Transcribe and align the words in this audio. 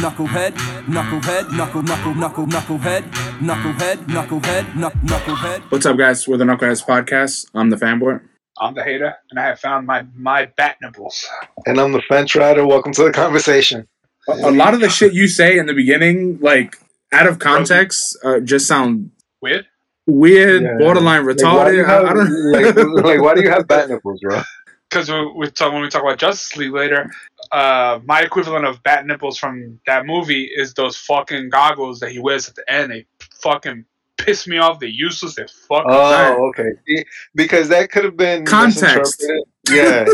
knucklehead, 0.00 0.52
knucklehead, 0.86 1.50
knuckle, 1.56 1.82
knuckle, 1.82 2.14
knuckle, 2.14 2.46
knucklehead, 2.46 3.02
knucklehead, 3.40 3.96
knucklehead, 4.06 4.64
knuck, 4.72 4.92
knucklehead. 5.04 5.60
What's 5.70 5.84
up, 5.84 5.98
guys? 5.98 6.26
We're 6.26 6.38
the 6.38 6.44
Knuckleheads 6.44 6.84
Podcast. 6.86 7.50
I'm 7.54 7.68
the 7.70 7.76
fanboy. 7.76 8.20
I'm 8.58 8.74
the 8.74 8.82
hater, 8.82 9.14
and 9.30 9.38
I 9.38 9.44
have 9.48 9.60
found 9.60 9.86
my 9.86 10.06
my 10.16 10.46
bat 10.56 10.76
nipples. 10.80 11.26
And 11.66 11.78
I'm 11.78 11.92
the 11.92 12.00
fence 12.08 12.34
rider. 12.34 12.66
Welcome 12.66 12.92
to 12.94 13.04
the 13.04 13.12
conversation. 13.12 13.86
A, 14.28 14.32
a 14.32 14.50
lot 14.50 14.72
of 14.74 14.80
the 14.80 14.88
shit 14.88 15.12
you 15.12 15.28
say 15.28 15.58
in 15.58 15.66
the 15.66 15.74
beginning, 15.74 16.38
like 16.40 16.76
out 17.12 17.26
of 17.26 17.38
context, 17.38 18.16
uh, 18.24 18.40
just 18.40 18.66
sound 18.66 19.10
Weird. 19.42 19.66
weird, 20.06 20.62
Yeah. 20.62 20.76
borderline 20.78 21.26
Like, 21.26 21.36
why 21.42 21.70
do 21.70 21.72
retarded. 21.72 21.76
you 21.76 21.84
have, 21.84 22.04
I, 22.04 22.08
I 22.10 22.14
don't 22.14 22.52
like, 22.52 23.04
like, 23.04 23.20
why 23.22 23.34
do 23.34 23.42
you 23.42 23.50
have 23.50 23.66
bat 23.68 23.88
nipples, 23.90 24.20
bro? 24.22 24.40
Because 24.90 25.08
we, 25.08 25.32
we 25.36 25.46
talk 25.52 25.72
when 25.72 25.82
we 25.82 25.88
talk 25.88 26.02
about 26.02 26.18
Justice 26.18 26.56
League 26.56 26.72
later, 26.72 27.08
uh, 27.52 28.00
my 28.04 28.22
equivalent 28.22 28.64
of 28.64 28.82
bat 28.82 29.06
nipples 29.06 29.38
from 29.38 29.80
that 29.86 30.06
movie 30.06 30.44
is 30.44 30.74
those 30.74 30.96
fucking 30.96 31.50
goggles 31.50 32.00
that 32.00 32.10
he 32.10 32.18
wears 32.18 32.48
at 32.48 32.54
the 32.54 32.70
end. 32.72 32.92
They 32.92 33.06
fucking 33.42 33.84
piss 34.18 34.46
me 34.46 34.58
off. 34.58 34.78
They're 34.78 34.88
useless. 34.88 35.34
They're 35.34 35.48
fucking. 35.48 35.86
Oh, 35.88 36.50
okay. 36.50 37.04
Because 37.34 37.68
that 37.68 37.90
could 37.90 38.04
have 38.04 38.16
been 38.16 38.44
Context. 38.44 39.20
misinterpreted. 39.20 39.44
Yeah, 39.70 40.06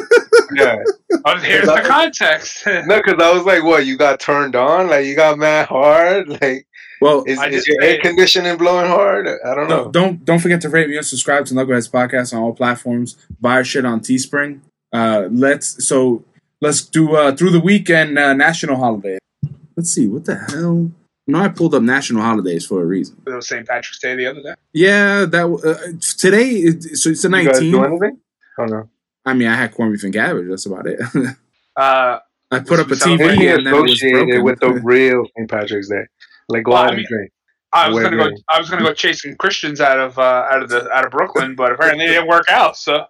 yeah. 0.54 0.82
Oh, 1.24 1.38
here's 1.38 1.66
the 1.66 1.82
context. 1.84 2.66
No, 2.66 2.96
because 2.96 3.22
I 3.22 3.32
was 3.32 3.44
like, 3.44 3.62
"What? 3.62 3.86
You 3.86 3.96
got 3.96 4.20
turned 4.20 4.54
on? 4.54 4.88
Like 4.88 5.06
you 5.06 5.16
got 5.16 5.38
mad 5.38 5.68
hard? 5.68 6.28
Like 6.40 6.66
well, 7.00 7.24
is, 7.26 7.38
is 7.42 7.52
just 7.52 7.68
your 7.68 7.82
air 7.82 7.98
conditioning 8.00 8.56
blowing 8.56 8.86
hard? 8.86 9.28
I 9.28 9.54
don't 9.54 9.68
no, 9.68 9.84
know." 9.84 9.90
don't 9.90 10.24
don't 10.24 10.38
forget 10.38 10.60
to 10.62 10.68
rate 10.68 10.88
me 10.88 10.96
and 10.96 11.06
subscribe 11.06 11.44
to 11.46 11.54
Knuckleheads 11.54 11.90
Podcast 11.90 12.34
on 12.34 12.42
all 12.42 12.54
platforms. 12.54 13.16
Buy 13.40 13.52
our 13.56 13.64
shit 13.64 13.84
on 13.84 14.00
Teespring. 14.00 14.60
Uh, 14.92 15.28
let's 15.30 15.86
so 15.86 16.24
let's 16.60 16.82
do 16.82 17.16
uh, 17.16 17.34
through 17.36 17.50
the 17.50 17.60
weekend 17.60 18.18
uh, 18.18 18.32
national 18.34 18.76
holiday. 18.76 19.18
Let's 19.76 19.90
see 19.92 20.06
what 20.06 20.24
the 20.24 20.36
hell. 20.36 20.90
No, 21.28 21.38
I 21.40 21.48
pulled 21.48 21.74
up 21.74 21.82
national 21.82 22.22
holidays 22.22 22.64
for 22.66 22.80
a 22.82 22.84
reason. 22.86 23.20
it 23.26 23.30
was 23.30 23.48
St. 23.48 23.66
Patrick's 23.66 23.98
Day 23.98 24.14
the 24.14 24.26
other 24.26 24.42
day. 24.42 24.54
Yeah, 24.72 25.24
that 25.24 25.44
uh, 25.44 25.98
today. 26.16 26.50
is- 26.50 27.02
So 27.02 27.10
it's 27.10 27.22
the 27.22 27.28
You 27.28 27.44
guys 27.44 27.58
do 27.58 27.70
nineteenth. 27.72 27.86
anything? 28.02 28.20
Oh 28.58 28.64
no. 28.66 28.88
I 29.24 29.34
mean, 29.34 29.48
I 29.48 29.56
had 29.56 29.74
corned 29.74 29.92
beef 29.92 30.04
and 30.04 30.14
cabbage. 30.14 30.48
That's 30.48 30.66
about 30.66 30.86
it. 30.86 31.00
Uh, 31.76 32.20
I 32.50 32.60
put 32.60 32.80
up 32.80 32.86
a 32.86 32.92
TV 32.94 32.98
celebrate 33.18 33.48
and 33.50 33.66
then 33.66 33.74
it 33.74 33.82
was 33.82 33.92
associated 33.92 34.26
broken. 34.28 34.44
with 34.44 34.60
the 34.60 34.70
real 34.82 35.26
St. 35.36 35.50
Patrick's 35.50 35.90
Day. 35.90 36.04
Like 36.48 36.64
go 36.64 36.70
Well, 36.70 36.80
out 36.80 36.86
I 36.86 36.88
and 36.88 36.96
mean- 36.96 37.06
drink. 37.06 37.32
I 37.76 37.88
was 37.88 38.02
gonna 38.02 38.16
go. 38.16 38.30
I 38.48 38.58
was 38.58 38.70
gonna 38.70 38.82
go 38.84 38.92
chasing 38.94 39.36
Christians 39.36 39.80
out 39.80 39.98
of 39.98 40.18
uh, 40.18 40.46
out 40.50 40.62
of 40.62 40.68
the 40.68 40.90
out 40.90 41.04
of 41.04 41.10
Brooklyn, 41.12 41.54
but 41.54 41.72
apparently 41.72 42.04
it 42.04 42.08
didn't 42.08 42.28
work 42.28 42.48
out. 42.48 42.76
So 42.76 43.06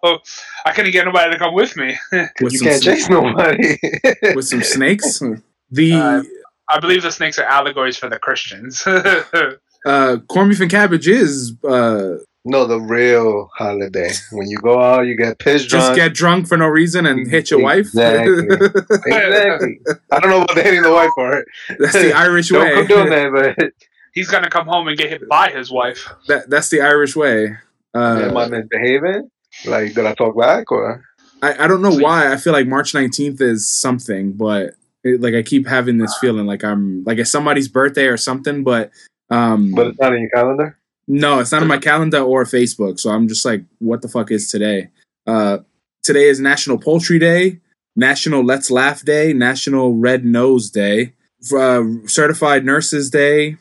I 0.65 0.73
couldn't 0.73 0.93
get 0.93 1.05
nobody 1.05 1.33
to 1.33 1.39
come 1.39 1.55
with 1.55 1.77
me. 1.77 1.97
with 2.13 2.53
You 2.53 2.59
some 2.59 2.69
can't 2.69 2.83
sna- 2.83 2.85
chase 2.85 3.09
nobody. 3.09 3.79
with 4.35 4.47
some 4.47 4.63
snakes. 4.63 5.23
The 5.71 5.93
Uh, 5.95 6.23
I 6.69 6.81
believe 6.81 7.03
the 7.03 7.13
snakes 7.13 7.39
are 7.39 7.45
allegories 7.45 7.97
for 7.97 8.09
the 8.09 8.19
Christians. 8.19 8.85
uh, 9.87 10.17
corned 10.29 10.51
beef 10.51 10.61
and 10.61 10.71
cabbage 10.71 11.07
is 11.09 11.53
uh, 11.69 12.17
no, 12.45 12.65
the 12.67 12.81
real 12.81 13.51
holiday. 13.57 14.11
When 14.33 14.49
you 14.49 14.59
go 14.59 14.81
out, 14.81 15.03
you 15.03 15.17
get 15.17 15.39
pissed 15.39 15.69
just 15.69 15.87
drunk. 15.87 15.97
get 15.97 16.15
drunk 16.15 16.47
for 16.49 16.57
no 16.57 16.67
reason 16.67 17.07
and 17.07 17.29
hit 17.29 17.51
your 17.51 17.61
Exactly. 17.71 18.47
wife. 18.49 18.61
exactly. 19.07 19.81
I 20.13 20.21
don't 20.21 20.31
know 20.31 20.43
about 20.43 20.55
the 20.57 20.63
hitting 20.63 20.83
the 20.83 20.93
wife 20.93 21.11
part. 21.17 21.47
that's 21.79 21.93
the 21.95 22.13
Irish 22.13 22.49
Don't 22.51 22.65
way. 22.65 22.75
come 22.75 22.87
doing 22.87 23.11
that, 23.11 23.33
but 23.57 23.73
He's 24.17 24.29
gonna 24.31 24.49
come 24.49 24.67
home 24.67 24.89
and 24.89 24.97
get 24.97 25.11
hit 25.11 25.29
by 25.29 25.51
his 25.51 25.71
wife. 25.71 26.09
That- 26.27 26.49
that's 26.49 26.71
the 26.71 26.81
Irish 26.81 27.15
way. 27.15 27.55
Uh, 27.95 28.21
am 28.25 28.37
I 28.37 28.49
misbehaving? 28.49 29.31
Like, 29.67 29.93
did 29.95 30.07
I 30.07 30.15
talk 30.15 30.37
back 30.39 30.73
or? 30.73 31.05
I, 31.43 31.65
I 31.65 31.69
don't 31.69 31.83
know 31.83 31.95
why. 31.95 32.33
I 32.33 32.39
feel 32.39 32.55
like 32.55 32.67
March 32.67 32.93
19th 32.95 33.43
is 33.43 33.69
something, 33.69 34.33
but 34.33 34.73
it, 35.05 35.21
like 35.21 35.35
I 35.35 35.43
keep 35.43 35.67
having 35.67 35.99
this 35.99 36.17
feeling 36.19 36.47
like 36.47 36.65
I'm 36.65 37.05
like 37.05 37.19
it's 37.19 37.31
somebody's 37.31 37.69
birthday 37.69 38.07
or 38.07 38.17
something, 38.17 38.65
but 38.65 38.91
um, 39.31 39.73
But 39.73 39.89
it's 39.89 40.01
not 40.01 40.15
in 40.15 40.23
your 40.23 40.31
calendar. 40.31 40.79
No, 41.07 41.39
it's 41.41 41.53
not 41.53 41.61
on 41.63 41.69
my 41.69 41.79
calendar 41.79 42.21
or 42.21 42.45
Facebook. 42.45 42.99
So 42.99 43.11
I'm 43.11 43.29
just 43.29 43.45
like, 43.45 43.65
what 43.81 44.01
the 44.01 44.09
fuck 44.09 44.31
is 44.31 44.51
today? 44.51 44.89
Uh, 45.27 45.59
today 46.03 46.25
is 46.29 46.41
National 46.41 46.79
Poultry 46.79 47.19
Day, 47.19 47.61
National 47.95 48.43
Let's 48.43 48.71
Laugh 48.71 49.05
Day, 49.05 49.33
National 49.35 49.95
Red 49.95 50.25
Nose 50.25 50.71
Day, 50.71 51.13
uh, 51.55 51.83
Certified 52.07 52.65
Nurses 52.65 53.11
Day. 53.11 53.57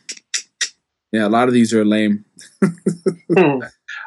Yeah, 1.15 1.27
a 1.27 1.29
lot 1.29 1.47
of 1.47 1.53
these 1.53 1.73
are 1.73 1.85
lame. 1.85 2.25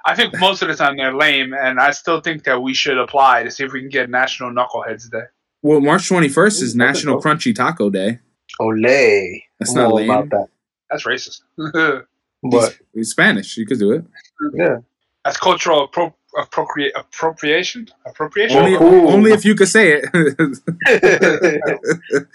I 0.04 0.14
think 0.14 0.38
most 0.38 0.62
of 0.62 0.68
the 0.68 0.74
time 0.74 0.96
they're 0.96 1.14
lame, 1.14 1.54
and 1.54 1.80
I 1.80 1.90
still 1.92 2.20
think 2.20 2.44
that 2.44 2.60
we 2.62 2.74
should 2.74 2.98
apply 2.98 3.44
to 3.44 3.50
see 3.50 3.64
if 3.64 3.72
we 3.72 3.80
can 3.80 3.88
get 3.88 4.10
National 4.10 4.50
Knuckleheads 4.50 5.10
Day. 5.10 5.22
Well, 5.62 5.80
March 5.80 6.08
21st 6.08 6.62
is 6.62 6.74
Ooh, 6.74 6.78
National. 6.78 7.22
Crunchy 7.22 7.54
Taco 7.54 7.90
Day. 7.90 8.18
Olay. 8.60 9.42
That's 9.58 9.74
I'm 9.74 9.82
not 9.84 9.94
lame. 9.94 10.10
about 10.10 10.30
that. 10.30 10.48
That's 10.90 11.04
racist. 11.04 11.42
But 12.42 12.78
It's 12.94 13.10
Spanish. 13.10 13.56
You 13.56 13.66
could 13.66 13.80
do 13.80 13.90
it. 13.90 14.04
yeah, 14.54 14.76
That's 15.24 15.36
cultural 15.38 15.88
appro- 15.88 16.14
appropriate 16.38 16.92
appropriation. 16.94 17.88
Appropriation. 18.06 18.58
Only, 18.58 18.76
only 18.76 19.32
if 19.32 19.44
you 19.44 19.56
could 19.56 19.66
say 19.66 20.00
it. 20.00 20.58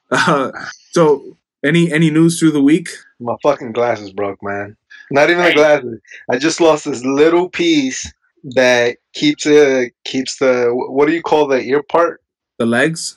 uh, 0.10 0.50
so, 0.92 1.38
any 1.64 1.90
any 1.90 2.10
news 2.10 2.38
through 2.38 2.50
the 2.50 2.60
week? 2.62 2.90
My 3.20 3.34
fucking 3.42 3.72
glasses 3.72 4.12
broke, 4.12 4.42
man. 4.42 4.76
Not 5.10 5.30
even 5.30 5.42
the 5.42 5.48
Hey. 5.50 5.54
glasses. 5.54 6.00
I 6.30 6.38
just 6.38 6.60
lost 6.60 6.84
this 6.84 7.04
little 7.04 7.48
piece 7.48 8.10
that 8.54 8.98
keeps 9.14 9.46
it 9.46 9.92
keeps 10.04 10.38
the 10.38 10.68
what 10.72 11.06
do 11.06 11.12
you 11.12 11.22
call 11.22 11.46
the 11.46 11.60
ear 11.62 11.82
part? 11.82 12.20
The 12.58 12.66
legs. 12.66 13.16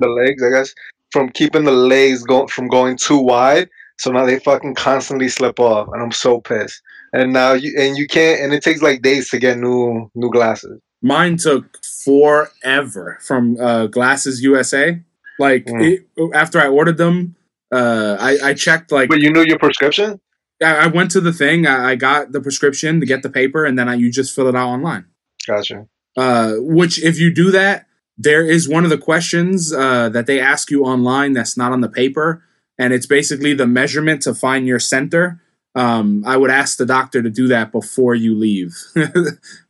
The 0.00 0.08
legs, 0.08 0.42
I 0.42 0.50
guess, 0.50 0.74
from 1.12 1.28
keeping 1.30 1.64
the 1.64 1.72
legs 1.72 2.22
going 2.24 2.48
from 2.48 2.68
going 2.68 2.96
too 2.96 3.18
wide. 3.18 3.68
So 3.98 4.10
now 4.10 4.24
they 4.24 4.38
fucking 4.38 4.74
constantly 4.76 5.28
slip 5.28 5.60
off, 5.60 5.88
and 5.92 6.02
I'm 6.02 6.12
so 6.12 6.40
pissed. 6.40 6.80
And 7.12 7.32
now 7.32 7.52
you 7.52 7.74
and 7.78 7.96
you 7.98 8.06
can't, 8.06 8.40
and 8.40 8.52
it 8.52 8.62
takes 8.62 8.80
like 8.82 9.02
days 9.02 9.28
to 9.30 9.38
get 9.38 9.58
new 9.58 10.10
new 10.14 10.30
glasses. 10.30 10.80
Mine 11.02 11.36
took 11.38 11.78
forever 12.04 13.18
from 13.22 13.56
uh, 13.60 13.86
Glasses 13.86 14.42
USA. 14.42 15.00
Like 15.38 15.64
Mm. 15.66 15.82
it, 15.82 16.06
after 16.34 16.60
I 16.60 16.68
ordered 16.68 16.98
them, 16.98 17.34
uh, 17.72 18.16
I, 18.20 18.38
I 18.50 18.54
checked 18.54 18.92
like 18.92 19.08
But 19.08 19.20
you 19.20 19.32
knew 19.32 19.42
your 19.44 19.58
prescription? 19.58 20.20
I, 20.62 20.84
I 20.84 20.86
went 20.88 21.10
to 21.12 21.20
the 21.20 21.32
thing. 21.32 21.66
I, 21.66 21.90
I 21.90 21.94
got 21.96 22.32
the 22.32 22.40
prescription 22.40 23.00
to 23.00 23.06
get 23.06 23.22
the 23.22 23.30
paper, 23.30 23.64
and 23.64 23.78
then 23.78 23.88
I, 23.88 23.94
you 23.94 24.10
just 24.10 24.34
fill 24.34 24.48
it 24.48 24.54
out 24.56 24.68
online. 24.68 25.06
Gotcha. 25.46 25.86
Uh, 26.16 26.54
which, 26.58 27.02
if 27.02 27.18
you 27.18 27.32
do 27.32 27.50
that, 27.52 27.86
there 28.18 28.44
is 28.44 28.68
one 28.68 28.84
of 28.84 28.90
the 28.90 28.98
questions 28.98 29.72
uh, 29.72 30.08
that 30.10 30.26
they 30.26 30.40
ask 30.40 30.70
you 30.70 30.84
online 30.84 31.32
that's 31.32 31.56
not 31.56 31.72
on 31.72 31.80
the 31.80 31.88
paper, 31.88 32.44
and 32.78 32.92
it's 32.92 33.06
basically 33.06 33.54
the 33.54 33.66
measurement 33.66 34.20
to 34.22 34.34
find 34.34 34.66
your 34.66 34.78
center. 34.80 35.40
Um, 35.74 36.24
I 36.26 36.36
would 36.36 36.50
ask 36.50 36.76
the 36.78 36.84
doctor 36.84 37.22
to 37.22 37.30
do 37.30 37.46
that 37.48 37.70
before 37.72 38.14
you 38.14 38.34
leave, 38.36 38.74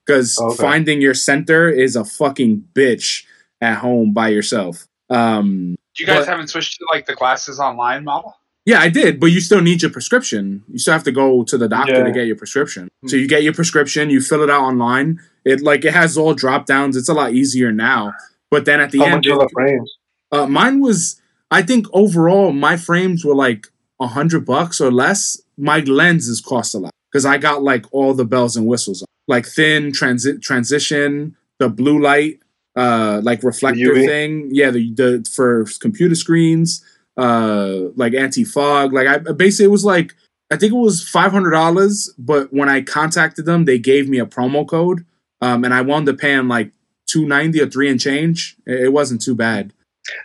because 0.07 0.39
Okay. 0.41 0.57
finding 0.57 1.01
your 1.01 1.15
center 1.15 1.69
is 1.69 1.95
a 1.95 2.05
fucking 2.05 2.65
bitch 2.75 3.25
at 3.61 3.79
home 3.79 4.13
by 4.15 4.29
yourself. 4.31 4.89
Um, 5.11 5.77
You 6.01 6.07
guys 6.07 6.21
But- 6.21 6.29
haven't 6.29 6.49
switched 6.49 6.79
to 6.79 6.87
like 6.93 7.07
the 7.07 7.15
glasses 7.15 7.61
online 7.61 8.05
model? 8.05 8.35
yeah, 8.67 8.81
I 8.81 8.89
did, 8.89 9.21
but 9.21 9.27
you 9.27 9.41
still 9.41 9.61
need 9.61 9.83
your 9.83 9.91
prescription. 9.91 10.63
You 10.71 10.79
still 10.79 10.93
have 10.95 11.05
to 11.05 11.13
go 11.13 11.45
to 11.45 11.59
the 11.59 11.69
doctor 11.69 11.95
Yeah. 11.95 12.05
to 12.05 12.13
get 12.13 12.27
your 12.27 12.37
prescription. 12.37 12.89
So 13.07 13.17
you 13.17 13.27
get 13.29 13.43
your 13.43 13.53
prescription, 13.55 14.11
you 14.11 14.21
fill 14.21 14.43
it 14.43 14.51
out 14.51 14.63
online. 14.63 15.21
It 15.45 15.61
like 15.63 15.85
it 15.85 15.93
has 15.95 16.17
all 16.17 16.35
drop 16.35 16.67
downs. 16.67 16.97
It's 16.97 17.09
a 17.09 17.15
lot 17.15 17.33
easier 17.33 17.73
now. 17.73 18.15
But 18.51 18.65
then 18.65 18.81
at 18.81 18.91
the 18.91 18.99
How 18.99 19.05
end, 19.07 19.15
much 19.17 19.27
are 19.29 19.39
the 19.39 19.49
frames? 19.53 19.93
uh, 20.33 20.47
mine 20.47 20.81
was. 20.81 21.21
I 21.51 21.63
think 21.63 21.87
overall 21.93 22.53
my 22.53 22.77
frames 22.77 23.25
were 23.25 23.35
like 23.35 23.67
a 24.01 24.07
hundred 24.09 24.45
bucks 24.47 24.81
or 24.81 24.91
less. 24.93 25.41
My 25.59 25.81
lenses 25.81 26.41
cost 26.41 26.75
a 26.75 26.79
lot 26.79 26.93
because 27.11 27.27
I 27.27 27.39
got 27.39 27.63
like 27.63 27.87
all 27.93 28.15
the 28.15 28.25
bells 28.25 28.57
and 28.57 28.67
whistles, 28.67 29.05
like 29.27 29.47
thin 29.47 29.93
transit 29.93 30.43
transition, 30.43 31.37
the 31.59 31.69
blue 31.69 32.01
light, 32.01 32.39
uh, 32.77 33.21
like 33.23 33.43
reflector 33.43 33.95
thing. 33.95 34.51
Yeah, 34.53 34.71
the 34.71 34.93
the 34.93 35.29
for 35.33 35.67
computer 35.81 36.15
screens, 36.15 36.85
uh, 37.17 37.91
like 37.97 38.15
anti 38.15 38.45
fog. 38.45 38.93
Like 38.93 39.07
I 39.07 39.19
basically 39.19 39.67
it 39.67 39.71
was 39.71 39.85
like 39.85 40.15
I 40.51 40.57
think 40.57 40.73
it 40.73 40.77
was 40.77 41.07
five 41.07 41.33
hundred 41.33 41.51
dollars, 41.51 42.13
but 42.19 42.53
when 42.53 42.69
I 42.69 42.83
contacted 42.83 43.47
them, 43.47 43.65
they 43.65 43.79
gave 43.79 44.09
me 44.09 44.19
a 44.19 44.27
promo 44.27 44.67
code, 44.67 45.05
um, 45.41 45.65
and 45.65 45.73
I 45.73 45.81
wound 45.83 46.09
up 46.09 46.19
paying 46.19 46.49
like 46.49 46.73
two 47.07 47.27
ninety 47.27 47.61
or 47.61 47.69
three 47.69 47.91
and 47.91 48.01
change. 48.01 48.57
It, 48.67 48.93
wasn't 48.93 49.23
too 49.23 49.35
bad, 49.35 49.73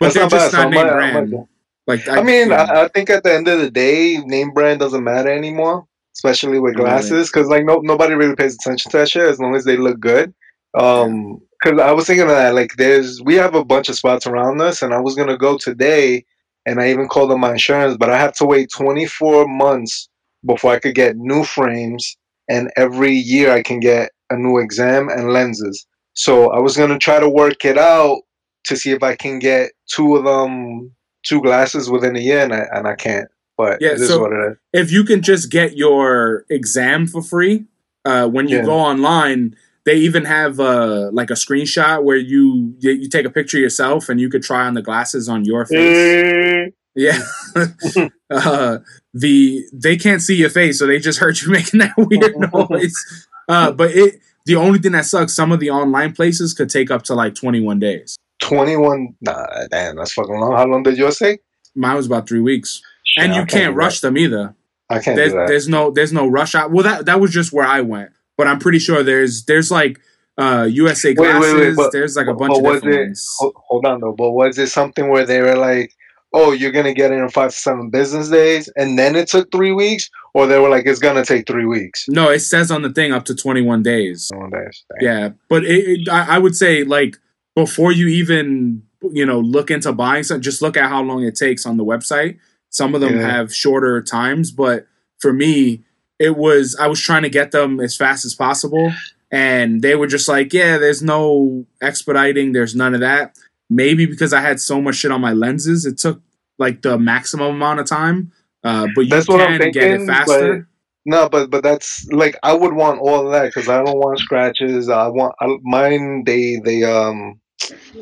but 0.00 0.12
That's 0.12 0.14
they're 0.14 0.24
not 0.24 0.30
just 0.30 0.52
bad, 0.52 0.70
not 0.70 0.76
I 0.78 0.84
name 0.84 0.92
brand. 0.92 1.48
Like 1.86 2.08
I 2.08 2.22
mean, 2.22 2.50
yeah. 2.50 2.64
I, 2.64 2.84
I 2.84 2.88
think 2.88 3.10
at 3.10 3.22
the 3.22 3.32
end 3.32 3.46
of 3.46 3.60
the 3.60 3.70
day, 3.70 4.18
name 4.18 4.50
brand 4.50 4.80
doesn't 4.80 5.04
matter 5.04 5.30
anymore, 5.30 5.86
especially 6.16 6.58
with 6.58 6.74
glasses, 6.74 7.30
because 7.30 7.48
like 7.48 7.64
no 7.64 7.78
nobody 7.78 8.14
really 8.14 8.34
pays 8.34 8.54
attention 8.54 8.90
to 8.90 8.98
that 8.98 9.08
shit 9.08 9.22
as 9.22 9.38
long 9.38 9.54
as 9.54 9.64
they 9.64 9.76
look 9.76 10.00
good. 10.00 10.34
Um, 10.74 11.40
because 11.62 11.80
I 11.80 11.92
was 11.92 12.06
thinking 12.06 12.24
of 12.24 12.30
that, 12.30 12.54
like, 12.54 12.74
there's 12.76 13.20
we 13.22 13.34
have 13.36 13.54
a 13.54 13.64
bunch 13.64 13.88
of 13.88 13.96
spots 13.96 14.26
around 14.26 14.60
us, 14.60 14.82
and 14.82 14.92
I 14.94 15.00
was 15.00 15.14
gonna 15.14 15.36
go 15.38 15.56
today, 15.58 16.24
and 16.66 16.80
I 16.80 16.90
even 16.90 17.08
called 17.08 17.32
on 17.32 17.40
my 17.40 17.52
insurance, 17.52 17.96
but 17.98 18.10
I 18.10 18.18
have 18.18 18.34
to 18.36 18.44
wait 18.44 18.68
24 18.74 19.46
months 19.48 20.08
before 20.44 20.72
I 20.72 20.78
could 20.78 20.94
get 20.94 21.16
new 21.16 21.44
frames, 21.44 22.16
and 22.48 22.70
every 22.76 23.12
year 23.12 23.50
I 23.52 23.62
can 23.62 23.80
get 23.80 24.10
a 24.30 24.36
new 24.36 24.58
exam 24.58 25.08
and 25.08 25.32
lenses. 25.32 25.86
So 26.14 26.50
I 26.50 26.58
was 26.60 26.76
gonna 26.76 26.98
try 26.98 27.20
to 27.20 27.28
work 27.28 27.64
it 27.64 27.78
out 27.78 28.18
to 28.64 28.76
see 28.76 28.90
if 28.90 29.02
I 29.02 29.14
can 29.16 29.38
get 29.38 29.72
two 29.94 30.16
of 30.16 30.24
them 30.24 30.92
two 31.24 31.40
glasses 31.42 31.90
within 31.90 32.16
a 32.16 32.20
year, 32.20 32.40
and 32.40 32.52
I 32.54 32.66
and 32.72 32.86
I 32.86 32.94
can't. 32.94 33.28
But 33.56 33.80
Yeah, 33.80 33.90
it 33.92 34.00
is 34.00 34.08
so- 34.08 34.20
what 34.20 34.32
it 34.32 34.52
is. 34.52 34.56
if 34.72 34.92
you 34.92 35.02
can 35.04 35.22
just 35.22 35.50
get 35.50 35.76
your 35.76 36.44
exam 36.50 37.06
for 37.06 37.22
free 37.22 37.64
uh, 38.04 38.28
when 38.28 38.48
you 38.48 38.58
Yeah. 38.58 38.64
go 38.64 38.72
online 38.72 39.56
they 39.86 39.96
even 39.96 40.26
have 40.26 40.60
uh, 40.60 41.10
like 41.12 41.30
a 41.30 41.34
screenshot 41.34 42.02
where 42.04 42.16
you 42.16 42.74
you 42.80 43.08
take 43.08 43.24
a 43.24 43.30
picture 43.30 43.56
of 43.56 43.62
yourself 43.62 44.08
and 44.08 44.20
you 44.20 44.28
could 44.28 44.42
try 44.42 44.66
on 44.66 44.74
the 44.74 44.82
glasses 44.82 45.28
on 45.28 45.44
your 45.44 45.64
face 45.64 46.72
yeah 46.94 47.18
uh, 48.30 48.78
the 49.14 49.64
they 49.72 49.96
can't 49.96 50.20
see 50.20 50.36
your 50.36 50.50
face 50.50 50.78
so 50.78 50.86
they 50.86 50.98
just 50.98 51.18
heard 51.18 51.40
you 51.40 51.50
making 51.52 51.80
that 51.80 51.94
weird 51.96 52.36
noise 52.70 53.26
uh, 53.48 53.72
but 53.72 53.90
it 53.92 54.20
the 54.44 54.56
only 54.56 54.78
thing 54.78 54.92
that 54.92 55.06
sucks 55.06 55.34
some 55.34 55.50
of 55.50 55.60
the 55.60 55.70
online 55.70 56.12
places 56.12 56.52
could 56.52 56.68
take 56.68 56.90
up 56.90 57.02
to 57.02 57.14
like 57.14 57.34
21 57.34 57.78
days 57.78 58.16
Twenty 58.38 58.76
one. 58.76 59.16
Nah, 59.22 59.46
damn, 59.70 59.96
that's 59.96 60.12
fucking 60.12 60.38
long. 60.38 60.52
How 60.52 60.66
long 60.66 60.82
did 60.82 60.98
yours 60.98 61.16
take? 61.16 61.40
mine 61.76 61.96
was 61.96 62.06
about 62.06 62.28
three 62.28 62.40
weeks 62.40 62.80
and 63.16 63.32
Nah, 63.32 63.40
you 63.40 63.46
can't 63.46 63.74
do 63.74 63.78
rush 63.78 64.00
them 64.00 64.16
either 64.16 64.54
that. 64.88 64.96
I 64.96 64.98
can't 65.00 65.16
there's, 65.16 65.32
that. 65.32 65.46
there's 65.46 65.68
no 65.68 65.90
there's 65.90 66.12
no 66.12 66.26
rush 66.26 66.54
out. 66.54 66.70
Well, 66.70 66.84
that 66.84 67.06
that 67.06 67.20
was 67.20 67.30
just 67.30 67.52
where 67.52 67.66
I 67.66 67.80
went, 67.82 68.10
but 68.36 68.46
I'm 68.46 68.58
pretty 68.58 68.78
sure 68.78 69.02
there's 69.02 69.44
there's 69.44 69.70
like 69.70 69.98
uh 70.38 70.68
USA 70.70 71.10
Wait, 71.10 71.18
wait, 71.18 71.34
wait, 71.34 71.40
glasses. 71.40 71.76
but- 71.76 71.92
there's 71.92 72.16
like 72.16 72.26
a 72.26 72.34
bunch 72.34 72.56
of 72.56 72.62
was 72.62 72.82
different 72.82 73.12
it-. 73.12 73.18
Hold, 73.38 73.54
hold 73.56 73.86
on 73.86 74.00
though, 74.00 74.12
but 74.16 74.30
was 74.32 74.58
it 74.58 74.68
something 74.68 75.08
where 75.08 75.24
they 75.24 75.40
were 75.40 75.56
like, 75.56 75.92
"Oh, 76.32 76.52
you're 76.52 76.72
gonna 76.72 76.92
get 76.94 77.10
it 77.12 77.14
in 77.18 77.28
five 77.30 77.50
to 77.52 77.56
seven 77.56 77.88
business 77.90 78.28
days," 78.28 78.68
and 78.76 78.98
then 78.98 79.16
it 79.16 79.28
took 79.28 79.50
three 79.50 79.72
weeks, 79.72 80.10
or 80.34 80.46
they 80.46 80.58
were 80.58 80.68
like, 80.68 80.84
"It's 80.86 80.98
gonna 81.00 81.24
take 81.24 81.46
three 81.46 81.64
weeks"? 81.64 82.04
No, 82.08 82.28
it 82.30 82.40
says 82.40 82.70
on 82.70 82.82
the 82.82 82.90
thing 82.92 83.12
up 83.12 83.24
to 83.26 83.34
21 83.34 83.82
days. 83.82 84.30
Oh, 84.34 84.48
that's- 84.50 84.84
Yeah, 85.00 85.30
but 85.48 85.64
it, 85.64 86.00
it, 86.02 86.08
I, 86.10 86.36
I 86.36 86.38
would 86.38 86.54
say 86.54 86.84
like 86.84 87.16
before 87.54 87.92
you 87.92 88.08
even 88.08 88.82
you 89.12 89.24
know 89.24 89.40
look 89.40 89.70
into 89.70 89.92
buying 89.92 90.22
something, 90.24 90.42
just 90.42 90.60
look 90.60 90.76
at 90.76 90.90
how 90.90 91.02
long 91.02 91.22
it 91.24 91.36
takes 91.36 91.64
on 91.64 91.78
the 91.78 91.84
website. 91.84 92.38
Some 92.68 92.94
of 92.94 93.00
them 93.00 93.16
Yeah. 93.16 93.30
have 93.30 93.54
shorter 93.54 94.02
times, 94.02 94.50
but 94.50 94.86
for 95.20 95.32
me, 95.32 95.82
it 96.18 96.36
was 96.36 96.76
I 96.78 96.86
was 96.86 97.00
trying 97.00 97.22
to 97.22 97.30
get 97.30 97.50
them 97.50 97.80
as 97.80 97.96
fast 97.96 98.24
as 98.24 98.34
possible, 98.34 98.92
and 99.30 99.82
they 99.82 99.94
were 99.94 100.06
just 100.06 100.28
like, 100.28 100.52
"Yeah, 100.52 100.78
there's 100.78 101.02
no 101.02 101.66
expediting, 101.80 102.52
there's 102.52 102.74
none 102.74 102.94
of 102.94 103.00
that." 103.00 103.36
Maybe 103.68 104.06
because 104.06 104.32
I 104.32 104.40
had 104.40 104.60
so 104.60 104.80
much 104.80 104.96
shit 104.96 105.10
on 105.10 105.20
my 105.20 105.32
lenses, 105.32 105.84
it 105.84 105.98
took 105.98 106.20
like 106.58 106.82
the 106.82 106.98
maximum 106.98 107.56
amount 107.56 107.80
of 107.80 107.86
time. 107.86 108.32
Uh, 108.64 108.88
but 108.94 109.02
you 109.02 109.10
That's 109.10 109.28
what 109.28 109.40
I'm 109.40 109.58
can 109.58 109.70
get 109.70 109.84
it 109.84 109.98
thinking, 109.98 110.06
faster. 110.06 110.68
No, 111.04 111.28
but 111.28 111.50
but 111.50 111.62
that's 111.62 112.06
like 112.10 112.36
I 112.42 112.52
would 112.52 112.72
want 112.72 113.00
all 113.00 113.26
of 113.26 113.32
that 113.32 113.46
because 113.46 113.68
I 113.68 113.82
don't 113.82 113.96
want 113.96 114.18
scratches. 114.18 114.88
I 114.88 115.06
want 115.06 115.34
I, 115.40 115.56
mine. 115.62 116.24
They 116.24 116.60
they 116.64 116.82
um 116.82 117.40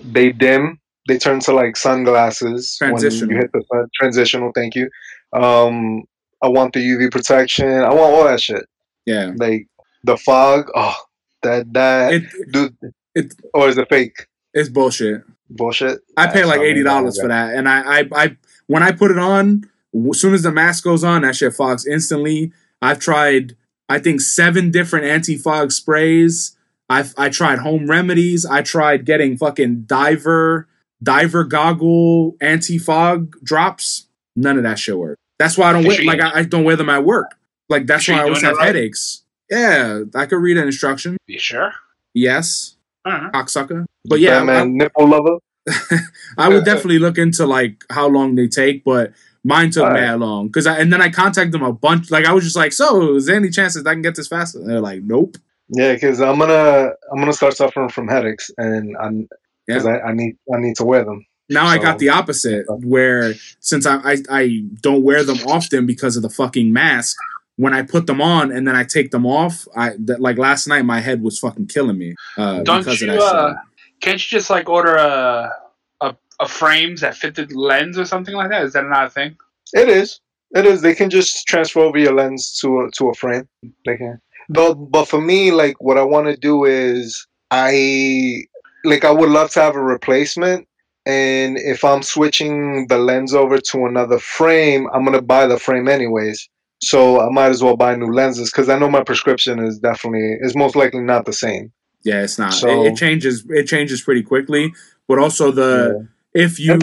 they 0.03 0.33
dim. 0.33 0.81
They 1.07 1.19
turn 1.19 1.41
to 1.41 1.53
like 1.53 1.77
sunglasses 1.77 2.79
when 2.81 2.99
you 3.03 3.37
hit 3.37 3.53
the 3.53 3.63
sun. 3.71 3.89
Transitional. 4.01 4.53
Thank 4.55 4.75
you. 4.75 4.89
Um, 5.35 6.05
I 6.45 6.49
want 6.49 6.73
the 6.75 6.81
UV 6.81 7.11
protection. 7.11 7.69
I 7.69 7.89
want 7.89 8.15
all 8.15 8.25
that 8.25 8.41
shit. 8.41 8.65
Yeah, 9.07 9.33
Like 9.37 9.67
the 10.03 10.17
fog. 10.17 10.71
Oh, 10.75 10.95
that 11.43 11.73
that 11.73 12.13
it, 12.15 12.23
dude. 12.53 12.77
it- 13.15 13.35
or 13.53 13.69
is 13.69 13.79
it 13.79 13.89
fake 13.89 14.27
it's 14.53 14.69
bullshit. 14.69 15.23
bullshit? 15.51 16.01
I 16.17 16.27
pay 16.27 16.45
like 16.45 16.61
eighty 16.61 16.83
dollars 16.83 17.21
for 17.21 17.29
that, 17.29 17.55
and 17.55 17.69
I, 17.69 18.01
I, 18.01 18.09
I, 18.15 18.37
when 18.67 18.83
I 18.83 18.93
put 18.93 19.11
it 19.11 19.19
on, 19.19 19.65
as 20.11 20.21
soon 20.21 20.35
as 20.35 20.43
the 20.43 20.53
mask 20.53 20.85
goes 20.85 21.05
on, 21.05 21.23
that 21.23 21.37
shit 21.37 21.53
fogs 21.55 21.87
instantly. 21.87 22.53
I've 22.83 22.99
tried, 22.99 23.57
I 23.89 23.99
think, 23.99 24.21
seven 24.21 24.71
different 24.71 25.07
anti-fog 25.07 25.73
sprays. 25.73 26.57
I've, 26.91 27.15
I 27.17 27.29
tried 27.31 27.61
home 27.61 27.87
remedies. 27.89 28.45
I 28.45 28.61
tried 28.63 29.05
getting 29.07 29.37
fucking 29.39 29.85
diver, 29.87 30.69
diver 31.03 31.45
goggle 31.45 32.37
anti-fog 32.43 33.37
drops. 33.43 34.07
None 34.37 34.57
of 34.59 34.65
that 34.65 34.79
shit 34.79 34.99
worked. 34.99 35.21
That's 35.39 35.59
why 35.59 35.71
I 35.71 35.73
don't 35.73 35.85
wear, 35.87 36.03
like, 36.05 36.21
I, 36.21 36.41
I 36.41 36.43
don't 36.45 36.65
wear 36.65 36.77
them 36.77 36.89
at 36.91 37.05
work. 37.05 37.33
Like 37.69 37.87
that's 37.87 38.05
Sure 38.05 38.15
why 38.15 38.21
I 38.21 38.25
always 38.25 38.43
have 38.43 38.57
right? 38.57 38.67
headaches. 38.67 39.23
Yeah, 39.51 40.03
I 40.15 40.27
could 40.27 40.37
read 40.37 40.57
an 40.59 40.67
instruction. 40.67 41.17
You 41.27 41.39
sure? 41.39 41.73
Yes, 42.15 42.77
Uh-huh. 43.05 43.31
cocksucker. 43.33 43.85
But 44.05 44.21
yeah, 44.21 44.37
I- 44.43 44.47
Batman 44.47 44.77
nipple 44.77 45.09
lover. 45.09 45.39
I 46.39 46.49
would 46.51 46.65
definitely 46.65 46.99
look 46.99 47.17
into 47.19 47.47
like 47.47 47.85
how 47.91 48.07
long 48.07 48.35
they 48.35 48.49
take, 48.49 48.85
but 48.85 49.13
mine 49.45 49.71
took 49.71 49.85
Alright. 49.85 50.01
mad 50.03 50.21
long 50.21 50.49
because 50.49 50.67
I 50.67 50.79
and 50.79 50.93
then 50.93 51.01
I 51.01 51.09
contacted 51.09 51.53
them 51.53 51.63
a 51.63 51.73
bunch. 51.73 52.11
Like 52.11 52.27
I 52.27 52.33
was 52.33 52.45
just 52.45 52.57
like, 52.57 52.73
so 52.73 53.15
is 53.17 53.27
there 53.27 53.37
any 53.37 53.49
chances 53.51 53.87
I 53.87 53.95
can 53.95 54.03
get 54.03 54.15
this 54.15 54.29
faster? 54.29 54.59
And 54.61 54.69
they're 54.69 54.81
like, 54.81 55.03
nope. 55.03 55.37
Yeah, 55.71 55.95
because 55.95 56.21
I'm 56.21 56.39
gonna 56.39 56.91
I'm 57.11 57.19
gonna 57.19 57.33
start 57.33 57.57
suffering 57.57 57.89
from 57.89 58.09
headaches, 58.09 58.51
and 58.59 58.95
I'm 59.01 59.27
because 59.67 59.87
I, 59.87 60.01
I 60.01 60.13
need 60.13 60.37
I 60.55 60.59
need 60.61 60.77
to 60.77 60.85
wear 60.85 61.03
them. 61.05 61.25
Now 61.49 61.67
I 61.67 61.79
got 61.79 61.99
the 61.99 62.09
opposite, 62.09 62.67
where 62.69 63.35
since 63.61 63.87
I, 63.87 63.97
I 64.05 64.17
I 64.31 64.65
don't 64.81 65.03
wear 65.03 65.25
them 65.25 65.39
often 65.47 65.87
because 65.87 66.17
of 66.17 66.23
the 66.23 66.31
fucking 66.31 66.73
mask. 66.73 67.17
When 67.57 67.73
I 67.73 67.83
put 67.83 68.09
them 68.09 68.21
on 68.21 68.51
and 68.51 68.67
then 68.67 68.75
I 68.75 68.83
take 68.83 69.13
them 69.13 69.25
off, 69.25 69.69
I 69.77 69.93
that, 70.07 70.21
like 70.21 70.39
last 70.39 70.67
night 70.67 70.85
my 70.85 71.01
head 71.01 71.23
was 71.23 71.39
fucking 71.39 71.69
killing 71.69 71.99
me. 71.99 72.17
Uh, 72.37 72.63
Don't 72.63 72.81
because 72.81 73.01
you, 73.01 73.13
of 73.13 73.19
that 73.19 73.23
uh. 73.23 73.55
Can't 74.01 74.21
you 74.21 74.39
just 74.39 74.51
like 74.51 74.69
order 74.69 74.97
a, 74.97 75.53
a 76.01 76.17
a 76.41 76.49
frames 76.49 77.01
that 77.03 77.17
fit 77.17 77.37
the 77.37 77.47
lens 77.47 77.97
or 77.97 78.05
something 78.05 78.35
like 78.35 78.51
that? 78.51 78.65
Is 78.65 78.73
that 78.73 78.85
not 78.87 79.07
a 79.07 79.11
thing? 79.11 79.37
It 79.73 79.89
is. 79.89 80.21
It 80.55 80.67
is. 80.67 80.83
They 80.83 80.95
can 80.95 81.11
just 81.11 81.47
transfer 81.47 81.81
over 81.81 81.99
your 81.99 82.15
lens 82.15 82.59
to 82.61 82.81
a 82.81 82.91
to 82.93 83.11
a 83.11 83.15
frame. 83.15 83.49
They 83.87 83.97
can. 83.97 84.21
But 84.49 84.75
but 84.75 85.07
for 85.07 85.21
me, 85.21 85.51
like 85.51 85.81
what 85.81 85.99
I 85.99 86.03
want 86.03 86.27
to 86.27 86.37
do 86.37 86.65
is 86.65 87.27
I 87.51 88.45
like 88.85 89.05
I 89.05 89.11
would 89.11 89.31
love 89.31 89.51
to 89.53 89.61
have 89.61 89.77
a 89.77 89.83
replacement. 89.83 90.69
And 91.07 91.59
if 91.59 91.85
I'm 91.85 92.03
switching 92.03 92.87
the 92.89 92.99
lens 92.99 93.35
over 93.35 93.59
to 93.59 93.87
another 93.87 94.19
frame, 94.19 94.89
I'm 94.93 95.05
gonna 95.05 95.23
buy 95.23 95.47
the 95.47 95.59
frame 95.59 95.89
anyways. 95.89 96.49
So 96.83 97.21
I 97.21 97.31
might 97.31 97.49
as 97.49 97.63
well 97.63 97.77
buy 97.77 97.95
new 97.97 98.13
lenses 98.13 98.51
because 98.51 98.69
I 98.69 98.79
know 98.79 98.91
my 98.91 99.03
prescription 99.03 99.59
is 99.59 99.79
definitely 99.79 100.39
is 100.41 100.55
most 100.57 100.77
likely 100.77 101.01
not 101.01 101.25
the 101.27 101.33
same. 101.33 101.73
Yeah, 102.05 102.23
it's 102.23 102.39
not. 102.39 102.53
so- 102.53 102.85
it, 102.85 102.93
it 102.93 102.97
changes. 102.97 103.45
It 103.49 103.65
changes 103.65 104.01
pretty 104.03 104.23
quickly. 104.23 104.73
But 105.09 105.19
also 105.19 105.51
the 105.51 106.09
if 106.33 106.59
you 106.59 106.73
and, 106.73 106.83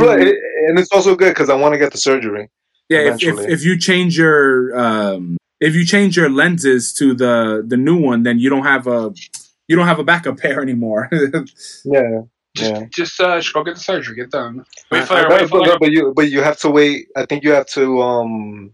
and 0.67 0.79
it's 0.79 0.91
also 0.91 1.15
good 1.15 1.29
because 1.29 1.49
I 1.49 1.55
want 1.55 1.73
to 1.73 1.79
get 1.79 1.91
the 1.91 1.97
surgery. 1.97 2.49
Yeah, 2.89 2.99
if, 3.15 3.23
if, 3.23 3.39
if 3.49 3.63
you 3.65 3.77
change 3.79 4.17
your 4.17 4.77
um, 4.77 5.37
if 5.59 5.75
you 5.75 5.85
change 5.85 6.17
your 6.17 6.29
lenses 6.29 6.93
to 6.93 7.13
the 7.13 7.63
the 7.65 7.77
new 7.77 7.95
one, 7.99 8.23
then 8.23 8.37
you 8.39 8.49
don't 8.49 8.65
have 8.65 8.85
a 8.87 9.13
you 9.67 9.75
don't 9.75 9.87
have 9.87 9.99
a 9.99 10.03
backup 10.03 10.37
pair 10.43 10.61
anymore. 10.61 11.09
Yeah, 11.85 12.21
Just, 12.55 12.71
yeah. 12.73 12.85
just 12.93 13.21
uh, 13.21 13.39
just 13.39 13.53
go 13.53 13.63
get 13.63 13.75
the 13.75 13.81
surgery. 13.81 14.15
Get 14.15 14.31
done. 14.31 14.65
Wait 14.91 15.07
for, 15.07 15.13
I- 15.13 15.23
I- 15.23 15.29
wait 15.29 15.39
But, 15.41 15.49
for 15.49 15.59
but, 15.59 15.67
like, 15.69 15.79
but 15.79 15.91
you 15.91 16.13
but 16.15 16.29
you 16.31 16.41
have 16.41 16.59
to 16.59 16.69
wait. 16.69 17.07
I 17.15 17.25
think 17.25 17.43
you 17.43 17.51
have 17.51 17.67
to 17.67 18.01
um 18.01 18.73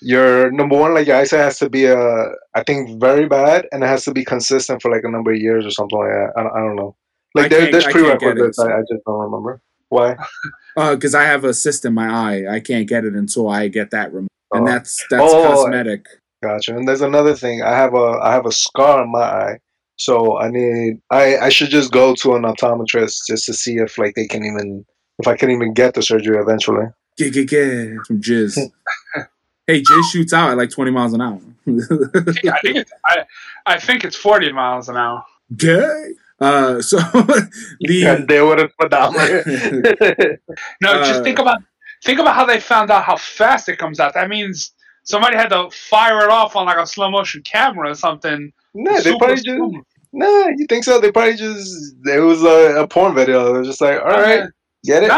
your 0.00 0.52
number 0.52 0.78
one 0.78 0.94
like 0.94 1.08
your 1.08 1.16
eyesight 1.16 1.40
has 1.40 1.58
to 1.58 1.68
be 1.68 1.88
uh 1.88 2.26
I 2.54 2.62
think 2.62 3.00
very 3.00 3.26
bad 3.26 3.66
and 3.72 3.82
it 3.82 3.86
has 3.88 4.04
to 4.04 4.12
be 4.12 4.24
consistent 4.24 4.80
for 4.80 4.90
like 4.92 5.02
a 5.04 5.10
number 5.10 5.32
of 5.32 5.38
years 5.38 5.66
or 5.66 5.72
something 5.72 5.98
like 5.98 6.08
that. 6.10 6.32
I 6.36 6.42
don't, 6.44 6.52
I 6.56 6.60
don't 6.60 6.76
know. 6.76 6.94
Like 7.34 7.50
there, 7.50 7.70
there's 7.70 7.86
I 7.86 7.92
can't 7.92 8.04
get 8.04 8.12
it, 8.14 8.34
prerequisites. 8.36 8.58
I, 8.60 8.78
I 8.78 8.80
just 8.82 9.04
don't 9.04 9.18
remember 9.20 9.60
why. 9.88 10.16
because 10.76 11.14
I 11.16 11.24
have 11.24 11.42
a 11.44 11.52
cyst 11.52 11.84
in 11.84 11.94
my 11.94 12.08
eye, 12.08 12.54
I 12.54 12.60
can't 12.60 12.86
get 12.88 13.04
it 13.04 13.14
until 13.14 13.48
I 13.48 13.66
get 13.68 13.90
that 13.90 14.12
removed, 14.12 14.30
and 14.52 14.62
Oh. 14.68 14.70
that's 14.70 15.04
that's 15.10 15.22
Oh, 15.24 15.62
cosmetic. 15.64 16.06
Gotcha. 16.42 16.76
And 16.76 16.86
there's 16.86 17.00
another 17.00 17.34
thing. 17.34 17.62
I 17.62 17.72
have 17.76 17.94
a 17.94 18.20
I 18.22 18.32
have 18.32 18.46
a 18.46 18.52
scar 18.52 19.02
on 19.02 19.10
my 19.10 19.20
eye, 19.20 19.58
so 19.98 20.38
I 20.38 20.48
need 20.48 21.00
I 21.10 21.36
I 21.38 21.48
should 21.50 21.70
just 21.70 21.92
go 21.92 22.14
to 22.16 22.34
an 22.34 22.42
optometrist 22.42 23.26
just 23.26 23.46
to 23.46 23.52
see 23.54 23.76
if 23.76 23.98
like 23.98 24.14
they 24.14 24.26
can 24.26 24.44
even 24.44 24.86
if 25.18 25.26
I 25.26 25.36
can 25.36 25.50
even 25.50 25.74
get 25.74 25.94
the 25.94 26.02
surgery 26.02 26.38
eventually. 26.38 26.86
Get 27.16 27.34
get 27.34 27.48
get 27.48 27.96
some 28.06 28.20
jizz. 28.20 28.70
hey, 29.66 29.82
jizz 29.82 30.10
shoots 30.12 30.32
out 30.32 30.50
at 30.50 30.56
like 30.56 30.70
twenty 30.70 30.92
miles 30.92 31.12
an 31.12 31.20
hour. 31.20 31.40
I 31.66 32.60
think 32.62 32.76
it's 32.76 32.92
I, 33.04 33.24
I 33.66 33.78
think 33.78 34.04
it's 34.04 34.16
forty 34.16 34.52
miles 34.52 34.88
an 34.88 34.96
hour. 34.96 35.24
Gay. 35.56 36.12
Uh, 36.40 36.80
so 36.80 36.98
Yeah, 37.80 38.14
the 38.14 38.26
they 38.28 38.40
would 38.40 38.58
have 38.60 38.70
put 38.78 38.92
down. 38.92 39.12
No, 40.80 40.92
Uh, 40.92 41.04
just 41.04 41.24
think 41.24 41.40
about 41.40 41.58
think 42.04 42.20
about 42.20 42.36
how 42.36 42.44
they 42.44 42.60
found 42.60 42.92
out 42.92 43.02
how 43.02 43.16
fast 43.16 43.68
it 43.68 43.78
comes 43.78 43.98
out. 43.98 44.14
That 44.14 44.28
means 44.28 44.72
somebody 45.02 45.36
had 45.36 45.48
to 45.48 45.68
fire 45.70 46.20
it 46.20 46.30
off 46.30 46.54
on 46.54 46.66
like 46.66 46.76
a 46.78 46.86
slow 46.86 47.10
motion 47.10 47.42
camera 47.42 47.90
or 47.90 47.94
something. 47.94 48.52
Nah, 48.74 49.00
they 49.00 49.16
probably 49.16 49.36
just 49.36 49.44
slow. 49.46 49.70
nah. 50.12 50.48
You 50.56 50.66
think 50.68 50.84
so? 50.84 51.00
They 51.00 51.12
probably 51.12 51.36
just 51.36 51.94
it 52.06 52.20
was 52.20 52.42
a, 52.42 52.82
a 52.82 52.88
porn 52.88 53.14
video. 53.14 53.52
They're 53.54 53.64
just 53.64 53.80
like, 53.80 54.00
all 54.00 54.06
right, 54.08 54.48
get 54.84 55.02
it. 55.04 55.10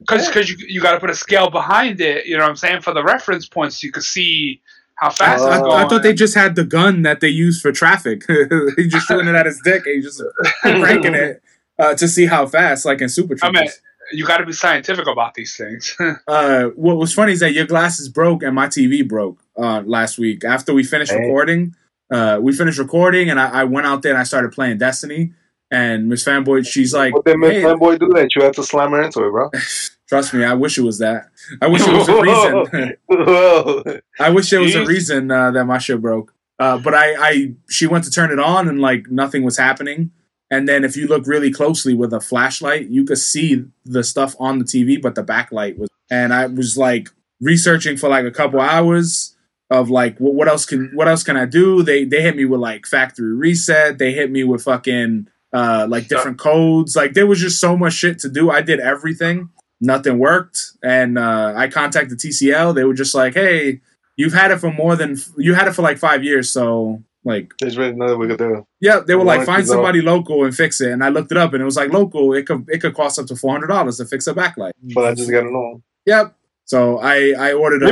because 0.00 0.22
Yeah. 0.22 0.28
because 0.28 0.50
you 0.50 0.56
you 0.68 0.80
got 0.80 0.92
to 0.92 1.00
put 1.00 1.10
a 1.10 1.14
scale 1.14 1.50
behind 1.50 2.00
it. 2.00 2.26
You 2.26 2.36
know 2.36 2.44
what 2.44 2.50
I'm 2.50 2.56
saying 2.56 2.82
for 2.82 2.92
the 2.94 3.02
reference 3.04 3.48
points, 3.48 3.80
so 3.80 3.86
you 3.86 3.92
could 3.92 4.04
see 4.04 4.60
how 4.96 5.10
fast 5.10 5.44
it's 5.44 5.56
I, 5.56 5.60
going. 5.60 5.72
I 5.84 5.88
thought 5.88 6.02
they 6.02 6.12
just 6.14 6.34
had 6.34 6.56
the 6.56 6.64
gun 6.64 7.02
that 7.02 7.20
they 7.20 7.28
use 7.28 7.60
for 7.60 7.70
traffic. 7.72 8.24
he 8.76 8.88
just 8.88 9.06
shooting 9.06 9.28
it 9.28 9.34
at 9.34 9.46
his 9.46 9.60
dick 9.64 9.86
and 9.86 9.94
he 9.96 10.00
just 10.02 10.22
cranking 10.62 11.14
it 11.14 11.40
uh, 11.78 11.94
to 11.94 12.08
see 12.08 12.26
how 12.26 12.46
fast, 12.46 12.84
like 12.84 13.00
in 13.00 13.08
Super 13.08 13.36
I 13.42 13.52
mean, 13.52 13.68
you 14.12 14.24
got 14.26 14.38
to 14.38 14.46
be 14.46 14.52
scientific 14.52 15.06
about 15.06 15.34
these 15.34 15.56
things. 15.56 15.94
uh, 16.26 16.64
what 16.74 16.96
was 16.96 17.12
funny 17.14 17.32
is 17.32 17.40
that 17.40 17.52
your 17.52 17.66
glasses 17.66 18.08
broke 18.08 18.42
and 18.42 18.54
my 18.56 18.66
TV 18.66 19.06
broke 19.06 19.38
uh, 19.56 19.82
last 19.86 20.18
week. 20.18 20.44
After 20.44 20.72
we 20.74 20.82
finished 20.82 21.12
Hey. 21.12 21.20
recording, 21.20 21.74
uh, 22.10 22.38
we 22.40 22.52
finished 22.52 22.78
recording 22.78 23.30
and 23.30 23.38
I, 23.38 23.60
I 23.60 23.64
went 23.64 23.86
out 23.86 24.02
there 24.02 24.12
and 24.12 24.20
I 24.20 24.24
started 24.24 24.52
playing 24.52 24.78
Destiny. 24.78 25.32
And 25.70 26.08
Miss 26.08 26.24
Fanboy, 26.24 26.66
she's 26.66 26.94
like, 26.94 27.12
What 27.12 27.26
did 27.26 27.38
Miss 27.38 27.52
"Hey, 27.52 27.62
Fanboy 27.62 27.98
do 27.98 28.08
that? 28.14 28.34
You 28.34 28.42
had 28.42 28.54
to 28.54 28.62
slam 28.62 28.92
her 28.92 29.02
into 29.02 29.26
it, 29.26 29.30
bro. 29.30 29.50
Trust 30.08 30.32
me, 30.32 30.42
I 30.42 30.54
wish 30.54 30.78
it 30.78 30.82
was 30.82 30.98
that. 31.00 31.28
I 31.60 31.66
wish 31.66 31.82
it 31.86 31.92
was 31.92 32.08
a 32.08 32.22
reason. 32.22 34.00
I 34.18 34.30
wish 34.30 34.48
there 34.48 34.60
was 34.60 34.74
a 34.74 34.86
reason 34.86 35.30
uh, 35.30 35.50
that 35.50 35.66
my 35.66 35.76
shit 35.76 36.00
broke. 36.00 36.32
Uh, 36.58 36.78
but 36.78 36.94
I, 36.94 37.14
I, 37.18 37.52
she 37.68 37.86
went 37.86 38.04
to 38.04 38.10
turn 38.10 38.32
it 38.32 38.38
on 38.38 38.68
and 38.68 38.80
like 38.80 39.10
nothing 39.10 39.44
was 39.44 39.58
happening. 39.58 40.10
And 40.50 40.66
then 40.66 40.82
if 40.82 40.96
you 40.96 41.06
look 41.06 41.26
really 41.26 41.52
closely 41.52 41.92
with 41.92 42.14
a 42.14 42.20
flashlight, 42.20 42.88
you 42.88 43.04
could 43.04 43.18
see 43.18 43.66
the 43.84 44.02
stuff 44.02 44.34
on 44.40 44.58
the 44.58 44.64
TV, 44.64 45.00
but 45.00 45.14
the 45.14 45.22
backlight 45.22 45.76
was. 45.76 45.90
And 46.10 46.32
I 46.32 46.46
was 46.46 46.78
like 46.78 47.10
researching 47.38 47.98
for 47.98 48.08
like 48.08 48.24
a 48.24 48.30
couple 48.30 48.60
hours 48.60 49.36
of 49.70 49.90
like 49.90 50.18
what, 50.18 50.34
what 50.34 50.48
else 50.48 50.64
can 50.64 50.90
what 50.94 51.08
else 51.08 51.22
can 51.22 51.36
I 51.36 51.44
do? 51.46 51.82
They 51.82 52.04
they 52.04 52.22
hit 52.22 52.36
me 52.36 52.44
with 52.44 52.60
like 52.60 52.86
factory 52.86 53.34
reset. 53.34 53.98
They 53.98 54.12
hit 54.12 54.30
me 54.30 54.44
with 54.44 54.62
fucking 54.62 55.28
uh 55.52 55.86
like 55.88 56.08
different 56.08 56.38
codes. 56.38 56.96
Like 56.96 57.14
there 57.14 57.26
was 57.26 57.40
just 57.40 57.60
so 57.60 57.76
much 57.76 57.94
shit 57.94 58.18
to 58.20 58.28
do. 58.28 58.50
I 58.50 58.62
did 58.62 58.80
everything. 58.80 59.50
Nothing 59.80 60.18
worked, 60.18 60.72
and 60.82 61.16
uh, 61.16 61.54
I 61.56 61.68
contacted 61.68 62.18
TCL. 62.18 62.74
They 62.74 62.82
were 62.82 62.94
just 62.94 63.14
like, 63.14 63.34
"Hey, 63.34 63.80
you've 64.16 64.32
had 64.32 64.50
it 64.50 64.58
for 64.58 64.72
more 64.72 64.96
than 64.96 65.16
you 65.36 65.54
had 65.54 65.68
it 65.68 65.72
for 65.72 65.82
like 65.82 65.98
five 65.98 66.24
years, 66.24 66.50
so 66.50 67.00
like 67.24 67.52
There's 67.60 67.78
really 67.78 67.94
nothing 67.94 68.18
we 68.18 68.26
could 68.26 68.38
do. 68.38 68.66
yeah, 68.80 68.98
they 69.06 69.14
were 69.14 69.22
like, 69.24 69.46
find 69.46 69.64
somebody 69.66 70.00
local 70.00 70.44
and 70.44 70.54
fix 70.54 70.80
it. 70.80 70.90
And 70.90 71.04
I 71.04 71.10
looked 71.10 71.30
it 71.30 71.38
up, 71.38 71.52
and 71.52 71.62
it 71.62 71.64
was 71.64 71.76
like 71.76 71.92
local. 71.92 72.32
It 72.32 72.46
could 72.46 72.64
it 72.68 72.80
could 72.80 72.94
cost 72.94 73.18
up 73.18 73.26
to 73.26 73.36
four 73.36 73.52
hundred 73.52 73.68
dollars 73.68 73.98
to 73.98 74.04
fix 74.04 74.26
a 74.26 74.34
backlight. 74.34 74.72
But 74.94 75.04
I 75.04 75.14
just 75.14 75.30
gotta 75.30 75.50
know. 75.50 75.80
Yep. 76.06 76.34
So 76.68 76.98
I 76.98 77.32
I 77.38 77.52
ordered 77.54 77.82
a, 77.82 77.86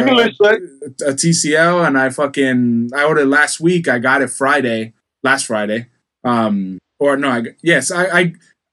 a 1.06 1.14
TCL, 1.14 1.87
and 1.87 1.99
I 1.99 2.11
fucking 2.11 2.90
I 2.95 3.04
ordered 3.04 3.26
last 3.26 3.59
week. 3.59 3.88
I 3.88 3.99
got 3.99 4.21
it 4.21 4.28
Friday, 4.28 4.92
last 5.23 5.47
Friday. 5.47 5.87
Um, 6.25 6.78
or 7.00 7.16
no, 7.16 7.30
I 7.30 7.42
yes, 7.62 7.90
I 7.90 8.04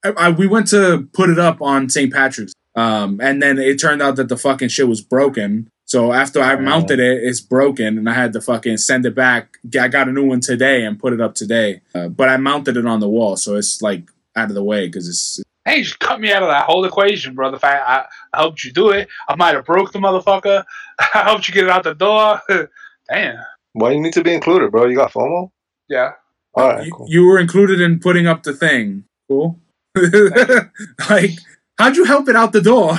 I, 0.03 0.09
I, 0.17 0.29
we 0.31 0.45
went 0.45 0.67
to 0.67 1.07
put 1.13 1.29
it 1.29 1.39
up 1.39 1.61
on 1.61 1.89
St. 1.89 2.11
Patrick's. 2.11 2.53
Um, 2.75 3.19
and 3.21 3.41
then 3.41 3.59
it 3.59 3.79
turned 3.79 4.01
out 4.01 4.15
that 4.17 4.29
the 4.29 4.37
fucking 4.37 4.69
shit 4.69 4.87
was 4.87 4.99
broken. 4.99 5.69
So 5.85 6.11
after 6.11 6.41
I 6.41 6.55
mounted 6.55 6.99
it, 6.99 7.23
it's 7.23 7.39
broken, 7.39 7.97
and 7.97 8.09
I 8.09 8.13
had 8.13 8.33
to 8.33 8.41
fucking 8.41 8.77
send 8.77 9.05
it 9.05 9.15
back. 9.15 9.57
I 9.79 9.87
got 9.87 10.09
a 10.09 10.11
new 10.11 10.25
one 10.25 10.41
today 10.41 10.83
and 10.83 10.99
put 10.99 11.13
it 11.13 11.21
up 11.21 11.35
today. 11.35 11.81
Uh, 11.95 12.09
but 12.09 12.27
I 12.27 12.37
mounted 12.37 12.75
it 12.75 12.85
on 12.85 12.99
the 12.99 13.07
wall, 13.07 13.37
so 13.37 13.55
it's 13.55 13.81
like 13.81 14.09
out 14.35 14.49
of 14.49 14.55
the 14.55 14.63
way 14.63 14.87
because 14.87 15.07
it's 15.07 15.39
Hey, 15.65 15.77
you 15.77 15.83
just 15.83 15.99
cut 15.99 16.19
me 16.19 16.31
out 16.31 16.43
of 16.43 16.49
that 16.49 16.65
whole 16.65 16.83
equation, 16.83 17.35
bro. 17.35 17.49
The 17.49 17.59
fact 17.59 17.83
I, 17.87 18.05
I 18.33 18.41
helped 18.41 18.63
you 18.63 18.71
do 18.71 18.89
it, 18.89 19.07
I 19.29 19.35
might 19.35 19.55
have 19.55 19.65
broke 19.65 19.93
the 19.93 19.99
motherfucker. 19.99 20.65
I 20.99 21.23
helped 21.23 21.47
you 21.47 21.53
get 21.53 21.65
it 21.65 21.69
out 21.69 21.83
the 21.83 21.95
door. 21.95 22.41
Damn. 23.09 23.37
Why 23.73 23.91
you 23.91 24.01
need 24.01 24.13
to 24.13 24.23
be 24.23 24.33
included, 24.33 24.71
bro? 24.71 24.87
You 24.87 24.97
got 24.97 25.13
FOMO? 25.13 25.51
Yeah. 25.89 26.11
All 26.53 26.67
right, 26.67 26.85
you, 26.85 26.91
cool. 26.91 27.05
you 27.09 27.25
were 27.25 27.39
included 27.39 27.81
in 27.81 27.99
putting 27.99 28.27
up 28.27 28.43
the 28.43 28.53
thing. 28.53 29.05
Cool. 29.27 29.59
like, 31.09 31.31
how'd 31.77 31.95
you 31.95 32.05
help 32.05 32.29
it 32.29 32.35
out 32.35 32.51
the 32.53 32.61
door? 32.61 32.91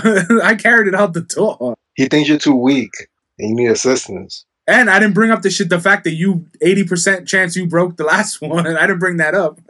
I 0.42 0.56
carried 0.56 0.88
it 0.88 0.94
out 0.94 1.12
the 1.12 1.20
door. 1.20 1.74
He 1.94 2.06
thinks 2.06 2.28
you're 2.28 2.38
too 2.38 2.56
weak 2.56 2.92
and 3.38 3.50
you 3.50 3.54
need 3.54 3.70
assistance. 3.70 4.44
And 4.66 4.88
I 4.88 4.98
didn't 4.98 5.14
bring 5.14 5.30
up 5.30 5.42
the 5.42 5.50
shit, 5.50 5.68
the 5.68 5.80
fact 5.80 6.04
that 6.04 6.14
you 6.14 6.46
80% 6.62 7.26
chance 7.26 7.54
you 7.54 7.66
broke 7.66 7.96
the 7.96 8.04
last 8.04 8.40
one. 8.40 8.66
and 8.66 8.78
I 8.78 8.86
didn't 8.86 9.00
bring 9.00 9.18
that 9.18 9.34
up. 9.34 9.60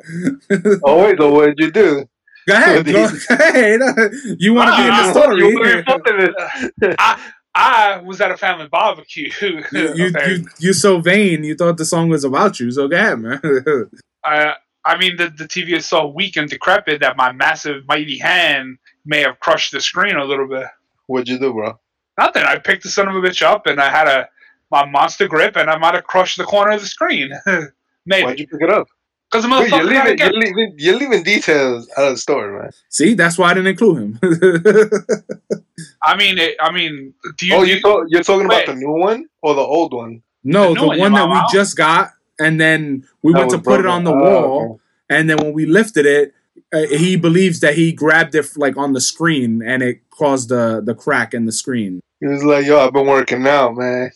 Oh 0.85 1.03
wait, 1.03 1.19
so 1.19 1.31
what 1.33 1.47
did 1.47 1.59
you 1.59 1.71
do? 1.73 2.09
Go 2.47 2.55
ahead. 2.55 2.87
Go 2.87 3.05
ahead. 3.31 3.81
You 4.39 4.55
want 4.55 4.71
to 4.71 4.77
be 4.77 4.83
in 4.83 4.89
the 4.89 4.93
Ah, 4.93 5.13
story. 5.13 5.39
you 5.49 5.59
were 5.59 5.79
involved 5.79 6.09
in 6.09 6.21
it. 6.21 6.97
I, 6.99 7.21
I 7.55 7.97
was 7.99 8.21
at 8.21 8.31
a 8.31 8.37
family 8.37 8.69
barbecue. 8.69 9.31
You, 9.41 9.63
you, 9.95 10.11
you, 10.27 10.49
you're 10.59 10.73
so 10.75 11.01
vain. 11.01 11.45
You 11.45 11.55
thought 11.55 11.77
the 11.79 11.85
song 11.85 12.09
was 12.09 12.25
about 12.25 12.61
you. 12.61 12.71
So 12.71 12.89
go 12.89 12.97
ahead, 12.97 13.19
man. 13.21 13.41
I, 14.25 14.55
I 14.85 14.97
mean, 14.99 15.17
the, 15.17 15.31
the 15.31 15.45
TV 15.45 15.77
is 15.77 15.87
so 15.87 16.07
weak 16.09 16.37
and 16.37 16.49
decrepit 16.49 17.01
that 17.01 17.17
my 17.17 17.33
massive, 17.33 17.85
mighty 17.87 18.19
hand 18.19 18.79
may 19.07 19.21
have 19.21 19.39
crushed 19.41 19.73
the 19.73 19.81
screen 19.81 20.17
a 20.17 20.25
little 20.25 20.49
bit. 20.49 20.67
What'd 21.07 21.29
you 21.29 21.39
do, 21.39 21.53
bro? 21.53 21.79
Nothing. 22.19 22.43
I 22.45 22.59
picked 22.59 22.83
the 22.85 22.91
son 22.91 23.09
of 23.09 23.15
a 23.17 23.21
bitch 23.21 23.43
up 23.43 23.67
and 23.67 23.81
I 23.81 23.89
had 23.91 24.07
a 24.09 24.29
my 24.71 24.85
monster 24.87 25.29
grip 25.29 25.57
and 25.57 25.71
I 25.71 25.79
might 25.79 25.95
have 25.95 26.05
crushed 26.05 26.37
the 26.39 26.45
corner 26.45 26.73
of 26.73 26.81
the 26.81 26.87
screen. 26.87 27.31
Maybe. 28.07 28.25
Why'd 28.25 28.39
you 28.41 28.47
pick 28.47 28.61
it 28.63 28.71
up? 28.71 28.87
Because 29.35 29.51
the 29.51 29.51
Wait, 29.51 29.71
you're, 29.71 29.83
leaving, 29.83 30.19
you're, 30.19 30.33
leaving, 30.33 30.75
you're 30.79 30.97
leaving 30.97 31.23
details 31.25 31.91
out 31.97 32.05
of 32.05 32.13
the 32.13 32.19
story, 32.19 32.57
man. 32.57 32.71
See, 32.89 33.15
that's 33.15 33.37
why 33.37 33.51
I 33.51 33.55
didn't 33.55 33.67
include 33.67 33.99
him. 33.99 34.21
I 36.03 36.17
mean, 36.17 36.39
it, 36.39 36.57
I 36.61 36.71
mean, 36.71 37.13
do 37.37 37.47
you? 37.49 37.55
oh, 37.57 37.63
you 37.65 37.81
thought, 37.81 38.07
you're 38.11 38.23
talking 38.23 38.47
Wait. 38.47 38.63
about 38.63 38.75
the 38.75 38.79
new 38.81 38.93
one 38.93 39.27
or 39.43 39.55
the 39.57 39.61
old 39.61 39.93
one? 39.93 40.23
no, 40.45 40.73
The 40.73 40.83
the, 40.83 40.87
one, 40.87 40.99
one 41.01 41.13
that 41.15 41.27
we 41.29 41.35
out? 41.35 41.51
just 41.51 41.77
got, 41.77 42.13
and 42.39 42.61
then 42.61 43.09
we 43.25 43.33
That 43.33 43.39
went 43.41 43.51
to 43.51 43.57
was 43.57 43.65
put 43.67 43.81
it 43.81 43.87
on 43.87 44.05
the 44.05 44.13
Oh, 44.13 44.21
wall. 44.21 44.71
okay. 44.75 44.81
And 45.19 45.29
then 45.29 45.39
when 45.39 45.53
we 45.53 45.67
lifted 45.67 46.07
it, 46.07 46.33
uh, 46.73 46.87
he 46.97 47.17
believes 47.17 47.59
that 47.59 47.75
he 47.75 47.91
grabbed 47.93 48.37
it 48.37 48.47
like 48.57 48.77
on 48.77 48.93
the 48.93 49.01
screen, 49.01 49.63
and 49.67 49.83
it 49.83 50.09
caused 50.11 50.49
the 50.49 50.81
the 50.85 50.95
crack 50.95 51.35
in 51.35 51.47
the 51.47 51.53
screen. 51.53 51.99
He 52.21 52.27
was 52.29 52.45
like, 52.45 52.67
"Yo, 52.67 52.79
I've 52.79 52.93
been 52.93 53.07
working 53.07 53.45
out, 53.49 53.77
man." 53.77 54.13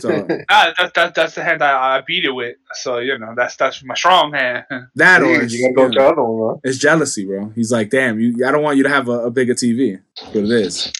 So 0.00 0.08
Nah, 0.50 0.72
that, 0.78 0.92
that, 0.94 1.14
that's 1.14 1.34
the 1.34 1.42
hand 1.42 1.62
I, 1.62 1.98
I 1.98 2.00
beat 2.06 2.24
it 2.24 2.30
with. 2.30 2.56
So 2.74 2.98
you 2.98 3.18
know, 3.18 3.34
that's 3.36 3.56
that's 3.56 3.82
my 3.84 3.94
strong 3.94 4.32
hand. 4.32 4.64
that 4.94 5.22
or 5.22 5.42
it's, 5.42 5.52
you 5.52 5.62
gotta 5.62 5.74
go 5.74 5.82
you 5.82 5.88
know, 5.88 5.94
to 5.94 5.98
the 5.98 6.06
other 6.06 6.22
one, 6.22 6.60
it's 6.64 6.78
jealousy, 6.78 7.24
bro. 7.26 7.50
He's 7.54 7.72
like, 7.72 7.90
damn, 7.90 8.20
you. 8.20 8.46
I 8.46 8.50
don't 8.50 8.62
want 8.62 8.76
you 8.76 8.82
to 8.84 8.88
have 8.88 9.08
a, 9.08 9.26
a 9.26 9.30
bigger 9.30 9.54
TV. 9.54 10.00
That's 10.16 10.34
what 10.34 10.44
it 10.44 10.50
is. 10.50 10.92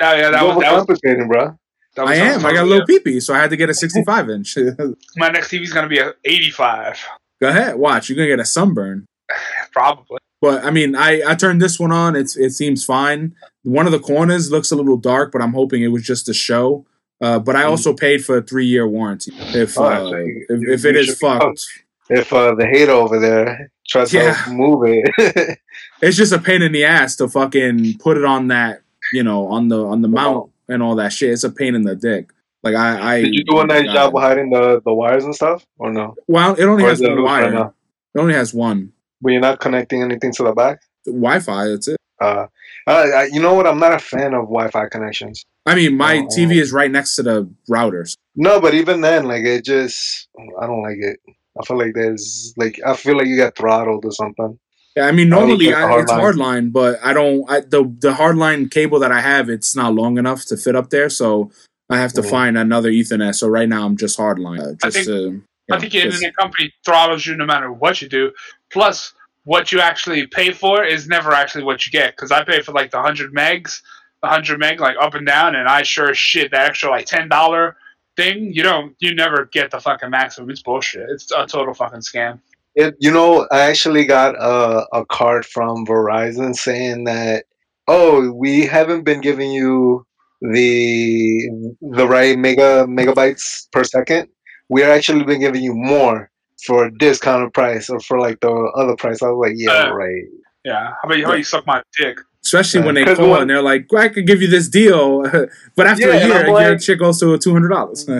That, 0.00 0.18
yeah, 0.18 0.30
that 0.30 0.44
was, 0.44 0.58
that 0.58 0.72
was, 0.72 0.84
overcompensating, 0.86 1.28
bro. 1.28 1.58
that 1.96 2.02
was 2.02 2.10
I 2.10 2.14
am. 2.16 2.44
I 2.44 2.52
got 2.52 2.64
a 2.64 2.66
little 2.66 2.86
peepee, 2.86 3.22
so 3.22 3.34
I 3.34 3.38
had 3.38 3.50
to 3.50 3.56
get 3.56 3.70
a 3.70 3.74
65 3.74 4.30
inch. 4.30 4.56
My 5.16 5.28
next 5.28 5.50
TV 5.50 5.62
is 5.62 5.72
gonna 5.72 5.88
be 5.88 5.98
a 5.98 6.14
85, 6.24 7.04
Go 7.40 7.48
ahead, 7.48 7.76
watch. 7.76 8.08
You're 8.08 8.16
gonna 8.16 8.28
get 8.28 8.40
a 8.40 8.44
sunburn. 8.44 9.06
probably. 9.72 10.18
But 10.40 10.64
I 10.64 10.70
mean, 10.70 10.94
I 10.94 11.22
I 11.26 11.34
turned 11.34 11.62
this 11.62 11.78
one 11.78 11.92
on. 11.92 12.16
It's 12.16 12.36
it 12.36 12.50
seems 12.50 12.84
fine. 12.84 13.34
One 13.62 13.86
of 13.86 13.92
the 13.92 13.98
corners 13.98 14.50
looks 14.50 14.70
a 14.70 14.76
little 14.76 14.98
dark, 14.98 15.32
but 15.32 15.40
I'm 15.40 15.54
hoping 15.54 15.82
it 15.82 15.88
was 15.88 16.02
just 16.02 16.28
a 16.28 16.34
show. 16.34 16.86
Uh, 17.24 17.38
but 17.38 17.54
I 17.56 17.62
also 17.64 17.94
paid 17.94 18.24
for 18.24 18.38
a 18.38 18.42
three 18.42 18.66
year 18.66 18.86
warranty. 18.86 19.32
If 19.34 19.78
uh, 19.78 20.10
so 20.10 20.14
if, 20.16 20.26
you- 20.60 20.72
if 20.74 20.84
it 20.84 20.96
is 20.96 21.18
fucked, 21.18 21.64
If 22.10 22.32
uh, 22.32 22.54
the 22.54 22.66
hater 22.66 22.92
over 22.92 23.18
there 23.18 23.70
tries 23.88 24.12
Yeah. 24.12 24.34
to 24.44 24.50
move 24.52 24.80
it, 24.86 25.58
it's 26.02 26.16
just 26.16 26.32
a 26.32 26.38
pain 26.38 26.60
in 26.62 26.72
the 26.72 26.84
ass 26.84 27.16
to 27.16 27.28
fucking 27.28 27.98
put 27.98 28.18
it 28.18 28.24
on 28.24 28.48
that 28.48 28.82
you 29.12 29.22
know 29.22 29.46
on 29.48 29.68
the 29.68 29.80
on 29.92 30.02
the 30.02 30.08
mount 30.08 30.50
and 30.68 30.82
all 30.82 30.96
that 30.96 31.12
shit. 31.12 31.30
It's 31.30 31.44
a 31.44 31.50
pain 31.50 31.74
in 31.74 31.82
the 31.84 31.96
dick. 31.96 32.30
Like 32.62 32.74
I, 32.74 33.16
I 33.16 33.22
did 33.22 33.34
you 33.34 33.44
do 33.44 33.60
a 33.60 33.66
nice 33.66 33.86
job 33.92 34.14
of 34.16 34.22
hiding 34.22 34.50
the, 34.50 34.80
the 34.84 34.92
wires 34.92 35.24
and 35.24 35.34
stuff, 35.34 35.64
or 35.78 35.92
no? 35.92 36.14
Well, 36.28 36.54
it 36.54 36.64
only 36.64 36.84
Or 36.84 36.88
has 36.90 37.00
one 37.00 37.10
loose 37.16 37.26
right 37.30 37.52
wire. 37.54 37.72
It 38.14 38.18
only 38.20 38.34
has 38.34 38.52
one 38.54 38.92
But 39.22 39.32
you're 39.32 39.40
not 39.40 39.60
connecting 39.60 40.02
anything 40.02 40.32
to 40.32 40.42
the 40.44 40.52
back. 40.52 40.80
Wi-Fi. 41.06 41.68
That's 41.68 41.88
it. 41.88 41.96
Uh, 42.20 42.46
I, 42.86 43.28
you 43.32 43.40
know 43.40 43.54
what? 43.54 43.66
I'm 43.66 43.78
not 43.78 43.92
a 43.94 43.98
fan 43.98 44.32
of 44.34 44.44
Wi-Fi 44.56 44.88
connections. 44.88 45.44
I 45.66 45.74
mean, 45.74 45.96
my 45.96 46.18
Oh. 46.18 46.26
TV 46.26 46.60
is 46.60 46.72
right 46.72 46.90
next 46.90 47.16
to 47.16 47.22
the 47.22 47.50
routers. 47.70 48.16
No, 48.36 48.60
but 48.60 48.74
even 48.74 49.00
then, 49.00 49.24
like 49.26 49.44
it 49.44 49.64
just, 49.64 50.28
I 50.60 50.66
don't 50.66 50.82
like 50.82 50.98
it. 50.98 51.18
I 51.60 51.64
feel 51.64 51.78
like 51.78 51.94
there's 51.94 52.52
like 52.56 52.80
I 52.84 52.94
feel 52.96 53.16
like 53.16 53.26
you 53.28 53.36
got 53.36 53.56
throttled 53.56 54.04
or 54.04 54.10
something. 54.12 54.58
Yeah, 54.96 55.06
I 55.06 55.12
mean, 55.12 55.28
normally 55.28 55.66
check 55.66 55.74
the 55.76 55.80
I, 55.94 56.00
it's 56.00 56.12
hardline, 56.12 56.72
but 56.72 56.98
I 57.02 57.12
don't. 57.12 57.48
I, 57.50 57.60
the 57.60 57.84
the 58.00 58.12
hardline 58.12 58.70
cable 58.70 58.98
that 59.00 59.12
I 59.12 59.20
have, 59.20 59.48
it's 59.48 59.74
not 59.74 59.94
long 59.94 60.18
enough 60.18 60.44
to 60.46 60.56
fit 60.56 60.76
up 60.76 60.90
there, 60.90 61.08
so 61.08 61.50
I 61.90 61.98
have 61.98 62.12
to 62.14 62.22
Mhm. 62.22 62.30
find 62.30 62.58
another 62.58 62.90
Ethernet. 62.90 63.34
So 63.34 63.48
right 63.48 63.68
now, 63.68 63.86
I'm 63.86 63.96
just 63.96 64.18
hardline. 64.18 64.60
Uh, 64.60 64.70
I 64.82 64.90
just 64.90 64.96
think- 64.96 65.06
to, 65.06 65.12
you 65.12 65.42
I 65.72 65.78
think 65.80 65.94
your 65.94 66.04
just- 66.04 66.16
internet 66.16 66.36
company 66.36 66.72
throttles 66.84 67.24
you 67.26 67.36
no 67.36 67.46
matter 67.46 67.72
what 67.72 68.02
you 68.02 68.08
do. 68.08 68.32
Plus, 68.72 69.12
what 69.44 69.70
you 69.72 69.80
actually 69.80 70.26
pay 70.26 70.50
for 70.52 70.84
is 70.84 71.06
never 71.06 71.32
actually 71.32 71.64
what 71.64 71.86
you 71.86 71.92
get. 71.92 72.16
Because 72.16 72.30
I 72.32 72.42
pay 72.44 72.62
for 72.62 72.72
like 72.72 72.90
the 72.90 73.00
hundred 73.00 73.32
megs, 73.34 73.80
the 74.24 74.30
hundred 74.30 74.58
meg 74.58 74.80
like 74.80 74.96
up 75.00 75.14
and 75.14 75.26
down, 75.26 75.54
and 75.54 75.68
I 75.68 75.82
sure 75.82 76.10
as 76.10 76.18
shit 76.18 76.50
that 76.50 76.68
extra 76.68 76.90
like 76.90 77.06
ten 77.06 77.28
dollar 77.28 77.76
thing. 78.16 78.52
You 78.52 78.62
don't, 78.62 78.96
you 78.98 79.14
never 79.14 79.46
get 79.52 79.70
the 79.70 79.80
fucking 79.80 80.10
maximum. 80.10 80.50
It's 80.50 80.62
bullshit. 80.62 81.08
It's 81.10 81.30
a 81.30 81.46
total 81.46 81.74
fucking 81.74 82.00
scam. 82.00 82.40
It, 82.74 82.96
you 82.98 83.12
know, 83.12 83.46
I 83.52 83.60
actually 83.60 84.04
got 84.04 84.34
a, 84.36 84.86
a 84.92 85.04
card 85.06 85.46
from 85.46 85.86
Verizon 85.86 86.54
saying 86.54 87.04
that, 87.04 87.44
oh, 87.86 88.32
we 88.32 88.66
haven't 88.66 89.04
been 89.04 89.20
giving 89.20 89.52
you 89.52 90.06
the 90.40 91.48
the 91.80 92.06
right 92.08 92.38
mega 92.38 92.86
megabytes 92.88 93.70
per 93.72 93.84
second. 93.84 94.28
We're 94.68 94.90
actually 94.90 95.24
been 95.24 95.40
giving 95.40 95.62
you 95.62 95.74
more 95.74 96.30
for 96.64 96.86
a 96.86 96.98
discounted 96.98 97.52
price 97.52 97.90
or 97.90 98.00
for 98.00 98.18
like 98.18 98.40
the 98.40 98.50
other 98.74 98.96
price. 98.96 99.22
I 99.22 99.28
was 99.28 99.48
like, 99.48 99.56
yeah, 99.58 99.90
Uh, 99.90 99.92
right. 99.92 100.24
Yeah. 100.64 100.86
How 100.88 101.00
about 101.04 101.18
you? 101.18 101.26
How 101.26 101.34
you 101.34 101.44
suck 101.44 101.66
my 101.66 101.82
dick? 101.98 102.18
Especially 102.44 102.82
when 102.82 102.94
they 102.94 103.04
call 103.04 103.36
and 103.40 103.48
they're 103.50 103.62
like, 103.62 103.86
well, 103.90 104.02
"I 104.02 104.08
could 104.08 104.26
give 104.26 104.42
you 104.42 104.48
this 104.48 104.68
deal," 104.68 105.22
but 105.76 105.86
after 105.86 106.08
Yeah, 106.08 106.14
a 106.16 106.26
year, 106.26 106.36
I'm 106.40 106.46
your 106.46 106.54
like- 106.72 106.82
shit 106.82 106.98
goes 106.98 107.18
to 107.20 107.38
two 107.38 107.52
hundred 107.52 107.68
dollars. 107.70 108.08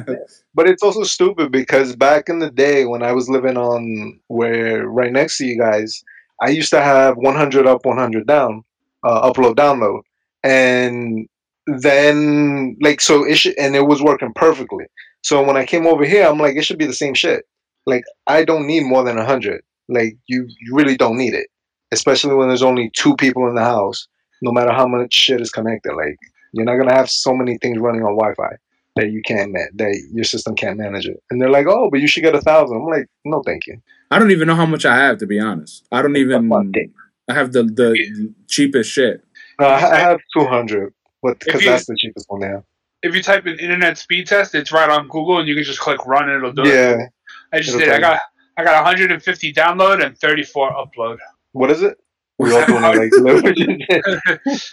But 0.57 0.69
it's 0.69 0.85
also 0.85 1.03
stupid 1.03 1.51
because 1.51 1.97
back 1.97 2.29
in 2.29 2.39
the 2.39 2.49
day 2.49 2.85
when 2.85 3.03
I 3.03 3.11
was 3.11 3.29
living 3.29 3.57
on 3.57 4.21
where 4.29 4.87
right 4.89 5.11
next 5.11 5.39
to 5.39 5.45
you 5.47 5.59
guys, 5.59 6.01
I 6.41 6.51
used 6.51 6.71
to 6.71 6.81
have 6.81 7.17
100 7.17 7.67
up, 7.67 7.85
100 7.85 8.25
down, 8.25 8.63
uh, 9.03 9.33
upload, 9.33 9.57
download, 9.57 10.03
and 10.45 11.27
then 11.67 12.77
like 12.81 13.01
so 13.01 13.25
it 13.27 13.37
should, 13.37 13.59
and 13.59 13.75
it 13.75 13.87
was 13.89 14.01
working 14.01 14.33
perfectly. 14.35 14.85
So 15.23 15.43
when 15.43 15.57
I 15.57 15.65
came 15.67 15.89
over 15.89 16.05
here, 16.05 16.25
I'm 16.25 16.39
like, 16.39 16.55
it 16.55 16.65
should 16.65 16.79
be 16.79 16.87
the 16.87 16.93
same 16.93 17.15
shit. 17.15 17.47
Like 17.87 18.05
I 18.29 18.45
don't 18.45 18.67
need 18.69 18.85
more 18.85 19.03
than 19.03 19.17
100. 19.17 19.61
Like 19.89 20.17
you, 20.29 20.47
you 20.61 20.75
really 20.75 20.97
don't 20.97 21.17
need 21.19 21.35
it, 21.35 21.49
especially 21.91 22.35
when 22.37 22.47
there's 22.49 22.63
only 22.63 22.91
two 22.95 23.17
people 23.17 23.49
in 23.49 23.55
the 23.57 23.65
house. 23.65 24.07
No 24.45 24.53
matter 24.53 24.73
how 24.73 24.87
much 24.87 25.13
shit 25.15 25.41
is 25.41 25.51
connected, 25.51 25.95
like 25.95 26.19
You're 26.53 26.67
not 26.67 26.77
gonna 26.77 26.95
have 26.95 27.11
so 27.11 27.35
many 27.35 27.59
things 27.59 27.79
running 27.79 28.03
on 28.03 28.17
Wi-Fi 28.17 28.57
that 28.97 29.11
you 29.11 29.23
can't 29.23 29.53
ma- 29.53 29.73
that 29.75 29.93
your 30.13 30.25
system 30.25 30.55
can't 30.55 30.79
manage 30.79 31.07
it. 31.07 31.21
And 31.31 31.41
they're 31.41 31.51
like, 31.51 31.67
oh, 31.67 31.89
but 31.91 32.01
you 32.01 32.07
should 32.07 32.23
get 32.23 32.35
a 32.35 32.41
thousand. 32.41 32.77
I'm 32.77 32.87
like, 32.87 33.09
no, 33.25 33.43
thank 33.43 33.67
you. 33.67 33.81
I 34.11 34.19
don't 34.19 34.31
even 34.31 34.47
know 34.47 34.55
how 34.55 34.67
much 34.67 34.85
I 34.85 34.97
have 34.97 35.19
to 35.19 35.27
be 35.27 35.41
honest. 35.41 35.87
I 35.91 36.03
don't 36.03 36.17
even. 36.17 36.49
Fuck 36.49 36.67
my. 36.67 36.89
I 37.29 37.35
have 37.35 37.53
the 37.53 37.65
the 37.65 38.33
cheapest 38.49 38.91
shit. 38.91 39.25
No, 39.61 39.67
I, 39.67 39.77
I 39.77 39.99
have 39.99 40.21
two 40.37 40.45
hundred, 40.47 40.93
but 41.23 41.41
because 41.41 41.65
that's 41.65 41.87
the 41.87 41.97
cheapest 41.97 42.27
one 42.29 42.41
now. 42.41 42.65
If 43.03 43.15
you 43.15 43.23
type 43.23 43.47
in 43.47 43.59
internet 43.59 43.99
speed 43.99 44.27
test, 44.27 44.55
it's 44.55 44.73
right 44.73 44.89
on 44.89 45.09
Google, 45.09 45.39
and 45.39 45.49
you 45.49 45.55
can 45.55 45.65
just 45.65 45.81
click 45.81 46.05
run, 46.07 46.29
and 46.29 46.39
it'll 46.39 46.53
do 46.53 46.63
it. 46.63 46.69
Yeah. 46.69 47.07
I 47.53 47.59
just 47.59 47.77
it'll 47.77 47.81
did. 47.81 47.91
I 47.91 48.01
got 48.01 48.21
I 48.57 48.65
got 48.65 48.85
150 48.85 49.53
download 49.53 50.05
and 50.05 50.17
34 50.19 50.73
upload. 50.73 51.19
What 51.53 51.71
is 51.71 51.83
it? 51.83 51.99
We 52.39 52.53
all 52.53 52.65
doing 52.67 52.83
like 52.97 53.13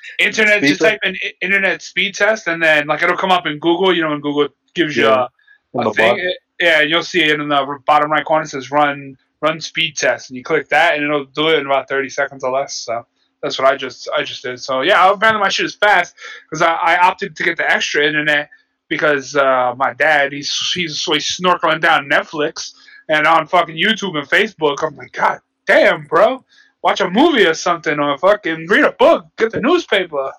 Internet, 0.19 0.57
Speed 0.59 0.67
just 0.67 0.81
type 0.81 0.99
in 1.03 1.15
internet 1.41 1.81
speed 1.81 2.15
test, 2.15 2.47
and 2.47 2.61
then 2.61 2.87
like 2.87 3.03
it'll 3.03 3.17
come 3.17 3.31
up 3.31 3.45
in 3.45 3.59
Google. 3.59 3.95
You 3.95 4.01
know, 4.03 4.09
when 4.09 4.21
Google 4.21 4.49
gives 4.73 4.95
you 4.95 5.07
a, 5.13 5.29
a 5.81 5.93
thing, 5.93 6.17
it- 6.19 6.37
yeah, 6.59 6.81
and 6.81 6.89
you'll 6.91 7.01
see 7.03 7.23
it 7.23 7.39
in 7.39 7.47
the 7.49 7.79
bottom 7.87 8.11
right 8.11 8.23
corner. 8.23 8.43
It 8.43 8.49
says 8.49 8.69
run 8.71 9.17
run 9.41 9.59
speed 9.59 9.97
test, 9.97 10.29
and 10.29 10.37
you 10.37 10.43
click 10.43 10.69
that, 10.69 10.93
and 10.95 11.03
it'll 11.03 11.25
do 11.25 11.49
it 11.49 11.57
in 11.59 11.65
about 11.65 11.89
30 11.89 12.09
seconds 12.09 12.43
or 12.43 12.51
less. 12.51 12.73
So 12.75 13.05
that's 13.41 13.57
what 13.57 13.67
I 13.71 13.75
just 13.75 14.07
I 14.15 14.23
just 14.23 14.43
did. 14.43 14.59
So 14.59 14.81
yeah, 14.81 15.11
apparently 15.11 15.41
my 15.41 15.49
shit 15.49 15.65
is 15.65 15.75
fast 15.75 16.15
because 16.49 16.61
I, 16.61 16.73
I 16.73 16.97
opted 16.97 17.35
to 17.35 17.43
get 17.43 17.57
the 17.57 17.69
extra 17.69 18.05
internet 18.05 18.49
because 18.89 19.35
uh, 19.35 19.73
my 19.75 19.93
dad 19.93 20.33
he's 20.33 20.55
he's, 20.73 21.01
so 21.01 21.13
he's 21.13 21.25
snorkeling 21.39 21.81
down 21.81 22.07
Netflix 22.09 22.73
and 23.09 23.25
on 23.25 23.47
fucking 23.47 23.75
YouTube 23.75 24.15
and 24.17 24.27
Facebook. 24.27 24.83
I'm 24.83 24.95
like, 24.95 25.13
God 25.13 25.39
damn, 25.65 26.05
bro, 26.05 26.45
watch 26.83 27.01
a 27.01 27.09
movie 27.09 27.45
or 27.45 27.53
something 27.53 27.99
or 27.99 28.17
fucking 28.17 28.67
read 28.67 28.83
a 28.85 28.91
book, 28.93 29.25
get 29.37 29.51
the 29.51 29.61
newspaper. 29.61 30.31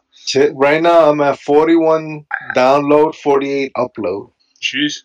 Right 0.54 0.82
now 0.82 1.10
I'm 1.10 1.20
at 1.20 1.38
41 1.40 2.24
download, 2.56 3.14
48 3.16 3.72
upload. 3.76 4.30
Jeez, 4.62 5.02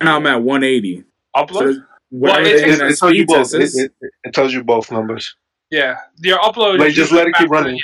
Right 0.00 0.04
now 0.04 0.16
I'm 0.16 0.26
at 0.26 0.42
180. 0.42 1.04
upload. 1.36 1.74
So 1.74 1.82
whatever 2.10 2.40
it 2.46 2.68
It, 2.68 2.80
it 2.80 2.98
tells 2.98 3.12
you 3.14 3.26
both. 3.26 3.50
test 3.52 3.78
it, 3.78 3.92
it 4.24 4.32
tells 4.34 4.52
you 4.52 4.62
both 4.64 4.90
numbers. 4.92 5.34
yeah, 5.70 5.96
your 6.18 6.38
upload. 6.38 6.78
Like 6.78 6.88
is 6.90 6.94
just 6.94 7.12
let 7.12 7.26
it 7.26 7.34
keep 7.34 7.50
running. 7.50 7.78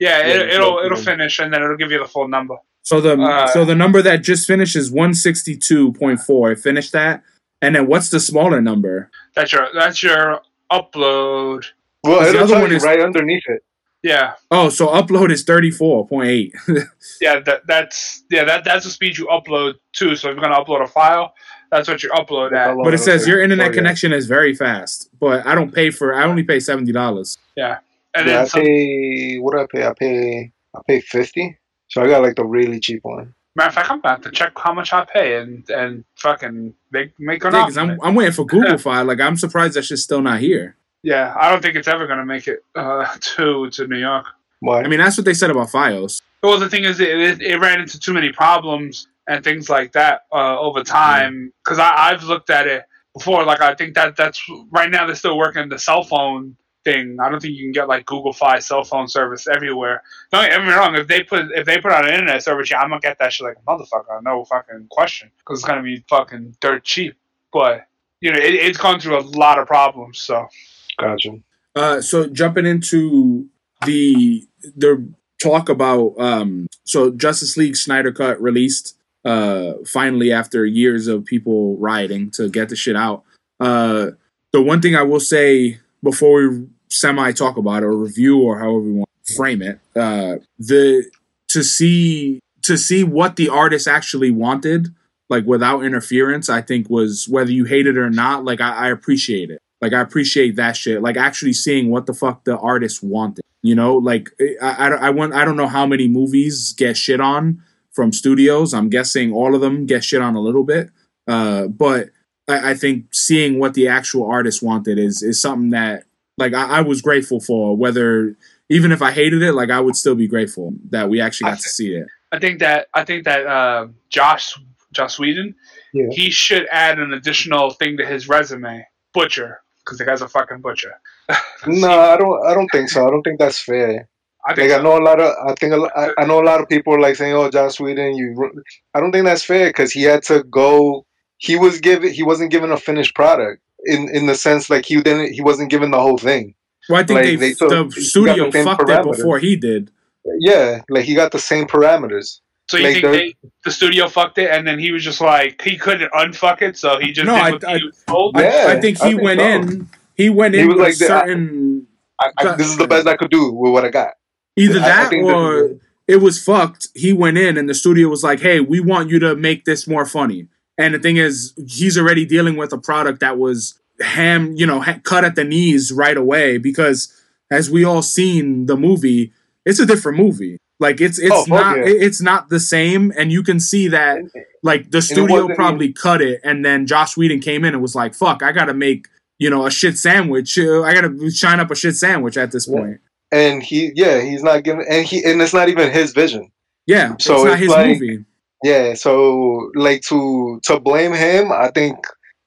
Yeah, 0.00 0.18
Yeah, 0.20 0.26
it, 0.26 0.38
just 0.46 0.54
it'll 0.54 0.78
it 0.80 0.86
it'll 0.86 0.98
finish 0.98 1.38
and 1.40 1.52
then 1.52 1.62
it'll 1.62 1.76
give 1.76 1.90
you 1.90 1.98
the 1.98 2.06
full 2.08 2.28
number. 2.28 2.56
So 2.84 3.00
the 3.00 3.20
Uh, 3.20 3.46
so 3.48 3.64
the 3.64 3.74
number 3.74 4.00
that 4.02 4.18
just 4.22 4.46
finished 4.46 4.76
is 4.76 4.90
162.4. 4.92 6.52
It 6.52 6.58
finished 6.58 6.92
that. 6.92 7.22
And 7.60 7.74
then 7.74 7.86
what's 7.88 8.10
the 8.10 8.20
smaller 8.20 8.60
number? 8.60 9.10
That's 9.34 9.52
your 9.52 9.68
that's 9.74 10.02
your 10.02 10.40
upload. 10.70 11.66
Well, 12.04 12.20
The 12.22 12.28
it'll 12.28 12.42
other 12.44 12.52
tell 12.54 12.60
one 12.62 12.70
you 12.70 12.76
is- 12.76 12.84
right 12.84 13.00
underneath 13.00 13.44
it. 13.48 13.62
Yeah, 14.00 14.34
Oh, 14.52 14.68
so 14.68 14.86
upload 14.86 15.32
is 15.32 15.44
34.8. 15.44 16.52
yeah, 17.20 17.40
that 17.40 17.66
that's 17.66 18.22
yeah 18.30 18.44
that 18.44 18.62
that's 18.64 18.84
the 18.84 18.90
speed 18.92 19.18
you 19.18 19.26
upload 19.26 19.74
to. 19.94 20.14
So 20.14 20.28
if 20.28 20.34
you're 20.36 20.42
gonna 20.42 20.54
upload 20.64 20.84
a 20.84 20.86
file, 20.86 21.34
that's 21.72 21.88
what 21.88 22.00
you 22.04 22.08
upload 22.10 22.52
at. 22.52 22.76
but 22.76 22.94
it 22.94 22.98
says 22.98 23.26
your 23.26 23.42
internet 23.42 23.66
Oh, 23.66 23.70
yeah. 23.70 23.74
connection 23.74 24.12
is 24.12 24.26
very 24.26 24.54
fast. 24.54 25.10
But 25.18 25.44
I 25.48 25.56
don't 25.56 25.74
pay 25.74 25.90
for 25.90 26.14
I 26.14 26.24
only 26.26 26.44
pay 26.44 26.58
$70. 26.58 27.36
Yeah. 27.56 27.78
And 28.14 28.26
yeah, 28.26 28.32
then 28.34 28.42
I 28.42 28.44
some, 28.46 28.62
pay. 28.62 29.36
What 29.38 29.52
do 29.54 29.58
I 29.62 29.66
pay? 29.70 29.86
I 29.86 29.92
pay. 29.98 30.52
I 30.76 30.80
pay 30.86 31.00
50. 31.00 31.58
So 31.88 32.00
I 32.00 32.06
got 32.06 32.22
like 32.22 32.36
the 32.36 32.44
really 32.44 32.78
cheap 32.78 33.00
one. 33.02 33.34
matter 33.56 33.68
of 33.70 33.74
fact, 33.74 33.90
I'm 33.90 33.98
about 33.98 34.22
to 34.22 34.30
check 34.30 34.52
how 34.56 34.72
much 34.72 34.92
I 34.92 35.04
pay 35.06 35.40
and 35.40 35.68
and 35.70 36.04
fucking 36.14 36.72
make 36.92 37.18
make 37.18 37.42
an 37.44 37.52
Yeah, 37.52 37.58
offer. 37.62 37.66
'cause 37.70 37.78
I'm, 37.78 37.98
I'm 38.00 38.14
waiting 38.14 38.32
for 38.32 38.46
Google 38.46 38.78
Fiber. 38.86 39.04
Like 39.08 39.20
I'm 39.20 39.36
surprised 39.36 39.74
that 39.74 39.82
shit's 39.84 40.04
still 40.04 40.22
not 40.22 40.38
here. 40.38 40.76
Yeah, 41.02 41.34
I 41.38 41.50
don't 41.50 41.62
think 41.62 41.76
it's 41.76 41.88
ever 41.88 42.06
gonna 42.06 42.26
make 42.26 42.48
it 42.48 42.64
uh, 42.74 43.06
to 43.20 43.70
to 43.70 43.86
New 43.86 43.98
York. 43.98 44.26
Why? 44.60 44.82
I 44.82 44.88
mean, 44.88 44.98
that's 44.98 45.16
what 45.16 45.24
they 45.24 45.34
said 45.34 45.50
about 45.50 45.68
FiOS. 45.68 46.20
Well, 46.42 46.58
the 46.58 46.68
thing 46.68 46.84
is, 46.84 47.00
it, 47.00 47.08
it, 47.08 47.42
it 47.42 47.60
ran 47.60 47.80
into 47.80 47.98
too 47.98 48.12
many 48.12 48.32
problems 48.32 49.08
and 49.28 49.44
things 49.44 49.68
like 49.68 49.92
that 49.92 50.22
uh, 50.32 50.58
over 50.58 50.82
time. 50.82 51.52
Because 51.64 51.78
I've 51.78 52.24
looked 52.24 52.50
at 52.50 52.66
it 52.66 52.84
before. 53.14 53.44
Like 53.44 53.60
I 53.60 53.74
think 53.74 53.94
that 53.94 54.16
that's 54.16 54.42
right 54.70 54.90
now 54.90 55.06
they're 55.06 55.14
still 55.14 55.38
working 55.38 55.68
the 55.68 55.78
cell 55.78 56.02
phone 56.02 56.56
thing. 56.84 57.18
I 57.20 57.28
don't 57.28 57.40
think 57.40 57.54
you 57.54 57.64
can 57.64 57.72
get 57.72 57.88
like 57.88 58.06
Google 58.06 58.32
Fi 58.32 58.58
cell 58.58 58.84
phone 58.84 59.08
service 59.08 59.46
everywhere. 59.46 60.02
Don't 60.32 60.48
get 60.48 60.62
me 60.62 60.72
wrong. 60.72 60.94
If 60.96 61.06
they 61.06 61.22
put 61.22 61.50
if 61.52 61.66
they 61.66 61.80
put 61.80 61.92
out 61.92 62.06
an 62.06 62.14
internet 62.14 62.42
service, 62.42 62.70
yeah, 62.70 62.80
I'm 62.80 62.88
gonna 62.88 63.00
get 63.00 63.18
that 63.18 63.32
shit 63.32 63.46
like 63.46 63.56
a 63.56 63.70
motherfucker. 63.70 64.22
No 64.22 64.44
fucking 64.44 64.86
question. 64.90 65.30
Because 65.38 65.60
it's 65.60 65.68
gonna 65.68 65.82
be 65.82 66.04
fucking 66.08 66.56
dirt 66.60 66.84
cheap. 66.84 67.16
But 67.52 67.86
you 68.20 68.32
know, 68.32 68.38
it, 68.38 68.54
it's 68.54 68.78
gone 68.78 69.00
through 69.00 69.18
a 69.18 69.22
lot 69.22 69.58
of 69.58 69.66
problems. 69.66 70.18
So 70.18 70.48
Gotcha. 70.98 71.38
Uh, 71.74 72.00
so 72.00 72.26
jumping 72.26 72.66
into 72.66 73.48
the 73.84 74.46
the 74.76 75.08
talk 75.40 75.68
about 75.68 76.14
um, 76.18 76.66
so 76.84 77.10
Justice 77.10 77.56
League 77.56 77.76
Snyder 77.76 78.12
Cut 78.12 78.40
released 78.40 78.96
uh, 79.24 79.74
finally 79.86 80.32
after 80.32 80.64
years 80.64 81.06
of 81.06 81.24
people 81.24 81.76
rioting 81.76 82.30
to 82.32 82.48
get 82.48 82.68
the 82.68 82.76
shit 82.76 82.96
out. 82.96 83.22
Uh, 83.60 84.12
the 84.52 84.62
one 84.62 84.80
thing 84.80 84.96
I 84.96 85.02
will 85.02 85.20
say 85.20 85.78
before 86.02 86.48
we 86.48 86.66
semi 86.88 87.32
talk 87.32 87.56
about 87.56 87.82
it 87.82 87.86
or 87.86 87.96
review 87.96 88.40
or 88.40 88.58
however 88.58 88.80
we 88.80 88.92
want 88.92 89.10
to 89.26 89.34
frame 89.34 89.62
it, 89.62 89.80
uh, 89.94 90.36
the 90.58 91.10
to 91.48 91.62
see 91.62 92.40
to 92.62 92.76
see 92.76 93.04
what 93.04 93.36
the 93.36 93.48
artist 93.48 93.86
actually 93.86 94.30
wanted, 94.30 94.88
like 95.28 95.44
without 95.44 95.84
interference, 95.84 96.48
I 96.48 96.60
think 96.60 96.90
was 96.90 97.28
whether 97.28 97.50
you 97.50 97.64
hate 97.64 97.86
it 97.86 97.96
or 97.96 98.10
not. 98.10 98.44
Like 98.44 98.60
I, 98.60 98.72
I 98.72 98.88
appreciate 98.88 99.50
it. 99.50 99.60
Like 99.80 99.92
I 99.92 100.00
appreciate 100.00 100.56
that 100.56 100.76
shit. 100.76 101.02
Like 101.02 101.16
actually 101.16 101.52
seeing 101.52 101.90
what 101.90 102.06
the 102.06 102.14
fuck 102.14 102.44
the 102.44 102.58
artist 102.58 103.02
wanted. 103.02 103.42
You 103.62 103.74
know, 103.74 103.96
like 103.96 104.30
I, 104.62 104.66
I, 104.66 104.88
I 104.88 105.10
want 105.10 105.34
I 105.34 105.44
don't 105.44 105.56
know 105.56 105.68
how 105.68 105.86
many 105.86 106.08
movies 106.08 106.72
get 106.76 106.96
shit 106.96 107.20
on 107.20 107.62
from 107.92 108.12
studios. 108.12 108.72
I'm 108.74 108.88
guessing 108.88 109.32
all 109.32 109.54
of 109.54 109.60
them 109.60 109.86
get 109.86 110.04
shit 110.04 110.22
on 110.22 110.34
a 110.36 110.40
little 110.40 110.64
bit. 110.64 110.90
Uh, 111.26 111.66
but 111.66 112.10
I, 112.48 112.70
I 112.70 112.74
think 112.74 113.12
seeing 113.14 113.58
what 113.58 113.74
the 113.74 113.88
actual 113.88 114.28
artist 114.30 114.62
wanted 114.62 114.98
is 114.98 115.22
is 115.22 115.40
something 115.40 115.70
that 115.70 116.04
like 116.36 116.54
I, 116.54 116.78
I 116.78 116.80
was 116.82 117.02
grateful 117.02 117.40
for. 117.40 117.76
Whether 117.76 118.36
even 118.68 118.92
if 118.92 119.02
I 119.02 119.10
hated 119.10 119.42
it, 119.42 119.52
like 119.54 119.70
I 119.70 119.80
would 119.80 119.96
still 119.96 120.14
be 120.14 120.28
grateful 120.28 120.74
that 120.90 121.08
we 121.08 121.20
actually 121.20 121.48
I 121.48 121.52
got 121.52 121.60
to 121.60 121.68
see 121.68 121.94
it. 121.94 122.06
I 122.30 122.38
think 122.38 122.60
that 122.60 122.88
I 122.94 123.04
think 123.04 123.24
that 123.24 123.46
uh, 123.46 123.88
Josh 124.08 124.54
Joss 124.92 125.18
Whedon 125.18 125.54
Yeah. 125.92 126.06
he 126.10 126.30
should 126.30 126.66
add 126.70 126.98
an 126.98 127.12
additional 127.12 127.70
thing 127.70 127.96
to 127.98 128.06
his 128.06 128.28
resume, 128.28 128.86
butcher, 129.12 129.60
because 129.88 129.98
the 129.98 130.04
guy's 130.04 130.22
a 130.22 130.28
fucking 130.28 130.60
butcher. 130.60 130.92
No, 131.66 131.90
I 131.90 132.16
don't. 132.16 132.46
I 132.46 132.54
don't 132.54 132.68
think 132.70 132.88
so. 132.88 133.06
I 133.06 133.10
don't 133.10 133.22
think 133.22 133.38
that's 133.40 133.58
fair. 133.60 134.08
I 134.46 134.54
think 134.54 134.70
Like 134.70 134.80
I 134.80 134.82
know 134.82 134.96
a 134.96 135.02
lot 135.02 135.20
of. 135.20 135.34
I 135.48 135.54
think 135.54 135.72
a 135.72 135.76
lo- 135.76 135.90
I, 135.96 136.10
I 136.18 136.24
know 136.24 136.40
a 136.40 136.46
lot 136.46 136.60
of 136.60 136.68
people 136.68 136.94
are 136.94 137.00
like 137.00 137.16
saying, 137.16 137.34
"Oh, 137.34 137.50
Joss 137.50 137.80
Whedon, 137.80 138.16
you." 138.16 138.52
I 138.94 139.00
don't 139.00 139.10
think 139.10 139.24
that's 139.24 139.44
fair 139.44 139.68
because 139.70 139.90
he 139.90 140.02
had 140.04 140.22
to 140.24 140.44
go. 140.44 141.04
He 141.38 141.56
was 141.56 141.80
given. 141.80 142.12
He 142.12 142.22
wasn't 142.22 142.52
given 142.52 142.70
a 142.70 142.76
finished 142.76 143.14
product 143.16 143.60
in 143.84 144.08
in 144.14 144.26
the 144.26 144.36
sense 144.36 144.70
like 144.70 144.86
he 144.86 145.00
didn't. 145.02 145.32
He 145.32 145.42
wasn't 145.42 145.70
given 145.70 145.90
the 145.90 146.00
whole 146.00 146.16
thing. 146.18 146.54
Well, 146.88 147.00
I 147.00 147.04
think 147.04 147.16
Like, 147.16 147.24
they, 147.26 147.36
they 147.36 147.52
took- 147.54 147.70
the 147.94 148.00
studio 148.00 148.46
the 148.46 148.52
same 148.52 148.64
fucked 148.64 148.88
it 148.88 149.02
before 149.04 149.38
he 149.40 149.56
did. 149.56 149.90
Yeah, 150.38 150.82
like 150.88 151.04
he 151.04 151.14
got 151.14 151.32
the 151.32 151.38
same 151.40 151.66
parameters. 151.66 152.40
So 152.70 152.76
you 152.76 152.84
like 152.84 152.92
think 152.94 153.02
they're- 153.12 153.50
the 153.64 153.70
studio 153.70 154.08
fucked 154.08 154.38
it, 154.38 154.50
and 154.50 154.66
then 154.66 154.78
he 154.78 154.92
was 154.92 155.02
just 155.02 155.20
like 155.20 155.60
he 155.62 155.76
couldn't 155.76 156.12
unfuck 156.12 156.62
it, 156.62 156.76
so 156.76 156.98
he 156.98 157.12
just 157.12 157.26
No, 157.26 157.34
did 157.34 157.42
I- 157.42 157.50
what 157.52 157.64
I- 157.68 157.78
he 157.78 157.84
was 157.84 158.04
told. 158.06 158.36
I- 158.36 158.42
Yeah, 158.42 158.66
I, 158.68 158.80
think 158.80 159.00
I 159.00 159.06
he 159.06 159.10
think 159.12 159.22
went 159.22 159.40
so. 159.40 159.46
in. 159.46 159.88
He 160.16 160.28
went 160.30 160.54
He 160.54 160.60
in 160.60 160.68
was 160.68 160.76
with 160.76 160.84
like, 160.84 160.94
certain 160.94 161.86
I, 162.20 162.30
I, 162.38 162.56
this 162.56 162.66
is 162.66 162.76
the 162.76 162.88
best 162.88 163.06
I 163.06 163.16
could 163.16 163.30
do 163.30 163.52
with 163.52 163.72
what 163.72 163.84
I 163.84 163.90
got. 163.90 164.14
either 164.56 164.80
I- 164.80 164.82
I 164.84 164.88
that 164.88 165.10
think 165.10 165.24
or 165.24 165.64
it. 165.66 165.80
it 166.08 166.16
was 166.16 166.42
fucked. 166.42 166.88
He 166.94 167.12
went 167.12 167.38
in 167.38 167.56
and 167.56 167.68
the 167.68 167.74
studio 167.74 168.08
was 168.08 168.22
like, 168.24 168.40
"Hey, 168.40 168.60
we 168.60 168.80
want 168.80 169.08
you 169.10 169.18
to 169.20 169.34
make 169.36 169.64
this 169.64 169.86
more 169.86 170.04
funny." 170.04 170.48
And 170.76 170.94
the 170.94 170.98
thing 170.98 171.16
is, 171.16 171.54
he's 171.68 171.96
already 171.98 172.24
dealing 172.24 172.56
with 172.56 172.72
a 172.72 172.78
product 172.78 173.20
that 173.20 173.38
was 173.38 173.78
ham, 174.00 174.52
you 174.56 174.66
know, 174.66 174.80
ha- 174.80 175.00
cut 175.02 175.24
at 175.24 175.34
the 175.36 175.44
knees 175.44 175.90
right 175.92 176.16
away 176.16 176.56
because, 176.58 177.12
as 177.50 177.70
we 177.70 177.82
all 177.84 178.02
seen 178.02 178.66
the 178.66 178.76
movie, 178.76 179.32
it's 179.64 179.80
a 179.80 179.86
different 179.86 180.18
movie. 180.18 180.58
Like 180.80 181.00
it's 181.00 181.18
it's 181.18 181.32
Oh, 181.34 181.44
not 181.48 181.76
yeah. 181.78 181.84
it's 181.86 182.20
not 182.22 182.50
the 182.50 182.60
same, 182.60 183.12
and 183.18 183.32
you 183.32 183.42
can 183.42 183.58
see 183.58 183.88
that 183.88 184.18
like 184.62 184.90
the 184.90 185.02
studio 185.02 185.40
wasn't 185.42 185.56
probably 185.56 185.92
cut 185.92 186.22
it, 186.22 186.40
and 186.44 186.64
then 186.64 186.86
Joss 186.86 187.16
Whedon 187.16 187.40
came 187.40 187.64
in 187.64 187.74
and 187.74 187.82
was 187.82 187.94
like, 187.96 188.14
"Fuck, 188.14 188.42
I 188.42 188.52
gotta 188.52 188.74
make." 188.74 189.08
You 189.40 189.50
know, 189.50 189.66
a 189.66 189.70
shit 189.70 189.96
sandwich. 189.96 190.58
Uh, 190.58 190.82
I 190.82 190.94
gotta 190.94 191.30
shine 191.30 191.60
up 191.60 191.70
a 191.70 191.74
shit 191.76 191.94
sandwich 191.96 192.36
at 192.36 192.50
this 192.50 192.66
Yeah. 192.68 192.76
point. 192.76 193.00
And 193.30 193.62
he, 193.62 193.92
yeah, 193.94 194.20
he's 194.20 194.42
not 194.42 194.64
giving, 194.64 194.84
and 194.90 195.06
he, 195.06 195.22
and 195.24 195.40
it's 195.40 195.54
not 195.54 195.68
even 195.68 195.92
his 195.92 196.12
vision. 196.12 196.50
Yeah, 196.88 197.14
So 197.20 197.34
it's 197.36 197.44
not 197.44 197.52
it's 197.52 197.60
his 197.60 197.68
like- 197.68 197.86
movie. 198.00 198.24
Yeah, 198.64 198.94
so 198.94 199.70
like 199.76 200.02
to 200.08 200.58
to 200.64 200.80
blame 200.80 201.12
him, 201.12 201.52
I 201.52 201.70
think, 201.72 201.96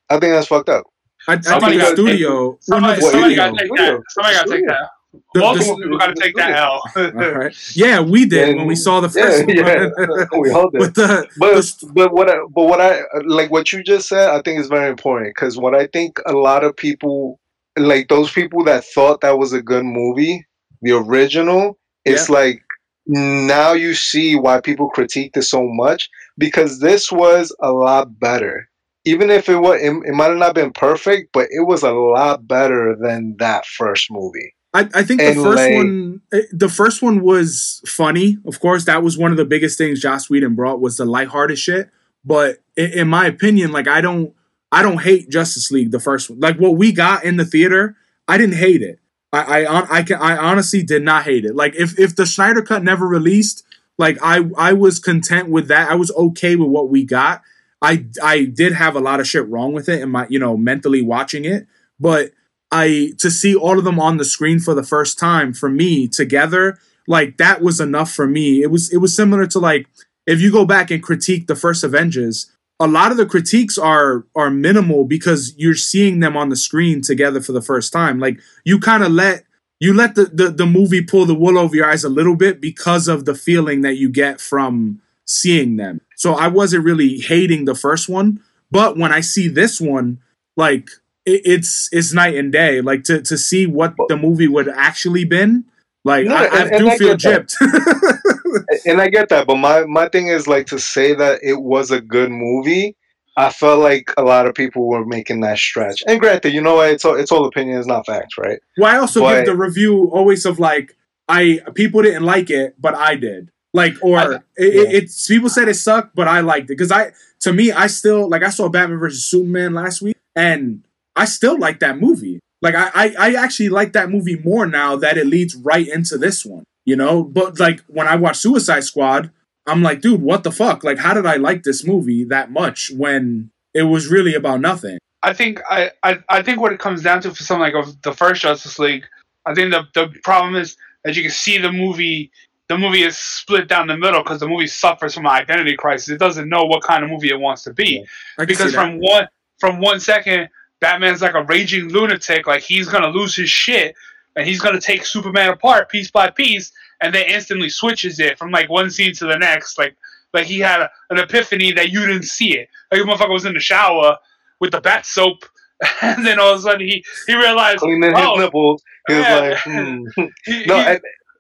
I 0.10 0.20
think 0.20 0.34
that's 0.34 0.48
fucked 0.48 0.68
up. 0.68 0.84
I, 1.30 1.34
I 1.36 1.40
Somebody 1.40 1.78
think 1.78 1.82
the 1.82 1.84
gotta 1.84 1.96
take- 1.96 2.06
studio. 2.18 2.30
well, 2.50 2.58
Somebody, 2.60 2.88
no, 2.88 2.96
the 3.08 3.12
somebody 3.12 3.34
studio. 3.36 3.52
gotta 3.52 3.58
take 3.64 3.78
that. 3.78 4.04
Somebody 4.10 4.36
gotta 4.36 4.50
take 4.52 4.68
that. 4.68 4.90
The- 5.34 5.40
Multiple 5.40 5.76
the- 5.78 5.84
people 5.84 5.98
gotta 5.98 6.16
take 6.16 6.36
that 6.36 6.52
out. 6.52 6.82
All 6.96 7.12
right. 7.12 7.56
Yeah, 7.76 8.00
we 8.02 8.26
did 8.26 8.50
Yeah, 8.50 8.56
when 8.56 8.68
we 8.68 8.76
saw 8.76 9.00
the 9.02 9.10
first 9.10 9.46
yeah, 9.48 9.88
one. 9.88 10.28
Oh, 10.32 10.40
we 10.40 10.52
all 10.52 10.70
did. 10.70 10.80
but 10.80 10.96
the, 10.96 11.28
But 11.38 11.56
the 11.56 11.92
but 11.94 12.14
what 12.14 12.30
I 12.30 12.38
but 12.54 12.66
what 12.66 12.80
I 12.80 13.02
like 13.26 13.52
what 13.52 13.74
you 13.74 13.84
just 13.84 14.08
said, 14.08 14.30
I 14.30 14.42
think 14.42 14.60
is 14.60 14.68
very 14.68 14.90
important 14.90 15.34
because 15.36 15.58
what 15.58 15.76
I 15.76 15.88
think 15.88 16.20
a 16.26 16.34
lot 16.34 16.64
of 16.64 16.76
people 16.78 17.40
like 17.78 18.08
those 18.08 18.32
people 18.32 18.64
that 18.66 18.86
thought 18.86 19.22
that 19.22 19.38
was 19.38 19.52
a 19.54 19.62
good 19.62 19.84
movie, 19.86 20.46
the 20.82 20.92
original, 20.94 21.78
it's 22.06 22.30
like 22.30 22.62
now 23.08 23.74
you 23.74 23.94
see 23.94 24.36
why 24.36 24.62
people 24.62 24.90
critiqued 24.96 25.36
it 25.36 25.44
so 25.44 25.68
much 25.68 26.10
because 26.38 26.80
this 26.80 27.12
was 27.12 27.54
a 27.62 27.72
lot 27.72 28.20
better. 28.20 28.70
Even 29.04 29.30
if 29.32 29.50
it 29.50 29.58
was, 29.58 29.82
it, 29.82 29.92
it 30.06 30.14
might 30.14 30.30
have 30.30 30.38
not 30.38 30.54
been 30.56 30.72
perfect, 30.72 31.30
but 31.34 31.48
it 31.50 31.66
was 31.66 31.82
a 31.84 31.92
lot 31.92 32.48
better 32.48 32.96
than 33.02 33.36
that 33.40 33.66
first 33.66 34.08
movie. 34.12 34.54
I, 34.74 34.90
I 34.94 35.04
think 35.04 35.20
the 35.22 35.34
first 35.34 35.58
like- 35.58 35.76
one 35.76 36.22
eh, 36.32 36.42
the 36.52 36.70
first 36.70 37.02
one 37.02 37.22
was 37.22 37.82
funny. 37.86 38.38
Of 38.46 38.60
course, 38.60 38.86
that 38.86 39.04
was 39.04 39.18
one 39.18 39.32
of 39.32 39.38
the 39.38 39.46
biggest 39.46 39.78
things 39.78 40.02
Joss 40.02 40.30
Whedon 40.30 40.56
brought 40.56 40.80
was 40.80 40.98
the 40.98 41.06
lighthearted 41.06 41.60
shit. 41.60 41.90
But 42.24 42.60
in, 42.76 42.92
in 42.92 43.08
my 43.08 43.26
opinion, 43.26 43.72
like 43.72 43.88
I 43.88 44.02
don't 44.02 44.34
I 44.72 44.82
don't 44.82 45.02
hate 45.02 45.30
Justice 45.30 45.72
League 45.72 45.92
the 45.92 46.00
first 46.00 46.30
one. 46.30 46.40
Like 46.40 46.58
what 46.58 46.78
we 46.78 46.92
got 46.92 47.26
in 47.26 47.38
the 47.38 47.46
theater, 47.46 47.98
I 48.28 48.38
didn't 48.38 48.56
hate 48.56 48.82
it. 48.82 49.00
I 49.34 49.66
I 49.66 49.98
I, 49.98 50.04
can, 50.04 50.18
I 50.18 50.38
honestly 50.38 50.84
did 50.84 51.04
not 51.04 51.24
hate 51.24 51.46
it. 51.46 51.56
Like 51.56 51.76
if 51.76 52.00
if 52.00 52.16
the 52.16 52.26
Snyder 52.26 52.62
cut 52.62 52.84
never 52.84 53.08
released, 53.08 53.64
like 53.98 54.18
I 54.22 54.50
I 54.58 54.74
was 54.74 55.00
content 55.00 55.50
with 55.50 55.68
that. 55.68 55.90
I 55.90 55.96
was 55.96 56.12
okay 56.12 56.56
with 56.56 56.70
what 56.70 56.90
we 56.90 57.04
got. 57.04 57.42
I 57.82 58.06
I 58.24 58.46
did 58.46 58.74
have 58.74 58.96
a 58.96 59.00
lot 59.00 59.20
of 59.20 59.28
shit 59.28 59.48
wrong 59.48 59.74
with 59.74 59.90
it 59.90 60.02
and 60.02 60.12
my 60.12 60.28
you 60.30 60.40
know 60.40 60.56
mentally 60.56 61.02
watching 61.02 61.46
it, 61.46 61.68
but 62.00 62.32
I 62.72 63.14
to 63.20 63.30
see 63.30 63.56
all 63.56 63.78
of 63.78 63.84
them 63.84 64.00
on 64.00 64.18
the 64.18 64.26
screen 64.26 64.60
for 64.60 64.74
the 64.74 64.84
first 64.84 65.20
time 65.20 65.54
for 65.54 65.70
me 65.70 66.08
together, 66.08 66.78
like 67.08 67.38
that 67.38 67.62
was 67.62 67.80
enough 67.80 68.12
for 68.12 68.28
me. 68.28 68.62
It 68.62 68.72
was 68.72 68.92
it 68.92 68.98
was 68.98 69.16
similar 69.16 69.46
to 69.48 69.60
like 69.60 69.88
if 70.26 70.40
you 70.40 70.52
go 70.52 70.66
back 70.66 70.92
and 70.92 71.04
critique 71.04 71.48
the 71.48 71.56
first 71.56 71.84
Avengers, 71.84 72.52
a 72.80 72.88
lot 72.88 73.12
of 73.12 73.18
the 73.18 73.26
critiques 73.26 73.78
are 73.78 74.26
are 74.36 74.50
minimal 74.50 75.06
because 75.06 75.54
you're 75.58 75.76
seeing 75.76 76.20
them 76.20 76.38
on 76.38 76.50
the 76.50 76.56
screen 76.56 77.02
together 77.02 77.42
for 77.42 77.52
the 77.52 77.62
first 77.62 77.92
time. 77.92 78.20
Like 78.20 78.40
you 78.64 78.80
kind 78.80 79.04
of 79.04 79.12
let 79.12 79.44
you 79.80 79.94
let 79.94 80.16
the, 80.16 80.26
the 80.26 80.50
the 80.50 80.66
movie 80.66 81.04
pull 81.04 81.26
the 81.26 81.36
wool 81.36 81.58
over 81.58 81.76
your 81.76 81.90
eyes 81.90 82.04
a 82.04 82.10
little 82.10 82.36
bit 82.36 82.62
because 82.62 83.08
of 83.08 83.26
the 83.26 83.36
feeling 83.36 83.82
that 83.82 83.98
you 83.98 84.10
get 84.10 84.40
from 84.40 85.02
seeing 85.26 85.76
them. 85.76 86.02
So 86.16 86.34
I 86.34 86.48
wasn't 86.48 86.86
really 86.86 87.18
hating 87.18 87.66
the 87.66 87.76
first 87.76 88.08
one, 88.08 88.42
but 88.70 88.98
when 88.98 89.12
I 89.12 89.22
see 89.22 89.48
this 89.48 89.82
one, 89.82 90.20
like 90.56 90.90
it, 91.26 91.42
it's 91.46 91.90
it's 91.92 92.14
night 92.14 92.36
and 92.36 92.52
day. 92.52 92.82
Like 92.82 93.04
to 93.06 93.22
to 93.22 93.38
see 93.38 93.66
what 93.68 93.94
the 94.10 94.18
movie 94.18 94.48
would 94.48 94.68
actually 94.70 95.26
been. 95.26 95.66
Like 96.04 96.26
No, 96.26 96.36
I, 96.36 96.46
I 96.46 96.62
and- 96.68 96.78
do 96.80 96.90
I 96.90 96.98
feel 96.98 97.16
get 97.16 97.48
gypped. 97.48 97.56
and 98.86 99.02
I 99.02 99.08
get 99.10 99.30
that, 99.30 99.48
but 99.48 99.58
my 99.58 99.86
my 99.86 100.08
thing 100.10 100.28
is 100.28 100.48
like 100.48 100.68
to 100.68 100.80
say 100.80 101.14
that 101.14 101.40
it 101.44 101.62
was 101.62 101.92
a 101.92 102.02
good 102.02 102.32
movie. 102.32 102.96
I 103.38 103.50
felt 103.50 103.80
like 103.80 104.12
a 104.18 104.24
lot 104.24 104.46
of 104.46 104.54
people 104.56 104.88
were 104.88 105.06
making 105.06 105.40
that 105.42 105.58
stretch. 105.58 106.04
And 106.06 106.20
granted, 106.20 106.54
you 106.54 106.62
know 106.62 106.76
what? 106.76 106.90
It's 106.90 107.06
all 107.06 107.16
it's 107.16 107.32
all 107.32 107.46
opinion, 107.46 107.78
it's 107.78 107.88
not 107.88 108.06
facts, 108.06 108.38
right? 108.38 108.60
well, 108.78 108.94
I 108.94 109.00
also 109.00 109.22
But- 109.22 109.38
give 109.38 109.46
the 109.46 109.56
review 109.56 110.10
always 110.12 110.46
of 110.46 110.60
like 110.60 110.98
I 111.30 111.60
people 111.76 112.02
didn't 112.02 112.24
like 112.24 112.50
it, 112.50 112.76
but 112.80 112.96
I 112.96 113.16
did. 113.16 113.50
Like 113.74 113.94
or 114.02 114.18
I- 114.18 114.36
it, 114.36 114.42
it, 114.58 114.94
it's 115.04 115.28
people 115.28 115.50
said 115.50 115.70
it 115.70 115.76
sucked, 115.76 116.14
but 116.16 116.28
I 116.28 116.42
liked 116.42 116.66
it 116.66 116.78
because 116.78 116.92
I 116.92 117.14
to 117.42 117.54
me 117.54 117.72
I 117.72 117.88
still 117.88 118.28
like 118.28 118.44
I 118.44 118.50
saw 118.50 118.68
Batman 118.70 119.00
versus 119.00 119.24
Superman 119.24 119.74
last 119.76 120.02
week 120.02 120.18
and 120.36 120.84
I 121.16 121.26
still 121.26 121.58
like 121.58 121.80
that 121.80 122.00
movie. 122.00 122.40
Like 122.62 122.76
I, 122.76 122.92
I 122.94 123.16
I 123.20 123.34
actually 123.34 123.70
like 123.70 123.94
that 123.94 124.10
movie 124.10 124.38
more 124.38 124.66
now 124.66 124.96
that 124.96 125.18
it 125.18 125.28
leads 125.28 125.56
right 125.56 125.88
into 125.88 126.18
this 126.18 126.46
one. 126.46 126.64
You 126.86 126.96
know, 126.96 127.24
but 127.24 127.60
like 127.60 127.82
when 127.82 128.08
I 128.08 128.16
watch 128.16 128.38
Suicide 128.38 128.84
Squad, 128.84 129.32
I'm 129.68 129.84
like, 129.84 130.02
dude, 130.02 130.22
what 130.22 130.44
the 130.44 130.52
fuck? 130.52 130.84
Like, 130.84 130.98
how 130.98 131.14
did 131.14 131.26
I 131.26 131.36
like 131.36 131.64
this 131.64 131.86
movie 131.86 132.24
that 132.26 132.52
much 132.52 132.92
when 132.92 133.52
it 133.74 133.84
was 133.84 134.08
really 134.08 134.34
about 134.34 134.62
nothing? 134.62 134.98
I 135.24 135.34
think 135.34 135.62
I, 135.70 135.92
I, 136.02 136.20
I 136.30 136.42
think 136.42 136.60
what 136.60 136.74
it 136.74 136.80
comes 136.80 137.04
down 137.04 137.22
to 137.22 137.32
for 137.32 137.44
something 137.44 137.62
like 137.62 137.76
of 137.76 138.02
the 138.02 138.14
first 138.14 138.42
Justice 138.42 138.80
League, 138.80 139.06
I 139.46 139.54
think 139.54 139.72
the 139.72 139.84
the 139.94 140.08
problem 140.24 140.56
is 140.56 140.78
that 141.04 141.16
you 141.16 141.22
can 141.22 141.32
see 141.32 141.58
the 141.58 141.72
movie 141.72 142.32
the 142.68 142.78
movie 142.78 143.04
is 143.04 143.18
split 143.18 143.68
down 143.68 143.88
the 143.88 143.98
middle 143.98 144.24
because 144.24 144.40
the 144.40 144.48
movie 144.48 144.66
suffers 144.66 145.14
from 145.14 145.26
an 145.26 145.32
identity 145.34 145.76
crisis. 145.76 146.10
It 146.10 146.20
doesn't 146.20 146.48
know 146.48 146.64
what 146.64 146.82
kind 146.84 147.04
of 147.04 147.10
movie 147.10 147.30
it 147.30 147.40
wants 147.40 147.64
to 147.64 147.74
be. 147.74 148.06
Can 148.38 148.48
because 148.48 148.74
from 148.74 148.98
one 149.00 149.28
from 149.60 149.80
one 149.80 150.00
second 150.00 150.50
Batman's 150.82 151.22
like 151.22 151.36
a 151.36 151.44
raging 151.44 151.90
lunatic, 151.90 152.48
like 152.48 152.64
he's 152.64 152.90
gonna 152.90 153.10
lose 153.10 153.36
his 153.36 153.50
shit 153.50 153.96
and 154.36 154.48
he's 154.48 154.60
gonna 154.60 154.82
take 154.82 155.06
Superman 155.06 155.50
apart 155.50 155.90
piece 155.90 156.12
by 156.12 156.30
piece, 156.30 156.72
and 157.02 157.14
then 157.14 157.26
instantly 157.28 157.70
switches 157.70 158.20
it 158.20 158.38
from 158.38 158.52
like 158.52 158.70
one 158.70 158.90
scene 158.90 159.14
to 159.14 159.26
the 159.26 159.38
next, 159.38 159.78
like 159.78 159.96
like 160.34 160.46
he 160.46 160.60
had 160.60 160.82
a, 160.82 160.90
an 161.10 161.20
epiphany 161.20 161.72
that 161.74 161.92
you 161.92 162.06
didn't 162.06 162.24
see 162.24 162.58
it. 162.58 162.68
Like 162.92 163.02
the 163.02 163.08
motherfucker 163.08 163.34
was 163.34 163.46
in 163.46 163.54
the 163.54 163.60
shower 163.60 164.18
with 164.60 164.72
the 164.72 164.82
bat 164.82 165.06
soap, 165.06 165.46
and 166.02 166.26
then 166.26 166.40
all 166.40 166.54
of 166.54 166.60
a 166.60 166.62
sudden 166.62 166.82
he 166.82 167.04
he 167.28 167.36
realized 167.36 167.80
Cleaning 167.80 168.14
oh, 168.16 168.36
his 168.36 168.46
nipples, 168.46 168.84
he 169.08 169.14
was 169.14 169.24
yeah. 169.24 169.38
like, 169.38 169.58
hmm. 169.64 170.24
he, 170.46 170.66
no, 170.66 170.78
he- 170.78 170.84
I, 170.84 171.00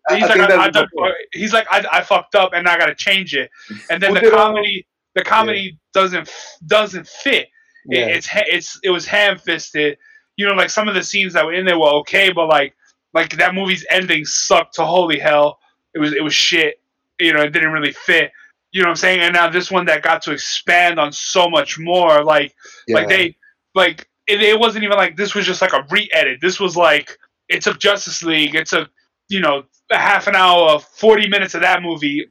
I, 0.09 0.15
he's 0.15 0.23
I 0.23 0.35
like, 0.35 0.51
I, 0.51 0.69
done, 0.69 0.87
he's 1.31 1.53
like, 1.53 1.67
I, 1.69 1.85
I 1.91 2.01
fucked 2.01 2.33
up 2.33 2.53
and 2.53 2.67
I 2.67 2.77
got 2.77 2.87
to 2.87 2.95
change 2.95 3.35
it. 3.35 3.51
And 3.89 4.01
then 4.01 4.13
Well, 4.13 4.21
the 4.21 4.29
um, 4.29 4.35
comedy, 4.35 4.87
the 5.13 5.23
comedy 5.23 5.77
doesn't 5.93 6.29
doesn't 6.65 7.07
fit. 7.07 7.49
It, 7.89 8.17
it's 8.17 8.29
it's 8.33 8.79
it 8.83 8.89
was 8.89 9.05
ham 9.05 9.37
fisted. 9.37 9.97
You 10.37 10.47
know, 10.47 10.53
like 10.53 10.69
some 10.69 10.87
of 10.87 10.95
the 10.95 11.03
scenes 11.03 11.33
that 11.33 11.45
were 11.45 11.53
in 11.53 11.65
there 11.65 11.79
were 11.79 11.89
okay, 11.99 12.31
but 12.31 12.47
like 12.47 12.75
like 13.13 13.37
that 13.37 13.53
movie's 13.53 13.85
ending 13.89 14.25
sucked 14.25 14.75
to 14.75 14.85
holy 14.85 15.19
hell. 15.19 15.59
It 15.93 15.99
was 15.99 16.13
it 16.13 16.23
was 16.23 16.33
shit. 16.33 16.79
You 17.19 17.33
know, 17.33 17.41
it 17.41 17.51
didn't 17.51 17.71
really 17.71 17.91
fit. 17.91 18.31
You 18.71 18.81
know 18.81 18.87
what 18.87 18.91
I'm 18.91 18.97
saying? 18.97 19.19
And 19.19 19.33
now 19.33 19.49
this 19.49 19.69
one 19.69 19.85
that 19.87 20.01
got 20.01 20.21
to 20.23 20.31
expand 20.31 20.99
on 20.99 21.11
so 21.11 21.49
much 21.49 21.77
more, 21.77 22.23
like 22.23 22.55
like 22.87 23.09
they 23.09 23.35
like 23.75 24.07
it, 24.27 24.41
it 24.41 24.59
wasn't 24.59 24.83
even 24.83 24.97
like 24.97 25.17
this 25.17 25.35
was 25.35 25.45
just 25.45 25.61
like 25.61 25.73
a 25.73 25.85
re-edit. 25.89 26.39
This 26.41 26.59
was 26.59 26.77
like 26.77 27.17
it 27.49 27.61
took 27.61 27.79
Justice 27.79 28.23
League. 28.23 28.55
It 28.55 28.67
took 28.67 28.89
you 29.27 29.41
know 29.41 29.63
a 29.91 29.97
half 29.97 30.27
an 30.27 30.35
hour, 30.35 30.79
forty 30.79 31.27
minutes 31.27 31.53
of 31.53 31.61
that 31.61 31.83
movie, 31.83 32.25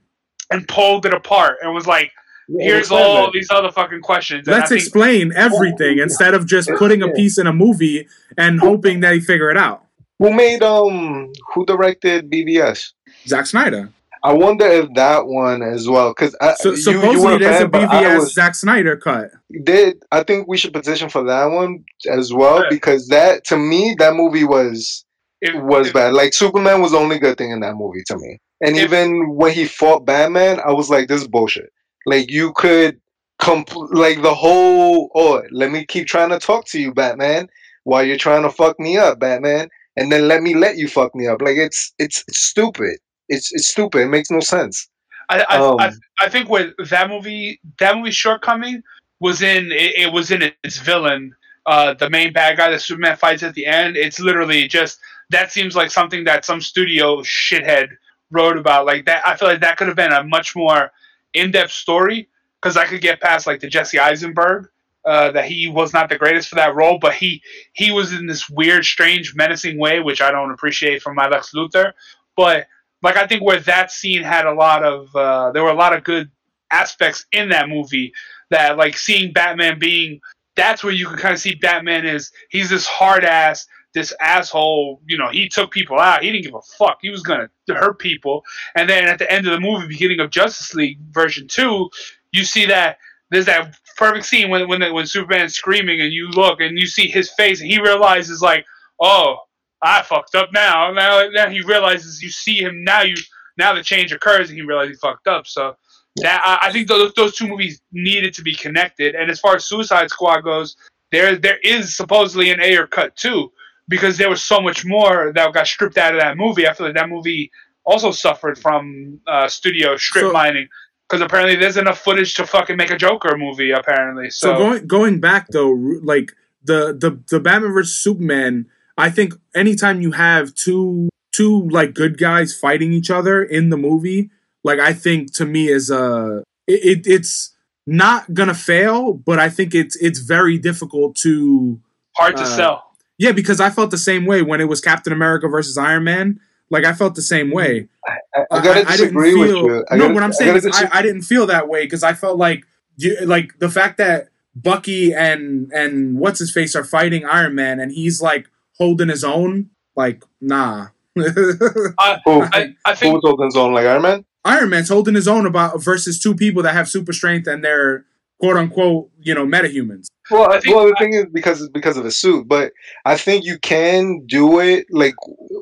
and 0.50 0.66
pulled 0.66 1.04
it 1.04 1.14
apart 1.14 1.58
and 1.62 1.74
was 1.74 1.86
like, 1.86 2.10
Yeah, 2.10 2.10
here's 2.58 2.90
all 2.90 3.30
these 3.32 3.48
other 3.50 3.70
fucking 3.70 4.00
questions. 4.00 4.46
Let's 4.46 4.68
think- 4.70 4.80
explain 4.82 5.32
everything 5.34 5.98
instead 5.98 6.34
of 6.34 6.46
just 6.46 6.70
putting 6.78 7.02
a 7.02 7.08
piece 7.08 7.38
in 7.38 7.46
a 7.46 7.52
movie 7.52 8.06
and 8.36 8.60
hoping 8.60 9.00
that 9.00 9.14
he 9.14 9.20
figure 9.20 9.50
it 9.50 9.56
out. 9.56 9.84
Who 10.18 10.32
made 10.32 10.62
um? 10.62 11.32
Who 11.54 11.64
directed 11.66 12.30
BVS? 12.30 12.92
Zack 13.26 13.46
Snyder. 13.46 13.90
I 14.22 14.34
wonder 14.34 14.66
if 14.66 14.92
that 14.96 15.26
one 15.26 15.62
as 15.62 15.88
well, 15.88 16.10
because 16.14 16.36
So 16.60 16.70
you, 16.70 16.76
you 16.76 16.82
supposedly 16.82 17.34
a 17.36 17.38
there's 17.38 17.56
fan, 17.56 17.66
a 17.66 17.68
but 17.70 17.82
I 17.84 18.04
BVS 18.04 18.18
was 18.18 18.34
Zack 18.34 18.54
Snyder 18.54 18.96
cut. 18.98 19.30
did. 19.64 20.02
I 20.12 20.22
think 20.24 20.46
we 20.46 20.58
should 20.58 20.74
petition 20.74 21.08
for 21.08 21.24
that 21.24 21.46
one 21.46 21.84
as 22.10 22.30
well 22.32 22.58
Yeah. 22.64 22.68
because 22.68 23.08
that 23.08 23.44
to 23.46 23.56
me 23.56 23.96
that 23.98 24.14
movie 24.14 24.44
was 24.44 25.06
it 25.40 25.56
was 25.64 25.88
it- 25.88 25.94
bad. 25.94 26.12
Like 26.12 26.34
Superman 26.34 26.82
was 26.82 26.90
the 26.92 26.98
only 26.98 27.18
good 27.18 27.38
thing 27.38 27.50
in 27.50 27.60
that 27.60 27.76
movie 27.76 28.02
to 28.08 28.18
me, 28.18 28.36
and 28.60 28.76
If- 28.76 28.82
even 28.84 29.34
when 29.36 29.52
he 29.54 29.64
fought 29.64 30.04
Batman, 30.04 30.60
I 30.60 30.72
was 30.72 30.90
like, 30.90 31.08
this 31.08 31.22
is 31.22 31.28
bullshit. 31.28 31.70
Like 32.10 32.30
you 32.30 32.52
could 32.54 33.00
compl- 33.40 33.92
like 33.92 34.20
the 34.22 34.34
whole 34.34 35.10
oh 35.14 35.42
let 35.50 35.70
me 35.70 35.84
keep 35.86 36.06
trying 36.06 36.30
to 36.30 36.38
talk 36.38 36.66
to 36.66 36.80
you 36.80 36.92
Batman 36.92 37.48
while 37.84 38.04
you're 38.04 38.18
trying 38.18 38.42
to 38.42 38.50
fuck 38.50 38.78
me 38.78 38.98
up 38.98 39.18
Batman 39.18 39.68
and 39.96 40.12
then 40.12 40.28
let 40.28 40.42
me 40.42 40.54
let 40.54 40.76
you 40.76 40.88
fuck 40.88 41.14
me 41.14 41.26
up 41.26 41.40
like 41.40 41.56
it's 41.56 41.94
it's, 41.98 42.22
it's 42.28 42.40
stupid 42.40 42.98
it's 43.30 43.50
it's 43.52 43.68
stupid 43.68 44.02
it 44.02 44.08
makes 44.08 44.30
no 44.30 44.40
sense 44.40 44.90
I, 45.30 45.46
I, 45.48 45.58
Um, 45.58 45.80
I, 45.80 45.92
I 46.18 46.28
think 46.28 46.48
with 46.48 46.74
that 46.90 47.08
movie, 47.08 47.60
that 47.78 47.96
movie's 47.96 48.16
shortcoming 48.16 48.82
was 49.20 49.42
in 49.42 49.70
it, 49.70 49.94
it 49.96 50.12
was 50.12 50.30
in 50.30 50.52
its 50.64 50.78
villain, 50.78 51.34
uh, 51.66 51.94
the 51.94 52.10
main 52.10 52.32
bad 52.32 52.56
guy 52.56 52.70
that 52.70 52.82
Superman 52.82 53.16
fights 53.16 53.44
at 53.44 53.54
the 53.54 53.64
end. 53.64 53.96
It's 53.96 54.18
literally 54.18 54.66
just 54.66 54.98
that 55.30 55.52
seems 55.52 55.76
like 55.76 55.90
something 55.90 56.24
that 56.24 56.44
some 56.44 56.60
studio 56.60 57.18
shithead 57.22 57.90
wrote 58.32 58.58
about. 58.58 58.86
Like 58.86 59.06
that, 59.06 59.22
I 59.24 59.36
feel 59.36 59.48
like 59.48 59.60
that 59.60 59.76
could 59.76 59.86
have 59.86 59.96
been 59.96 60.12
a 60.12 60.24
much 60.24 60.56
more 60.56 60.90
in-depth 61.34 61.72
story 61.72 62.28
because 62.60 62.76
I 62.76 62.86
could 62.86 63.00
get 63.00 63.20
past 63.20 63.46
like 63.46 63.60
the 63.60 63.68
Jesse 63.68 63.98
Eisenberg. 63.98 64.68
Uh, 65.02 65.32
that 65.32 65.46
he 65.46 65.66
was 65.66 65.94
not 65.94 66.10
the 66.10 66.18
greatest 66.18 66.50
for 66.50 66.56
that 66.56 66.74
role, 66.74 66.98
but 66.98 67.14
he 67.14 67.42
he 67.72 67.90
was 67.90 68.12
in 68.12 68.26
this 68.26 68.50
weird, 68.50 68.84
strange, 68.84 69.34
menacing 69.34 69.78
way, 69.78 69.98
which 69.98 70.20
I 70.20 70.30
don't 70.30 70.50
appreciate 70.50 71.00
from 71.00 71.14
my 71.14 71.26
Lex 71.26 71.52
Luthor. 71.54 71.94
But 72.36 72.66
like 73.02 73.16
I 73.16 73.26
think 73.26 73.42
where 73.42 73.60
that 73.60 73.90
scene 73.90 74.22
had 74.22 74.44
a 74.44 74.52
lot 74.52 74.84
of 74.84 75.14
uh, 75.16 75.52
there 75.52 75.62
were 75.62 75.70
a 75.70 75.74
lot 75.74 75.94
of 75.94 76.04
good 76.04 76.30
aspects 76.70 77.24
in 77.32 77.48
that 77.48 77.68
movie 77.68 78.12
that 78.50 78.76
like 78.76 78.96
seeing 78.96 79.32
Batman 79.32 79.78
being 79.78 80.20
that's 80.56 80.84
where 80.84 80.92
you 80.92 81.06
can 81.06 81.16
kind 81.16 81.34
of 81.34 81.40
see 81.40 81.54
Batman 81.54 82.04
is 82.04 82.30
he's 82.50 82.70
this 82.70 82.86
hard 82.86 83.24
ass 83.24 83.66
this 83.94 84.12
asshole 84.20 85.00
you 85.06 85.18
know 85.18 85.28
he 85.30 85.48
took 85.48 85.70
people 85.70 85.98
out 85.98 86.22
he 86.22 86.30
didn't 86.30 86.44
give 86.44 86.54
a 86.54 86.62
fuck 86.62 86.98
he 87.02 87.10
was 87.10 87.22
gonna 87.22 87.48
hurt 87.68 87.98
people 87.98 88.42
and 88.76 88.88
then 88.88 89.04
at 89.04 89.18
the 89.18 89.30
end 89.30 89.46
of 89.46 89.52
the 89.52 89.60
movie 89.60 89.86
beginning 89.86 90.20
of 90.20 90.30
Justice 90.30 90.74
League 90.74 90.98
version 91.10 91.46
2 91.48 91.88
you 92.32 92.44
see 92.44 92.66
that 92.66 92.98
there's 93.30 93.46
that 93.46 93.76
perfect 93.96 94.26
scene 94.26 94.48
when 94.48 94.68
when 94.68 94.80
when 94.92 95.06
Superman's 95.06 95.54
screaming 95.54 96.00
and 96.00 96.12
you 96.12 96.28
look 96.28 96.60
and 96.60 96.78
you 96.78 96.86
see 96.86 97.08
his 97.08 97.30
face 97.32 97.60
and 97.60 97.70
he 97.70 97.80
realizes 97.80 98.40
like 98.40 98.64
oh 99.00 99.36
I 99.82 100.02
fucked 100.02 100.34
up 100.34 100.50
now. 100.52 100.92
Now, 100.92 101.26
now 101.32 101.48
he 101.48 101.62
realizes 101.62 102.22
you 102.22 102.30
see 102.30 102.60
him 102.60 102.84
now. 102.84 103.02
You 103.02 103.16
now 103.56 103.74
the 103.74 103.82
change 103.82 104.12
occurs 104.12 104.50
and 104.50 104.58
he 104.58 104.62
realizes 104.62 104.96
he 104.96 105.00
fucked 105.00 105.26
up. 105.26 105.46
So 105.46 105.74
that 106.16 106.42
I, 106.44 106.68
I 106.68 106.72
think 106.72 106.88
those 106.88 107.12
those 107.14 107.36
two 107.36 107.48
movies 107.48 107.80
needed 107.92 108.34
to 108.34 108.42
be 108.42 108.54
connected. 108.54 109.14
And 109.14 109.30
as 109.30 109.40
far 109.40 109.56
as 109.56 109.64
Suicide 109.64 110.10
Squad 110.10 110.42
goes, 110.42 110.76
there 111.12 111.36
there 111.36 111.58
is 111.58 111.96
supposedly 111.96 112.50
an 112.50 112.60
Ayer 112.60 112.86
cut 112.86 113.16
too 113.16 113.52
because 113.90 114.16
there 114.16 114.30
was 114.30 114.42
so 114.42 114.60
much 114.60 114.86
more 114.86 115.32
that 115.34 115.52
got 115.52 115.66
stripped 115.66 115.98
out 115.98 116.14
of 116.14 116.20
that 116.20 116.36
movie. 116.38 116.66
I 116.66 116.72
feel 116.72 116.86
like 116.86 116.96
that 116.96 117.08
movie 117.10 117.50
also 117.84 118.12
suffered 118.12 118.56
from 118.58 119.20
uh, 119.26 119.48
studio 119.48 119.96
strip 119.96 120.26
So- 120.26 120.32
mining 120.32 120.68
because 121.08 121.20
apparently 121.20 121.56
there's 121.56 121.76
enough 121.76 121.98
footage 121.98 122.34
to 122.34 122.46
fucking 122.46 122.76
make 122.76 122.90
a 122.90 122.96
Joker 122.96 123.36
movie. 123.36 123.72
Apparently, 123.72 124.30
so, 124.30 124.52
So 124.52 124.58
going 124.58 124.86
going 124.86 125.20
back 125.20 125.48
though, 125.48 125.72
like 126.02 126.32
the 126.64 126.96
the 126.96 127.20
the 127.28 127.40
Batman 127.40 127.72
versus 127.72 127.96
Superman, 127.96 128.66
I 128.96 129.10
think 129.10 129.34
anytime 129.54 130.00
you 130.00 130.12
have 130.12 130.54
two 130.54 131.08
two 131.32 131.68
like 131.68 131.94
good 131.94 132.16
guys 132.16 132.56
fighting 132.56 132.92
each 132.92 133.10
other 133.10 133.42
in 133.42 133.70
the 133.70 133.76
movie, 133.76 134.30
like 134.62 134.78
I 134.78 134.92
think 134.92 135.34
to 135.34 135.44
me 135.44 135.68
is 135.68 135.90
a 135.90 136.44
it, 136.68 136.84
it 136.84 137.06
it's 137.06 137.56
not 137.88 138.32
gonna 138.32 138.54
fail, 138.54 139.12
but 139.12 139.40
I 139.40 139.48
think 139.48 139.74
it's 139.74 139.96
it's 139.96 140.20
very 140.20 140.58
difficult 140.58 141.16
to 141.16 141.80
hard 142.16 142.36
to 142.36 142.42
uh, 142.44 142.56
sell. 142.56 142.89
Yeah 143.20 143.32
because 143.32 143.60
I 143.60 143.68
felt 143.68 143.90
the 143.90 143.98
same 143.98 144.24
way 144.24 144.40
when 144.40 144.60
it 144.62 144.68
was 144.68 144.80
Captain 144.80 145.12
America 145.12 145.46
versus 145.46 145.76
Iron 145.76 146.04
Man. 146.04 146.40
Like 146.70 146.84
I 146.84 146.94
felt 146.94 147.14
the 147.16 147.22
same 147.22 147.50
way. 147.50 147.88
I, 148.08 148.44
I 148.50 148.64
gotta 148.64 148.84
disagree 148.84 149.34
with 149.34 149.50
you. 149.50 149.84
I 149.90 149.96
no, 149.96 150.04
gotta- 150.04 150.14
what 150.14 150.22
I'm 150.22 150.32
saying 150.32 150.54
gotta 150.54 150.68
is 150.68 150.76
I, 150.82 150.98
I 150.98 151.02
didn't 151.02 151.22
feel 151.22 151.46
that 151.46 151.68
way 151.68 151.84
because 151.84 152.02
I 152.02 152.14
felt 152.14 152.38
like 152.38 152.64
you, 152.96 153.18
like 153.26 153.58
the 153.58 153.68
fact 153.68 153.98
that 153.98 154.28
Bucky 154.54 155.12
and 155.12 155.70
and 155.72 156.18
what's 156.18 156.38
his 156.38 156.50
face 156.52 156.74
are 156.74 156.84
fighting 156.84 157.26
Iron 157.26 157.54
Man 157.54 157.78
and 157.78 157.92
he's 157.92 158.22
like 158.22 158.48
holding 158.78 159.08
his 159.08 159.22
own. 159.22 159.68
Like 159.96 160.24
nah, 160.40 160.86
I, 161.18 162.20
Who, 162.24 162.42
I, 162.42 162.74
I 162.86 162.94
think 162.94 163.14
was 163.14 163.22
holding 163.24 163.46
his 163.46 163.56
own 163.56 163.74
like 163.74 163.84
Iron 163.84 164.02
Man? 164.02 164.24
Iron 164.46 164.70
Man's 164.70 164.88
holding 164.88 165.14
his 165.14 165.28
own 165.28 165.44
about 165.44 165.82
versus 165.82 166.18
two 166.18 166.34
people 166.34 166.62
that 166.62 166.72
have 166.72 166.88
super 166.88 167.12
strength 167.12 167.46
and 167.46 167.62
they're 167.62 168.06
quote 168.40 168.56
unquote 168.56 169.10
you 169.20 169.34
know 169.34 169.46
metahumans. 169.46 170.06
Well, 170.30 170.50
I 170.50 170.60
think- 170.60 170.74
well, 170.74 170.86
the 170.86 170.96
thing 170.98 171.14
is 171.14 171.26
because 171.32 171.60
it's 171.60 171.70
because 171.72 171.96
of 171.96 172.04
the 172.04 172.10
suit, 172.12 172.46
but 172.48 172.72
I 173.04 173.16
think 173.16 173.44
you 173.44 173.58
can 173.58 174.24
do 174.26 174.60
it. 174.60 174.86
Like 174.90 175.14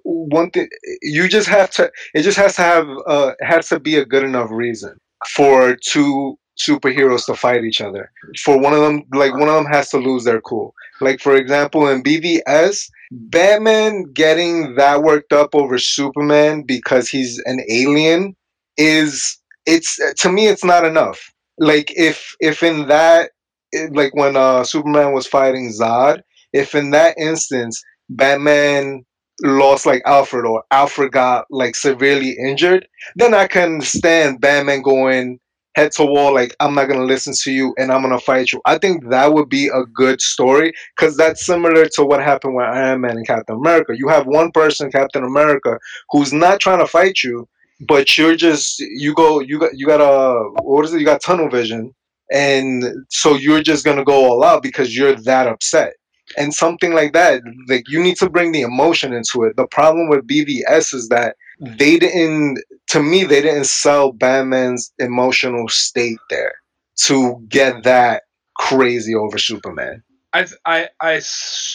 one 0.05 0.51
thing, 0.51 0.69
you 1.03 1.29
just 1.29 1.49
have 1.49 1.71
to. 1.73 1.91
It 2.15 2.23
just 2.23 2.39
has 2.39 2.57
to 2.57 2.63
have. 2.63 2.89
Uh, 3.07 3.33
has 3.41 3.69
to 3.71 3.81
be 3.81 3.97
a 3.97 4.05
good 4.05 4.25
enough 4.25 4.51
reason 4.51 4.97
for 5.29 5.77
two 5.77 6.39
superheroes 6.59 7.25
to 7.27 7.35
fight 7.35 7.65
each 7.65 7.81
other. 7.81 8.11
For 8.43 8.59
one 8.59 8.75
of 8.75 8.81
them, 8.81 9.05
like 9.13 9.33
one 9.33 9.49
of 9.49 9.55
them 9.55 9.67
has 9.73 9.91
to 9.91 9.99
lose 9.99 10.25
their 10.25 10.41
cool. 10.41 10.75
Like 11.01 11.21
for 11.21 11.35
example, 11.35 11.89
in 11.89 12.03
BVS, 12.03 12.89
Batman 13.11 14.05
getting 14.13 14.75
that 14.75 15.03
worked 15.03 15.33
up 15.33 15.55
over 15.55 15.79
Superman 15.79 16.63
because 16.63 17.09
he's 17.09 17.41
an 17.47 17.61
alien 17.71 18.35
is 18.77 19.39
it's 19.67 19.99
to 20.21 20.31
me 20.31 20.49
it's 20.49 20.65
not 20.65 20.85
enough. 20.85 21.33
Like 21.59 21.93
if 21.97 22.35
if 22.41 22.63
in 22.63 22.89
that 22.89 23.31
it- 23.73 23.95
like 23.95 24.15
when 24.15 24.37
uh 24.37 24.65
Superman 24.65 25.13
was 25.13 25.27
fighting 25.27 25.71
Zod, 25.73 26.21
if 26.53 26.75
in 26.75 26.91
that 26.91 27.17
instance 27.19 27.83
Batman 28.11 29.05
lost 29.43 29.87
like 29.87 30.03
Alfred 30.07 30.47
or 30.47 30.65
Alfred 30.71 31.13
got 31.13 31.47
like 31.51 31.77
severely 31.77 32.37
injured, 32.45 32.87
then 33.17 33.35
I 33.35 33.47
can 33.47 33.75
understand 33.75 34.41
Batman 34.41 34.83
going 34.83 35.39
head 35.77 35.93
to 35.93 36.05
wall 36.05 36.35
like 36.35 36.57
I'm 36.61 36.75
not 36.75 36.89
gonna 36.89 37.05
listen 37.05 37.35
to 37.43 37.53
you 37.53 37.75
and 37.79 37.93
I'm 37.93 38.03
gonna 38.03 38.19
fight 38.19 38.53
you. 38.53 38.61
I 38.65 38.79
think 38.79 39.09
that 39.11 39.33
would 39.33 39.49
be 39.49 39.69
a 39.69 39.85
good 39.95 40.21
story 40.21 40.73
because 40.97 41.17
that's 41.17 41.45
similar 41.47 41.87
to 41.95 42.05
what 42.05 42.23
happened 42.23 42.57
with 42.57 42.67
Iron 42.67 43.01
Man 43.03 43.17
and 43.17 43.27
Captain 43.27 43.57
America. 43.57 43.97
You 43.97 44.09
have 44.09 44.27
one 44.27 44.51
person, 44.51 44.91
Captain 44.91 45.25
America, 45.25 45.79
who's 46.11 46.33
not 46.33 46.61
trying 46.61 46.81
to 46.81 46.87
fight 46.87 47.23
you, 47.23 47.49
but 47.81 48.19
you're 48.19 48.37
just 48.37 48.81
you 48.81 49.15
go 49.15 49.41
you 49.41 49.59
got 49.59 49.77
you 49.77 49.87
got 49.87 50.01
a 50.01 50.63
what 50.63 50.85
is 50.85 50.93
it? 50.93 51.01
You 51.01 51.07
got 51.07 51.23
tunnel 51.23 51.49
vision 51.49 51.95
and 52.31 52.85
so 53.09 53.37
you're 53.37 53.63
just 53.63 53.85
gonna 53.85 54.05
go 54.05 54.31
all 54.31 54.45
out 54.45 54.63
because 54.63 54.97
you're 54.97 55.15
that 55.15 55.47
upset. 55.47 55.95
And 56.37 56.53
something 56.53 56.93
like 56.93 57.15
that 57.15 57.43
like 57.69 57.89
you 57.89 58.03
need 58.03 58.17
to 58.17 58.29
bring 58.29 58.53
the 58.53 58.61
emotion 58.63 59.13
into 59.13 59.45
it. 59.45 59.57
The 59.57 59.67
problem 59.67 60.09
with 60.09 60.27
bvs 60.27 60.93
is 60.93 61.09
that 61.09 61.37
they 61.61 61.99
didn't 61.99 62.59
to 62.89 63.03
me 63.03 63.25
they 63.25 63.41
didn't 63.41 63.67
sell 63.67 64.13
batman's 64.13 64.93
emotional 64.99 65.69
state 65.69 66.19
there 66.31 66.55
to 66.97 67.43
get 67.49 67.83
that 67.85 68.25
crazy 68.59 69.15
over 69.15 69.39
superman. 69.39 70.03
I 70.33 70.47
I 70.67 70.89
I, 71.01 71.23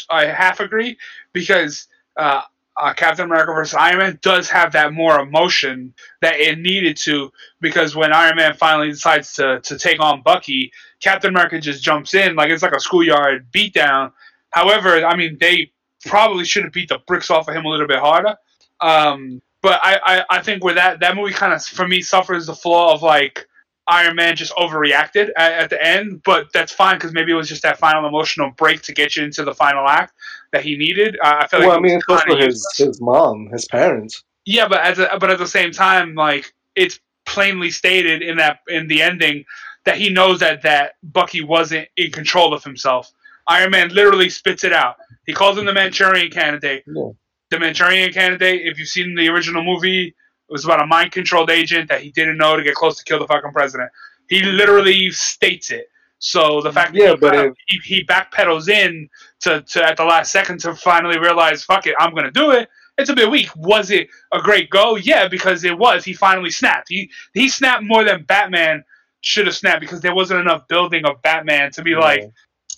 I 0.09 0.25
half 0.25 0.59
agree 0.59 0.97
because 1.33 1.87
uh, 2.17 2.41
uh, 2.77 2.93
Captain 2.93 3.25
America 3.25 3.53
versus 3.53 3.75
Iron 3.75 3.99
Man 3.99 4.19
does 4.21 4.49
have 4.49 4.71
that 4.73 4.93
more 4.93 5.19
emotion 5.19 5.93
that 6.21 6.39
it 6.39 6.57
needed 6.57 6.97
to 6.97 7.31
because 7.61 7.95
when 7.95 8.11
Iron 8.11 8.35
Man 8.35 8.55
finally 8.55 8.89
decides 8.89 9.33
to, 9.33 9.59
to 9.61 9.77
take 9.77 9.99
on 9.99 10.23
Bucky, 10.23 10.71
Captain 11.01 11.29
America 11.29 11.59
just 11.59 11.83
jumps 11.83 12.13
in 12.13 12.35
like 12.35 12.49
it's 12.49 12.63
like 12.63 12.75
a 12.75 12.79
schoolyard 12.79 13.47
beatdown. 13.51 14.11
However, 14.49 15.05
I 15.05 15.15
mean 15.15 15.37
they 15.39 15.71
probably 16.05 16.45
should 16.45 16.63
have 16.63 16.73
beat 16.73 16.89
the 16.89 16.99
bricks 17.07 17.29
off 17.29 17.47
of 17.47 17.55
him 17.55 17.65
a 17.65 17.69
little 17.69 17.87
bit 17.87 17.99
harder. 17.99 18.35
Um, 18.81 19.41
but 19.61 19.79
I, 19.81 19.99
I, 20.03 20.37
I 20.37 20.41
think 20.41 20.63
where 20.63 20.75
that 20.75 20.99
that 20.99 21.15
movie 21.15 21.33
kind 21.33 21.53
of 21.53 21.63
for 21.63 21.87
me 21.87 22.01
suffers 22.01 22.47
the 22.47 22.55
flaw 22.55 22.93
of 22.93 23.01
like 23.01 23.47
Iron 23.87 24.15
Man 24.15 24.35
just 24.35 24.53
overreacted 24.55 25.29
at, 25.37 25.51
at 25.53 25.69
the 25.69 25.83
end, 25.83 26.21
but 26.23 26.47
that's 26.53 26.71
fine 26.71 26.95
because 26.95 27.11
maybe 27.11 27.31
it 27.31 27.35
was 27.35 27.49
just 27.49 27.63
that 27.63 27.79
final 27.79 28.07
emotional 28.07 28.51
break 28.51 28.81
to 28.83 28.93
get 28.93 29.15
you 29.15 29.23
into 29.23 29.43
the 29.43 29.53
final 29.53 29.87
act 29.87 30.13
that 30.51 30.63
he 30.63 30.77
needed. 30.77 31.17
Uh, 31.21 31.37
I 31.39 31.47
feel 31.47 31.59
like 31.59 31.69
well 31.69 31.77
i 31.77 31.81
mean 31.81 31.97
it's 31.97 32.05
also 32.07 32.37
his 32.37 32.65
his 32.77 33.01
mom 33.01 33.49
his 33.51 33.65
parents 33.65 34.23
Yeah, 34.45 34.67
but 34.67 34.79
at 34.79 34.95
the, 34.95 35.09
but 35.19 35.29
at 35.29 35.37
the 35.37 35.47
same 35.47 35.71
time, 35.71 36.15
like 36.15 36.53
it's 36.75 36.99
plainly 37.25 37.71
stated 37.71 38.21
in 38.21 38.37
that 38.37 38.59
in 38.67 38.87
the 38.87 39.01
ending 39.01 39.45
that 39.85 39.97
he 39.97 40.09
knows 40.09 40.39
that 40.39 40.61
that 40.61 40.93
Bucky 41.03 41.41
wasn't 41.41 41.87
in 41.97 42.11
control 42.11 42.53
of 42.53 42.63
himself. 42.63 43.11
Iron 43.47 43.71
Man 43.71 43.89
literally 43.89 44.29
spits 44.29 44.63
it 44.63 44.71
out. 44.71 44.95
He 45.25 45.33
calls 45.33 45.57
him 45.57 45.65
the 45.65 45.73
Manchurian 45.73 46.31
Candidate. 46.31 46.83
Yeah. 46.87 47.09
The 47.49 47.59
Manchurian 47.59 48.13
Candidate. 48.13 48.61
If 48.65 48.79
you've 48.79 48.87
seen 48.87 49.15
the 49.15 49.27
original 49.27 49.63
movie, 49.63 50.15
it 50.49 50.51
was 50.51 50.65
about 50.65 50.81
a 50.81 50.85
mind-controlled 50.85 51.49
agent 51.49 51.89
that 51.89 52.01
he 52.01 52.11
didn't 52.11 52.37
know 52.37 52.55
to 52.55 52.63
get 52.63 52.75
close 52.75 52.97
to 52.97 53.03
kill 53.03 53.19
the 53.19 53.27
fucking 53.27 53.51
president. 53.51 53.89
He 54.29 54.41
literally 54.41 55.09
states 55.11 55.71
it. 55.71 55.87
So 56.19 56.61
the 56.61 56.71
fact 56.71 56.93
that 56.93 56.99
Yeah, 56.99 57.09
he, 57.11 57.15
but 57.17 57.35
if- 57.35 57.53
he, 57.67 57.77
he 57.83 58.05
backpedals 58.05 58.69
in 58.69 59.09
to, 59.41 59.61
to 59.61 59.83
at 59.83 59.97
the 59.97 60.05
last 60.05 60.31
second 60.31 60.59
to 60.61 60.73
finally 60.75 61.19
realize, 61.19 61.63
fuck 61.63 61.85
it, 61.87 61.95
I'm 61.99 62.13
gonna 62.15 62.31
do 62.31 62.51
it. 62.51 62.69
It's 62.97 63.09
a 63.09 63.15
bit 63.15 63.29
weak. 63.29 63.49
Was 63.55 63.89
it 63.89 64.07
a 64.31 64.39
great 64.39 64.69
go? 64.69 64.95
Yeah, 64.95 65.27
because 65.27 65.63
it 65.63 65.77
was. 65.77 66.05
He 66.05 66.13
finally 66.13 66.51
snapped. 66.51 66.87
He 66.89 67.09
he 67.33 67.49
snapped 67.49 67.83
more 67.83 68.03
than 68.03 68.23
Batman 68.23 68.83
should 69.21 69.47
have 69.47 69.55
snapped 69.55 69.81
because 69.81 69.99
there 70.01 70.13
wasn't 70.13 70.39
enough 70.41 70.67
building 70.67 71.03
of 71.05 71.21
Batman 71.23 71.71
to 71.71 71.81
be 71.81 71.95
like, 71.95 72.21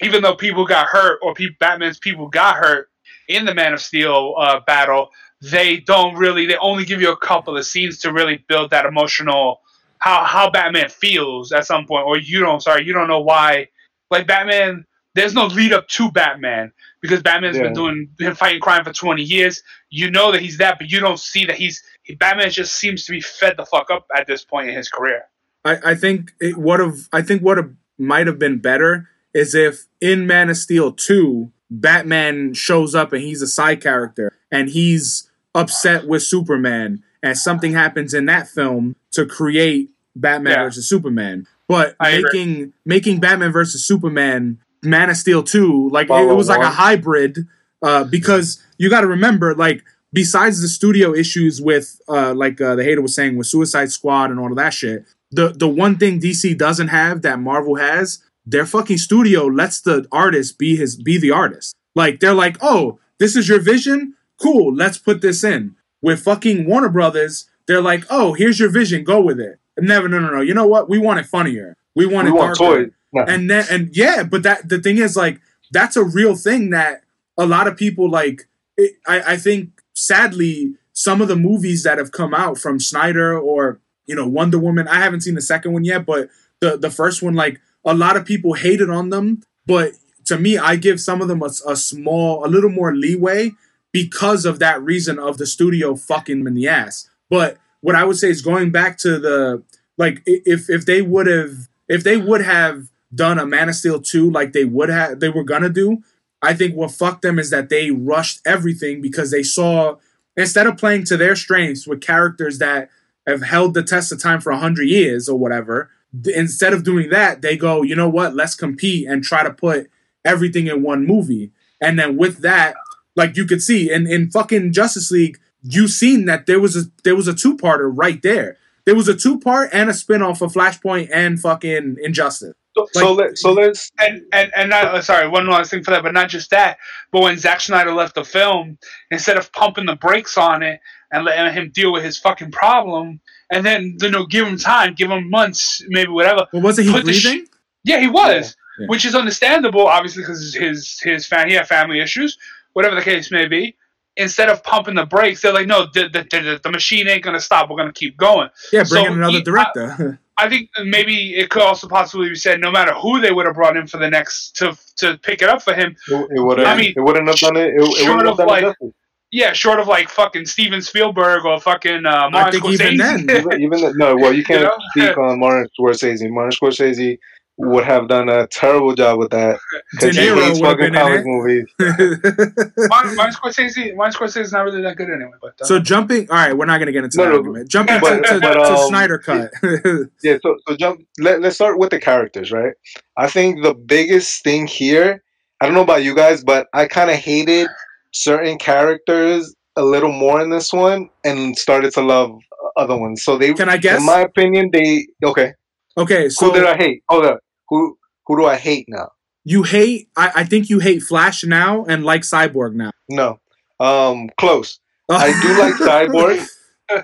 even 0.02 0.22
though 0.24 0.36
people 0.36 0.66
got 0.66 0.88
hurt 0.88 1.20
or 1.22 1.34
pe- 1.34 1.50
Batman's 1.60 2.00
people 2.00 2.28
got 2.30 2.56
hurt 2.56 2.90
in 3.28 3.44
the 3.46 3.54
Man 3.54 3.74
of 3.74 3.82
Steel 3.82 4.36
uh, 4.38 4.60
battle, 4.66 5.10
they 5.52 5.78
don't 5.78 6.16
really. 6.16 6.46
They 6.46 6.58
only 6.58 6.86
give 6.86 7.02
you 7.02 7.12
a 7.12 7.18
couple 7.18 7.58
of 7.58 7.66
scenes 7.66 8.00
to 8.00 8.12
really 8.12 8.44
build 8.48 8.72
that 8.72 8.86
emotional 8.86 9.62
how 10.00 10.24
how 10.24 10.50
Batman 10.50 10.90
feels 10.90 11.52
at 11.52 11.66
some 11.66 11.86
point, 11.86 12.06
or 12.06 12.18
you 12.18 12.40
don't. 12.40 12.62
Sorry, 12.62 12.86
you 12.86 12.94
don't 12.94 13.08
know 13.08 13.22
why. 13.22 13.70
Like 14.12 14.28
Batman, 14.28 14.86
there's 15.16 15.34
no 15.34 15.48
lead 15.48 15.74
up 15.74 15.88
to 15.90 16.12
Batman 16.12 16.72
because 17.02 17.22
Batman's 17.22 17.58
been 17.58 17.74
doing 17.74 18.10
been 18.18 18.36
fighting 18.36 18.62
crime 18.62 18.84
for 18.84 18.94
20 18.94 19.24
years. 19.24 19.64
You 19.90 20.12
know 20.12 20.32
that 20.32 20.42
he's 20.42 20.58
that, 20.60 20.78
but 20.78 20.92
you 20.92 21.00
don't 21.00 21.20
see 21.20 21.46
that 21.46 21.56
he's 21.56 21.84
he, 22.04 22.16
Batman. 22.16 22.50
Just 22.52 22.76
seems 22.76 23.06
to 23.06 23.12
be 23.12 23.22
fed 23.22 23.56
the 23.58 23.66
fuck 23.66 23.90
up 23.92 24.06
at 24.16 24.28
this 24.28 24.44
point 24.44 24.70
in 24.70 24.76
his 24.76 24.90
career. 24.90 25.24
I, 25.64 25.92
I 25.92 25.96
think 25.96 26.34
it 26.40 26.58
would 26.58 26.80
have. 26.80 26.98
I 27.12 27.22
think 27.22 27.42
what 27.42 27.58
might 27.98 28.28
have 28.28 28.40
been 28.40 28.60
better 28.60 29.10
is 29.34 29.56
if 29.56 29.88
in 30.00 30.28
Man 30.28 30.50
of 30.50 30.58
Steel 30.58 30.92
two, 30.92 31.52
Batman 31.72 32.54
shows 32.54 32.94
up 32.94 33.12
and 33.12 33.24
he's 33.24 33.42
a 33.42 33.48
side 33.48 33.82
character 33.82 34.32
and 34.52 34.70
he's 34.70 35.30
upset 35.56 36.08
with 36.08 36.22
Superman, 36.22 37.02
and 37.24 37.36
something 37.38 37.72
happens 37.74 38.14
in 38.14 38.26
that 38.26 38.48
film 38.48 38.96
to 39.14 39.26
create 39.26 39.90
Batman 40.16 40.54
Yeah. 40.54 40.64
versus 40.66 40.88
Superman. 40.88 41.48
But 41.68 41.96
I 42.00 42.12
agree. 42.12 42.24
making 42.32 42.74
making 42.86 43.20
Batman 43.20 43.52
versus 43.52 43.84
Superman, 43.84 44.60
Man 44.84 45.10
of 45.10 45.18
Steel 45.18 45.42
two, 45.42 45.90
like 45.90 46.10
it, 46.12 46.36
was 46.36 46.50
like 46.50 46.62
a 46.62 46.70
hybrid, 46.70 47.48
uh, 47.82 48.04
because 48.04 48.62
you 48.78 48.90
got 48.90 49.02
to 49.02 49.08
remember, 49.08 49.56
like 49.56 49.84
besides 50.14 50.62
the 50.62 50.68
studio 50.68 51.14
issues 51.14 51.60
with, 51.62 52.00
uh, 52.08 52.34
like 52.34 52.62
uh, 52.62 52.76
the 52.76 52.84
hater 52.84 53.02
was 53.02 53.16
saying 53.16 53.36
with 53.38 53.48
Suicide 53.48 53.92
Squad 53.92 54.30
and 54.30 54.40
all 54.40 54.50
of 54.52 54.58
that 54.58 54.74
shit, 54.74 55.06
the 55.32 55.50
the 55.50 55.68
one 55.68 55.98
thing 55.98 56.20
DC 56.20 56.56
doesn't 56.58 56.90
have 56.90 57.22
that 57.24 57.40
Marvel 57.40 57.76
has, 57.76 58.20
their 58.46 58.66
fucking 58.66 58.98
studio 59.00 59.46
lets 59.46 59.82
the 59.82 60.06
artist 60.12 60.60
be 60.60 60.76
his 60.76 60.96
be 60.96 61.18
the 61.18 61.32
artist. 61.32 61.74
Like 61.96 62.20
they're 62.20 62.34
like, 62.34 62.58
oh, 62.62 63.00
this 63.18 63.36
is 63.36 63.50
your 63.50 63.60
vision, 63.60 64.14
cool, 64.42 64.74
let's 64.74 64.98
put 64.98 65.22
this 65.22 65.44
in. 65.44 65.76
With 66.02 66.22
fucking 66.22 66.66
Warner 66.68 66.90
Brothers, 66.90 67.50
they're 67.68 67.82
like, 67.82 68.04
oh, 68.10 68.34
here's 68.34 68.60
your 68.60 68.70
vision, 68.70 69.04
go 69.04 69.22
with 69.22 69.40
it. 69.40 69.60
Never, 69.80 70.08
no, 70.08 70.20
no, 70.20 70.30
no. 70.30 70.42
You 70.42 70.54
know 70.54 70.68
what? 70.68 70.88
We 70.90 70.98
want 71.00 71.20
it 71.20 71.26
funnier. 71.26 71.76
We 71.96 72.06
want 72.06 72.26
we 72.26 72.32
it 72.32 72.36
want 72.36 72.58
darker 72.58 72.76
toys 72.86 72.92
No. 73.14 73.24
and 73.24 73.50
then 73.50 73.66
and 73.72 73.96
yeah 73.96 74.24
but 74.24 74.44
that 74.44 74.68
the 74.68 74.80
thing 74.80 74.98
is 74.98 75.16
like 75.16 75.40
that's 75.72 75.96
a 75.96 76.04
real 76.04 76.36
thing 76.36 76.72
that 76.72 77.04
a 77.38 77.46
lot 77.46 77.68
of 77.68 77.78
people 77.78 78.10
like 78.10 78.48
it, 78.78 78.94
I, 79.08 79.34
I 79.34 79.38
think 79.38 79.82
sadly 79.94 80.76
some 80.92 81.22
of 81.22 81.30
the 81.30 81.38
movies 81.38 81.84
that 81.84 81.98
have 81.98 82.12
come 82.12 82.34
out 82.34 82.58
from 82.58 82.80
snyder 82.82 83.38
or 83.40 83.80
you 84.08 84.16
know 84.16 84.28
wonder 84.28 84.60
woman 84.60 84.90
i 84.90 84.96
haven't 84.96 85.22
seen 85.22 85.36
the 85.36 85.42
second 85.42 85.72
one 85.72 85.86
yet 85.86 86.06
but 86.06 86.28
the 86.60 86.76
the 86.78 86.90
first 86.92 87.22
one 87.24 87.34
like 87.34 87.62
a 87.86 87.94
lot 87.94 88.18
of 88.18 88.26
people 88.26 88.54
hated 88.56 88.90
on 88.90 89.10
them 89.10 89.42
but 89.66 89.94
to 90.26 90.38
me 90.38 90.58
i 90.58 90.76
give 90.76 91.00
some 91.00 91.22
of 91.22 91.30
them 91.30 91.42
a, 91.42 91.50
a 91.68 91.76
small 91.78 92.46
a 92.46 92.50
little 92.50 92.70
more 92.70 92.94
leeway 92.94 93.52
because 93.96 94.44
of 94.44 94.60
that 94.60 94.84
reason 94.84 95.18
of 95.18 95.38
the 95.38 95.46
studio 95.46 95.96
fucking 95.96 96.40
them 96.40 96.48
in 96.48 96.54
the 96.54 96.68
ass. 96.68 97.10
But 97.30 97.58
what 97.80 97.96
I 97.96 98.04
would 98.04 98.18
say 98.18 98.30
is 98.30 98.42
going 98.42 98.70
back 98.70 98.98
to 98.98 99.18
the 99.18 99.64
like 99.98 100.22
if 100.26 100.70
if 100.70 100.86
they 100.86 101.02
would 101.02 101.28
have 101.28 101.70
if 101.88 102.04
they 102.04 102.18
would 102.18 102.42
have 102.42 102.90
done 103.14 103.40
a 103.40 103.46
Man 103.46 103.70
of 103.70 103.76
Steel 103.76 104.02
two 104.02 104.30
like 104.30 104.52
they 104.52 104.66
would 104.66 104.90
have 104.90 105.22
they 105.22 105.30
were 105.30 105.46
gonna 105.46 105.70
do, 105.70 106.00
I 106.42 106.54
think 106.54 106.76
what 106.76 106.92
fucked 106.92 107.22
them 107.22 107.40
is 107.40 107.52
that 107.52 107.70
they 107.70 107.90
rushed 107.90 108.42
everything 108.46 109.02
because 109.02 109.32
they 109.32 109.44
saw 109.44 109.96
instead 110.36 110.68
of 110.68 110.76
playing 110.76 111.06
to 111.06 111.16
their 111.16 111.38
strengths 111.38 111.88
with 111.88 112.02
characters 112.02 112.58
that 112.58 112.90
have 113.26 113.44
held 113.44 113.76
the 113.76 113.82
test 113.84 114.12
of 114.12 114.22
time 114.22 114.42
for 114.42 114.52
100 114.52 114.90
years 114.90 115.30
or 115.30 115.40
whatever 115.40 115.90
instead 116.34 116.74
of 116.74 116.84
doing 116.84 117.10
that 117.12 117.42
they 117.42 117.56
go 117.56 117.82
you 117.82 117.96
know 117.96 118.10
what? 118.10 118.36
Let's 118.36 118.56
compete 118.56 119.08
and 119.08 119.24
try 119.24 119.42
to 119.44 119.54
put 119.54 119.90
everything 120.26 120.68
in 120.68 120.84
one 120.84 121.08
movie. 121.08 121.52
And 121.80 121.98
then 121.98 122.18
with 122.18 122.40
that 122.40 122.76
like 123.16 123.36
you 123.38 123.46
could 123.46 123.62
see 123.62 123.92
in, 123.92 124.08
in 124.08 124.30
fucking 124.30 124.74
justice 124.74 125.12
league 125.12 125.40
you 125.62 125.88
seen 125.88 126.26
that 126.26 126.46
there 126.46 126.60
was 126.60 126.76
a 126.76 126.82
there 127.04 127.16
was 127.16 127.28
a 127.28 127.34
two-parter 127.34 127.92
right 127.94 128.22
there 128.22 128.58
there 128.86 128.96
was 128.96 129.08
a 129.08 129.16
two-part 129.16 129.70
and 129.74 129.90
a 129.90 129.94
spin-off 129.94 130.42
of 130.42 130.54
flashpoint 130.54 131.10
and 131.12 131.40
fucking 131.40 131.96
injustice 132.04 132.54
So, 132.76 132.88
so 132.94 133.14
Like- 133.14 133.18
let 133.30 133.38
so 133.38 133.52
let's 133.54 133.92
and 134.00 134.22
and 134.32 134.52
and 134.56 134.70
not 134.70 134.86
uh, 134.86 135.02
sorry 135.02 135.28
one 135.28 135.48
last 135.48 135.72
thing 135.72 135.84
for 135.84 135.92
that 135.92 136.04
but 136.04 136.14
not 136.14 136.30
just 136.30 136.50
that 136.52 136.78
but 137.12 137.22
when 137.24 137.38
Zack 137.38 137.62
Snyder 137.62 137.94
left 137.94 138.16
the 138.16 138.24
film 138.24 138.78
instead 139.12 139.38
of 139.38 139.52
pumping 139.54 139.86
the 139.86 139.96
brakes 139.96 140.38
on 140.38 140.62
it 140.64 140.80
and 141.12 141.24
letting 141.26 141.54
him 141.54 141.72
deal 141.74 141.92
with 141.94 142.04
his 142.04 142.18
fucking 142.18 142.52
problem 142.52 143.20
and 143.52 143.66
then 143.66 143.96
you 144.02 144.10
know 144.12 144.26
give 144.26 144.46
him 144.48 144.58
time 144.58 144.94
give 144.94 145.10
him 145.10 145.30
months 145.30 145.82
maybe 145.88 146.12
whatever 146.12 146.46
well 146.54 146.62
wasn't 146.62 146.86
he 146.88 146.94
the 147.02 147.14
sh- 147.14 147.24
breathing 147.24 147.48
yeah 147.86 148.00
he 148.00 148.08
was 148.08 148.56
Yeah. 148.78 148.84
Yeah. 148.84 148.88
which 148.88 149.06
is 149.06 149.16
understandable 149.16 149.88
obviously 149.88 150.22
because 150.24 150.54
his 150.54 151.00
his 151.02 151.26
fan 151.26 151.48
he 151.48 151.54
had 151.56 151.66
family 151.68 152.02
issues 152.02 152.38
whatever 152.76 152.96
the 152.96 153.02
case 153.02 153.32
may 153.32 153.48
be 153.48 153.76
instead 154.18 154.48
of 154.50 154.64
pumping 154.64 154.96
the 154.96 155.06
brakes 155.06 155.42
they're 155.42 155.52
like 155.52 155.68
no 155.68 155.88
the, 155.94 156.04
the, 156.08 156.22
the, 156.32 156.60
the 156.64 156.72
machine 156.72 157.08
ain't 157.08 157.24
gonna 157.24 157.40
stop 157.40 157.70
we're 157.70 157.76
gonna 157.78 157.92
keep 157.92 158.16
going 158.18 158.48
yeah 158.72 158.84
bring 158.88 159.06
So 159.06 159.12
in 159.12 159.18
another 159.18 159.40
he- 159.40 159.44
director 159.44 160.20
I 160.38 160.50
think 160.50 160.70
maybe 160.84 161.36
it 161.36 161.50
could 161.50 161.62
also 161.62 161.88
possibly 161.88 162.28
be 162.30 162.36
said 162.36 162.60
no 162.60 162.70
matter 162.70 162.94
who 162.94 163.22
they 163.22 163.32
would 163.32 163.46
have 163.46 163.56
brought 163.56 163.78
in 163.78 163.88
for 163.88 163.98
the 163.98 164.10
next 164.10 164.52
to 164.58 164.78
to 164.98 165.18
pick 165.20 165.42
it 165.42 165.48
up 165.50 165.62
for 165.62 165.74
him 165.74 165.96
it, 166.10 166.28
it 166.36 166.40
would 166.42 166.58
have 166.60 166.68
I 166.68 166.76
mean, 166.78 166.94
it 166.96 167.00
wouldn't 167.02 167.28
have 167.28 167.38
done 167.38 167.56
it. 167.58 167.70
It, 167.70 167.82
it 167.82 167.96
short 168.06 168.18
wouldn't 168.18 168.28
of 168.34 168.38
have 168.40 168.48
done 168.48 168.64
like- 168.64 168.76
it. 168.82 168.94
Yeah, 169.32 169.52
short 169.54 169.80
of 169.82 169.88
like 169.88 170.08
fucking 170.08 170.46
Steven 170.46 170.82
Spielberg 170.82 171.44
or 171.46 171.60
fucking 171.60 172.06
uh, 172.06 172.30
Martin 172.32 172.62
think 172.62 172.74
even 172.74 172.96
then- 172.98 173.22
even, 173.22 173.62
even 173.62 173.82
the, 173.82 173.94
no, 173.96 174.16
well, 174.16 174.32
you 174.40 174.44
can't 174.46 174.64
know? 174.64 174.78
speak 174.96 175.18
on 175.18 175.40
Martin 175.40 175.68
Scorsese. 175.78 176.30
Martin 176.30 176.52
Scorsese 176.58 177.18
would 177.58 177.86
have 177.86 178.10
done 178.10 178.28
a 178.28 178.46
terrible 178.48 178.94
job 178.96 179.18
with 179.18 179.30
that. 179.32 179.60
De 180.00 180.08
'cause 180.08 180.16
he 180.18 180.24
Niro 180.24 180.36
hates 180.44 180.60
would 180.60 180.68
have 180.68 180.78
fucking 180.78 180.92
been 180.92 180.94
comic 180.94 181.20
in 181.22 181.26
movies. 181.26 181.66
it. 181.80 182.90
Martin, 182.90 183.16
Martin 183.16 183.34
Scorsese, 183.36 183.96
Martin 183.96 184.14
Scorsese 184.20 184.42
is 184.42 184.52
not 184.52 184.66
really 184.66 184.82
that 184.82 184.98
good 184.98 185.10
anyway. 185.10 185.32
But 185.42 185.54
uh, 185.62 185.66
so 185.66 185.80
jumping, 185.80 186.30
all 186.30 186.36
right, 186.36 186.56
we're 186.58 186.66
not 186.66 186.80
gonna 186.80 186.92
get 186.92 187.06
into 187.06 187.18
No, 187.18 187.24
that 187.24 187.30
no, 187.32 187.38
argument. 187.38 187.70
Jumping 187.70 188.00
but- 188.02 188.24
to, 188.24 188.34
to, 188.34 188.40
but, 188.42 188.54
to 188.56 188.74
um, 188.74 188.88
Snyder 188.90 189.18
cut. 189.20 189.52
Yeah, 190.24 190.38
so 190.42 190.58
so 190.68 190.76
jump. 190.76 191.02
Let, 191.20 191.42
let's 191.42 191.56
start 191.56 191.80
with 191.80 191.92
the 191.92 192.00
characters, 192.00 192.52
right? 192.52 192.74
I 193.18 193.28
think 193.28 193.64
the 193.64 193.74
biggest 193.74 194.44
thing 194.44 194.68
here, 194.68 195.24
I 195.62 195.66
don't 195.66 195.76
know 195.76 195.82
about 195.84 196.04
you 196.04 196.14
guys, 196.16 196.44
but 196.44 196.68
I 196.74 196.88
kind 196.88 197.10
of 197.10 197.16
hated 197.16 197.68
certain 198.12 198.58
characters 198.58 199.56
a 199.78 199.84
little 199.84 200.12
more 200.12 200.42
in 200.42 200.50
this 200.50 200.74
one, 200.74 201.10
and 201.24 201.58
started 201.58 201.94
to 201.94 202.02
love 202.02 202.38
other 202.76 202.98
ones. 202.98 203.24
So 203.24 203.38
they, 203.38 203.54
Can 203.54 203.70
I 203.70 203.78
guess? 203.78 204.00
in 204.00 204.06
my 204.06 204.20
opinion, 204.22 204.70
they 204.74 205.06
okay. 205.24 205.54
okay, 205.98 206.28
so 206.30 206.48
who 206.48 206.54
did 206.54 206.66
I 206.66 206.76
hate? 206.76 207.04
Hold 207.10 207.26
up. 207.26 207.40
Who 207.70 207.98
who 208.26 208.38
do 208.38 208.46
I 208.46 208.56
hate 208.56 208.86
now? 208.88 209.10
you 209.46 209.64
hate. 209.64 210.10
I, 210.18 210.32
I 210.38 210.44
think 210.44 210.70
you 210.70 210.80
hate 210.80 211.04
Flash 211.04 211.44
now 211.44 211.86
and 211.86 212.04
like 212.04 212.22
Cyborg 212.22 212.74
now. 212.74 212.92
No, 213.08 213.40
um, 213.80 214.30
close. 214.38 214.80
I 215.10 215.40
do 215.42 215.60
like 215.60 215.76
Cyborg. 215.76 216.46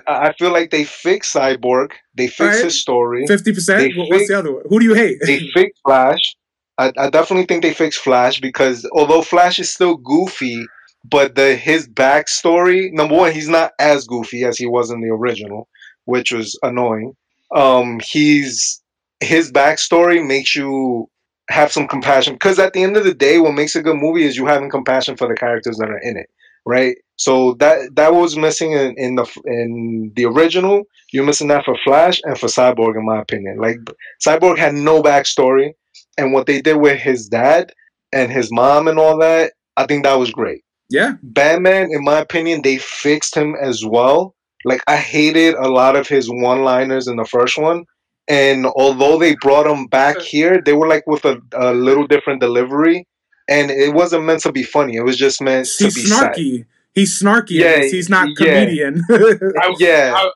I 0.06 0.32
feel 0.34 0.52
like 0.52 0.70
they 0.70 0.84
fix 0.84 1.32
Cyborg. 1.32 1.92
They 2.14 2.26
fix 2.26 2.40
Alright. 2.40 2.64
his 2.64 2.80
story. 2.80 3.26
Fifty 3.26 3.52
percent. 3.54 3.92
What's 3.96 4.28
the 4.28 4.38
other 4.38 4.52
one? 4.52 4.64
Who 4.68 4.80
do 4.80 4.84
you 4.84 4.94
hate? 4.94 5.18
they 5.24 5.38
fixed 5.54 5.80
Flash. 5.84 6.20
I, 6.78 6.92
I 6.98 7.10
definitely 7.10 7.46
think 7.46 7.62
they 7.62 7.74
fix 7.74 7.96
Flash 7.96 8.40
because 8.40 8.88
although 8.92 9.22
Flash 9.22 9.58
is 9.58 9.72
still 9.72 9.96
goofy, 9.96 10.64
but 11.04 11.36
the 11.36 11.54
his 11.54 11.88
backstory 11.88 12.92
number 12.92 13.14
one, 13.14 13.32
he's 13.32 13.48
not 13.48 13.72
as 13.78 14.06
goofy 14.06 14.44
as 14.44 14.58
he 14.58 14.66
was 14.66 14.90
in 14.90 15.00
the 15.00 15.10
original, 15.10 15.68
which 16.06 16.32
was 16.32 16.58
annoying. 16.62 17.12
Um, 17.54 18.00
he's 18.04 18.81
his 19.22 19.50
backstory 19.52 20.24
makes 20.26 20.54
you 20.54 21.08
have 21.48 21.72
some 21.72 21.88
compassion 21.88 22.34
because 22.34 22.58
at 22.58 22.72
the 22.72 22.82
end 22.82 22.96
of 22.96 23.04
the 23.04 23.14
day, 23.14 23.38
what 23.38 23.54
makes 23.54 23.76
a 23.76 23.82
good 23.82 23.96
movie 23.96 24.24
is 24.24 24.36
you 24.36 24.46
having 24.46 24.70
compassion 24.70 25.16
for 25.16 25.28
the 25.28 25.34
characters 25.34 25.76
that 25.78 25.90
are 25.90 25.98
in 25.98 26.16
it, 26.16 26.30
right? 26.66 26.96
So 27.16 27.54
that 27.54 27.94
that 27.96 28.14
was 28.14 28.36
missing 28.36 28.72
in, 28.72 28.94
in 28.96 29.14
the 29.16 29.26
in 29.44 30.12
the 30.16 30.24
original. 30.24 30.84
You're 31.12 31.26
missing 31.26 31.48
that 31.48 31.64
for 31.64 31.76
Flash 31.84 32.20
and 32.24 32.38
for 32.38 32.46
Cyborg, 32.46 32.96
in 32.96 33.04
my 33.04 33.20
opinion. 33.20 33.58
Like 33.58 33.76
Cyborg 34.26 34.58
had 34.58 34.74
no 34.74 35.02
backstory, 35.02 35.72
and 36.18 36.32
what 36.32 36.46
they 36.46 36.60
did 36.60 36.76
with 36.76 37.00
his 37.00 37.28
dad 37.28 37.72
and 38.12 38.30
his 38.30 38.50
mom 38.50 38.88
and 38.88 38.98
all 38.98 39.18
that, 39.18 39.52
I 39.76 39.86
think 39.86 40.04
that 40.04 40.18
was 40.18 40.30
great. 40.30 40.62
yeah, 40.90 41.14
Batman, 41.22 41.88
in 41.92 42.04
my 42.04 42.18
opinion, 42.18 42.62
they 42.62 42.78
fixed 42.78 43.36
him 43.36 43.54
as 43.60 43.84
well. 43.84 44.34
Like 44.64 44.82
I 44.86 44.96
hated 44.96 45.54
a 45.54 45.68
lot 45.68 45.96
of 45.96 46.06
his 46.06 46.30
one-liners 46.30 47.08
in 47.08 47.16
the 47.16 47.24
first 47.24 47.58
one, 47.58 47.84
and 48.28 48.66
although 48.66 49.18
they 49.18 49.34
brought 49.36 49.66
him 49.66 49.86
back 49.86 50.20
here, 50.20 50.60
they 50.64 50.72
were 50.72 50.88
like 50.88 51.06
with 51.06 51.24
a, 51.24 51.40
a 51.54 51.72
little 51.72 52.06
different 52.06 52.40
delivery, 52.40 53.06
and 53.48 53.70
it 53.70 53.92
wasn't 53.94 54.24
meant 54.24 54.40
to 54.42 54.52
be 54.52 54.62
funny. 54.62 54.96
It 54.96 55.04
was 55.04 55.16
just 55.16 55.40
meant 55.42 55.66
to 55.78 55.84
he's 55.84 55.94
be 55.94 56.02
sad. 56.02 56.34
snarky. 56.34 56.64
He's 56.94 57.22
snarky. 57.22 57.50
Yeah, 57.50 57.76
Yeah, 57.76 57.84
he's 57.84 58.08
not 58.10 58.28
yeah. 58.38 58.64
comedian. 58.64 59.02
I, 59.10 59.74
Yeah, 59.78 60.14
I, 60.16 60.30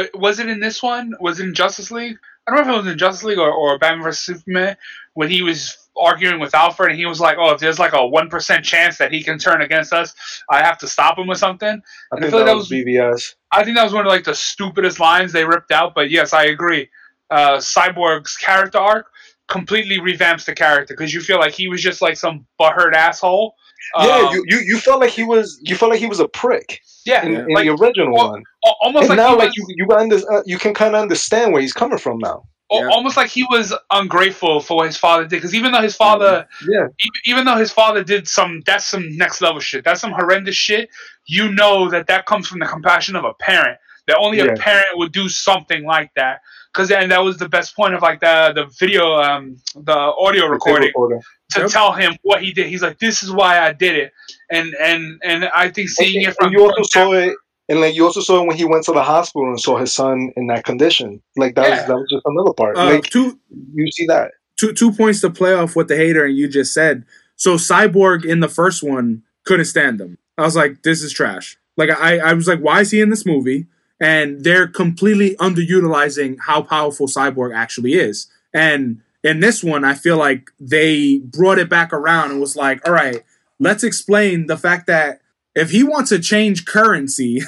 I, 0.00 0.08
was 0.14 0.38
it 0.38 0.48
in 0.48 0.60
this 0.60 0.82
one? 0.82 1.14
Was 1.20 1.38
it 1.40 1.44
in 1.44 1.54
Justice 1.54 1.90
League? 1.90 2.16
I 2.46 2.54
don't 2.56 2.66
know 2.66 2.72
if 2.72 2.78
it 2.80 2.84
was 2.84 2.92
in 2.92 2.98
Justice 2.98 3.24
League 3.24 3.38
or, 3.38 3.50
or 3.52 3.78
Batman 3.78 4.02
vs 4.04 4.20
Superman 4.24 4.76
when 5.14 5.28
he 5.30 5.42
was 5.42 5.76
arguing 6.00 6.40
with 6.40 6.54
Alfred 6.54 6.90
and 6.90 6.98
he 6.98 7.04
was 7.06 7.20
like, 7.20 7.36
"Oh, 7.38 7.50
if 7.52 7.60
there's 7.60 7.78
like 7.78 7.92
a 7.92 8.06
one 8.06 8.30
percent 8.30 8.64
chance 8.64 8.96
that 8.98 9.12
he 9.12 9.22
can 9.22 9.38
turn 9.38 9.60
against 9.60 9.92
us, 9.92 10.14
I 10.48 10.62
have 10.62 10.78
to 10.78 10.88
stop 10.88 11.18
him 11.18 11.28
or 11.30 11.34
something." 11.34 11.82
I 12.12 12.16
I 12.16 12.20
think 12.20 12.30
feel 12.30 12.38
that 12.40 12.44
like 12.46 12.46
that 12.46 12.56
was 12.56 12.70
was- 12.70 12.84
BVS. 12.84 13.34
I 13.52 13.64
think 13.64 13.76
that 13.76 13.84
was 13.84 13.92
one 13.92 14.06
of 14.06 14.10
like 14.10 14.24
the 14.24 14.34
stupidest 14.34 14.98
lines 15.00 15.32
they 15.32 15.44
ripped 15.44 15.72
out. 15.72 15.94
But 15.94 16.10
yes, 16.10 16.32
I 16.32 16.44
agree. 16.44 16.88
Uh, 17.30 17.58
Cyborg's 17.58 18.36
character 18.36 18.78
arc 18.78 19.06
completely 19.48 19.98
revamps 19.98 20.44
the 20.44 20.54
character 20.54 20.94
because 20.94 21.12
you 21.14 21.20
feel 21.20 21.38
like 21.38 21.52
he 21.52 21.68
was 21.68 21.82
just 21.82 22.00
like 22.02 22.16
some 22.16 22.46
butthurt 22.60 22.94
asshole. 22.94 23.54
Yeah, 24.00 24.26
Um, 24.28 24.34
you, 24.34 24.44
you 24.48 24.58
you 24.60 24.78
felt 24.78 25.00
like 25.00 25.10
he 25.10 25.22
was 25.24 25.58
you 25.62 25.76
felt 25.76 25.90
like 25.92 26.00
he 26.00 26.06
was 26.06 26.20
a 26.20 26.28
prick 26.28 26.80
yeah, 27.06 27.24
in, 27.24 27.34
in 27.34 27.48
like 27.48 27.64
the 27.66 27.70
original 27.70 28.12
well, 28.12 28.32
one, 28.32 28.42
almost 28.82 29.08
and 29.08 29.10
like 29.10 29.16
now 29.18 29.30
he 29.30 29.36
like 29.36 29.48
was- 29.48 29.56
you 29.56 29.86
you 29.88 29.96
under, 29.96 30.16
uh, 30.32 30.42
you 30.46 30.58
can 30.58 30.74
kind 30.74 30.94
of 30.94 31.00
understand 31.00 31.52
where 31.52 31.62
he's 31.62 31.72
coming 31.72 31.96
from 31.98 32.18
now. 32.18 32.44
Yeah. 32.70 32.88
almost 32.90 33.16
like 33.16 33.30
he 33.30 33.44
was 33.44 33.72
ungrateful 33.92 34.60
for 34.60 34.76
what 34.78 34.86
his 34.86 34.96
father 34.98 35.22
did 35.22 35.36
because 35.36 35.54
even 35.54 35.72
though 35.72 35.80
his 35.80 35.96
father 35.96 36.46
Yeah, 36.68 36.88
e- 37.02 37.08
even 37.30 37.46
though 37.46 37.56
his 37.56 37.70
father 37.72 38.04
did 38.04 38.28
some 38.28 38.62
that's 38.66 38.84
some 38.86 39.16
next 39.16 39.40
level 39.40 39.58
shit 39.60 39.84
that's 39.84 40.02
some 40.02 40.12
horrendous 40.12 40.54
shit 40.56 40.90
you 41.24 41.50
know 41.52 41.88
that 41.88 42.06
that 42.08 42.26
comes 42.26 42.46
from 42.46 42.58
the 42.58 42.66
compassion 42.66 43.16
of 43.16 43.24
a 43.24 43.32
parent 43.34 43.78
that 44.06 44.18
only 44.18 44.38
Yeah. 44.38 44.52
a 44.52 44.56
parent 44.56 44.86
would 44.96 45.12
do 45.12 45.30
something 45.30 45.84
like 45.84 46.10
that 46.16 46.40
because 46.78 46.88
then 46.88 47.08
that 47.08 47.22
was 47.24 47.36
the 47.38 47.48
best 47.48 47.74
point 47.74 47.92
of 47.94 48.02
like 48.02 48.20
the 48.20 48.52
the 48.54 48.66
video 48.78 49.14
um 49.16 49.56
the 49.74 49.92
audio 49.92 50.46
recording 50.46 50.88
recorder. 50.88 51.20
to 51.50 51.60
Yep. 51.62 51.70
tell 51.70 51.92
him 51.92 52.12
what 52.22 52.40
he 52.42 52.52
did 52.52 52.68
he's 52.68 52.82
like 52.82 52.98
this 53.00 53.22
is 53.24 53.32
why 53.32 53.58
i 53.58 53.72
did 53.72 53.96
it 53.96 54.12
and 54.50 54.74
and 54.80 55.20
and 55.24 55.44
i 55.56 55.68
think 55.68 55.88
seeing 55.88 56.22
And, 56.24 56.28
it 56.32 56.36
from 56.36 56.46
and 56.46 56.52
you 56.54 56.62
also 56.62 56.76
from 56.76 56.84
saw 57.08 57.12
it, 57.14 57.34
and 57.68 57.80
like 57.80 57.94
you 57.96 58.04
also 58.04 58.20
saw 58.20 58.42
it 58.42 58.46
when 58.46 58.56
he 58.56 58.64
went 58.64 58.84
to 58.84 58.92
the 58.92 59.02
hospital 59.02 59.48
and 59.48 59.60
saw 59.60 59.76
his 59.76 59.92
son 59.92 60.32
in 60.36 60.46
that 60.46 60.64
condition. 60.64 61.20
Like 61.36 61.54
that 61.56 61.66
Yeah. 61.68 61.74
was 61.80 61.86
that 61.86 61.96
was 61.96 62.08
just 62.10 62.22
another 62.26 62.52
part. 62.54 62.76
uh, 62.76 62.84
like 62.94 63.04
two 63.04 63.38
you 63.74 63.90
see 63.90 64.06
that. 64.06 64.30
two 64.56 64.72
two 64.72 64.92
points 64.92 65.20
to 65.22 65.30
play 65.30 65.52
off 65.52 65.74
what 65.76 65.88
the 65.88 65.96
hater 65.96 66.24
and 66.24 66.36
you 66.36 66.46
just 66.48 66.72
said. 66.72 67.04
So 67.36 67.56
Cyborg 67.56 68.24
in 68.24 68.40
the 68.40 68.48
first 68.48 68.82
one 68.82 69.22
couldn't 69.44 69.66
stand 69.66 70.00
him. 70.00 70.16
I 70.38 70.42
was 70.42 70.56
like, 70.56 70.82
this 70.82 71.02
is 71.02 71.12
trash. 71.12 71.58
Like 71.76 71.90
I, 71.90 72.18
I 72.18 72.32
was 72.32 72.46
like, 72.48 72.60
why 72.60 72.80
is 72.80 72.90
he 72.90 73.00
in 73.00 73.10
this 73.10 73.26
movie? 73.26 73.66
And 74.00 74.44
they're 74.44 74.68
completely 74.68 75.34
underutilizing 75.36 76.36
how 76.46 76.62
powerful 76.62 77.06
Cyborg 77.08 77.54
actually 77.54 77.94
is. 77.94 78.28
And 78.54 79.00
in 79.24 79.40
this 79.40 79.64
one, 79.64 79.84
I 79.84 79.94
feel 79.94 80.16
like 80.16 80.50
they 80.60 81.18
brought 81.18 81.58
it 81.58 81.68
back 81.68 81.92
around 81.92 82.30
and 82.30 82.40
was 82.40 82.54
like, 82.56 82.86
all 82.86 82.94
right, 82.94 83.22
let's 83.58 83.82
explain 83.82 84.46
the 84.46 84.56
fact 84.56 84.86
that 84.86 85.20
if 85.56 85.70
he 85.72 85.82
wants 85.82 86.10
to 86.10 86.20
change 86.20 86.64
currency, 86.64 87.40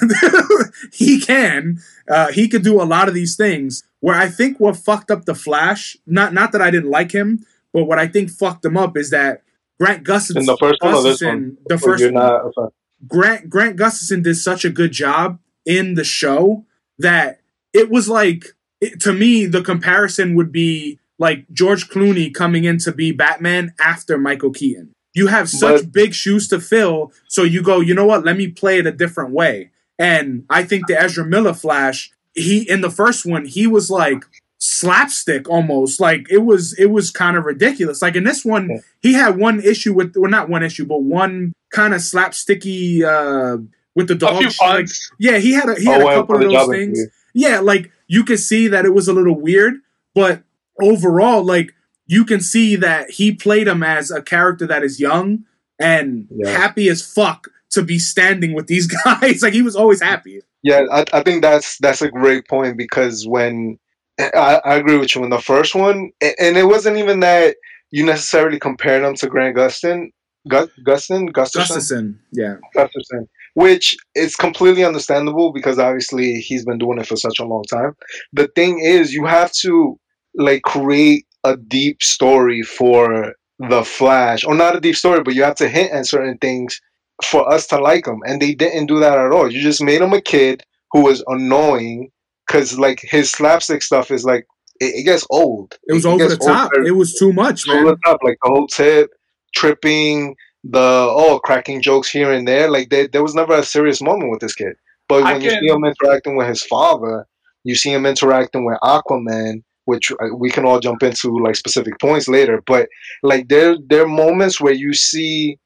he 0.93 1.21
can. 1.21 1.79
Uh, 2.09 2.31
he 2.31 2.47
could 2.49 2.63
do 2.63 2.81
a 2.81 2.83
lot 2.83 3.07
of 3.07 3.13
these 3.13 3.35
things. 3.37 3.83
Where 4.01 4.15
I 4.15 4.27
think 4.27 4.59
what 4.59 4.75
fucked 4.75 5.11
up 5.11 5.25
the 5.25 5.35
Flash, 5.35 5.95
not 6.05 6.33
not 6.33 6.51
that 6.51 6.61
I 6.61 6.71
didn't 6.71 6.89
like 6.89 7.11
him, 7.13 7.45
but 7.71 7.85
what 7.85 7.99
I 7.99 8.07
think 8.07 8.29
fucked 8.31 8.65
him 8.65 8.75
up 8.75 8.97
is 8.97 9.11
that 9.11 9.43
Grant 9.79 10.03
Gustin, 10.03 10.37
In 10.37 10.45
the 10.45 10.57
first 10.57 10.81
one 10.81 10.93
or 10.93 11.03
this 11.03 11.21
Gustafson- 11.21 11.39
one? 11.39 11.57
the 11.67 11.77
first 11.77 12.01
you're 12.01 12.11
one. 12.11 12.23
not. 12.55 12.73
Grant 13.07 13.49
Grant 13.49 13.75
Gustafson 13.77 14.23
did 14.23 14.35
such 14.35 14.65
a 14.65 14.69
good 14.69 14.91
job 14.91 15.39
in 15.65 15.93
the 15.95 16.03
show 16.03 16.65
that 16.99 17.39
it 17.73 17.89
was 17.89 18.09
like 18.09 18.55
it, 18.79 18.99
to 19.01 19.13
me 19.13 19.45
the 19.45 19.61
comparison 19.61 20.35
would 20.35 20.51
be 20.51 20.99
like 21.19 21.45
George 21.53 21.87
Clooney 21.89 22.33
coming 22.33 22.63
in 22.63 22.79
to 22.79 22.91
be 22.91 23.11
Batman 23.11 23.73
after 23.79 24.17
Michael 24.17 24.51
Keaton. 24.51 24.91
You 25.13 25.27
have 25.27 25.49
such 25.49 25.81
But- 25.83 25.91
big 25.91 26.13
shoes 26.13 26.47
to 26.47 26.59
fill, 26.59 27.11
so 27.27 27.43
you 27.43 27.61
go, 27.61 27.79
you 27.79 27.93
know 27.93 28.05
what? 28.05 28.23
Let 28.25 28.37
me 28.37 28.47
play 28.47 28.79
it 28.79 28.87
a 28.87 28.91
different 28.91 29.31
way. 29.31 29.69
And 29.99 30.45
I 30.49 30.63
think 30.63 30.87
the 30.87 30.99
Ezra 30.99 31.25
Miller 31.25 31.53
Flash, 31.53 32.11
he 32.33 32.67
in 32.67 32.81
the 32.81 32.89
first 32.89 33.25
one, 33.25 33.45
he 33.45 33.67
was 33.67 33.89
like 33.91 34.23
slapstick 34.57 35.49
almost. 35.49 35.99
Like 35.99 36.27
it 36.31 36.39
was 36.39 36.73
it 36.79 36.87
was 36.87 37.11
kind 37.11 37.35
of 37.37 37.45
ridiculous. 37.45 38.01
Like 38.01 38.15
in 38.15 38.23
this 38.23 38.43
one, 38.45 38.81
he 39.01 39.13
had 39.13 39.37
one 39.37 39.59
issue 39.59 39.93
with 39.93 40.15
well 40.15 40.31
not 40.31 40.49
one 40.49 40.63
issue, 40.63 40.85
but 40.85 41.03
one 41.03 41.53
kind 41.71 41.93
of 41.93 42.01
slapsticky 42.01 43.03
uh 43.03 43.57
with 43.95 44.07
the 44.07 44.15
A 44.15 44.17
dog. 44.17 44.37
few 44.39 44.49
shit. 44.49 44.67
Like, 44.67 44.87
yeah, 45.19 45.37
he 45.37 45.51
had 45.53 45.69
a 45.69 45.75
he 45.79 45.87
oh, 45.87 45.91
had 45.91 46.01
Oh, 46.01 46.07
a 46.09 46.13
couple 46.15 46.35
for 46.35 46.45
of 46.45 46.51
those 46.51 46.67
things. 46.67 46.99
interview. 46.99 47.05
Yeah, 47.33 47.59
like 47.59 47.91
you 48.07 48.23
could 48.23 48.39
see 48.39 48.67
that 48.67 48.85
it 48.85 48.93
was 48.93 49.07
a 49.07 49.13
little 49.13 49.39
weird, 49.39 49.75
but 50.15 50.43
overall, 50.81 51.43
like 51.43 51.73
you 52.07 52.25
can 52.25 52.41
see 52.41 52.75
that 52.75 53.09
he 53.11 53.31
played 53.33 53.67
him 53.67 53.83
as 53.83 54.11
a 54.11 54.21
character 54.21 54.67
that 54.67 54.83
is 54.83 54.99
young 54.99 55.45
and 55.79 56.27
Yeah. 56.29 56.49
happy 56.49 56.89
as 56.89 57.01
fuck 57.01 57.47
to 57.71 57.81
be 57.83 57.99
standing 57.99 58.53
with 58.53 58.67
these 58.67 58.87
guys. 59.05 59.41
like 59.41 59.53
he 59.53 59.61
was 59.61 59.75
always 59.75 60.01
happy. 60.01 60.41
Yeah, 60.63 60.83
I, 60.91 61.05
I 61.13 61.23
think 61.23 61.41
that's 61.41 61.77
that's 61.79 62.01
a 62.01 62.09
great 62.11 62.47
point 62.47 62.77
because 62.77 63.25
when 63.27 63.79
I, 64.19 64.61
I 64.65 64.75
agree 64.75 64.97
with 64.97 65.15
you 65.15 65.23
in 65.23 65.29
the 65.29 65.39
first 65.41 65.73
one, 65.73 66.11
and 66.21 66.57
it 66.57 66.67
wasn't 66.67 66.97
even 66.97 67.21
that 67.21 67.55
you 67.91 68.05
necessarily 68.05 68.59
compared 68.59 69.03
him 69.03 69.15
to 69.15 69.27
Grant 69.27 69.55
Gustin, 69.57 70.11
Gu- 70.47 70.69
Gustin, 70.85 71.31
Gustafson, 71.33 71.75
Gustafson, 71.77 72.19
yeah. 72.31 72.55
Gustafson, 72.75 73.27
which 73.53 73.95
is 74.15 74.35
completely 74.35 74.83
understandable 74.83 75.51
because 75.51 75.77
obviously 75.79 76.35
he's 76.35 76.65
been 76.65 76.77
doing 76.77 76.99
it 76.99 77.07
for 77.07 77.15
such 77.17 77.39
a 77.39 77.45
long 77.45 77.63
time. 77.69 77.95
The 78.33 78.47
thing 78.49 78.79
is, 78.79 79.13
you 79.13 79.25
have 79.25 79.51
to 79.61 79.99
like 80.35 80.61
create 80.63 81.25
a 81.43 81.57
deep 81.57 82.01
story 82.01 82.61
for 82.61 83.33
the 83.59 83.83
Flash, 83.83 84.43
or 84.45 84.55
not 84.55 84.75
a 84.75 84.79
deep 84.79 84.95
story, 84.95 85.21
but 85.23 85.35
you 85.35 85.43
have 85.43 85.55
to 85.55 85.69
hint 85.69 85.91
at 85.91 86.07
certain 86.07 86.37
things 86.39 86.79
for 87.23 87.47
us 87.51 87.67
to 87.67 87.77
like 87.79 88.07
him, 88.07 88.21
and 88.25 88.41
they 88.41 88.53
didn't 88.55 88.87
do 88.87 88.99
that 88.99 89.17
at 89.17 89.31
all. 89.31 89.51
You 89.51 89.61
just 89.61 89.83
made 89.83 90.01
him 90.01 90.13
a 90.13 90.21
kid 90.21 90.63
who 90.91 91.03
was 91.03 91.23
annoying 91.27 92.09
because 92.47 92.79
like 92.79 92.99
his 93.03 93.31
slapstick 93.31 93.81
stuff 93.83 94.09
is 94.11 94.25
like 94.25 94.45
it, 94.79 95.01
it 95.01 95.03
gets 95.03 95.25
old. 95.29 95.77
It 95.87 95.93
was 95.93 96.05
It 96.05 96.09
over 96.09 96.27
the 96.27 96.37
top. 96.37 96.71
very 96.73 96.87
It 96.87 96.91
was 96.91 97.13
too 97.13 97.31
much, 97.33 97.67
over 97.67 97.83
man. 97.83 97.85
the 97.85 97.97
top, 98.05 98.19
like 98.23 98.37
the 98.43 98.49
whole 98.49 98.67
tip, 98.67 99.11
tripping, 99.55 100.35
the 100.63 100.79
oh, 100.79 101.39
cracking 101.39 101.81
jokes 101.81 102.09
here 102.09 102.31
and 102.31 102.47
there. 102.47 102.69
Like 102.69 102.89
there, 102.89 103.07
there 103.07 103.23
was 103.23 103.35
never 103.35 103.53
a 103.53 103.63
serious 103.63 104.01
moment 104.01 104.31
with 104.31 104.41
this 104.41 104.55
kid. 104.55 104.75
But 105.07 105.23
when 105.23 105.41
you 105.41 105.49
see 105.49 105.67
him 105.67 105.83
interacting 105.83 106.35
with 106.35 106.47
his 106.47 106.63
father, 106.63 107.27
you 107.63 107.75
see 107.75 107.91
him 107.91 108.05
interacting 108.05 108.63
with 108.63 108.77
Aquaman, 108.81 109.63
which 109.85 110.11
uh, 110.11 110.35
we 110.35 110.49
can 110.49 110.65
all 110.65 110.79
jump 110.79 111.03
into 111.03 111.37
like 111.37 111.55
specific 111.55 111.99
points 111.99 112.27
later. 112.27 112.63
But 112.65 112.87
like 113.23 113.49
there, 113.49 113.75
there 113.87 114.03
are 114.03 114.07
moments 114.07 114.61
where 114.61 114.73
you 114.73 114.93
see 114.93 115.59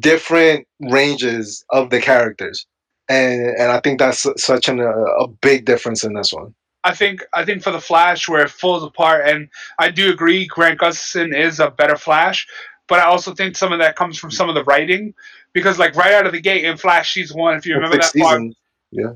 different 0.00 0.66
ranges 0.90 1.64
of 1.70 1.90
the 1.90 2.00
characters, 2.00 2.66
and 3.08 3.40
and 3.40 3.70
I 3.70 3.80
think 3.80 4.00
that's 4.00 4.26
such 4.36 4.68
an, 4.68 4.80
uh, 4.80 4.84
a 4.84 5.28
big 5.28 5.64
difference 5.64 6.02
in 6.02 6.14
this 6.14 6.32
one. 6.32 6.54
I 6.84 6.94
think 6.94 7.24
I 7.34 7.44
think 7.44 7.62
for 7.62 7.70
the 7.70 7.80
Flash 7.80 8.28
where 8.28 8.42
it 8.42 8.50
falls 8.50 8.82
apart, 8.82 9.28
and 9.28 9.48
I 9.78 9.90
do 9.90 10.10
agree 10.10 10.46
Grant 10.46 10.80
Gustin 10.80 11.36
is 11.36 11.60
a 11.60 11.70
better 11.70 11.96
Flash, 11.96 12.46
but 12.88 12.98
I 13.00 13.04
also 13.04 13.34
think 13.34 13.56
some 13.56 13.72
of 13.72 13.78
that 13.78 13.96
comes 13.96 14.18
from 14.18 14.30
some 14.30 14.48
of 14.48 14.54
the 14.54 14.64
writing 14.64 15.14
because 15.52 15.78
like 15.78 15.94
right 15.94 16.14
out 16.14 16.26
of 16.26 16.32
the 16.32 16.40
gate 16.40 16.64
in 16.64 16.76
Flash 16.76 17.14
season 17.14 17.38
one, 17.38 17.56
if 17.56 17.66
you 17.66 17.74
remember 17.74 17.96
Six 18.02 18.12
that 18.12 18.20
part, 18.22 18.40
seasons. 18.40 18.56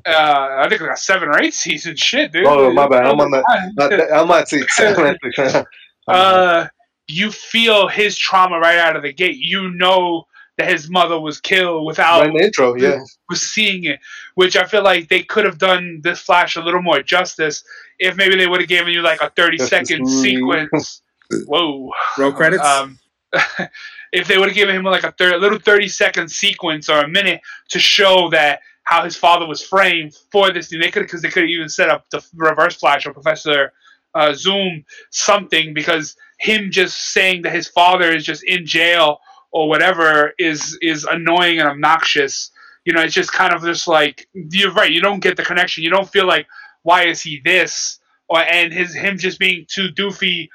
uh, 0.07 0.57
I 0.61 0.67
think 0.69 0.81
it 0.81 0.87
got 0.87 0.99
seven 0.99 1.29
or 1.29 1.41
eight 1.41 1.55
seasons. 1.55 1.99
Shit, 1.99 2.33
dude. 2.33 2.45
Oh, 2.47 2.73
my 2.73 2.87
bad. 2.89 3.07
I'm 3.07 3.21
on 3.21 3.31
that- 3.31 3.73
Not 3.77 3.91
that- 3.97 4.13
I'm 4.13 4.29
not 4.29 4.49
saying 4.49 5.65
uh, 6.09 6.67
you 7.09 7.31
feel 7.31 7.89
his 7.89 8.17
trauma 8.17 8.59
right 8.59 8.79
out 8.79 8.97
of 8.97 9.03
the 9.03 9.13
gate. 9.13 9.37
You 9.39 9.71
know 9.71 10.27
that 10.59 10.69
his 10.71 10.91
mother 10.91 11.19
was 11.19 11.41
killed 11.41 11.87
without 11.87 12.21
Right 12.21 12.29
in 12.29 12.37
the 12.37 12.45
intro, 12.45 12.75
yeah. 12.77 13.01
was 13.31 13.41
seeing 13.41 13.85
it, 13.85 13.99
which 14.35 14.55
I 14.57 14.65
feel 14.65 14.83
like 14.83 15.09
they 15.09 15.23
could 15.23 15.45
have 15.47 15.59
done 15.59 16.01
this 16.03 16.21
Flash 16.21 16.57
a 16.57 16.61
little 16.61 16.83
more 16.83 17.03
justice 17.03 17.65
if 17.99 18.17
maybe 18.17 18.37
they 18.37 18.47
would 18.47 18.61
have 18.61 18.69
given 18.69 18.93
you 18.93 19.01
like 19.01 19.23
a 19.23 19.31
thirty 19.31 19.57
Justice 19.57 19.89
second 19.89 20.07
sequence. 20.09 21.03
Whoa. 21.47 21.91
Roll 22.19 22.33
credits. 22.33 22.63
Um, 22.63 22.99
if 24.13 24.29
they 24.29 24.39
would 24.39 24.49
have 24.49 24.55
given 24.55 24.77
him 24.77 24.85
like 24.85 25.05
a 25.05 25.13
thir- 25.13 25.39
little 25.39 25.59
30 25.59 25.89
second 25.89 26.31
sequence 26.31 26.89
or 26.89 27.01
a 27.01 27.09
minute 27.09 27.41
to 27.69 27.79
show 27.79 28.29
that 28.31 28.61
how 28.85 29.05
his 29.05 29.17
father 29.17 29.47
was 29.47 29.63
framed 29.63 30.15
for 30.31 30.53
this 30.53 30.69
thing, 30.69 30.81
they 30.81 30.91
could 30.91 31.03
because 31.03 31.23
they 31.23 31.29
could 31.29 31.45
have 31.45 31.51
even 31.51 31.69
set 31.69 31.89
up 31.89 32.09
the 32.11 32.25
Reverse 32.35 32.77
Flash 32.77 33.07
or 33.07 33.13
Professor 33.13 33.73
uh, 34.15 34.35
Zoom 34.35 34.85
something 35.11 35.73
because 35.73 36.17
him 36.39 36.71
just 36.71 37.13
saying 37.13 37.43
that 37.43 37.53
his 37.53 37.69
father 37.69 38.15
is 38.15 38.25
just 38.25 38.43
in 38.45 38.67
jail 38.67 39.19
or 39.53 39.69
whatever 39.69 40.33
is 40.39 40.77
is 40.83 41.05
annoying 41.05 41.61
and 41.61 41.69
obnoxious. 41.69 42.51
You 42.85 42.93
know, 42.93 43.01
it's 43.01 43.15
just 43.15 43.33
kind 43.33 43.55
of 43.55 43.63
just 43.63 43.87
like 43.87 44.29
you're 44.33 44.73
right. 44.73 44.91
You 44.91 45.01
don't 45.01 45.21
get 45.21 45.37
the 45.37 45.45
connection. 45.45 45.85
You 45.85 45.91
don't 45.91 46.09
feel 46.09 46.27
like 46.27 46.47
why 46.83 47.05
is 47.07 47.23
he 47.23 47.41
this 47.45 48.01
or 48.29 48.41
and 48.41 48.73
his 48.73 48.95
him 48.95 49.19
just 49.19 49.39
being 49.39 49.67
too 49.69 49.89
doofy, 49.89 50.49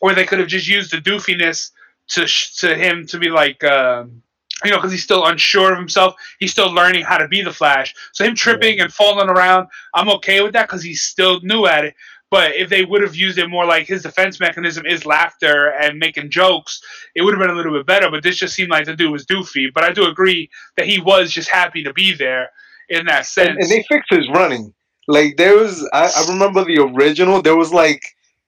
or 0.00 0.14
they 0.14 0.24
could 0.24 0.38
have 0.38 0.48
just 0.48 0.68
used 0.68 0.92
the 0.92 0.98
doofiness 0.98 1.70
to 2.14 2.26
sh- 2.26 2.56
to 2.56 2.74
him 2.74 3.06
to 3.08 3.18
be 3.18 3.28
like. 3.30 3.62
Um, 3.64 4.22
you 4.64 4.70
know, 4.70 4.76
because 4.76 4.92
he's 4.92 5.02
still 5.02 5.26
unsure 5.26 5.72
of 5.72 5.78
himself. 5.78 6.14
He's 6.38 6.52
still 6.52 6.70
learning 6.72 7.02
how 7.04 7.18
to 7.18 7.26
be 7.26 7.42
the 7.42 7.52
Flash. 7.52 7.96
So 8.12 8.24
him 8.24 8.36
tripping 8.36 8.78
and 8.78 8.92
falling 8.92 9.28
around, 9.28 9.66
I'm 9.92 10.08
okay 10.10 10.40
with 10.40 10.52
that 10.52 10.68
because 10.68 10.84
he's 10.84 11.02
still 11.02 11.40
new 11.40 11.66
at 11.66 11.84
it. 11.84 11.94
But 12.30 12.54
if 12.54 12.70
they 12.70 12.84
would 12.84 13.02
have 13.02 13.16
used 13.16 13.38
it 13.38 13.48
more 13.48 13.66
like 13.66 13.86
his 13.86 14.04
defense 14.04 14.40
mechanism 14.40 14.86
is 14.86 15.04
laughter 15.04 15.72
and 15.72 15.98
making 15.98 16.30
jokes, 16.30 16.80
it 17.14 17.22
would 17.22 17.34
have 17.34 17.40
been 17.40 17.50
a 17.50 17.54
little 17.54 17.72
bit 17.72 17.86
better. 17.86 18.10
But 18.10 18.22
this 18.22 18.36
just 18.36 18.54
seemed 18.54 18.70
like 18.70 18.86
the 18.86 18.96
dude 18.96 19.10
was 19.10 19.26
doofy. 19.26 19.66
But 19.74 19.84
I 19.84 19.92
do 19.92 20.06
agree 20.06 20.48
that 20.76 20.86
he 20.86 21.00
was 21.00 21.32
just 21.32 21.50
happy 21.50 21.82
to 21.82 21.92
be 21.92 22.14
there 22.14 22.50
in 22.88 23.04
that 23.06 23.26
sense. 23.26 23.48
And, 23.48 23.58
and 23.58 23.68
they 23.68 23.82
fixed 23.82 24.10
his 24.10 24.28
running. 24.30 24.72
Like 25.08 25.36
there 25.36 25.56
was, 25.56 25.86
I, 25.92 26.04
I 26.04 26.24
remember 26.32 26.64
the 26.64 26.78
original. 26.78 27.42
There 27.42 27.56
was 27.56 27.72
like 27.72 28.02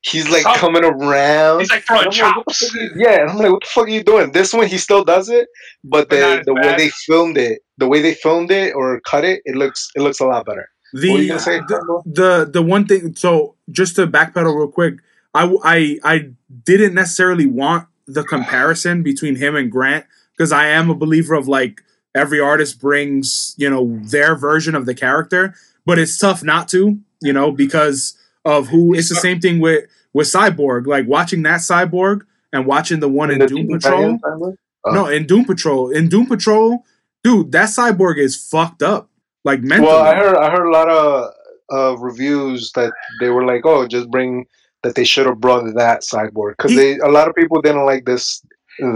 he's 0.05 0.29
like 0.31 0.43
Some- 0.43 0.57
coming 0.57 0.85
around. 0.85 1.61
He's 1.61 1.71
like 1.71 1.85
throwing 1.85 2.07
And 2.07 2.15
I'm 2.21 2.35
like, 2.37 2.47
chops. 2.47 2.77
yeah, 2.97 3.21
and 3.23 3.31
I'm 3.31 3.37
like, 3.39 3.51
what 3.53 3.63
the 3.63 3.69
fuck 3.69 3.85
are 3.85 3.89
you 3.89 4.03
doing? 4.03 4.33
This 4.33 4.53
one 4.53 4.67
he 4.67 4.79
still 4.79 5.05
does 5.05 5.29
it, 5.29 5.49
but 5.83 6.09
But 6.09 6.21
not 6.21 6.29
the 6.35 6.39
as 6.41 6.45
the 6.47 6.55
way 6.55 6.77
they 6.77 6.89
filmed 6.91 7.37
it, 7.39 7.63
the 7.79 7.89
way 7.89 8.01
they 8.03 8.15
filmed 8.15 8.51
it 8.51 8.75
or 8.75 9.01
cut 9.01 9.25
it, 9.25 9.43
it 9.45 9.57
looks 9.57 9.91
it 9.97 10.01
looks 10.01 10.21
a 10.21 10.27
lot 10.27 10.47
better. 10.47 10.69
The, 10.93 11.09
What 11.11 11.17
were 11.17 11.23
you 11.23 11.39
say, 11.39 11.59
the 11.61 12.03
the 12.07 12.51
the 12.53 12.63
one 12.63 12.87
thing. 12.87 13.17
So 13.17 13.57
just 13.71 13.97
to 13.97 14.07
backpedal 14.07 14.55
real 14.57 14.69
quick, 14.69 14.95
I 15.35 15.53
I 15.65 15.99
I 16.05 16.31
didn't 16.65 16.95
necessarily 16.95 17.47
want 17.47 17.89
the 18.07 18.23
comparison 18.23 19.03
between 19.03 19.37
him 19.37 19.57
and 19.57 19.73
Grant 19.73 20.05
because 20.37 20.53
I 20.53 20.67
am 20.67 20.91
a 20.91 20.95
believer 20.95 21.35
of 21.35 21.49
like 21.49 21.83
every 22.15 22.39
artist 22.39 22.81
brings 22.81 23.55
you 23.57 23.69
know 23.69 23.99
their 24.05 24.37
version 24.37 24.75
of 24.77 24.87
the 24.87 24.95
character, 24.95 25.55
but 25.87 25.99
it's 25.99 26.17
tough 26.19 26.45
not 26.45 26.69
to 26.69 26.99
you 27.23 27.33
know 27.33 27.51
because 27.51 28.17
of 28.45 28.69
who. 28.69 28.95
It's 28.95 29.09
the 29.09 29.15
same 29.17 29.41
thing 29.41 29.61
with 29.61 29.85
with 30.13 30.27
Cyborg. 30.27 30.87
Like 30.87 31.07
watching 31.07 31.43
that 31.43 31.61
Cyborg 31.61 32.23
and 32.53 32.67
watching 32.67 33.01
the 33.01 33.09
one 33.09 33.31
in 33.31 33.39
The 33.39 33.47
Doom 33.47 33.69
Patrol. 33.69 34.19
Titans, 34.19 34.57
Oh. 34.87 34.91
No, 34.93 35.07
in 35.07 35.27
Doom 35.27 35.47
Patrol. 35.47 35.91
In 35.91 36.09
Doom 36.09 36.27
Patrol, 36.27 36.85
dude, 37.23 37.53
that 37.53 37.71
cyborg 37.71 38.19
is 38.19 38.37
fucked 38.37 38.83
up. 38.83 39.09
Like 39.43 39.63
mentally. 39.63 39.89
Well, 39.89 40.03
I 40.03 40.15
heard 40.15 40.37
I 40.37 40.51
heard 40.51 40.67
a 40.67 40.71
lot 40.71 40.91
of 40.91 41.31
uh, 41.73 41.97
reviews 41.99 42.71
that 42.73 42.93
they 43.21 43.31
were 43.31 43.47
like, 43.47 43.63
oh, 43.65 43.87
just 43.89 44.11
bring 44.11 44.47
that 44.83 44.95
they 44.95 45.05
should 45.05 45.25
have 45.25 45.41
brought 45.41 45.65
that 45.75 46.03
cyborg 46.03 46.57
because 46.59 46.77
they 46.77 46.99
a 46.99 47.09
lot 47.09 47.29
of 47.29 47.35
people 47.35 47.63
didn't 47.63 47.87
like 47.87 48.05
this 48.05 48.45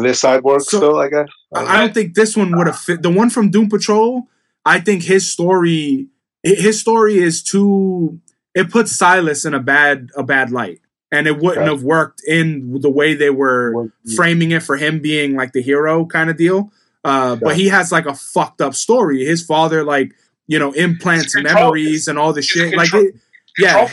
this 0.03 0.21
cyborg 0.23 0.61
So- 0.61 0.77
still. 0.79 0.99
I 0.99 1.09
guess. 1.09 1.29
I 1.55 1.65
I 1.65 1.81
don't 1.81 1.95
think 1.95 2.15
this 2.15 2.37
one 2.37 2.55
would 2.59 2.67
have 2.67 2.79
fit. 2.79 3.01
The 3.03 3.09
one 3.11 3.31
from 3.31 3.51
Doom 3.51 3.71
Patrol, 3.71 4.29
I 4.67 4.81
think 4.81 5.05
his 5.05 5.27
story, 5.27 6.09
his 6.43 6.79
story 6.81 7.17
is 7.17 7.43
too. 7.43 8.21
It 8.59 8.71
puts 8.71 8.91
Silas 9.03 9.45
in 9.45 9.55
a 9.55 9.61
bad 9.61 10.11
a 10.17 10.23
bad 10.23 10.51
light, 10.51 10.81
and 11.13 11.27
it 11.27 11.37
wouldn't 11.39 11.67
Okay. 11.67 11.71
have 11.75 11.83
worked 11.83 12.21
in 12.27 12.81
the 12.81 12.91
way 12.91 13.15
they 13.15 13.31
were 13.31 13.73
What- 13.73 13.91
framing 14.17 14.51
it 14.53 14.63
for 14.63 14.77
him 14.77 15.01
being 15.01 15.31
like 15.37 15.53
the 15.53 15.63
hero 15.63 16.05
kind 16.07 16.29
of 16.31 16.37
deal. 16.37 16.73
Uh, 17.05 17.33
Okay. 17.33 17.45
But 17.45 17.57
he 17.57 17.69
has 17.69 17.93
like 17.93 18.07
a 18.07 18.15
fucked 18.15 18.61
up 18.61 18.75
story. 18.75 19.25
His 19.25 19.43
father, 19.43 19.85
like 19.85 20.13
you 20.51 20.59
know, 20.59 20.73
implants 20.73 21.35
control- 21.35 21.55
memories 21.55 22.09
and 22.09 22.19
all 22.19 22.33
this 22.33 22.51
he's 22.51 22.63
a 22.63 22.67
shit. 22.71 22.77
Like, 22.77 22.95
it, 22.95 23.15
yeah, 23.59 23.87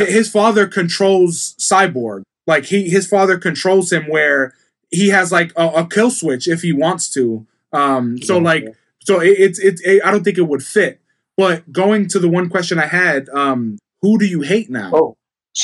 his 0.00 0.28
father 0.30 0.66
controls 0.66 1.54
cyborg 1.58 2.22
like 2.46 2.64
he 2.66 2.88
his 2.90 3.06
father 3.06 3.38
controls 3.38 3.92
him 3.92 4.04
where 4.08 4.52
he 4.90 5.08
has 5.08 5.30
like 5.32 5.50
a, 5.56 5.66
a 5.82 5.86
kill 5.86 6.10
switch 6.10 6.46
if 6.48 6.60
he 6.62 6.72
wants 6.72 7.08
to 7.10 7.46
um 7.72 8.20
so 8.22 8.36
Yeah. 8.36 8.42
like 8.42 8.64
so 9.02 9.20
it, 9.20 9.36
it's 9.44 9.58
it's 9.60 9.80
it, 9.82 10.02
i 10.04 10.10
don't 10.10 10.24
think 10.24 10.36
it 10.36 10.48
would 10.52 10.62
fit 10.62 11.00
but 11.36 11.72
going 11.72 12.06
to 12.08 12.18
the 12.18 12.28
one 12.28 12.48
question 12.48 12.78
i 12.78 12.86
had 12.86 13.28
um 13.30 13.78
who 14.04 14.18
do 14.22 14.26
you 14.34 14.42
hate 14.52 14.68
now 14.80 14.90
Oh, 14.98 15.10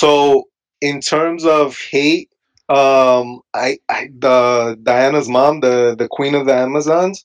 so 0.00 0.44
in 0.80 1.00
terms 1.12 1.44
of 1.44 1.76
hate, 1.90 2.28
um, 2.80 3.26
I, 3.52 3.68
I 3.96 4.08
the 4.26 4.78
Diana's 4.88 5.28
mom, 5.36 5.60
the 5.66 5.76
the 6.00 6.08
queen 6.16 6.34
of 6.40 6.46
the 6.48 6.54
Amazons, 6.66 7.16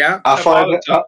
yeah 0.00 0.14
I 0.24 0.34
find 0.46 0.72
Hippolyta. 0.72 0.92
uh, 1.00 1.04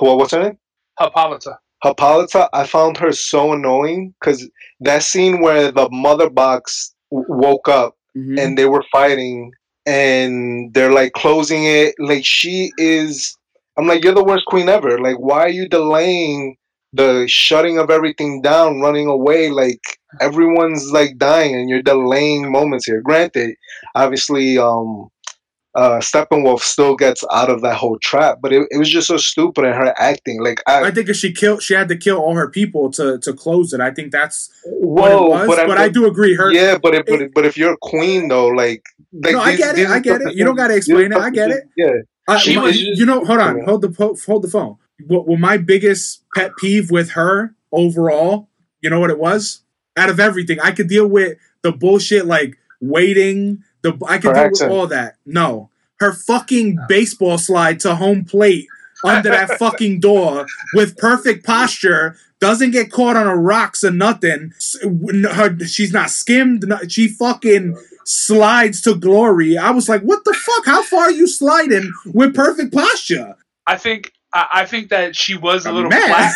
what 0.00 0.18
what's 0.18 0.32
her 0.36 0.42
name? 0.46 0.58
Hippolyta. 1.00 1.52
Hippolyta. 1.84 2.42
I 2.60 2.62
found 2.76 2.96
her 3.02 3.12
so 3.12 3.52
annoying 3.52 4.14
because 4.18 4.40
that 4.88 5.02
scene 5.10 5.40
where 5.44 5.70
the 5.78 5.88
mother 6.06 6.28
box 6.42 6.94
w- 7.12 7.30
woke 7.44 7.68
up 7.80 7.92
Mhm. 8.16 8.36
and 8.40 8.58
they 8.58 8.66
were 8.74 8.84
fighting 8.98 9.52
and 9.86 10.72
they're 10.74 10.96
like 11.00 11.12
closing 11.12 11.62
it, 11.64 11.94
like 12.10 12.24
she 12.24 12.72
is. 12.78 13.36
I'm 13.76 13.86
like, 13.90 14.02
you're 14.04 14.14
the 14.20 14.24
worst 14.32 14.46
queen 14.52 14.68
ever. 14.78 14.92
Like, 15.06 15.18
why 15.28 15.40
are 15.46 15.56
you 15.60 15.66
delaying 15.68 16.56
the 16.94 17.26
shutting 17.28 17.78
of 17.78 17.90
everything 17.90 18.40
down, 18.40 18.80
running 18.80 19.08
away? 19.08 19.50
Like 19.50 19.80
everyone's 20.20 20.90
like 20.92 21.18
dying, 21.18 21.54
and 21.54 21.68
you're 21.68 21.82
delaying 21.82 22.50
moments 22.50 22.86
here. 22.86 23.00
Granted, 23.00 23.56
obviously, 23.94 24.58
um, 24.58 25.08
uh, 25.74 25.98
Steppenwolf 25.98 26.60
still 26.60 26.94
gets 26.94 27.24
out 27.32 27.50
of 27.50 27.60
that 27.62 27.74
whole 27.74 27.98
trap, 27.98 28.38
but 28.40 28.52
it, 28.52 28.66
it 28.70 28.78
was 28.78 28.88
just 28.88 29.08
so 29.08 29.16
stupid 29.16 29.64
in 29.64 29.72
her 29.72 29.92
acting. 29.98 30.40
Like, 30.40 30.62
I, 30.68 30.84
I 30.84 30.90
think 30.92 31.08
if 31.08 31.16
she 31.16 31.32
killed, 31.32 31.62
she 31.62 31.74
had 31.74 31.88
to 31.88 31.96
kill 31.96 32.18
all 32.18 32.34
her 32.36 32.48
people 32.48 32.92
to 32.92 33.18
to 33.18 33.32
close 33.32 33.72
it. 33.72 33.80
I 33.80 33.90
think 33.90 34.12
that's 34.12 34.50
what 34.64 35.10
whoa, 35.10 35.26
it 35.26 35.28
was. 35.30 35.46
But, 35.48 35.58
I'm 35.70 35.78
I 35.78 35.88
do 35.88 36.06
agree. 36.06 36.36
Her, 36.36 36.52
yeah, 36.52 36.78
but 36.80 36.94
if, 36.94 37.06
but, 37.06 37.22
it- 37.22 37.34
but 37.34 37.44
if 37.44 37.56
you're 37.56 37.72
a 37.72 37.76
queen 37.78 38.28
though, 38.28 38.46
like, 38.46 38.84
like 39.12 39.32
No, 39.32 39.40
I 39.40 39.56
get 39.56 39.76
it, 39.78 39.88
I 39.88 39.98
get 39.98 40.22
it. 40.22 40.34
You 40.34 40.44
don't 40.44 40.56
gotta 40.56 40.76
explain 40.76 41.12
it, 41.12 41.18
I 41.18 41.30
get 41.30 41.50
it. 41.50 41.64
Yeah, 41.76 41.88
I- 42.28 42.38
She 42.38 42.56
was- 42.56 42.80
you 42.80 43.04
know, 43.04 43.24
hold 43.24 43.40
on, 43.40 43.64
hold 43.64 43.82
the 43.82 43.90
po- 43.90 44.16
hold 44.26 44.42
the 44.42 44.48
phone. 44.48 44.76
What, 45.06 45.26
what 45.26 45.40
my 45.40 45.56
biggest 45.56 46.22
pet 46.34 46.52
peeve 46.56 46.90
with 46.90 47.10
her 47.10 47.54
overall, 47.72 48.48
you 48.80 48.90
know 48.90 49.00
what 49.00 49.10
it 49.10 49.18
was? 49.18 49.62
Out 49.96 50.10
of 50.10 50.20
everything, 50.20 50.58
I 50.60 50.72
could 50.72 50.88
deal 50.88 51.06
with 51.06 51.38
the 51.62 51.72
bullshit 51.72 52.26
like 52.26 52.56
waiting. 52.80 53.62
The 53.82 53.96
I 54.06 54.18
could 54.18 54.28
Her 54.28 54.34
deal 54.34 54.44
accent. 54.44 54.70
with 54.70 54.78
all 54.78 54.86
that. 54.88 55.16
No, 55.26 55.70
her 56.00 56.12
fucking 56.12 56.78
baseball 56.88 57.38
slide 57.38 57.80
to 57.80 57.94
home 57.96 58.24
plate 58.24 58.66
under 59.04 59.30
that 59.30 59.50
fucking 59.58 60.00
door 60.00 60.46
with 60.74 60.96
perfect 60.96 61.44
posture. 61.44 62.16
Doesn't 62.40 62.72
get 62.72 62.90
caught 62.90 63.16
on 63.16 63.26
a 63.26 63.36
rocks 63.36 63.84
or 63.84 63.90
nothing. 63.90 64.52
Her, 64.82 65.58
she's 65.66 65.92
not 65.92 66.10
skimmed. 66.10 66.64
She 66.88 67.08
fucking 67.08 67.76
slides 68.04 68.82
to 68.82 68.94
glory. 68.94 69.56
I 69.56 69.70
was 69.70 69.88
like, 69.88 70.02
what 70.02 70.24
the 70.24 70.34
fuck? 70.34 70.66
How 70.66 70.82
far 70.82 71.04
are 71.04 71.10
you 71.10 71.26
sliding 71.26 71.92
with 72.06 72.34
perfect 72.34 72.74
posture? 72.74 73.36
I 73.66 73.76
think 73.78 74.12
I, 74.34 74.46
I 74.52 74.64
think 74.66 74.90
that 74.90 75.14
she 75.16 75.36
was 75.36 75.64
a 75.64 75.70
I'm 75.70 75.74
little 75.76 75.90
mad. 75.90 76.32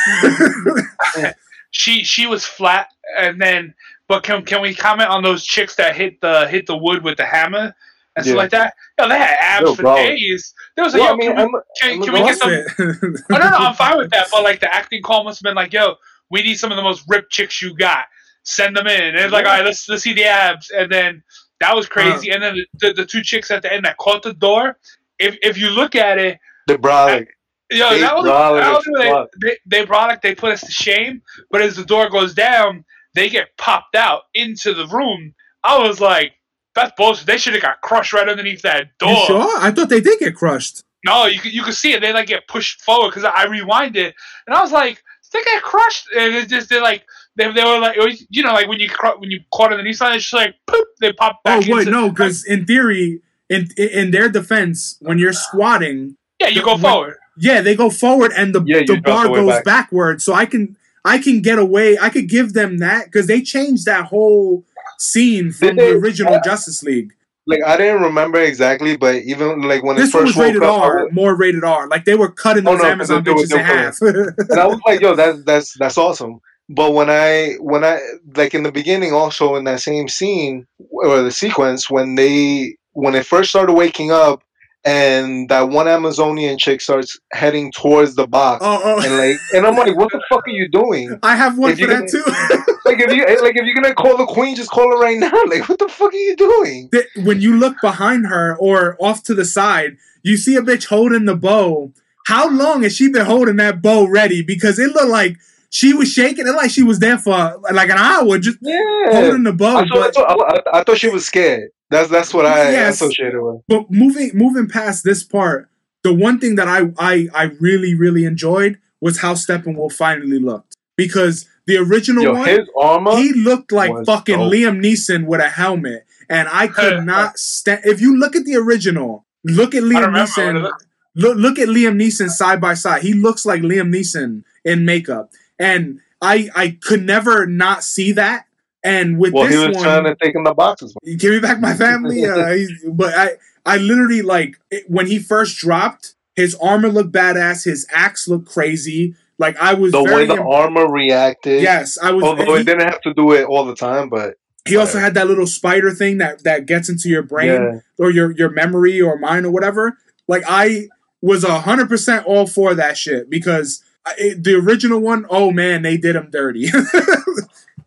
flat. 1.14 1.36
She 1.70 2.02
she 2.02 2.26
was 2.26 2.46
flat, 2.46 2.88
and 3.18 3.38
then 3.40 3.74
but 4.08 4.22
can 4.22 4.42
can 4.42 4.62
we 4.62 4.74
comment 4.74 5.10
on 5.10 5.22
those 5.22 5.44
chicks 5.44 5.76
that 5.76 5.94
hit 5.94 6.18
the 6.22 6.48
hit 6.48 6.66
the 6.66 6.76
wood 6.76 7.04
with 7.04 7.18
the 7.18 7.26
hammer 7.26 7.74
and 8.16 8.24
stuff 8.24 8.34
Yeah. 8.34 8.40
like 8.42 8.50
that? 8.52 8.74
Yo, 8.98 9.06
they 9.08 9.18
had 9.18 9.36
abs 9.38 9.62
Yo, 9.68 9.74
for 9.74 9.82
bro. 9.82 9.94
days. 9.96 10.54
There 10.76 10.84
was 10.86 10.94
like, 10.94 11.02
Well, 11.02 11.22
yo, 11.22 11.32
I 11.32 11.36
mean, 11.36 11.36
can 11.36 11.36
we, 11.36 11.42
I'm, 11.42 11.62
can, 11.78 11.92
I'm 11.92 12.02
can 12.04 12.12
we 12.14 12.20
get 12.20 12.38
some? 12.38 12.50
CrossFit. 12.50 13.22
Oh, 13.30 13.36
no, 13.36 13.50
no, 13.50 13.56
I'm 13.58 13.74
fine 13.74 13.98
with 13.98 14.10
that. 14.12 14.28
But 14.32 14.42
like 14.44 14.60
the 14.60 14.74
acting 14.74 15.02
call 15.02 15.24
must 15.24 15.40
have 15.40 15.44
been 15.44 15.54
like, 15.56 15.74
yo, 15.74 15.96
we 16.30 16.42
need 16.42 16.54
some 16.54 16.72
of 16.72 16.76
the 16.76 16.82
most 16.82 17.04
ripped 17.06 17.30
chicks 17.30 17.60
you 17.60 17.76
got. 17.76 18.06
Send 18.44 18.74
them 18.74 18.86
in. 18.86 19.00
And 19.08 19.18
it's 19.18 19.32
like, 19.32 19.44
all 19.44 19.52
right, 19.52 19.64
let's 19.64 19.86
let's 19.90 20.02
see 20.04 20.14
the 20.14 20.24
abs. 20.24 20.70
And 20.70 20.90
then 20.90 21.22
that 21.60 21.76
was 21.76 21.86
crazy. 21.86 22.30
and 22.30 22.42
then 22.42 22.54
the, 22.54 22.88
the, 22.88 22.92
the 22.94 23.06
two 23.06 23.22
chicks 23.22 23.50
at 23.50 23.60
the 23.60 23.70
end 23.70 23.84
that 23.84 23.98
caught 23.98 24.22
the 24.22 24.32
door. 24.32 24.78
If 25.18 25.36
if 25.42 25.58
you 25.58 25.68
look 25.68 25.94
at 25.94 26.16
it, 26.16 26.38
the 26.66 26.76
brolic. 26.78 27.26
Yo, 27.70 27.90
They 27.90 28.00
that 28.00 28.16
was, 28.16 28.24
brought 28.24 28.56
it 28.56 28.60
that 28.60 29.10
was 29.12 29.28
they, 29.40 29.48
they, 29.48 29.56
they 29.66 29.84
brought 29.84 30.10
it. 30.12 30.22
They 30.22 30.34
put 30.34 30.52
us 30.52 30.62
to 30.62 30.72
shame. 30.72 31.22
But 31.50 31.60
as 31.60 31.76
the 31.76 31.84
door 31.84 32.08
goes 32.08 32.34
down, 32.34 32.84
they 33.14 33.28
get 33.28 33.56
popped 33.58 33.94
out 33.94 34.22
into 34.34 34.72
the 34.74 34.86
room. 34.86 35.34
I 35.62 35.78
was 35.78 36.00
like, 36.00 36.32
that's 36.74 36.92
bullshit. 36.96 37.26
They 37.26 37.36
should 37.36 37.54
have 37.54 37.62
got 37.62 37.80
crushed 37.82 38.12
right 38.12 38.28
underneath 38.28 38.62
that 38.62 38.96
door. 38.98 39.10
You 39.10 39.26
sure? 39.26 39.58
I 39.58 39.70
thought 39.70 39.88
they 39.88 40.00
did 40.00 40.18
get 40.18 40.34
crushed. 40.34 40.84
No, 41.04 41.26
you 41.26 41.40
could 41.40 41.52
you 41.52 41.62
could 41.62 41.74
see 41.74 41.92
it. 41.92 42.00
They 42.00 42.12
like 42.12 42.28
get 42.28 42.48
pushed 42.48 42.80
forward 42.82 43.10
because 43.10 43.24
I 43.24 43.44
rewind 43.46 43.96
it, 43.96 44.14
and 44.46 44.56
I 44.56 44.60
was 44.60 44.72
like, 44.72 45.02
they 45.32 45.42
get 45.42 45.62
crushed. 45.62 46.08
And 46.16 46.34
it 46.34 46.48
just 46.48 46.70
they 46.70 46.80
like 46.80 47.04
they, 47.36 47.50
they 47.52 47.64
were 47.64 47.78
like 47.78 47.96
it 47.96 48.04
was, 48.04 48.26
you 48.30 48.42
know 48.42 48.52
like 48.52 48.68
when 48.68 48.80
you 48.80 48.88
when 49.18 49.30
you 49.30 49.40
caught 49.52 49.72
underneath 49.72 49.96
something, 49.96 50.16
it's 50.16 50.24
just 50.24 50.34
like 50.34 50.54
poop. 50.66 50.88
They 51.00 51.12
pop 51.12 51.42
back. 51.44 51.64
Oh 51.64 51.74
wait, 51.74 51.88
into, 51.88 51.90
no, 51.90 52.08
because 52.10 52.44
in 52.44 52.66
theory, 52.66 53.22
in 53.48 53.68
in 53.76 54.10
their 54.10 54.28
defense, 54.28 54.96
when 55.00 55.18
you're 55.18 55.32
squatting, 55.32 56.16
yeah, 56.40 56.48
you 56.48 56.62
go 56.62 56.72
when- 56.72 56.80
forward. 56.80 57.16
Yeah, 57.38 57.60
they 57.60 57.74
go 57.76 57.90
forward 57.90 58.32
and 58.36 58.54
the 58.54 58.62
Yeah, 58.64 58.82
the 58.86 59.00
bar 59.00 59.28
the 59.28 59.34
goes 59.34 59.48
back. 59.56 59.64
backward. 59.64 60.22
So 60.22 60.32
I 60.34 60.46
can 60.46 60.76
I 61.04 61.18
can 61.18 61.40
get 61.42 61.58
away. 61.58 61.98
I 61.98 62.08
could 62.08 62.28
give 62.28 62.52
them 62.52 62.78
that 62.78 63.06
because 63.06 63.26
they 63.26 63.40
changed 63.42 63.84
that 63.86 64.06
whole 64.06 64.64
scene 64.98 65.52
from 65.52 65.68
Did 65.68 65.76
the 65.76 65.82
they? 65.82 65.92
original 65.92 66.40
Justice 66.44 66.82
League. 66.82 67.12
Like 67.46 67.60
I 67.64 67.76
didn't 67.78 68.02
remember 68.02 68.38
exactly, 68.40 68.96
but 68.96 69.16
even 69.22 69.62
like 69.62 69.82
when 69.82 69.96
This 69.96 70.10
it 70.10 70.18
first 70.18 70.36
was 70.36 70.36
rated 70.36 70.62
up, 70.62 70.82
R, 70.82 71.04
was- 71.04 71.12
more 71.14 71.34
rated 71.34 71.64
R. 71.64 71.88
Like 71.88 72.04
they 72.04 72.14
were 72.14 72.30
cutting 72.30 72.66
Oh, 72.66 72.72
those 72.72 72.82
no, 72.82 72.90
Amazon 72.90 73.24
they 73.24 73.32
bitches 73.32 73.52
in 73.54 73.58
half. 73.64 74.00
and 74.50 74.60
I 74.60 74.66
was 74.66 74.78
like, 74.86 75.00
"Yo, 75.00 75.14
that's 75.14 75.42
that's 75.44 75.72
that's 75.78 75.96
awesome." 75.96 76.40
But 76.68 76.92
when 76.92 77.08
I 77.08 77.54
when 77.60 77.84
I 77.84 78.00
like 78.36 78.52
in 78.54 78.64
the 78.64 78.72
beginning, 78.72 79.14
also 79.14 79.56
in 79.56 79.64
that 79.64 79.80
same 79.80 80.08
scene 80.08 80.66
or 80.90 81.22
the 81.22 81.30
sequence 81.30 81.88
when 81.88 82.16
they 82.16 82.76
when 82.92 83.14
it 83.14 83.24
first 83.24 83.48
started 83.48 83.72
waking 83.72 84.10
up, 84.10 84.42
and 84.84 85.48
that 85.48 85.68
one 85.68 85.88
Amazonian 85.88 86.58
chick 86.58 86.80
starts 86.80 87.18
heading 87.32 87.72
towards 87.72 88.14
the 88.14 88.26
box, 88.26 88.64
oh, 88.64 88.80
oh. 88.82 89.02
and 89.02 89.16
like, 89.16 89.36
and 89.52 89.66
I'm 89.66 89.76
like, 89.76 89.96
"What 89.96 90.10
the 90.12 90.22
fuck 90.28 90.46
are 90.46 90.50
you 90.50 90.68
doing?" 90.68 91.18
I 91.22 91.36
have 91.36 91.58
one 91.58 91.72
if 91.72 91.80
for 91.80 91.86
that 91.86 92.08
too. 92.08 92.24
Like 92.88 93.00
if 93.00 93.12
you 93.12 93.22
eh, 93.22 93.36
like 93.42 93.54
if 93.54 93.66
you're 93.66 93.74
gonna 93.74 93.94
call 93.94 94.16
the 94.16 94.24
queen, 94.24 94.56
just 94.56 94.70
call 94.70 94.90
her 94.90 94.98
right 94.98 95.18
now. 95.18 95.30
Like, 95.46 95.68
what 95.68 95.78
the 95.78 95.88
fuck 95.88 96.12
are 96.12 96.16
you 96.16 96.36
doing? 96.36 96.90
when 97.16 97.40
you 97.40 97.56
look 97.56 97.76
behind 97.82 98.26
her 98.26 98.56
or 98.58 98.96
off 98.98 99.22
to 99.24 99.34
the 99.34 99.44
side, 99.44 99.98
you 100.22 100.38
see 100.38 100.56
a 100.56 100.62
bitch 100.62 100.86
holding 100.86 101.26
the 101.26 101.36
bow. 101.36 101.92
How 102.26 102.48
long 102.48 102.82
has 102.84 102.96
she 102.96 103.10
been 103.10 103.26
holding 103.26 103.56
that 103.56 103.82
bow 103.82 104.06
ready? 104.06 104.42
Because 104.42 104.78
it 104.78 104.94
looked 104.94 105.10
like 105.10 105.36
she 105.70 105.92
was 105.92 106.10
shaking 106.12 106.46
it 106.46 106.52
like 106.52 106.70
she 106.70 106.82
was 106.82 106.98
there 106.98 107.18
for 107.18 107.60
like 107.72 107.90
an 107.90 107.98
hour 107.98 108.38
just 108.38 108.58
Yeah, 108.62 108.78
holding 109.10 109.42
the 109.44 109.52
bow. 109.52 109.76
I 109.76 109.86
thought, 109.86 109.90
But, 109.90 110.00
I, 110.00 110.10
thought, 110.34 110.68
I, 110.74 110.78
I 110.80 110.84
thought 110.84 110.98
she 110.98 111.08
was 111.08 111.26
scared. 111.26 111.70
That's 111.90 112.08
that's 112.10 112.32
what 112.34 112.46
I 112.46 112.70
Yes. 112.72 112.96
associated 113.02 113.40
with. 113.42 113.62
but 113.68 113.90
moving 113.90 114.30
moving 114.34 114.68
past 114.68 115.04
this 115.04 115.22
part, 115.22 115.68
the 116.02 116.12
one 116.14 116.38
thing 116.38 116.56
that 116.56 116.68
I 116.68 116.90
I, 116.98 117.28
I 117.34 117.44
really 117.60 117.94
really 117.94 118.24
enjoyed 118.24 118.78
was 119.00 119.20
how 119.20 119.34
Steppenwolf 119.34 119.92
finally 119.92 120.38
looked. 120.38 120.74
Because 120.96 121.46
the 121.66 121.76
original 121.76 122.24
Yo, 122.24 122.32
one, 122.34 122.48
his 122.48 122.68
armor. 122.76 123.16
he 123.16 123.32
looked 123.32 123.70
like 123.70 123.92
fucking 124.04 124.38
dope. 124.38 124.52
Liam 124.52 124.80
Neeson 124.84 125.26
with 125.26 125.40
a 125.40 125.48
helmet, 125.48 126.04
and 126.28 126.48
I 126.50 126.66
could 126.78 127.04
not 127.04 127.38
stand. 127.38 127.82
If 127.84 128.00
you 128.00 128.16
look 128.18 128.34
at 128.34 128.44
the 128.44 128.56
original, 128.56 129.24
look 129.44 129.74
at 129.74 129.82
Liam 129.84 130.00
don't 130.00 130.06
remember 130.14 130.30
what 130.36 130.38
it 130.38 130.54
Neeson. 130.54 130.72
Look, 131.14 131.36
look 131.36 131.58
at 131.58 131.68
Liam 131.68 131.96
Neeson 132.02 132.28
side 132.30 132.60
by 132.60 132.74
side. 132.74 133.02
He 133.02 133.12
looks 133.12 133.46
like 133.46 133.62
Liam 133.62 133.94
Neeson 133.94 134.42
in 134.64 134.84
makeup, 134.84 135.30
and 135.58 136.00
I 136.20 136.50
I 136.54 136.78
could 136.80 137.02
never 137.02 137.46
not 137.46 137.84
see 137.84 138.12
that. 138.12 138.46
And 138.84 139.18
with 139.18 139.32
this. 139.32 139.40
well, 139.40 139.48
he 139.50 139.56
was 139.56 139.76
one, 139.76 139.84
trying 139.84 140.04
to 140.04 140.14
take 140.14 140.34
in 140.34 140.44
the 140.44 140.54
boxes. 140.54 140.94
give 141.16 141.32
me 141.32 141.40
back 141.40 141.60
my 141.60 141.74
family. 141.74 142.24
Uh, 142.24 142.56
but 142.92 143.12
I, 143.14 143.30
I 143.66 143.76
literally 143.78 144.22
like 144.22 144.56
it- 144.70 144.88
when 144.88 145.06
he 145.06 145.18
first 145.18 145.58
dropped, 145.58 146.14
his 146.36 146.54
armor 146.56 146.88
looked 146.88 147.12
badass. 147.12 147.64
His 147.64 147.86
axe 147.90 148.28
looked 148.28 148.48
crazy. 148.48 149.14
Like 149.38 149.56
I 149.58 149.74
was 149.74 149.92
The 149.92 150.02
very 150.02 150.22
way 150.22 150.26
the 150.26 150.40
im- 150.40 150.46
armor 150.46 150.90
reacted. 150.90 151.62
yes, 151.62 151.98
I 152.02 152.12
was. 152.12 152.24
Although 152.24 152.54
he, 152.54 152.60
it 152.60 152.66
didn't 152.66 152.86
have 152.88 153.00
to 153.02 153.14
do 153.14 153.32
it 153.32 153.44
all 153.44 153.64
the 153.64 153.74
time, 153.74 154.08
but 154.08 154.34
he 154.66 154.76
also 154.76 154.98
had 154.98 155.14
that 155.14 155.26
little 155.26 155.46
spider 155.46 155.90
thing 155.92 156.18
that 156.18 156.44
that 156.44 156.66
gets 156.66 156.88
into 156.88 157.08
your 157.08 157.22
brain 157.22 157.48
yeah. 157.62 157.80
or 157.98 158.10
your 158.10 158.30
your 158.32 158.50
memory 158.50 159.00
or 159.00 159.18
mind 159.18 159.46
or 159.46 159.50
whatever. 159.50 159.96
Like 160.28 160.42
I 160.48 160.88
was 161.20 161.42
a 161.44 161.60
hundred 161.60 161.88
percent 161.88 162.26
all 162.26 162.46
for 162.46 162.74
that 162.74 162.96
shit 162.96 163.28
because 163.30 163.82
it, 164.18 164.44
the 164.44 164.54
original 164.54 165.00
one, 165.00 165.26
oh 165.30 165.50
man, 165.50 165.82
they 165.82 165.96
did 165.96 166.16
him 166.16 166.28
dirty. 166.30 166.68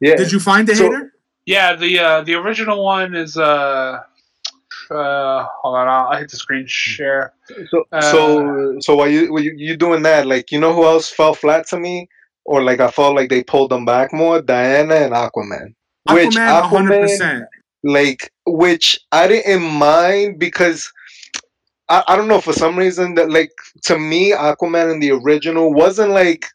Yeah. 0.04 0.16
did 0.16 0.32
you 0.32 0.40
find 0.40 0.68
the 0.68 0.76
So- 0.76 0.86
hater? 0.86 1.14
Yeah, 1.46 1.76
the 1.76 2.00
uh, 2.00 2.22
the 2.22 2.34
original 2.36 2.84
one 2.84 3.14
is 3.16 3.38
uh, 3.38 4.00
uh 4.90 5.46
hold 5.62 5.76
on, 5.78 5.88
I'll, 5.88 6.08
I'll 6.10 6.20
hit 6.20 6.30
the 6.32 6.38
screen 6.38 6.66
share. 6.68 7.34
So, 7.70 7.84
Uh, 7.92 8.02
so, 8.02 8.80
so 8.80 8.96
while 8.96 9.08
you 9.08 9.32
while 9.32 9.44
you 9.44 9.54
you 9.58 9.76
doing 9.78 10.04
that, 10.04 10.26
like 10.28 10.52
you 10.52 10.60
know 10.60 10.74
who 10.74 10.86
else 10.86 11.10
fell 11.10 11.34
flat 11.34 11.68
to 11.68 11.80
me, 11.80 12.08
or 12.46 12.64
like 12.64 12.80
I 12.80 12.90
felt 12.92 13.16
like 13.16 13.30
they 13.30 13.44
pulled 13.44 13.72
them 13.72 13.86
back 13.86 14.14
more? 14.14 14.42
Diana 14.42 14.96
and 14.96 15.14
Aquaman. 15.14 15.74
Which 16.10 16.36
Aquaman, 16.36 16.64
hundred 16.64 16.94
Aquaman, 16.94 17.02
percent. 17.02 17.46
like, 17.84 18.32
which 18.46 19.00
I 19.12 19.28
didn't 19.28 19.64
mind 19.64 20.40
because 20.40 20.92
I, 21.94 22.04
I 22.10 22.16
don't 22.16 22.28
know 22.28 22.42
for 22.42 22.54
some 22.54 22.76
reason 22.78 23.16
that 23.16 23.30
like 23.32 23.52
to 23.84 24.00
me 24.00 24.32
Aquaman 24.32 24.92
in 24.94 25.00
the 25.00 25.12
original 25.12 25.74
wasn't 25.74 26.12
like 26.12 26.46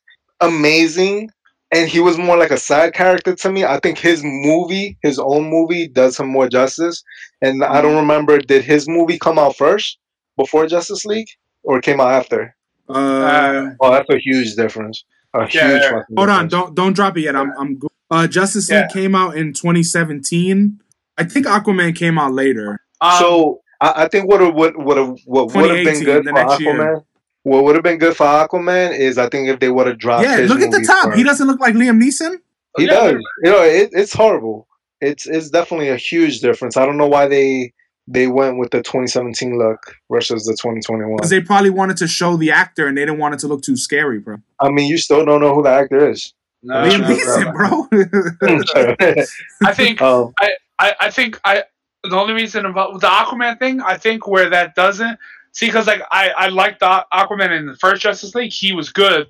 amazing. 0.41 1.31
And 1.73 1.89
he 1.89 1.99
was 1.99 2.17
more 2.17 2.37
like 2.37 2.53
a 2.53 2.57
side 2.57 2.95
character 2.95 3.35
to 3.35 3.51
me. 3.51 3.65
I 3.65 3.81
think 3.81 3.99
his 3.99 4.23
movie, 4.25 4.97
his 5.03 5.19
own 5.19 5.51
movie, 5.51 5.89
does 5.89 6.17
him 6.19 6.29
more 6.29 6.49
justice. 6.49 7.03
And 7.43 7.65
I 7.65 7.81
don't 7.83 7.97
remember, 7.97 8.39
did 8.39 8.63
his 8.65 8.89
movie 8.89 9.19
come 9.19 9.37
out 9.37 9.57
first 9.57 9.99
before 10.37 10.69
Justice 10.69 11.05
League, 11.05 11.29
or 11.65 11.81
came 11.81 12.01
out 12.01 12.13
after? 12.13 12.55
Uh, 12.89 13.71
Oh, 13.81 13.91
that's 13.91 14.09
a 14.11 14.19
huge 14.19 14.55
difference. 14.55 15.05
A 15.35 15.41
Yeah, 15.41 15.47
huge. 15.71 15.83
yeah. 15.83 15.91
fucking 15.91 16.17
Hold 16.17 16.29
on, 16.31 16.49
don't 16.49 16.75
don't 16.77 16.93
drop 16.93 17.17
it 17.19 17.23
yet. 17.23 17.35
I'm 17.35 17.53
I'm 17.59 17.79
go- 17.79 17.89
uh 18.13 18.29
Justice 18.29 18.71
League 18.71 18.87
Yeah. 18.89 18.89
came 19.01 19.17
out 19.17 19.37
in 19.37 19.53
2017. 19.53 20.79
I 21.19 21.25
think 21.25 21.47
Aquaman 21.47 21.97
came 21.97 22.17
out 22.17 22.33
later. 22.33 22.81
Um, 23.01 23.19
so 23.19 23.61
I, 23.81 24.05
I 24.05 24.09
think 24.09 24.29
what 24.29 24.41
would 24.55 24.77
would 24.77 24.97
have 24.97 25.19
what 25.25 25.55
would 25.55 25.77
have 25.77 25.85
been 25.85 26.05
good 26.05 26.25
for 26.25 26.33
next 26.33 26.61
year. 26.61 26.75
Aquaman. 26.75 27.05
What 27.43 27.63
would 27.65 27.77
have 27.77 27.85
been 27.85 27.99
good 27.99 28.17
for 28.17 28.25
Aquaman 28.27 28.99
is 28.99 29.19
I 29.19 29.29
think 29.29 29.49
if 29.49 29.61
they 29.61 29.71
would 29.71 29.87
have 29.87 29.99
dropped. 29.99 30.25
yeah, 30.25 30.39
his 30.39 30.51
look 30.51 30.61
at 30.61 30.71
the 30.71 30.85
top. 30.85 31.05
first. 31.05 31.19
He 31.19 31.23
doesn't 31.23 31.47
look 31.47 31.61
like 31.61 31.75
Liam 31.75 32.03
Neeson. 32.03 32.39
He 32.77 32.85
Yeah, 32.85 33.13
does. 33.13 33.23
You 33.43 33.51
know, 33.51 33.63
it, 33.63 33.91
it's 33.93 34.13
horrible. 34.13 34.67
It's 35.01 35.27
it's 35.27 35.51
definitely 35.51 35.91
a 35.91 35.97
huge 35.97 36.41
difference. 36.41 36.77
I 36.77 36.87
don't 36.87 36.97
know 36.97 37.07
why 37.07 37.29
they 37.29 37.73
they 38.09 38.27
went 38.29 38.59
with 38.59 38.71
the 38.71 38.79
2017 38.79 39.59
look 39.59 39.95
versus 40.11 40.45
the 40.45 40.53
2021. 40.53 41.17
Because 41.17 41.31
they 41.31 41.41
probably 41.41 41.71
wanted 41.71 41.97
to 41.99 42.07
show 42.07 42.37
the 42.37 42.51
actor 42.51 42.87
and 42.87 42.97
they 42.97 43.03
didn't 43.03 43.19
want 43.19 43.35
it 43.35 43.41
to 43.41 43.49
look 43.49 43.63
too 43.63 43.77
scary, 43.77 44.21
bro. 44.21 44.37
I 44.61 44.71
mean, 44.71 44.89
you 44.89 44.97
still 44.99 45.25
don't 45.25 45.41
know 45.41 45.55
who 45.55 45.63
the 45.63 45.71
actor 45.71 46.09
is. 46.11 46.33
No, 46.63 46.75
Liam 46.75 47.01
no, 47.01 47.09
Neeson, 47.09 47.53
bro. 47.55 49.27
I 49.65 49.75
think 49.75 50.01
um, 50.01 50.33
I, 50.79 50.95
I 51.01 51.11
think 51.11 51.41
I 51.45 51.65
the 52.11 52.17
only 52.17 52.35
reason 52.35 52.67
about 52.67 53.01
the 53.01 53.07
Aquaman 53.09 53.59
thing, 53.59 53.81
I 53.81 53.97
think 53.97 54.27
where 54.27 54.51
that 54.51 54.75
doesn't 54.75 55.19
see 55.53 55.67
because 55.67 55.87
like 55.87 56.03
I 56.11 56.31
I 56.37 56.49
liked 56.49 56.81
the 56.81 57.07
Aquaman 57.13 57.57
in 57.59 57.67
the 57.67 57.77
first 57.77 58.03
Justice 58.03 58.35
League, 58.35 58.53
he 58.53 58.73
was 58.73 58.91
good, 58.91 59.27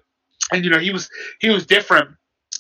and 0.53 0.65
you 0.65 0.71
know 0.71 0.79
he 0.79 0.91
was 0.91 1.09
he 1.41 1.51
was 1.51 1.67
different. 1.67 2.11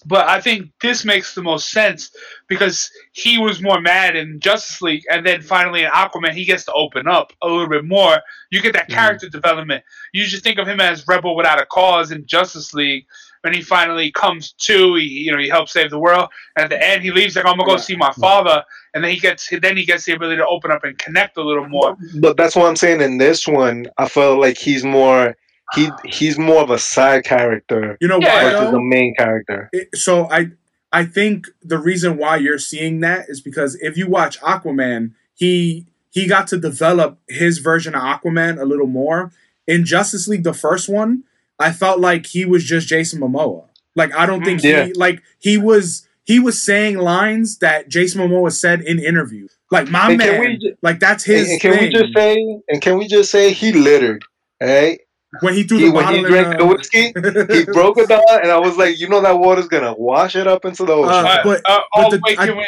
But 0.04 0.28
I 0.28 0.40
think 0.40 0.70
this 0.80 1.04
makes 1.04 1.34
the 1.34 1.42
most 1.42 1.70
sense 1.70 2.10
because 2.48 2.90
he 3.12 3.38
was 3.38 3.60
more 3.60 3.80
mad 3.80 4.14
in 4.14 4.38
Justice 4.38 4.80
League, 4.80 5.02
and 5.10 5.26
then 5.26 5.42
finally 5.42 5.82
in 5.82 5.90
Aquaman, 5.90 6.30
he 6.32 6.44
gets 6.44 6.64
to 6.66 6.72
open 6.74 7.08
up 7.08 7.32
a 7.42 7.48
little 7.48 7.68
bit 7.68 7.84
more. 7.84 8.18
You 8.50 8.60
get 8.60 8.74
that 8.74 8.88
Mhm. 8.88 8.94
character 8.94 9.28
development. 9.28 9.82
You 10.12 10.24
just 10.26 10.44
think 10.44 10.58
of 10.58 10.68
him 10.68 10.80
as 10.80 11.08
rebel 11.08 11.34
without 11.34 11.60
a 11.60 11.66
cause 11.66 12.12
in 12.12 12.24
Justice 12.26 12.72
League. 12.72 13.06
When 13.42 13.52
he 13.54 13.62
finally 13.62 14.10
comes 14.10 14.52
to, 14.52 14.94
he 14.96 15.04
you 15.04 15.32
know 15.32 15.38
he 15.38 15.48
helps 15.48 15.72
save 15.72 15.90
the 15.90 15.98
world. 15.98 16.28
And 16.56 16.64
at 16.64 16.70
the 16.70 16.82
end, 16.84 17.02
he 17.02 17.10
leaves 17.10 17.36
like 17.36 17.44
I'm 17.46 17.56
gonna 17.56 17.64
go 17.66 17.72
Yeah. 17.72 17.78
see 17.80 17.96
my 17.96 18.12
father, 18.12 18.64
and 18.94 19.02
then 19.04 19.10
he 19.12 19.18
gets 19.18 19.48
then 19.62 19.76
he 19.76 19.84
gets 19.84 20.04
the 20.04 20.12
ability 20.12 20.36
to 20.38 20.46
open 20.46 20.70
up 20.70 20.84
and 20.84 20.98
connect 20.98 21.36
a 21.36 21.42
little 21.42 21.68
more. 21.68 21.96
but 22.20 22.36
that's 22.36 22.56
what 22.56 22.66
I'm 22.66 22.76
saying. 22.76 23.00
In 23.00 23.18
this 23.18 23.46
one, 23.46 23.86
I 23.98 24.08
felt 24.08 24.40
like 24.40 24.58
he's 24.58 24.84
more 24.84 25.36
he 25.74 25.90
he's 26.04 26.38
more 26.38 26.62
of 26.62 26.70
a 26.70 26.78
side 26.78 27.24
character 27.24 27.98
you 28.00 28.06
know 28.08 28.20
Yeah, 28.20 28.34
why 28.34 28.44
versus 28.50 28.60
though? 28.66 28.70
the 28.72 28.80
main 28.80 29.14
character. 29.16 29.68
it, 29.72 29.88
so 29.96 30.30
I 30.30 30.50
I 30.92 31.04
think 31.04 31.48
the 31.62 31.78
reason 31.78 32.16
why 32.18 32.36
you're 32.36 32.58
seeing 32.58 33.00
that 33.00 33.26
is 33.28 33.40
because 33.40 33.74
if 33.82 33.96
you 33.96 34.06
watch 34.08 34.40
Aquaman, 34.40 35.12
he 35.34 35.86
he 36.10 36.26
got 36.26 36.46
to 36.48 36.56
develop 36.56 37.18
his 37.28 37.58
version 37.58 37.94
of 37.94 38.00
Aquaman 38.02 38.58
a 38.60 38.64
little 38.64 38.86
more. 38.86 39.32
In 39.66 39.84
Justice 39.84 40.28
League, 40.28 40.44
the 40.44 40.54
first 40.54 40.88
one, 40.88 41.24
I 41.58 41.72
felt 41.72 42.00
like 42.00 42.26
he 42.26 42.44
was 42.44 42.64
just 42.64 42.86
Jason 42.88 43.20
Momoa. 43.20 43.64
Like 43.94 44.14
I 44.14 44.26
don't 44.26 44.44
think 44.44 44.62
Yeah. 44.62 44.84
he 44.86 44.92
like 44.94 45.22
he 45.38 45.56
was 45.58 46.06
he 46.24 46.38
was 46.40 46.60
saying 46.62 46.98
lines 46.98 47.58
that 47.58 47.88
Jason 47.88 48.20
Momoa 48.20 48.52
said 48.52 48.80
in 48.82 48.98
interviews. 48.98 49.52
Like 49.70 49.88
my 49.90 50.10
And 50.10 50.18
man, 50.18 50.40
we 50.40 50.74
like 50.82 51.00
that's 51.00 51.24
his 51.24 51.48
and 51.50 51.60
can 51.60 51.72
thing. 51.72 51.82
we 51.84 51.90
just 51.90 52.12
say 52.14 52.60
and 52.68 52.82
can 52.82 52.98
we 52.98 53.08
just 53.08 53.30
say 53.30 53.52
he 53.52 53.72
littered, 53.72 54.24
right? 54.60 55.00
when 55.40 55.52
he 55.54 55.64
threw 55.64 55.78
He, 55.78 55.86
the 55.86 55.90
when 55.92 56.14
he 56.14 56.22
drank 56.22 56.52
in 56.52 56.58
the 56.58 56.66
whiskey, 56.66 57.12
he 57.54 57.64
broke 57.72 57.98
it 57.98 58.08
down, 58.08 58.22
and 58.42 58.50
I 58.50 58.58
was 58.58 58.76
like, 58.78 58.98
you 58.98 59.06
know 59.08 59.20
that 59.20 59.38
water's 59.38 59.66
gonna 59.68 59.92
wash 59.94 60.34
it 60.36 60.46
up 60.46 60.64
into 60.64 60.84
the 60.84 60.92
ocean. 60.92 61.12
Uh, 61.12 61.28
Uh, 61.28 61.42
but- 61.42 61.60
uh, 61.68 61.80
but 61.94 62.04
oh 62.06 62.10
the- 62.10 62.20
wait, 62.24 62.38
I- 62.38 62.46
can 62.46 62.56
we? 62.56 62.66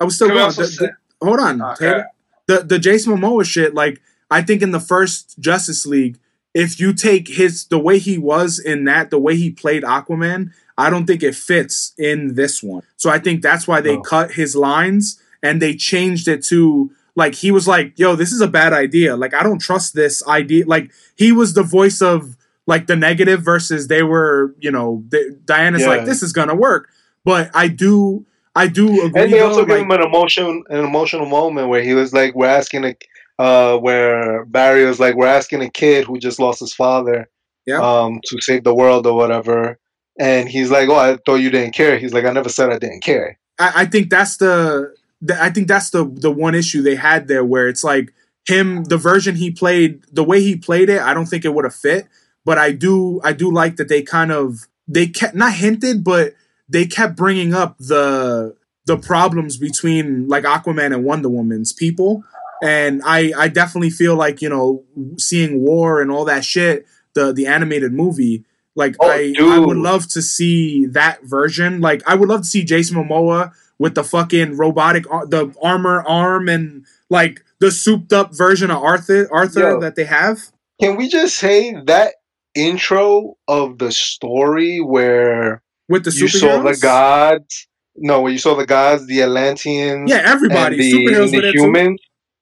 I 0.00 0.04
was 0.04 0.14
still 0.14 0.28
Can 0.28 0.36
going. 0.36 0.50
The- 0.50 0.92
the- 1.20 1.26
hold 1.26 1.40
on, 1.40 1.60
Okay. 1.62 2.02
The 2.46 2.58
the 2.62 2.78
Jason 2.78 3.16
Momoa 3.16 3.44
shit, 3.44 3.74
like 3.74 4.00
I 4.30 4.40
think 4.42 4.62
in 4.62 4.70
the 4.70 4.80
first 4.80 5.38
Justice 5.40 5.84
League, 5.84 6.18
if 6.64 6.80
you 6.80 6.94
take 6.94 7.28
his 7.28 7.66
the 7.66 7.78
way 7.78 7.98
he 7.98 8.16
was 8.16 8.58
in 8.58 8.84
that, 8.84 9.10
the 9.10 9.18
way 9.18 9.36
he 9.36 9.50
played 9.50 9.82
Aquaman, 9.82 10.50
I 10.78 10.88
don't 10.90 11.06
think 11.06 11.22
it 11.22 11.34
fits 11.34 11.92
in 11.98 12.34
this 12.34 12.62
one. 12.62 12.82
So 12.96 13.10
I 13.10 13.18
think 13.18 13.42
that's 13.42 13.68
why 13.68 13.80
they 13.82 13.96
Oh. 13.96 14.00
cut 14.00 14.32
his 14.32 14.56
lines 14.56 15.20
and 15.42 15.60
they 15.60 15.74
changed 15.74 16.26
it 16.28 16.42
to 16.44 16.90
like 17.14 17.34
he 17.34 17.50
was 17.50 17.66
like, 17.68 17.98
"Yo, 17.98 18.16
this 18.16 18.32
is 18.32 18.40
a 18.40 18.48
bad 18.48 18.72
idea. 18.72 19.16
Like 19.16 19.34
I 19.34 19.42
don't 19.42 19.60
trust 19.60 19.94
this 19.94 20.26
idea." 20.26 20.64
Like 20.66 20.90
he 21.16 21.30
was 21.30 21.52
the 21.54 21.62
voice 21.62 22.00
of 22.00 22.36
like 22.66 22.86
the 22.86 22.96
negative 22.96 23.42
versus 23.42 23.86
they 23.88 24.02
were, 24.02 24.54
you 24.58 24.70
know, 24.70 25.04
the, 25.10 25.38
Diana's 25.44 25.82
Yeah. 25.82 25.88
like, 25.88 26.04
"This 26.06 26.22
is 26.22 26.32
gonna 26.32 26.54
work." 26.56 26.88
But 27.24 27.50
I 27.54 27.68
do, 27.68 28.24
I 28.54 28.66
do 28.68 28.86
agree. 29.04 29.22
and 29.22 29.32
they 29.32 29.40
also 29.40 29.60
though, 29.60 29.66
gave 29.66 29.86
like- 29.88 30.00
him 30.00 30.00
an 30.00 30.06
emotion, 30.10 30.62
an 30.70 30.84
emotional 30.84 31.26
moment 31.26 31.68
where 31.68 31.82
he 31.82 31.94
was 31.94 32.12
like, 32.12 32.34
"We're 32.34 32.46
asking 32.60 32.84
a, 32.84 32.94
uh, 33.38 33.76
where 33.78 34.44
Barry 34.46 34.84
was 34.84 34.98
like, 35.00 35.14
we're 35.14 35.26
asking 35.26 35.62
a 35.62 35.70
kid 35.70 36.04
who 36.04 36.18
just 36.18 36.38
lost 36.40 36.60
his 36.60 36.72
father, 36.74 37.28
Yeah. 37.66 37.80
um, 37.80 38.20
to 38.26 38.40
save 38.40 38.64
the 38.64 38.74
world 38.74 39.06
or 39.06 39.14
whatever." 39.16 39.78
And 40.18 40.48
he's 40.48 40.70
like, 40.70 40.88
"Oh, 40.88 40.96
I 40.96 41.18
thought 41.26 41.36
you 41.36 41.50
didn't 41.50 41.74
care." 41.74 41.98
He's 41.98 42.14
like, 42.14 42.24
"I 42.24 42.32
never 42.32 42.48
said 42.48 42.70
I 42.70 42.78
didn't 42.78 43.02
care." 43.02 43.38
I, 43.58 43.72
I 43.82 43.84
think 43.86 44.08
that's 44.10 44.36
the, 44.38 44.94
the 45.20 45.40
I 45.42 45.50
think 45.50 45.68
that's 45.68 45.90
the 45.90 46.04
the 46.04 46.30
one 46.30 46.54
issue 46.54 46.82
they 46.82 46.94
had 46.96 47.28
there 47.28 47.44
where 47.44 47.68
it's 47.68 47.84
like 47.84 48.12
him 48.46 48.84
the 48.84 48.96
version 48.96 49.34
he 49.36 49.50
played 49.50 50.02
the 50.12 50.22
way 50.24 50.40
he 50.40 50.56
played 50.56 50.88
it 50.88 51.00
I 51.02 51.12
don't 51.14 51.26
think 51.26 51.44
it 51.44 51.52
would 51.52 51.64
have 51.64 51.74
fit 51.74 52.06
but 52.44 52.58
I 52.58 52.70
do 52.72 53.20
I 53.24 53.32
do 53.32 53.50
like 53.52 53.74
that 53.76 53.88
they 53.88 54.02
kind 54.02 54.30
of 54.30 54.68
they 54.86 55.06
kept 55.08 55.34
not 55.34 55.54
hinted 55.54 56.04
but 56.04 56.34
they 56.68 56.86
kept 56.86 57.16
bringing 57.16 57.52
up 57.54 57.76
the 57.78 58.54
the 58.86 58.96
problems 58.96 59.56
between 59.56 60.28
like 60.28 60.44
Aquaman 60.44 60.94
and 60.94 61.02
Wonder 61.04 61.28
Woman's 61.28 61.72
people 61.72 62.22
and 62.62 63.02
I 63.04 63.32
I 63.36 63.48
definitely 63.48 63.90
feel 63.90 64.14
like 64.16 64.40
you 64.42 64.48
know 64.48 64.84
seeing 65.18 65.60
war 65.60 66.00
and 66.00 66.10
all 66.10 66.24
that 66.26 66.44
shit 66.44 66.86
the 67.14 67.32
the 67.32 67.46
animated 67.46 67.92
movie 67.92 68.44
like 68.74 68.94
Oh, 69.00 69.08
I 69.10 69.34
I 69.40 69.58
would 69.58 69.76
love 69.78 70.06
to 70.08 70.22
see 70.22 70.86
that 70.86 71.22
version 71.24 71.80
like 71.80 72.02
I 72.06 72.14
would 72.14 72.28
love 72.28 72.42
to 72.42 72.46
see 72.46 72.64
Jason 72.64 72.96
Momoa 72.96 73.52
with 73.78 73.94
the 73.94 74.04
fucking 74.04 74.56
robotic 74.56 75.04
the 75.04 75.54
armor 75.62 76.02
arm 76.06 76.48
and 76.48 76.84
like 77.10 77.42
the 77.58 77.70
souped 77.70 78.12
up 78.12 78.34
version 78.36 78.70
of 78.70 78.82
Arthur 78.82 79.28
Arthur 79.32 79.60
Yo. 79.60 79.80
that 79.80 79.96
they 79.96 80.04
have. 80.04 80.38
Can 80.80 80.96
we 80.96 81.08
just 81.08 81.36
say 81.36 81.74
that 81.86 82.14
intro 82.54 83.36
of 83.48 83.78
the 83.78 83.90
story 83.92 84.80
where 84.80 85.62
with 85.88 86.04
the 86.04 86.10
you 86.10 86.28
saw 86.28 86.60
the 86.62 86.76
gods? 86.76 87.66
No, 87.98 88.20
where 88.20 88.32
you 88.32 88.38
saw 88.38 88.54
the 88.54 88.66
gods, 88.66 89.06
the 89.06 89.22
Atlanteans, 89.22 90.10
Yeah, 90.10 90.22
everybody. 90.26 90.76
the, 90.76 90.92
superheroes 90.92 91.30
the 91.30 91.40
there 91.40 91.52
too. 91.52 91.96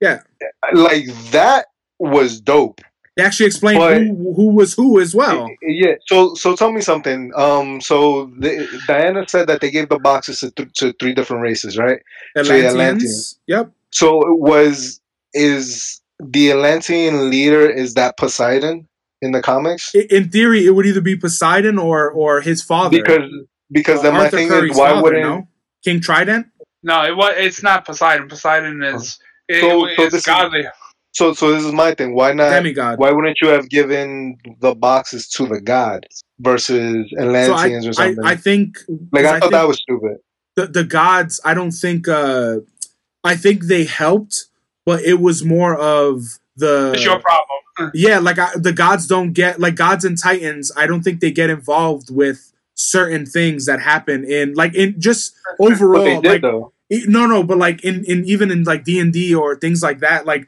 Humans. 0.05 0.23
Yeah. 0.41 0.81
like 0.81 1.07
that 1.31 1.67
was 1.99 2.41
dope. 2.41 2.81
They 3.17 3.23
actually 3.23 3.47
explained 3.47 3.79
But- 3.79 3.99
who 4.03 4.35
who 4.35 4.49
was 4.55 4.75
who 4.75 5.01
as 5.01 5.15
well. 5.15 5.49
Yeah. 5.63 5.95
So 6.07 6.35
so 6.35 6.57
tell 6.57 6.73
me 6.73 6.81
something. 6.81 7.31
Um. 7.37 7.81
So 7.81 8.27
the, 8.39 8.67
Diana 8.89 9.25
said 9.29 9.47
that 9.47 9.61
they 9.61 9.71
gave 9.71 9.89
the 9.89 9.99
boxes 10.01 10.41
to, 10.41 10.51
th- 10.51 10.73
to 10.75 10.93
three 10.95 11.15
different 11.15 11.43
races, 11.43 11.79
right? 11.79 12.01
Atlanteans. 12.37 12.73
Atlanteans. 12.73 13.39
Yep. 13.47 13.71
So 13.91 14.21
it 14.23 14.39
was 14.41 15.01
is 15.33 16.01
the 16.19 16.51
Atlantean 16.51 17.31
leader 17.31 17.69
is 17.69 17.95
that 17.95 18.17
Poseidon 18.17 18.89
in 19.23 19.31
the 19.33 19.41
comics? 19.43 19.95
In 19.95 20.29
theory, 20.31 20.67
it 20.67 20.71
would 20.75 20.87
either 20.87 21.01
be 21.01 21.17
Poseidon 21.17 21.79
or 21.79 22.11
or 22.11 22.41
his 22.41 22.63
father. 22.63 22.99
Because 23.01 23.31
because 23.71 24.03
then 24.03 24.15
Uh, 24.15 24.19
my 24.19 24.25
Arthur 24.25 24.37
thing 24.39 24.49
Curry's 24.49 24.73
is 24.73 24.79
why 24.79 24.89
father, 24.91 25.03
wouldn't 25.03 25.23
no? 25.23 25.49
King 25.85 26.01
Trident? 26.01 26.47
No, 26.83 27.05
it 27.05 27.17
was. 27.17 27.35
It's 27.37 27.63
not 27.63 27.85
Poseidon. 27.87 28.29
Poseidon 28.29 28.83
is. 28.83 29.19
It, 29.49 29.61
So- 29.61 29.69
so 29.69 29.87
it's 29.87 30.13
this 30.15 30.27
is- 30.27 30.67
so 31.13 31.33
so 31.33 31.53
this 31.53 31.65
is 31.65 31.73
my 31.73 31.95
thing. 31.95 32.15
Why 32.15 32.33
not? 32.33 32.51
Demigod. 32.51 32.99
Why 32.99 33.13
wouldn't 33.13 33.39
you 33.41 33.49
have 33.49 33.69
given 33.69 34.37
the 34.61 34.75
boxes 34.75 35.29
to 35.31 35.47
the 35.47 35.61
gods 35.61 36.25
versus 36.41 37.07
So 37.17 37.17
I, 37.19 37.23
Atlanteans 37.25 37.87
or 37.87 37.93
something? 37.93 38.25
I 38.25 38.35
think 38.37 38.79
like 39.13 39.25
I, 39.25 39.37
I 39.37 39.41
thought 39.41 39.53
that 39.53 39.69
was 39.69 39.79
stupid. 39.81 40.17
the 40.57 40.67
the 40.67 40.85
gods 40.85 41.41
i 41.45 41.53
don't 41.55 41.73
think 41.73 42.07
uh 42.09 42.57
i 43.25 43.35
think 43.37 43.65
they 43.65 43.85
helped 43.85 44.47
but 44.87 45.01
it 45.03 45.19
was 45.21 45.45
more 45.45 45.75
of 45.77 46.23
the 46.57 46.93
It's 46.95 47.05
your 47.05 47.19
problem. 47.21 47.91
yeah 47.95 48.19
like 48.21 48.39
I, 48.39 48.51
the 48.57 48.73
gods 48.73 49.07
don't 49.09 49.33
get 49.33 49.59
like 49.61 49.75
gods 49.77 50.05
and 50.05 50.17
titans 50.19 50.71
i 50.77 50.87
don't 50.87 51.03
think 51.03 51.19
they 51.21 51.33
get 51.33 51.51
involved 51.51 52.09
with 52.11 52.53
certain 52.75 53.25
things 53.27 53.67
that 53.67 53.81
happen 53.81 54.25
in 54.25 54.55
like 54.55 54.75
in 54.75 55.01
just 55.01 55.35
But 55.59 55.73
overall 55.73 56.05
they 56.05 56.21
did 56.21 56.25
like 56.29 56.43
though. 56.43 56.73
No 56.91 57.27
no 57.27 57.43
but 57.43 57.59
like 57.59 57.83
in 57.85 58.05
in 58.05 58.25
even 58.25 58.51
in 58.51 58.63
like 58.65 58.85
d&d 58.85 59.35
or 59.35 59.57
things 59.57 59.83
like 59.83 60.01
that 60.01 60.27
like 60.27 60.47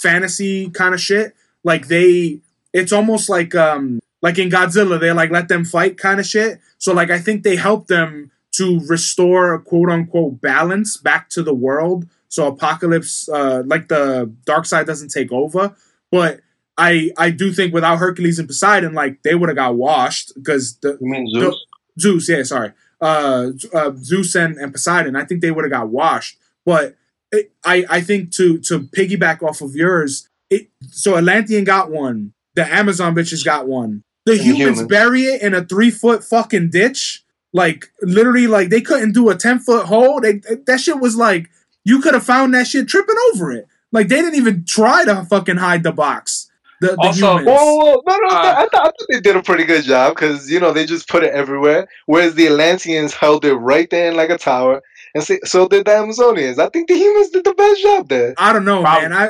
fantasy 0.00 0.68
kind 0.70 0.94
of 0.94 1.00
shit 1.00 1.34
like 1.64 1.88
they 1.88 2.40
it's 2.72 2.92
almost 2.92 3.28
like 3.28 3.54
um 3.54 4.00
like 4.22 4.38
in 4.38 4.50
godzilla 4.50 4.98
they 4.98 5.12
like 5.12 5.30
let 5.30 5.48
them 5.48 5.64
fight 5.64 5.96
kind 5.96 6.18
of 6.20 6.26
shit 6.26 6.58
so 6.78 6.92
like 6.92 7.10
i 7.10 7.18
think 7.18 7.42
they 7.42 7.56
help 7.56 7.86
them 7.86 8.30
to 8.52 8.80
restore 8.88 9.52
a 9.54 9.60
quote 9.60 9.90
unquote 9.90 10.40
balance 10.40 10.96
back 10.96 11.28
to 11.28 11.42
the 11.42 11.54
world 11.54 12.06
so 12.28 12.46
apocalypse 12.46 13.28
uh 13.28 13.62
like 13.66 13.88
the 13.88 14.32
dark 14.44 14.64
side 14.64 14.86
doesn't 14.86 15.10
take 15.10 15.30
over 15.30 15.74
but 16.10 16.40
i 16.78 17.10
i 17.18 17.30
do 17.30 17.52
think 17.52 17.72
without 17.72 17.98
hercules 17.98 18.38
and 18.38 18.48
poseidon 18.48 18.92
like 18.94 19.22
they 19.22 19.34
would 19.34 19.48
have 19.48 19.56
got 19.56 19.76
washed 19.76 20.32
because 20.34 20.78
the 20.78 20.98
the- 21.00 21.40
Zeus? 21.40 21.56
Zeus, 21.98 22.28
yeah, 22.28 22.42
sorry. 22.42 22.72
Uh, 23.00 23.50
uh 23.74 23.92
Zeus 23.96 24.34
and, 24.34 24.56
and 24.56 24.72
Poseidon. 24.72 25.16
I 25.16 25.24
think 25.24 25.42
they 25.42 25.50
would 25.50 25.64
have 25.64 25.72
got 25.72 25.88
washed. 25.88 26.38
But 26.64 26.96
it, 27.32 27.52
I 27.64 27.84
I 27.88 28.00
think 28.00 28.32
to 28.32 28.58
to 28.60 28.80
piggyback 28.80 29.42
off 29.42 29.60
of 29.60 29.74
yours, 29.74 30.28
it 30.50 30.68
so 30.90 31.16
Atlantean 31.16 31.64
got 31.64 31.90
one. 31.90 32.32
The 32.54 32.66
Amazon 32.66 33.14
bitches 33.14 33.44
got 33.44 33.68
one. 33.68 34.02
The 34.24 34.36
humans 34.36 34.78
humans. 34.78 34.88
bury 34.88 35.22
it 35.24 35.42
in 35.42 35.54
a 35.54 35.64
three 35.64 35.90
foot 35.90 36.24
fucking 36.24 36.70
ditch. 36.70 37.22
Like 37.52 37.86
literally, 38.02 38.46
like 38.46 38.70
they 38.70 38.80
couldn't 38.80 39.12
do 39.12 39.30
a 39.30 39.36
ten 39.36 39.58
foot 39.58 39.86
hole. 39.86 40.20
They 40.20 40.40
that 40.66 40.80
shit 40.80 41.00
was 41.00 41.16
like 41.16 41.48
you 41.84 42.00
could 42.00 42.14
have 42.14 42.24
found 42.24 42.54
that 42.54 42.66
shit 42.66 42.88
tripping 42.88 43.16
over 43.32 43.52
it. 43.52 43.68
Like 43.92 44.08
they 44.08 44.16
didn't 44.16 44.34
even 44.34 44.64
try 44.64 45.04
to 45.04 45.24
fucking 45.24 45.56
hide 45.56 45.84
the 45.84 45.92
box. 45.92 46.50
The, 46.80 46.88
the 46.88 46.96
Also, 46.98 47.38
humans. 47.38 47.46
Whoa, 47.46 47.54
whoa, 47.54 47.84
whoa. 47.94 48.02
no, 48.06 48.16
no, 48.18 48.28
Uh, 48.28 48.32
I, 48.34 48.54
thought, 48.54 48.74
I 48.74 48.84
thought 48.84 48.94
they 49.10 49.20
did 49.20 49.36
a 49.36 49.42
pretty 49.42 49.64
good 49.64 49.84
job 49.84 50.14
because 50.14 50.50
you 50.50 50.60
know 50.60 50.72
they 50.72 50.84
just 50.86 51.08
put 51.08 51.22
it 51.24 51.32
everywhere. 51.32 51.88
Whereas 52.06 52.34
the 52.34 52.46
Atlanteans 52.48 53.14
held 53.14 53.44
it 53.44 53.54
right 53.54 53.88
there 53.90 54.10
in 54.10 54.16
like 54.16 54.30
a 54.30 54.38
tower, 54.38 54.82
and 55.14 55.24
say, 55.24 55.38
so 55.44 55.68
did 55.68 55.86
the 55.86 55.92
Amazonians. 55.92 56.58
I 56.58 56.68
think 56.68 56.88
the 56.88 56.94
humans 56.94 57.30
did 57.30 57.44
the 57.44 57.54
best 57.54 57.80
job 57.82 58.08
there, 58.08 58.34
I 58.38 58.52
don't 58.52 58.64
know, 58.66 58.82
Probably. 58.82 59.08
man. 59.08 59.12
I 59.12 59.28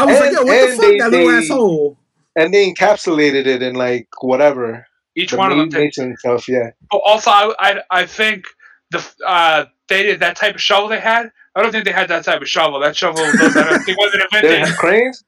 I 0.00 0.04
was 0.06 0.18
like, 0.18 0.26
And- 0.28 0.36
yo, 0.36 0.42
what 0.44 0.60
the 0.70 0.72
fuck, 0.76 0.80
they- 0.80 0.98
that 0.98 1.10
little 1.10 1.28
they- 1.30 1.36
asshole. 1.36 1.96
and 2.36 2.52
they 2.54 2.72
encapsulated 2.72 3.46
it 3.46 3.62
in 3.62 3.74
like 3.74 4.08
whatever 4.20 4.86
Each 5.16 5.30
the 5.30 5.36
one 5.36 5.52
of 5.52 5.58
them. 5.58 5.68
did. 5.68 5.78
Mason 5.80 6.16
stuff. 6.18 6.48
Yeah, 6.48 6.70
also, 6.90 7.30
I, 7.30 7.52
I 7.60 7.80
I 7.90 8.06
think 8.06 8.44
the 8.90 9.04
uh 9.26 9.66
they 9.88 10.02
did 10.02 10.20
that 10.20 10.36
type 10.36 10.54
of 10.56 10.60
shovel 10.60 10.88
they 10.88 11.00
had. 11.00 11.30
I 11.58 11.62
don't 11.62 11.72
think 11.72 11.84
they 11.84 11.92
had 11.92 12.08
that 12.08 12.24
type 12.24 12.40
of 12.40 12.48
shovel. 12.48 12.78
That 12.80 12.96
shovel 12.96 13.22
was, 13.22 13.56
I 13.56 13.68
don't 13.70 13.82
think 13.84 13.98
wasn't 13.98 14.22
they 14.32 14.38
invented. 14.38 14.68
had 14.68 14.78
cranes. 14.78 15.24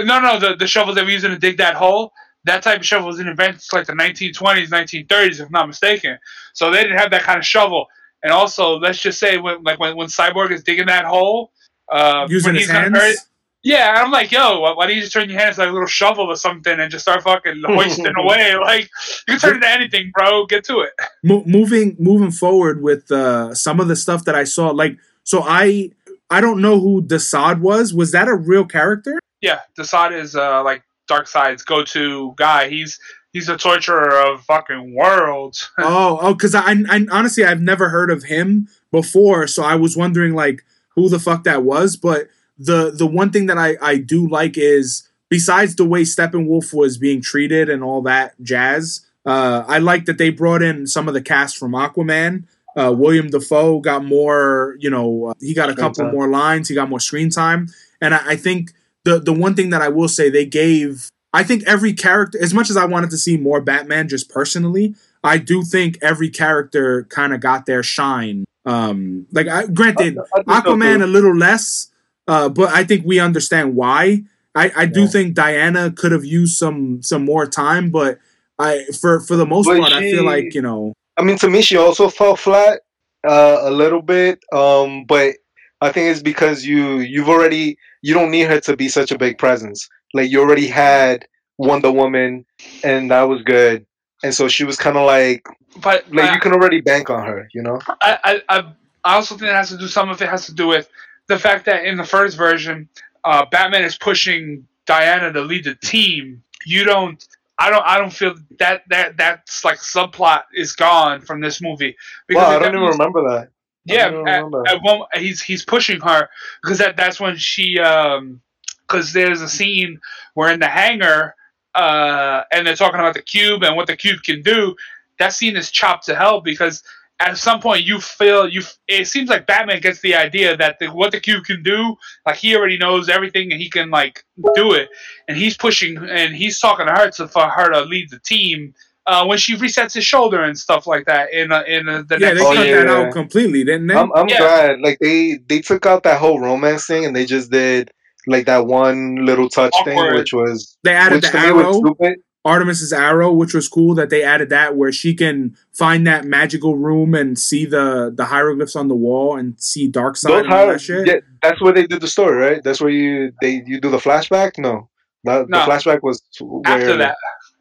No, 0.00 0.18
no, 0.20 0.38
the 0.38 0.56
the 0.56 0.66
shovels 0.66 0.96
they 0.96 1.02
were 1.02 1.10
using 1.10 1.30
to 1.30 1.38
dig 1.38 1.58
that 1.58 1.74
hole. 1.74 2.12
That 2.44 2.62
type 2.62 2.80
of 2.80 2.86
shovel 2.86 3.08
was 3.08 3.20
invented 3.20 3.60
like 3.72 3.86
the 3.86 3.92
1920s, 3.92 4.68
1930s, 4.68 5.34
if 5.40 5.40
I'm 5.42 5.48
not 5.52 5.66
mistaken. 5.68 6.18
So 6.54 6.70
they 6.70 6.82
didn't 6.82 6.96
have 6.98 7.10
that 7.10 7.22
kind 7.22 7.38
of 7.38 7.44
shovel. 7.46 7.86
And 8.22 8.32
also, 8.32 8.78
let's 8.78 9.00
just 9.00 9.18
say 9.18 9.36
when 9.36 9.62
like 9.62 9.78
when, 9.78 9.96
when 9.96 10.08
Cyborg 10.08 10.50
is 10.50 10.62
digging 10.62 10.86
that 10.86 11.04
hole, 11.04 11.52
uh, 11.92 12.26
Using 12.30 12.48
when 12.48 12.54
his 12.54 12.64
he's 12.64 12.68
gonna 12.72 12.80
hands. 12.84 12.92
bury- 12.98 13.14
yeah, 13.62 13.90
and 13.90 13.98
I'm 13.98 14.10
like, 14.10 14.32
yo, 14.32 14.60
why, 14.60 14.72
why 14.72 14.86
don't 14.86 14.94
you 14.96 15.02
just 15.02 15.12
turn 15.12 15.28
your 15.28 15.38
hands 15.38 15.58
like 15.58 15.68
a 15.68 15.72
little 15.72 15.86
shovel 15.86 16.28
or 16.30 16.36
something 16.36 16.80
and 16.80 16.90
just 16.90 17.02
start 17.02 17.22
fucking 17.22 17.62
hoisting 17.66 18.06
away? 18.16 18.54
Like, 18.56 18.88
you 19.28 19.36
can 19.36 19.38
turn 19.38 19.50
it 19.50 19.56
into 19.56 19.68
anything, 19.68 20.12
bro. 20.16 20.46
Get 20.46 20.64
to 20.64 20.80
it. 20.80 20.92
Mo- 21.22 21.44
moving 21.46 21.94
moving 21.98 22.30
forward 22.30 22.80
with 22.82 23.12
uh, 23.12 23.54
some 23.54 23.78
of 23.78 23.88
the 23.88 23.96
stuff 23.96 24.24
that 24.24 24.34
I 24.34 24.44
saw, 24.44 24.68
like 24.70 24.96
so 25.24 25.42
I 25.44 25.90
I 26.30 26.40
don't 26.40 26.60
know 26.60 26.78
who 26.78 27.02
Desaad 27.02 27.60
was. 27.60 27.92
Was 27.92 28.12
that 28.12 28.28
a 28.28 28.34
real 28.34 28.64
character? 28.64 29.18
Yeah, 29.40 29.60
Desaad 29.78 30.12
is 30.12 30.36
uh, 30.36 30.62
like 30.62 30.82
Darkseid's 31.10 31.62
go-to 31.62 32.34
guy. 32.36 32.68
He's 32.68 32.98
he's 33.32 33.48
a 33.48 33.56
torturer 33.56 34.20
of 34.20 34.42
fucking 34.44 34.94
worlds. 34.94 35.70
oh, 35.78 36.18
oh, 36.20 36.34
because 36.34 36.54
I, 36.54 36.74
I 36.88 37.06
honestly 37.10 37.44
I've 37.44 37.60
never 37.60 37.88
heard 37.88 38.10
of 38.10 38.24
him 38.24 38.68
before, 38.92 39.46
so 39.46 39.62
I 39.62 39.74
was 39.74 39.96
wondering 39.96 40.34
like 40.34 40.64
who 40.94 41.08
the 41.08 41.18
fuck 41.18 41.44
that 41.44 41.64
was. 41.64 41.96
But 41.96 42.28
the 42.58 42.90
the 42.90 43.06
one 43.06 43.30
thing 43.30 43.46
that 43.46 43.58
I 43.58 43.76
I 43.82 43.96
do 43.96 44.28
like 44.28 44.56
is 44.56 45.08
besides 45.28 45.76
the 45.76 45.84
way 45.84 46.02
Steppenwolf 46.02 46.72
was 46.72 46.98
being 46.98 47.22
treated 47.22 47.68
and 47.68 47.82
all 47.82 48.02
that 48.02 48.40
jazz, 48.42 49.06
uh, 49.26 49.64
I 49.66 49.78
like 49.78 50.04
that 50.04 50.18
they 50.18 50.30
brought 50.30 50.62
in 50.62 50.86
some 50.86 51.08
of 51.08 51.14
the 51.14 51.22
cast 51.22 51.56
from 51.56 51.72
Aquaman. 51.72 52.44
Uh, 52.76 52.92
William 52.96 53.28
Dafoe 53.28 53.80
got 53.80 54.04
more, 54.04 54.76
you 54.78 54.90
know, 54.90 55.26
uh, 55.26 55.34
he 55.40 55.54
got 55.54 55.68
a 55.70 55.72
Screen 55.72 55.76
couple 55.76 56.04
time. 56.04 56.12
more 56.12 56.28
lines, 56.28 56.68
he 56.68 56.74
got 56.74 56.88
more 56.88 57.00
screen 57.00 57.30
time, 57.30 57.68
and 58.00 58.14
I, 58.14 58.30
I 58.32 58.36
think 58.36 58.72
the 59.04 59.18
the 59.18 59.32
one 59.32 59.54
thing 59.54 59.70
that 59.70 59.82
I 59.82 59.88
will 59.88 60.08
say 60.08 60.30
they 60.30 60.46
gave, 60.46 61.08
I 61.32 61.42
think 61.42 61.64
every 61.66 61.92
character, 61.92 62.38
as 62.42 62.52
much 62.54 62.70
as 62.70 62.76
I 62.76 62.84
wanted 62.84 63.10
to 63.10 63.16
see 63.18 63.36
more 63.36 63.60
Batman, 63.60 64.08
just 64.08 64.28
personally, 64.30 64.94
I 65.24 65.38
do 65.38 65.62
think 65.62 65.98
every 66.02 66.30
character 66.30 67.04
kind 67.10 67.32
of 67.34 67.40
got 67.40 67.66
their 67.66 67.82
shine. 67.82 68.44
Um, 68.64 69.26
like, 69.32 69.48
I, 69.48 69.66
granted, 69.66 70.18
I 70.34 70.42
so, 70.42 70.42
Aquaman 70.62 70.98
too. 70.98 71.04
a 71.04 71.06
little 71.06 71.36
less, 71.36 71.88
uh, 72.28 72.48
but 72.48 72.70
I 72.70 72.84
think 72.84 73.04
we 73.06 73.18
understand 73.18 73.74
why. 73.74 74.22
I, 74.54 74.70
I 74.76 74.86
do 74.86 75.02
Yeah. 75.02 75.06
think 75.06 75.34
Diana 75.34 75.90
could 75.92 76.12
have 76.12 76.24
used 76.24 76.56
some 76.56 77.02
some 77.02 77.24
more 77.24 77.46
time, 77.46 77.90
but 77.90 78.18
I 78.58 78.84
for 79.00 79.20
for 79.20 79.36
the 79.36 79.46
most 79.46 79.66
But 79.66 79.78
part, 79.78 79.92
I 79.92 80.00
feel 80.10 80.24
like 80.24 80.54
you 80.54 80.62
know. 80.62 80.92
I 81.20 81.22
mean, 81.22 81.36
to 81.38 81.50
me, 81.50 81.60
she 81.60 81.76
also 81.76 82.08
fell 82.08 82.34
flat 82.34 82.80
uh, 83.28 83.58
a 83.60 83.70
little 83.70 84.00
bit. 84.00 84.42
Um, 84.54 85.04
but 85.04 85.34
I 85.82 85.92
think 85.92 86.10
it's 86.10 86.22
because 86.22 86.64
you 86.64 87.00
you've 87.00 87.28
already 87.28 87.76
you 88.00 88.14
don't 88.14 88.30
need 88.30 88.46
her 88.48 88.58
to 88.60 88.74
be 88.74 88.88
such 88.88 89.10
a 89.12 89.18
big 89.18 89.36
presence. 89.36 89.86
Like 90.14 90.30
you 90.30 90.40
already 90.40 90.66
had 90.66 91.26
Wonder 91.58 91.92
Woman, 91.92 92.46
and 92.82 93.10
that 93.10 93.24
was 93.24 93.42
good. 93.42 93.84
And 94.22 94.34
so 94.34 94.48
she 94.48 94.64
was 94.64 94.78
kind 94.78 94.96
of 94.96 95.04
like 95.04 95.46
But 95.82 96.10
like 96.10 96.30
uh, 96.30 96.34
you 96.34 96.40
can 96.40 96.52
already 96.52 96.80
bank 96.80 97.10
on 97.10 97.26
her, 97.26 97.48
you 97.52 97.62
know. 97.62 97.78
I, 98.00 98.18
I, 98.24 98.42
I, 98.48 98.72
I 99.04 99.14
also 99.16 99.36
think 99.36 99.50
it 99.50 99.54
has 99.54 99.68
to 99.68 99.76
do 99.76 99.88
some 99.88 100.08
of 100.08 100.22
it 100.22 100.28
has 100.28 100.46
to 100.46 100.54
do 100.54 100.68
with 100.68 100.88
the 101.26 101.38
fact 101.38 101.66
that 101.66 101.84
in 101.84 101.98
the 101.98 102.04
first 102.04 102.36
version, 102.36 102.88
uh, 103.24 103.44
Batman 103.50 103.84
is 103.84 103.98
pushing 103.98 104.66
Diana 104.86 105.32
to 105.34 105.42
lead 105.42 105.64
the 105.64 105.74
team. 105.74 106.42
You 106.64 106.84
don't. 106.84 107.26
I 107.60 107.70
don't. 107.70 107.84
I 107.86 107.98
don't 107.98 108.12
feel 108.12 108.34
that 108.58 108.82
that 108.88 109.16
that's 109.18 109.64
like 109.64 109.78
subplot 109.78 110.44
is 110.54 110.72
gone 110.72 111.20
from 111.20 111.40
this 111.40 111.60
movie 111.60 111.94
Wow, 112.30 112.56
I 112.56 112.58
don't 112.58 112.68
even 112.74 112.82
was- 112.82 112.98
remember 112.98 113.22
that. 113.28 113.48
I 113.88 113.92
Yeah, 113.94 114.22
at, 114.26 114.44
at 114.66 114.82
one, 114.82 115.02
he's 115.14 115.42
he's 115.42 115.64
pushing 115.64 116.00
her 116.00 116.28
because 116.62 116.78
that 116.78 116.96
that's 116.96 117.20
when 117.20 117.36
she 117.36 117.78
um 117.78 118.40
because 118.86 119.12
there's 119.12 119.40
a 119.42 119.48
scene 119.48 120.00
where 120.34 120.50
in 120.52 120.60
the 120.60 120.68
hangar 120.68 121.34
uh 121.74 122.42
and 122.52 122.66
they're 122.66 122.76
talking 122.76 122.98
about 123.00 123.14
the 123.14 123.22
cube 123.22 123.62
and 123.62 123.76
what 123.76 123.86
the 123.86 123.96
cube 123.96 124.22
can 124.22 124.42
do. 124.42 124.74
That 125.18 125.32
scene 125.34 125.56
is 125.56 125.70
chopped 125.70 126.06
to 126.06 126.14
hell 126.16 126.40
because 126.40 126.82
at 127.20 127.36
some 127.36 127.60
point 127.60 127.84
you 127.84 128.00
feel 128.00 128.48
you 128.48 128.62
it 128.88 129.06
seems 129.06 129.28
like 129.28 129.46
Batman 129.46 129.80
gets 129.80 130.00
the 130.00 130.14
idea 130.14 130.56
that 130.56 130.78
the, 130.78 130.88
what 130.88 131.12
the 131.12 131.20
cube 131.20 131.44
can 131.44 131.62
do 131.62 131.94
like 132.26 132.36
he 132.36 132.56
already 132.56 132.78
knows 132.78 133.08
everything 133.08 133.52
and 133.52 133.60
he 133.60 133.68
can 133.70 133.90
like 133.90 134.24
do 134.54 134.72
it 134.72 134.88
and 135.28 135.36
he's 135.36 135.56
pushing 135.56 135.96
and 135.98 136.34
he's 136.34 136.58
talking 136.58 136.86
to 136.86 136.92
her 136.92 137.10
to 137.10 137.28
for 137.28 137.48
her 137.48 137.70
to 137.72 137.82
lead 137.82 138.10
the 138.10 138.18
team. 138.20 138.74
Uh, 139.06 139.24
when 139.24 139.38
she 139.38 139.56
resets 139.56 139.94
his 139.94 140.04
shoulder 140.04 140.42
and 140.42 140.56
stuff 140.56 140.86
like 140.86 141.04
that 141.06 141.32
in 141.32 141.50
uh, 141.50 141.62
in 141.66 141.88
uh, 141.88 142.02
the 142.08 142.18
Yeah, 142.18 142.32
next 142.32 142.40
they 142.40 142.44
Oh, 142.46 142.54
cut 142.54 142.64
scene. 142.64 142.72
that 142.74 142.86
out 142.88 143.12
completely, 143.12 143.64
didn't 143.64 143.86
they? 143.88 143.94
I'm 143.96 144.12
I'm 144.14 144.26
Yeah. 144.28 144.38
glad. 144.38 144.80
Like 144.80 144.98
they 145.00 145.38
they 145.48 145.60
took 145.60 145.86
out 145.86 146.02
that 146.04 146.18
whole 146.18 146.38
romance 146.38 146.86
thing 146.86 147.06
and 147.06 147.16
they 147.16 147.24
just 147.24 147.50
did 147.50 147.90
like 148.26 148.46
that 148.46 148.66
one 148.66 149.24
little 149.24 149.48
touch 149.48 149.74
thing, 149.84 149.96
which 150.14 150.32
was 150.32 150.76
they 150.84 150.92
added 150.94 151.16
which 151.16 151.22
the 151.22 151.30
to 151.32 151.38
me 151.38 151.52
was 151.52 151.64
arrow, 151.64 151.72
stupid. 151.72 152.18
Artemis's 152.44 152.92
arrow, 152.92 153.30
which 153.32 153.52
was 153.52 153.68
cool 153.68 153.94
that 153.96 154.08
they 154.08 154.22
added 154.22 154.48
that 154.48 154.74
where 154.76 154.90
she 154.92 155.14
can 155.14 155.54
find 155.72 156.06
that 156.06 156.24
magical 156.24 156.76
room 156.76 157.14
and 157.14 157.38
see 157.38 157.66
the 157.66 158.10
the 158.14 158.24
hieroglyphs 158.24 158.76
on 158.76 158.88
the 158.88 158.94
wall 158.94 159.36
and 159.36 159.60
see 159.60 159.86
dark 159.88 160.16
side 160.16 160.30
Those 160.32 160.44
and 160.44 160.52
all 160.52 160.66
high, 160.66 160.72
that 160.72 160.80
shit. 160.80 161.06
yeah, 161.06 161.16
that's 161.42 161.60
where 161.60 161.72
they 161.74 161.86
did 161.86 162.00
the 162.00 162.08
story, 162.08 162.36
right? 162.36 162.62
That's 162.64 162.80
where 162.80 162.90
you 162.90 163.32
they 163.42 163.62
you 163.66 163.80
do 163.80 163.90
the 163.90 163.98
flashback. 163.98 164.52
No, 164.58 164.88
the, 165.24 165.44
No. 165.48 165.58
the 165.66 165.70
flashback 165.70 166.02
was 166.02 166.22
where, 166.40 166.62
after 166.64 166.96
that. 166.96 167.16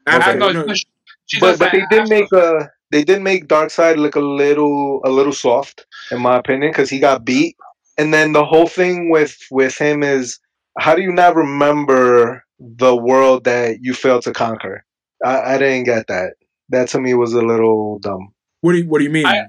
After- 0.08 0.32
I 0.32 0.34
know, 0.36 0.52
no, 0.52 0.74
she- 0.74 0.86
she 1.26 1.40
But 1.40 1.60
but 1.60 1.72
they 1.74 1.84
did 1.90 2.02
after- 2.02 2.14
make 2.16 2.32
uh 2.34 2.68
they 2.92 3.04
did 3.04 3.22
make 3.22 3.48
Darkseid 3.48 3.98
look 3.98 4.16
a 4.16 4.20
little 4.22 5.02
a 5.04 5.10
little 5.10 5.34
soft 5.34 5.86
in 6.12 6.22
my 6.22 6.38
opinion 6.38 6.72
because 6.72 6.90
he 6.90 7.00
got 7.00 7.26
beat, 7.26 7.56
and 7.98 8.14
then 8.14 8.32
the 8.32 8.46
whole 8.46 8.66
thing 8.68 9.10
with 9.12 9.38
with 9.52 9.78
him 9.78 10.04
is 10.04 10.40
how 10.80 10.96
do 10.96 11.02
you 11.02 11.12
not 11.12 11.36
remember 11.36 12.44
the 12.60 12.96
world 12.96 13.44
that 13.46 13.78
you 13.82 13.94
failed 13.94 14.24
to 14.24 14.34
conquer? 14.34 14.84
I, 15.24 15.56
I 15.56 15.58
didn't 15.58 15.86
get 15.86 16.08
that. 16.08 16.34
That 16.70 16.88
to 16.90 17.00
me 17.00 17.14
was 17.14 17.34
a 17.34 17.42
little 17.42 18.00
dumb. 18.00 18.34
what 18.62 18.74
do 18.74 18.80
you 18.80 18.88
What 18.88 19.00
do 19.00 19.04
you 19.06 19.10
mean? 19.10 19.26
I- 19.26 19.46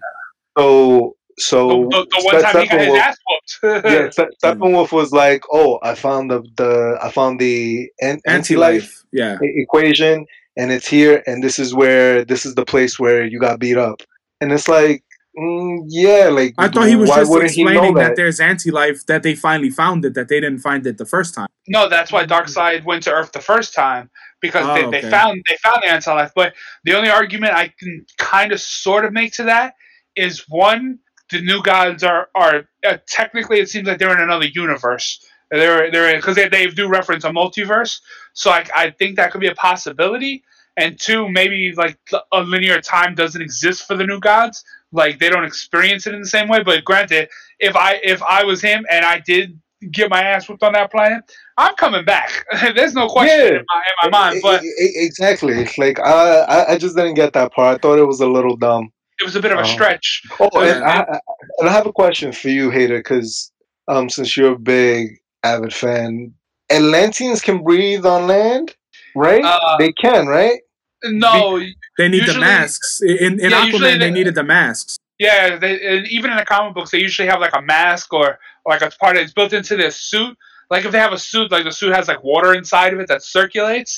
So 0.58 1.16
so 1.38 1.68
the, 1.68 1.74
the, 1.74 2.06
the 2.10 2.24
one 2.24 2.38
Ste- 2.40 2.44
time 2.52 2.62
he 2.62 2.68
got 2.68 2.80
his 2.80 2.94
ass 2.96 3.16
whooped. 3.62 3.84
yeah, 3.86 4.10
Ste- 4.10 4.34
Steppenwolf 4.44 4.92
was 4.92 5.10
like, 5.12 5.42
"Oh, 5.52 5.78
I 5.82 5.94
found 5.94 6.30
the 6.30 6.42
the 6.56 6.98
I 7.02 7.10
found 7.10 7.40
the 7.40 7.88
an- 8.00 8.20
Anti 8.26 8.54
anti-life. 8.54 9.02
Yeah. 9.12 9.38
equation, 9.42 10.26
and 10.56 10.70
it's 10.70 10.86
here, 10.86 11.22
and 11.26 11.42
this 11.42 11.58
is 11.58 11.74
where 11.74 12.24
this 12.24 12.44
is 12.44 12.54
the 12.56 12.64
place 12.64 12.98
where 12.98 13.24
you 13.24 13.38
got 13.40 13.58
beat 13.60 13.78
up." 13.78 14.02
And 14.42 14.52
it's 14.52 14.68
like, 14.68 15.02
mm, 15.40 15.84
yeah, 15.88 16.28
like 16.28 16.54
I 16.58 16.68
thought 16.68 16.88
he 16.88 16.96
was 16.96 17.10
just 17.10 17.30
wouldn't 17.30 17.52
he 17.52 17.64
know 17.64 17.70
explaining 17.70 17.94
that? 17.94 18.08
that? 18.10 18.16
there's 18.16 18.40
anti 18.40 18.70
life 18.70 19.06
that 19.06 19.22
they 19.22 19.34
finally 19.34 19.70
found 19.70 20.04
it 20.04 20.14
that 20.14 20.28
they 20.28 20.40
didn't 20.40 20.60
find 20.60 20.86
it 20.86 20.98
the 20.98 21.06
first 21.06 21.34
time. 21.34 21.48
no, 21.68 21.88
that's 21.88 22.12
why 22.12 22.24
Darkseid 22.26 22.84
went 22.84 23.02
to 23.04 23.12
Earth 23.12 23.32
the 23.32 23.40
first 23.40 23.74
time 23.74 24.10
because 24.40 24.66
Oh, 24.68 24.74
they, 24.74 24.84
okay. 24.86 25.00
they 25.02 25.10
found 25.10 25.42
they 25.48 25.56
found 25.62 25.82
the 25.82 25.88
anti-life. 25.88 26.32
But 26.34 26.54
the 26.84 26.94
only 26.94 27.10
argument 27.10 27.54
I 27.54 27.72
can 27.78 28.06
kind 28.18 28.52
of 28.52 28.60
sort 28.60 29.04
of 29.04 29.12
make 29.12 29.32
to 29.34 29.44
that 29.44 29.74
is 30.16 30.44
one: 30.48 30.98
the 31.30 31.40
new 31.42 31.62
gods 31.62 32.02
are 32.04 32.28
are 32.34 32.68
uh, 32.86 32.98
technically 33.06 33.60
it 33.60 33.68
seems 33.68 33.86
like 33.86 33.98
they're 33.98 34.12
in 34.12 34.20
another 34.22 34.46
universe. 34.46 35.24
They're 35.50 35.90
they're 35.90 36.16
because 36.16 36.36
they, 36.36 36.48
they 36.48 36.66
do 36.68 36.88
reference 36.88 37.24
a 37.24 37.30
multiverse, 37.30 38.00
so 38.34 38.50
I 38.50 38.64
I 38.74 38.90
think 38.90 39.16
that 39.16 39.30
could 39.32 39.40
be 39.40 39.48
a 39.48 39.54
possibility. 39.54 40.44
And 40.76 40.98
two, 40.98 41.28
maybe 41.28 41.72
like 41.76 41.98
a 42.32 42.40
linear 42.42 42.80
time 42.80 43.14
doesn't 43.14 43.42
exist 43.42 43.86
for 43.86 43.96
the 43.96 44.06
new 44.06 44.20
gods, 44.20 44.64
like 44.92 45.18
they 45.18 45.28
don't 45.28 45.44
experience 45.44 46.06
it 46.06 46.14
in 46.14 46.20
the 46.20 46.26
same 46.28 46.48
way. 46.48 46.62
But 46.62 46.84
granted, 46.84 47.28
if 47.58 47.76
I 47.76 48.00
if 48.02 48.22
I 48.22 48.44
was 48.44 48.60
him 48.62 48.84
and 48.90 49.04
I 49.04 49.18
did 49.20 49.58
get 49.92 50.10
my 50.10 50.22
ass 50.22 50.48
whipped 50.48 50.62
on 50.62 50.72
that 50.74 50.90
planet, 50.90 51.22
I'm 51.56 51.74
coming 51.76 52.04
back. 52.04 52.44
There's 52.74 52.92
no 52.94 53.08
question 53.08 53.38
Yeah. 53.38 53.46
in, 53.46 53.64
my, 53.72 53.82
in 54.06 54.10
my 54.10 54.18
mind. 54.18 54.40
But 54.42 54.62
exactly, 54.78 55.66
like 55.78 55.98
I, 56.00 56.64
I 56.70 56.78
just 56.78 56.96
didn't 56.96 57.14
get 57.14 57.32
that 57.32 57.52
part. 57.52 57.76
I 57.76 57.78
thought 57.80 57.98
it 57.98 58.04
was 58.06 58.20
a 58.20 58.26
little 58.28 58.56
dumb. 58.56 58.92
it 59.20 59.24
was 59.24 59.36
a 59.36 59.40
bit 59.40 59.52
of 59.52 59.58
a 59.58 59.62
Oh. 59.62 59.64
stretch. 59.64 60.22
Oh, 60.38 60.50
and 60.60 60.84
I, 60.84 61.00
I- 61.02 61.18
and 61.58 61.68
I 61.68 61.72
have 61.72 61.86
a 61.86 61.92
question 61.92 62.32
for 62.32 62.48
you, 62.48 62.70
Hater, 62.70 62.98
because 62.98 63.52
um, 63.88 64.08
since 64.10 64.36
you're 64.36 64.52
a 64.52 64.58
big 64.58 65.18
avid 65.44 65.72
fan, 65.74 66.32
Atlanteans 66.70 67.40
can 67.42 67.62
breathe 67.62 68.04
on 68.06 68.26
land, 68.26 68.74
right? 69.16 69.44
Uh, 69.44 69.76
they 69.78 69.92
can, 69.92 70.26
right? 70.26 70.60
No, 71.04 71.58
They 72.00 72.08
need 72.08 72.26
the 72.26 72.38
masks. 72.38 73.00
In, 73.02 73.38
in 73.44 73.50
Yeah, 73.50 73.66
Aquaman, 73.66 73.80
they 73.80 73.98
they- 73.98 74.10
needed 74.18 74.34
the 74.34 74.42
masks. 74.56 74.96
yeah, 75.18 75.56
they, 75.62 75.72
and 75.98 76.06
even 76.16 76.30
in 76.32 76.36
the 76.42 76.44
comic 76.54 76.72
books, 76.74 76.90
they 76.92 76.98
usually 77.08 77.28
have 77.28 77.40
like 77.46 77.54
a 77.54 77.60
mask 77.74 78.12
or, 78.20 78.28
or 78.64 78.68
like 78.74 78.82
a 78.82 78.90
part 79.02 79.16
of 79.16 79.22
it's 79.22 79.32
built 79.38 79.52
into 79.52 79.76
their 79.76 79.90
suit. 79.90 80.34
Like 80.70 80.84
if 80.86 80.92
they 80.92 80.98
have 81.06 81.12
a 81.12 81.18
suit, 81.18 81.50
like 81.54 81.64
the 81.64 81.72
suit 81.80 81.92
has 81.94 82.08
like 82.08 82.22
water 82.24 82.54
inside 82.54 82.94
of 82.94 83.00
it 83.00 83.08
that 83.08 83.22
circulates. 83.22 83.92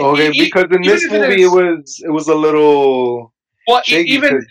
Okay, 0.00 0.30
e- 0.30 0.44
because 0.46 0.68
in 0.76 0.80
this 0.82 1.04
movie 1.10 1.42
is- 1.42 1.52
it 1.52 1.54
was 1.58 2.02
it 2.08 2.12
was 2.18 2.26
a 2.28 2.34
little 2.46 3.32
well, 3.68 3.80
e- 3.80 3.90
shaky. 3.90 4.10
even 4.16 4.30
'cause- 4.38 4.46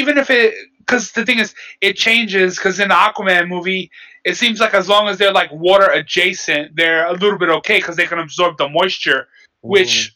even 0.00 0.18
if 0.18 0.28
it 0.28 0.54
because 0.80 1.12
the 1.12 1.24
thing 1.24 1.38
is, 1.38 1.54
it 1.80 1.94
changes. 1.96 2.56
Because 2.56 2.78
in 2.78 2.88
the 2.88 2.94
Aquaman 2.94 3.48
movie, 3.48 3.90
it 4.28 4.36
seems 4.36 4.60
like 4.60 4.74
as 4.74 4.86
long 4.86 5.08
as 5.08 5.16
they're 5.18 5.32
like 5.32 5.50
water 5.68 5.88
adjacent, 6.00 6.76
they're 6.76 7.06
a 7.06 7.12
little 7.22 7.38
bit 7.38 7.48
okay 7.60 7.78
because 7.78 7.96
they 7.96 8.06
can 8.12 8.18
absorb 8.18 8.58
the 8.58 8.68
moisture, 8.68 9.28
which 9.62 9.94
mm. 9.94 10.10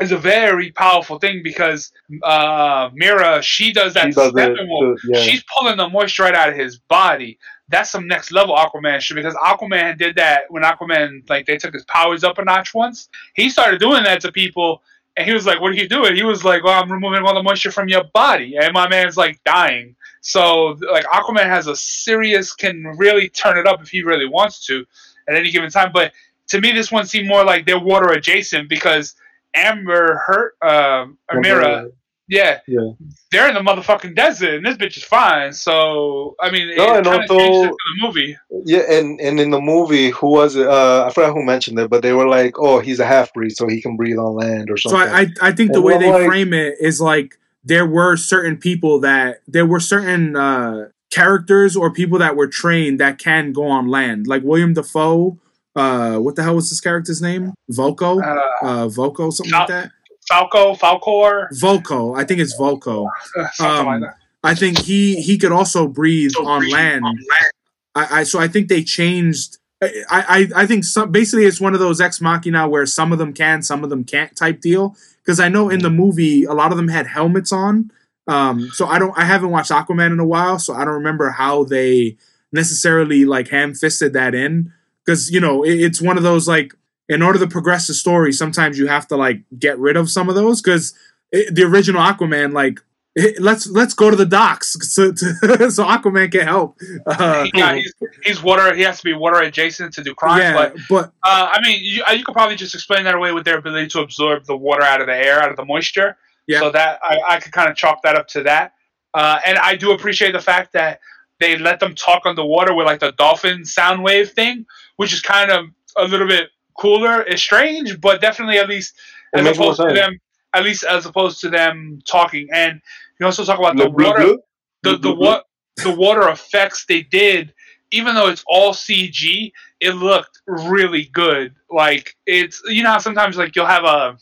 Is 0.00 0.12
a 0.12 0.18
very 0.18 0.70
powerful 0.70 1.18
thing 1.18 1.40
because 1.42 1.90
uh, 2.22 2.90
Mera 2.94 3.42
she 3.42 3.72
does 3.72 3.94
that. 3.94 4.06
She 4.06 4.12
does 4.12 4.28
it, 4.28 4.34
Steppenwolf, 4.34 4.96
too, 4.96 4.96
yeah. 5.08 5.20
She's 5.20 5.42
pulling 5.56 5.76
the 5.76 5.88
moisture 5.88 6.22
right 6.22 6.34
out 6.34 6.48
of 6.48 6.54
his 6.54 6.78
body. 6.78 7.38
That's 7.68 7.90
some 7.90 8.06
next 8.06 8.30
level 8.30 8.54
Aquaman 8.54 9.00
shit 9.00 9.16
because 9.16 9.34
Aquaman 9.34 9.98
did 9.98 10.14
that 10.16 10.42
when 10.50 10.62
Aquaman 10.62 11.28
like 11.28 11.46
they 11.46 11.56
took 11.56 11.74
his 11.74 11.84
powers 11.86 12.22
up 12.22 12.38
a 12.38 12.44
notch 12.44 12.74
once. 12.74 13.08
He 13.34 13.50
started 13.50 13.80
doing 13.80 14.04
that 14.04 14.20
to 14.20 14.32
people. 14.32 14.82
And 15.16 15.26
he 15.26 15.32
was 15.34 15.46
like, 15.46 15.60
"What 15.60 15.72
are 15.72 15.74
you 15.74 15.88
doing?" 15.88 16.14
He 16.14 16.22
was 16.22 16.44
like, 16.44 16.62
"Well, 16.62 16.80
I'm 16.80 16.92
removing 16.92 17.24
all 17.24 17.34
the 17.34 17.42
moisture 17.42 17.72
from 17.72 17.88
your 17.88 18.04
body," 18.14 18.56
and 18.56 18.72
my 18.72 18.88
man's 18.88 19.16
like 19.16 19.42
dying. 19.44 19.96
So, 20.20 20.76
like, 20.92 21.04
Aquaman 21.06 21.46
has 21.46 21.66
a 21.66 21.74
serious, 21.74 22.54
can 22.54 22.84
really 22.96 23.28
turn 23.28 23.58
it 23.58 23.66
up 23.66 23.82
if 23.82 23.88
he 23.88 24.02
really 24.02 24.28
wants 24.28 24.64
to 24.66 24.84
at 25.28 25.34
any 25.34 25.50
given 25.50 25.70
time. 25.70 25.90
But 25.92 26.12
to 26.48 26.60
me, 26.60 26.72
this 26.72 26.92
one 26.92 27.06
seemed 27.06 27.28
more 27.28 27.44
like 27.44 27.66
they're 27.66 27.78
water 27.78 28.12
adjacent 28.12 28.68
because 28.68 29.14
Amber 29.58 30.22
Heard, 30.26 30.52
um, 30.62 31.18
Amira, 31.30 31.90
yeah, 32.28 32.58
Yeah. 32.66 32.90
they're 33.32 33.48
in 33.48 33.54
the 33.54 33.60
motherfucking 33.60 34.14
desert, 34.14 34.54
and 34.56 34.66
this 34.66 34.76
bitch 34.76 34.96
is 34.98 35.04
fine. 35.04 35.52
So, 35.52 36.36
I 36.40 36.50
mean, 36.50 36.76
No, 36.76 36.94
it 36.94 36.96
and 36.98 37.06
kind 37.06 37.24
of 37.24 37.30
also- 37.30 37.38
changes 37.38 37.62
it 37.64 37.68
for 37.68 37.76
the 38.00 38.06
movie. 38.06 38.36
Yeah, 38.66 38.82
and, 38.90 39.18
and 39.20 39.40
in 39.40 39.50
the 39.50 39.60
movie, 39.60 40.10
who 40.10 40.28
was 40.30 40.54
it? 40.56 40.66
Uh, 40.66 41.04
I 41.06 41.12
forgot 41.12 41.32
who 41.32 41.42
mentioned 41.44 41.78
it, 41.78 41.88
but 41.88 42.02
they 42.02 42.12
were 42.12 42.28
like, 42.28 42.58
"Oh, 42.58 42.80
he's 42.80 43.00
a 43.00 43.06
half 43.06 43.32
breed, 43.32 43.50
so 43.56 43.66
he 43.66 43.80
can 43.80 43.96
breathe 43.96 44.18
on 44.18 44.34
land 44.34 44.68
or 44.70 44.76
So 44.76 44.90
something." 44.90 45.08
I, 45.14 45.20
I 45.20 45.48
I 45.48 45.52
think 45.52 45.72
the 45.72 45.78
And 45.78 45.84
way 45.84 45.98
they 45.98 46.10
like- 46.10 46.26
frame 46.28 46.52
it 46.52 46.74
is 46.80 47.00
like 47.00 47.38
there 47.64 47.86
were 47.86 48.16
certain 48.16 48.56
people 48.58 49.00
that 49.00 49.40
there 49.48 49.66
were 49.66 49.80
certain 49.80 50.36
uh, 50.36 50.88
characters 51.10 51.76
or 51.76 51.90
people 51.90 52.18
that 52.18 52.36
were 52.36 52.46
trained 52.46 53.00
that 53.00 53.18
can 53.18 53.52
go 53.54 53.64
on 53.64 53.88
land, 53.88 54.26
like 54.26 54.42
William 54.44 54.74
Dafoe. 54.74 55.38
Uh, 55.78 56.18
what 56.18 56.34
the 56.36 56.42
hell 56.42 56.56
was 56.56 56.68
this 56.70 56.80
character's 56.80 57.22
name? 57.22 57.54
Vulko. 57.70 58.20
Uh, 58.22 58.66
Uh, 58.66 58.86
Vulko, 58.88 59.32
something 59.32 59.52
like 59.52 59.68
that. 59.68 59.90
Falco, 60.28 60.74
Falcor, 60.74 61.48
Vulko. 61.62 62.18
I 62.18 62.24
think 62.24 62.40
it's 62.40 62.54
Vulko. 62.58 63.08
something 63.54 63.86
Um, 63.94 64.00
like. 64.02 64.10
I 64.44 64.54
think 64.54 64.78
he 64.78 65.20
he 65.22 65.38
could 65.38 65.52
also 65.52 65.86
breathe 65.88 66.32
So 66.32 66.46
on 66.46 66.60
breathe 66.60 66.72
land. 66.72 67.04
on 67.04 67.14
land. 67.14 67.52
I, 67.94 68.20
I 68.20 68.22
so 68.24 68.38
I 68.38 68.48
think 68.48 68.68
they 68.68 68.82
changed. 68.82 69.58
I, 69.82 69.88
I 70.10 70.62
I 70.62 70.66
think 70.66 70.84
some 70.84 71.10
basically 71.12 71.44
it's 71.46 71.60
one 71.60 71.72
of 71.74 71.80
those 71.80 72.00
ex 72.00 72.20
machina 72.20 72.68
where 72.68 72.84
some 72.86 73.12
of 73.12 73.18
them 73.18 73.32
can, 73.32 73.62
some 73.62 73.84
of 73.84 73.90
them 73.90 74.04
can't 74.04 74.34
type 74.36 74.60
deal. 74.60 74.96
Because 75.24 75.38
I 75.40 75.48
know 75.48 75.68
in 75.70 75.80
the 75.80 75.90
movie 75.90 76.44
a 76.44 76.52
lot 76.52 76.72
of 76.72 76.76
them 76.76 76.88
had 76.88 77.06
helmets 77.06 77.52
on. 77.52 77.90
Um, 78.26 78.68
so 78.72 78.86
I 78.86 78.98
don't 78.98 79.16
I 79.16 79.24
haven't 79.24 79.50
watched 79.50 79.70
Aquaman 79.70 80.12
in 80.12 80.20
a 80.20 80.26
while, 80.26 80.58
so 80.58 80.74
I 80.74 80.84
don't 80.84 80.94
remember 80.94 81.30
how 81.30 81.64
they 81.64 82.16
necessarily 82.52 83.24
like 83.24 83.48
ham 83.48 83.74
fisted 83.74 84.12
that 84.14 84.34
in. 84.34 84.72
Because 85.08 85.30
you 85.30 85.40
know 85.40 85.62
it, 85.64 85.80
it's 85.80 86.02
one 86.02 86.18
of 86.18 86.22
those 86.22 86.46
like 86.46 86.74
in 87.08 87.22
order 87.22 87.38
to 87.38 87.46
progress 87.46 87.86
the 87.86 87.94
story, 87.94 88.30
sometimes 88.30 88.78
you 88.78 88.88
have 88.88 89.08
to 89.08 89.16
like 89.16 89.40
get 89.58 89.78
rid 89.78 89.96
of 89.96 90.10
some 90.10 90.28
of 90.28 90.34
those 90.34 90.60
because 90.60 90.92
the 91.32 91.62
original 91.62 92.02
Aquaman 92.02 92.52
like 92.52 92.80
it- 93.14 93.40
let's 93.40 93.66
let's 93.68 93.94
go 93.94 94.10
to 94.10 94.16
the 94.16 94.26
docks 94.26 94.76
so 94.94 95.10
to, 95.12 95.70
so 95.70 95.84
Aquaman 95.84 96.30
can 96.30 96.42
help. 96.42 96.76
Uh, 97.06 97.46
He 97.54 97.62
he's, 97.80 97.94
he's 98.22 98.42
water. 98.42 98.74
He 98.74 98.82
has 98.82 98.98
to 98.98 99.04
be 99.04 99.14
water 99.14 99.38
adjacent 99.40 99.94
to 99.94 100.04
do 100.04 100.14
crimes. 100.14 100.42
yeah, 100.42 100.52
But 100.54 100.76
but 100.90 101.04
uh, 101.24 101.48
I 101.54 101.58
mean, 101.62 101.78
you, 101.82 102.04
uh, 102.06 102.12
you 102.12 102.22
could 102.22 102.34
probably 102.34 102.56
just 102.56 102.74
explain 102.74 103.04
that 103.04 103.14
away 103.14 103.32
with 103.32 103.46
their 103.46 103.56
ability 103.56 103.88
to 103.88 104.00
absorb 104.00 104.44
the 104.44 104.56
water 104.56 104.82
out 104.82 105.00
of 105.00 105.06
the 105.06 105.16
air, 105.16 105.42
out 105.42 105.50
of 105.50 105.56
the 105.56 105.64
moisture. 105.64 106.18
Yeah. 106.46 106.60
So 106.60 106.70
that 106.72 106.98
I, 107.02 107.18
I 107.30 107.40
could 107.40 107.52
kind 107.52 107.70
of 107.70 107.76
chalk 107.76 108.02
that 108.02 108.14
up 108.16 108.28
to 108.28 108.42
that. 108.42 108.74
Uh, 109.14 109.38
and 109.46 109.56
I 109.56 109.74
do 109.76 109.92
appreciate 109.92 110.32
the 110.32 110.40
fact 110.40 110.74
that 110.74 111.00
they 111.40 111.56
let 111.56 111.80
them 111.80 111.94
talk 111.94 112.22
underwater 112.26 112.74
with 112.74 112.84
like 112.86 113.00
the 113.00 113.12
dolphin 113.12 113.64
sound 113.64 114.02
wave 114.02 114.30
thing, 114.32 114.66
which 114.98 115.12
is 115.12 115.20
kind 115.22 115.50
of 115.50 115.66
a 115.96 116.04
little 116.04 116.28
bit 116.28 116.50
cooler. 116.78 117.22
It's 117.22 117.42
strange, 117.42 118.00
but 118.00 118.20
definitely 118.20 118.58
at 118.58 118.68
least 118.68 118.94
It 119.32 119.46
as 119.46 119.56
opposed 119.56 119.80
to 119.80 119.94
them, 119.94 120.18
at 120.54 120.64
least 120.64 120.84
as 120.84 121.06
opposed 121.06 121.40
to 121.40 121.48
them 121.48 122.00
talking. 122.06 122.48
And 122.52 122.80
you 123.18 123.26
also 123.26 123.44
talk 123.44 123.58
about 123.58 123.76
the 123.76 123.88
Blue, 123.88 123.94
blue, 123.96 124.06
water 124.06 124.22
blue? 124.22 124.38
the 124.82 124.96
the 124.98 125.14
Mhm. 125.14 125.18
what 125.18 125.44
the 125.84 125.90
water 125.94 126.28
effects 126.28 126.84
they 126.86 127.02
did, 127.02 127.54
even 127.92 128.14
though 128.14 128.28
it's 128.28 128.44
all 128.46 128.72
CG, 128.72 129.52
it 129.80 129.92
looked 129.92 130.40
really 130.46 131.04
good. 131.12 131.54
Like 131.70 132.16
it's 132.26 132.60
you 132.66 132.82
know 132.82 132.90
how 132.90 132.98
sometimes 132.98 133.36
like 133.36 133.54
you'll 133.54 133.66
have 133.66 133.84
a 133.84 134.16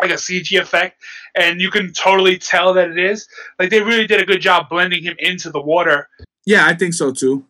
like 0.00 0.10
a 0.10 0.14
CG 0.18 0.60
effect 0.60 1.00
and 1.36 1.60
you 1.60 1.70
can 1.70 1.92
totally 1.92 2.36
tell 2.36 2.74
that 2.74 2.90
it 2.90 2.98
is. 2.98 3.26
Like 3.58 3.70
they 3.70 3.80
really 3.80 4.06
did 4.06 4.20
a 4.20 4.26
good 4.26 4.40
job 4.40 4.68
blending 4.68 5.02
him 5.02 5.14
into 5.18 5.50
the 5.50 5.60
water. 5.60 6.08
yeah, 6.44 6.66
I 6.66 6.74
think 6.74 6.94
so 6.94 7.12
too. 7.12 7.44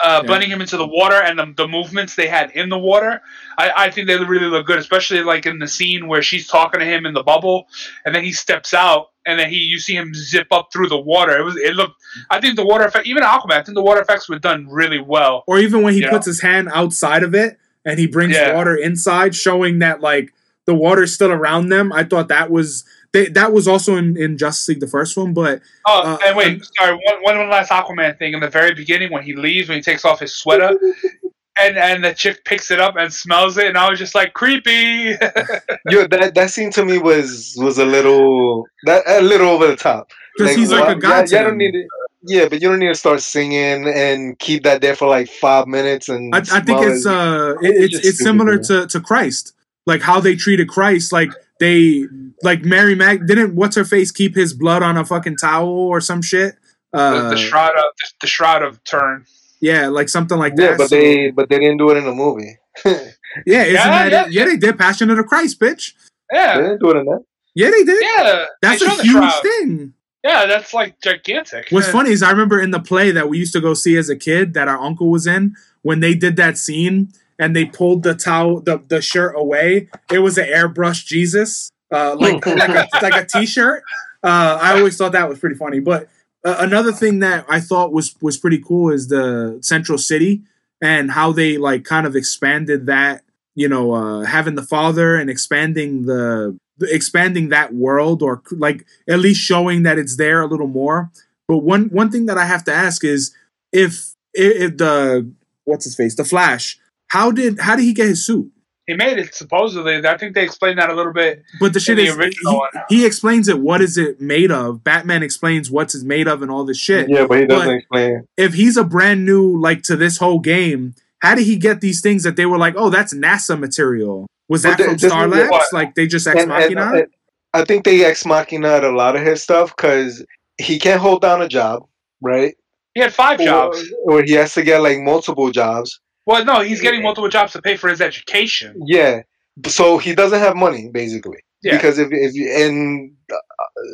Uh, 0.00 0.20
Yeah. 0.22 0.26
blending 0.28 0.48
him 0.48 0.60
into 0.60 0.76
the 0.76 0.86
water 0.86 1.16
and 1.16 1.36
the, 1.38 1.52
the 1.56 1.66
movements 1.66 2.14
they 2.14 2.28
had 2.28 2.52
in 2.52 2.68
the 2.68 2.78
water, 2.78 3.20
I, 3.58 3.72
I 3.76 3.90
think 3.90 4.06
they 4.06 4.16
really 4.16 4.46
look 4.46 4.64
good, 4.64 4.78
especially 4.78 5.22
like 5.24 5.44
in 5.44 5.58
the 5.58 5.66
scene 5.66 6.06
where 6.06 6.22
she's 6.22 6.46
talking 6.46 6.78
to 6.78 6.86
him 6.86 7.04
in 7.04 7.14
the 7.14 7.24
bubble, 7.24 7.66
and 8.04 8.14
then 8.14 8.22
he 8.22 8.30
steps 8.30 8.72
out, 8.72 9.08
and 9.26 9.40
then 9.40 9.50
he 9.50 9.56
you 9.56 9.80
see 9.80 9.96
him 9.96 10.14
zip 10.14 10.46
up 10.52 10.68
through 10.72 10.88
the 10.88 10.98
water. 10.98 11.36
It 11.36 11.42
was 11.42 11.56
it 11.56 11.74
looked. 11.74 12.00
I 12.30 12.40
think 12.40 12.54
the 12.54 12.64
water 12.64 12.84
effect, 12.84 13.08
even 13.08 13.24
Aquaman, 13.24 13.52
I 13.54 13.62
think 13.62 13.74
the 13.74 13.82
water 13.82 14.00
effects 14.00 14.28
were 14.28 14.38
done 14.38 14.68
really 14.70 15.00
well. 15.00 15.42
Or 15.48 15.58
even 15.58 15.82
when 15.82 15.94
he 15.94 16.06
puts 16.06 16.26
his 16.26 16.40
hand 16.40 16.68
outside 16.72 17.24
of 17.24 17.34
it 17.34 17.58
and 17.84 17.98
he 17.98 18.06
brings 18.06 18.34
Yeah. 18.36 18.54
water 18.54 18.76
inside, 18.76 19.34
showing 19.34 19.80
that 19.80 20.00
like 20.00 20.32
the 20.66 20.74
water's 20.74 21.12
still 21.12 21.32
around 21.32 21.70
them. 21.70 21.92
I 21.92 22.04
thought 22.04 22.28
that 22.28 22.50
was 22.52 22.84
they, 23.12 23.26
that 23.30 23.52
was 23.52 23.66
also 23.66 23.96
in, 23.96 24.16
in 24.16 24.36
Justice 24.38 24.68
League 24.68 24.80
the 24.80 24.86
first 24.86 25.16
one, 25.16 25.32
but 25.32 25.60
Oh, 25.86 26.02
Uh, 26.02 26.18
and 26.26 26.36
wait, 26.36 26.46
and- 26.48 26.64
sorry, 26.78 26.92
one, 26.92 27.22
one 27.22 27.38
one 27.38 27.48
last 27.50 27.70
Aquaman 27.70 28.18
thing 28.18 28.34
in 28.34 28.40
the 28.40 28.48
very 28.50 28.74
beginning 28.74 29.10
when 29.12 29.22
he 29.22 29.34
leaves, 29.34 29.68
when 29.68 29.78
he 29.78 29.82
takes 29.82 30.04
off 30.04 30.20
his 30.20 30.34
sweater, 30.34 30.76
and 31.60 31.76
and 31.76 32.04
the 32.04 32.14
chick 32.14 32.44
picks 32.44 32.70
it 32.70 32.80
up 32.80 32.96
and 32.96 33.12
smells 33.12 33.56
it, 33.58 33.66
and 33.66 33.76
I 33.78 33.88
was 33.90 33.98
just 33.98 34.14
like 34.14 34.32
creepy. 34.34 34.70
Yo, 35.90 36.06
that 36.06 36.32
that 36.34 36.50
scene 36.50 36.70
to 36.72 36.84
me 36.84 36.98
was 36.98 37.54
was 37.58 37.78
a 37.78 37.84
little 37.86 38.66
that 38.84 39.02
a 39.06 39.20
little 39.22 39.48
over 39.48 39.66
the 39.66 39.76
top. 39.76 40.10
because 40.36 40.54
he's 40.56 40.70
like 40.70 40.84
why- 40.86 40.92
a 40.92 40.96
god. 40.96 41.30
Yeah, 41.30 41.42
don't 41.44 41.56
need 41.58 41.72
to, 41.72 41.84
yeah, 42.22 42.48
but 42.48 42.60
you 42.60 42.68
don't 42.68 42.78
need 42.78 42.88
to 42.88 42.94
start 42.94 43.20
singing 43.22 43.88
and 43.88 44.38
keep 44.38 44.62
that 44.64 44.80
there 44.82 44.94
for 44.94 45.08
like 45.08 45.28
five 45.28 45.66
minutes. 45.66 46.08
And 46.08 46.34
I, 46.34 46.38
I 46.38 46.60
think 46.60 46.80
it's 46.82 47.06
uh 47.06 47.54
it, 47.62 47.70
It's 47.70 47.78
it's 47.84 47.92
just 47.92 48.04
it's 48.04 48.14
stupid, 48.18 48.24
similar 48.24 48.58
to 48.58 48.86
to 48.86 49.00
Christ, 49.00 49.54
like 49.86 50.02
how 50.02 50.20
they 50.20 50.36
treated 50.36 50.68
Christ. 50.68 51.10
Like 51.12 51.30
they 51.60 52.04
like 52.42 52.62
Mary 52.62 52.94
Mag 52.94 53.26
didn't 53.26 53.54
what's 53.54 53.76
her 53.76 53.84
face 53.84 54.10
keep 54.10 54.34
his 54.34 54.52
blood 54.54 54.82
on 54.82 54.96
a 54.96 55.04
fucking 55.04 55.36
towel 55.36 55.68
or 55.68 56.00
some 56.00 56.22
shit. 56.22 56.56
the, 56.92 56.98
Uh, 56.98 57.30
the 57.30 57.36
shroud 57.36 57.70
of 57.76 57.84
the, 58.00 58.06
the 58.22 58.26
shroud 58.26 58.62
of 58.62 58.82
Turin. 58.84 59.24
yeah, 59.60 59.88
like 59.88 60.08
something 60.08 60.38
like 60.38 60.54
that. 60.56 60.62
yeah, 60.62 60.70
that. 60.72 60.78
but 60.78 60.88
So- 60.90 60.96
they 60.96 61.30
but 61.30 61.48
they 61.48 61.58
didn't 61.58 61.78
do 61.78 61.90
it 61.90 61.96
in 61.96 62.04
the 62.04 62.14
movie. 62.14 62.58
yeah, 62.84 62.92
isn't 62.92 63.46
Yeah, 63.46 64.08
that 64.08 64.10
yeah, 64.12 64.26
it? 64.26 64.32
yeah, 64.32 64.44
they 64.44 64.56
did 64.56 64.78
Passion 64.78 65.10
of 65.10 65.16
the 65.16 65.24
Christ, 65.24 65.58
bitch. 65.60 65.92
Yeah, 66.32 66.56
they 66.58 66.62
didn't 66.62 66.80
do 66.80 66.90
it 66.90 66.96
in 66.98 67.04
that. 67.06 67.24
Yeah, 67.54 67.70
they 67.70 67.82
did. 67.84 68.02
yeah. 68.02 68.44
That's 68.62 68.82
a 68.82 68.90
huge 69.02 69.06
shroud. 69.10 69.42
thing. 69.42 69.94
Yeah, 70.22 70.46
that's 70.46 70.72
like 70.74 71.00
gigantic. 71.00 71.66
What's 71.70 71.86
Yeah. 71.88 71.92
funny 71.92 72.10
is 72.10 72.22
I 72.22 72.30
remember 72.30 72.60
in 72.60 72.70
the 72.70 72.80
play 72.80 73.10
that 73.12 73.28
we 73.28 73.38
used 73.38 73.52
to 73.54 73.60
go 73.60 73.74
see 73.74 73.96
as 73.96 74.08
a 74.08 74.16
kid 74.16 74.54
that 74.54 74.68
our 74.68 74.78
uncle 74.78 75.10
was 75.10 75.26
in 75.26 75.54
when 75.82 76.00
they 76.00 76.14
did 76.14 76.36
that 76.36 76.56
scene 76.58 77.08
and 77.38 77.54
they 77.54 77.64
pulled 77.64 78.02
the 78.02 78.14
towel 78.14 78.60
the, 78.60 78.82
the 78.88 79.00
shirt 79.00 79.34
away. 79.36 79.88
It 80.10 80.20
was 80.20 80.38
an 80.38 80.46
airbrush 80.46 81.06
Jesus, 81.06 81.70
uh, 81.92 82.16
like 82.16 82.44
like 82.46 82.70
a 82.70 82.88
like 83.02 83.14
a 83.14 83.26
t-shirt. 83.26 83.82
Uh, 84.22 84.58
I 84.60 84.76
always 84.76 84.96
thought 84.96 85.12
that 85.12 85.28
was 85.28 85.38
pretty 85.38 85.56
funny. 85.56 85.80
But 85.80 86.08
uh, 86.44 86.56
another 86.58 86.92
thing 86.92 87.20
that 87.20 87.46
I 87.48 87.60
thought 87.60 87.92
was 87.92 88.14
was 88.20 88.36
pretty 88.36 88.58
cool 88.58 88.90
is 88.92 89.08
the 89.08 89.58
Central 89.62 89.98
City 89.98 90.42
and 90.80 91.10
how 91.10 91.32
they 91.32 91.58
like 91.58 91.84
kind 91.84 92.06
of 92.06 92.16
expanded 92.16 92.86
that. 92.86 93.24
You 93.54 93.68
know, 93.68 93.92
uh, 93.92 94.20
having 94.20 94.54
the 94.54 94.62
father 94.62 95.16
and 95.16 95.28
expanding 95.28 96.06
the 96.06 96.56
expanding 96.80 97.48
that 97.48 97.74
world 97.74 98.22
or 98.22 98.40
like 98.52 98.86
at 99.08 99.18
least 99.18 99.40
showing 99.40 99.82
that 99.82 99.98
it's 99.98 100.16
there 100.16 100.40
a 100.40 100.46
little 100.46 100.68
more 100.68 101.10
but 101.48 101.58
one 101.58 101.86
one 101.86 102.10
thing 102.10 102.26
that 102.26 102.38
I 102.38 102.44
have 102.44 102.62
to 102.64 102.72
ask 102.72 103.02
is 103.02 103.34
if 103.72 104.14
if 104.34 104.76
the 104.76 105.28
what's 105.64 105.84
his 105.84 105.96
face 105.96 106.14
the 106.14 106.24
Flash 106.24 106.78
how 107.08 107.30
did 107.30 107.58
how 107.60 107.76
did 107.76 107.82
he 107.84 107.92
get 107.92 108.06
his 108.08 108.24
suit? 108.24 108.50
He 108.86 108.94
made 108.94 109.18
it 109.18 109.34
supposedly. 109.34 109.96
I 110.06 110.16
think 110.16 110.34
they 110.34 110.42
explained 110.44 110.78
that 110.78 110.88
a 110.88 110.94
little 110.94 111.12
bit. 111.12 111.42
But 111.60 111.74
the 111.74 111.80
shit 111.80 111.96
the 111.98 112.04
is 112.06 112.16
original 112.16 112.52
he, 112.52 112.56
one. 112.58 112.70
he 112.88 113.04
explains 113.06 113.46
it. 113.46 113.60
What 113.60 113.82
is 113.82 113.98
it 113.98 114.18
made 114.18 114.50
of? 114.50 114.82
Batman 114.82 115.22
explains 115.22 115.70
what's 115.70 115.94
it 115.94 116.06
made 116.06 116.26
of 116.26 116.40
and 116.40 116.50
all 116.50 116.64
this 116.64 116.78
shit. 116.78 117.06
Yeah, 117.10 117.26
but 117.26 117.40
he 117.40 117.46
doesn't 117.46 117.66
But- 117.66 117.74
explain. 117.74 118.24
If 118.38 118.54
he's 118.54 118.78
a 118.78 118.84
brand 118.84 119.26
new 119.26 119.60
like 119.60 119.82
to 119.84 119.96
this 119.96 120.16
whole 120.16 120.38
game, 120.40 120.94
how 121.18 121.34
did 121.34 121.44
he 121.44 121.56
get 121.56 121.82
these 121.82 122.00
things 122.00 122.22
that 122.22 122.36
they 122.36 122.46
were 122.46 122.56
like, 122.56 122.74
oh, 122.78 122.88
that's 122.88 123.12
NASA 123.12 123.58
material? 123.60 124.26
Was 124.48 124.62
that 124.62 124.78
th- 124.78 124.86
from 124.86 124.94
this 124.94 125.04
is 125.04 125.10
Star 125.10 125.28
what- 125.28 125.50
Labs? 125.50 125.66
Like 125.72 125.94
they 125.94 126.06
just 126.06 126.26
ex 126.26 126.42
And- 126.42 126.50
and- 126.50 126.74
machina? 126.74 126.92
and 127.00 127.06
I 127.52 127.64
think 127.66 127.84
they 127.84 128.06
ex 128.06 128.24
machina 128.24 128.80
a 128.80 128.88
lot 128.90 129.16
of 129.16 129.22
his 129.22 129.42
stuff 129.42 129.76
because 129.76 130.24
he 130.56 130.78
can't 130.78 131.00
hold 131.00 131.20
down 131.20 131.42
a 131.42 131.48
job, 131.48 131.82
right? 132.22 132.54
He 132.94 133.02
had 133.02 133.12
five 133.12 133.38
jobs. 133.38 133.84
Or, 134.04 134.20
or 134.20 134.22
he 134.22 134.32
has 134.32 134.54
to 134.54 134.62
get 134.62 134.80
like 134.80 134.98
multiple 135.00 135.50
jobs. 135.50 136.00
Well, 136.28 136.44
no, 136.44 136.60
he's 136.60 136.82
getting 136.82 137.02
multiple 137.02 137.30
jobs 137.30 137.54
to 137.54 137.62
pay 137.62 137.76
for 137.78 137.88
his 137.88 138.02
education. 138.02 138.78
Yeah, 138.84 139.22
so 139.66 139.96
he 139.96 140.14
doesn't 140.14 140.38
have 140.38 140.56
money 140.56 140.90
basically. 140.92 141.38
Yeah. 141.62 141.72
Because 141.72 141.98
if 141.98 142.08
if 142.12 142.34
you, 142.34 142.52
and 142.54 143.12
uh, 143.32 143.36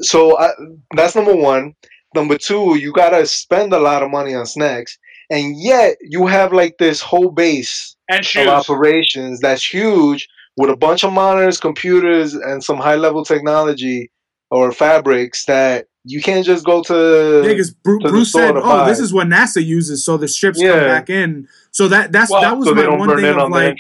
so 0.01 0.37
I, 0.37 0.51
that's 0.97 1.15
number 1.15 1.37
one. 1.37 1.75
Number 2.13 2.37
two, 2.37 2.77
you 2.77 2.93
gotta 2.93 3.25
spend 3.27 3.73
a 3.73 3.79
lot 3.79 4.03
of 4.03 4.11
money 4.11 4.35
on 4.35 4.47
snacks, 4.47 4.99
and 5.31 5.55
yet 5.57 5.97
you 6.01 6.27
have 6.27 6.53
like 6.53 6.79
this 6.79 7.01
whole 7.01 7.31
base 7.31 7.95
And 8.09 8.27
of 8.37 8.49
operations 8.49 9.39
that's 9.39 9.65
huge 9.65 10.29
with 10.57 10.71
a 10.71 10.77
bunch 10.77 11.05
of 11.05 11.13
monitors, 11.13 11.61
computers, 11.61 12.35
and 12.35 12.65
some 12.65 12.79
high 12.79 12.97
level 12.97 13.25
technology 13.25 14.11
or 14.51 14.73
fabrics 14.73 15.45
that 15.45 15.87
you 16.05 16.21
can't 16.21 16.45
just 16.45 16.65
go 16.65 16.83
to. 16.83 17.43
Yeah, 17.43 17.49
because 17.49 17.71
Bru- 17.71 17.99
to 18.01 18.07
the 18.07 18.13
Bruce 18.13 18.33
said, 18.33 18.57
"Oh, 18.57 18.63
buy. 18.63 18.89
this 18.89 19.01
is 19.01 19.13
what 19.13 19.27
NASA 19.27 19.65
uses, 19.65 20.05
so 20.05 20.17
the 20.17 20.29
ships 20.29 20.61
come 20.61 20.81
back 20.81 21.09
in." 21.09 21.49
So 21.71 21.89
that 21.89 22.13
that's 22.13 22.31
Well, 22.31 22.43
that 22.43 22.57
was 22.57 22.69
so 22.69 22.75
my 22.75 22.89
one 22.89 23.17
thing 23.17 23.25
of 23.25 23.39
on 23.39 23.51
like, 23.51 23.79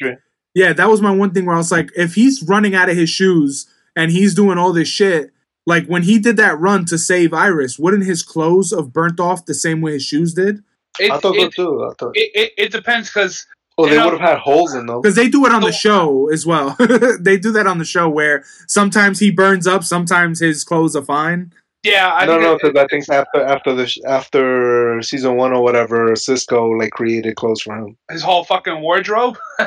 yeah, 0.54 0.72
that 0.72 0.88
was 0.88 1.02
my 1.02 1.10
one 1.10 1.32
thing 1.32 1.46
where 1.46 1.54
I 1.54 1.58
was 1.58 1.70
like, 1.70 1.90
if 1.96 2.14
he's 2.14 2.42
running 2.42 2.74
out 2.74 2.88
of 2.88 2.96
his 2.96 3.10
shoes 3.10 3.66
and 3.94 4.10
he's 4.10 4.34
doing 4.34 4.58
all 4.58 4.72
this 4.72 4.88
shit, 4.88 5.32
like 5.66 5.86
when 5.86 6.02
he 6.02 6.18
did 6.18 6.36
that 6.38 6.58
run 6.58 6.86
to 6.86 6.98
save 6.98 7.34
Iris, 7.34 7.78
wouldn't 7.78 8.04
his 8.04 8.22
clothes 8.22 8.72
have 8.72 8.92
burnt 8.92 9.20
off 9.20 9.46
the 9.46 9.54
same 9.54 9.80
way 9.80 9.92
his 9.92 10.04
shoes 10.04 10.32
did? 10.34 10.62
It, 10.98 11.10
I 11.10 11.18
thought 11.18 11.34
so 11.34 11.48
too. 11.50 11.84
I 11.84 11.94
thought. 11.94 12.12
it, 12.16 12.30
it, 12.34 12.52
it 12.56 12.72
depends 12.72 13.10
because 13.10 13.46
Oh, 13.76 13.88
they 13.88 13.98
would 13.98 14.12
have 14.12 14.20
had 14.20 14.38
holes 14.38 14.72
in 14.74 14.86
them. 14.86 15.00
Because 15.00 15.16
they 15.16 15.28
do 15.28 15.44
it 15.46 15.52
on 15.52 15.62
the 15.62 15.72
show 15.72 16.30
as 16.32 16.46
well. 16.46 16.76
they 17.20 17.36
do 17.36 17.50
that 17.52 17.66
on 17.66 17.78
the 17.78 17.84
show 17.84 18.08
where 18.08 18.44
sometimes 18.68 19.18
he 19.18 19.32
burns 19.32 19.66
up, 19.66 19.82
sometimes 19.82 20.38
his 20.38 20.62
clothes 20.62 20.94
are 20.94 21.04
fine. 21.04 21.52
Yeah, 21.84 22.12
I 22.14 22.24
no, 22.24 22.38
no, 22.40 22.54
because 22.60 22.74
I 22.76 22.86
think 22.86 23.08
after 23.10 23.42
after 23.44 23.74
the 23.74 24.02
after 24.08 25.02
season 25.02 25.36
one 25.36 25.52
or 25.52 25.62
whatever, 25.62 26.16
Cisco 26.16 26.70
like 26.70 26.90
created 26.92 27.36
clothes 27.36 27.60
for 27.60 27.76
him. 27.76 27.96
his 28.10 28.22
whole 28.22 28.44
fucking 28.44 28.80
wardrobe. 28.80 29.38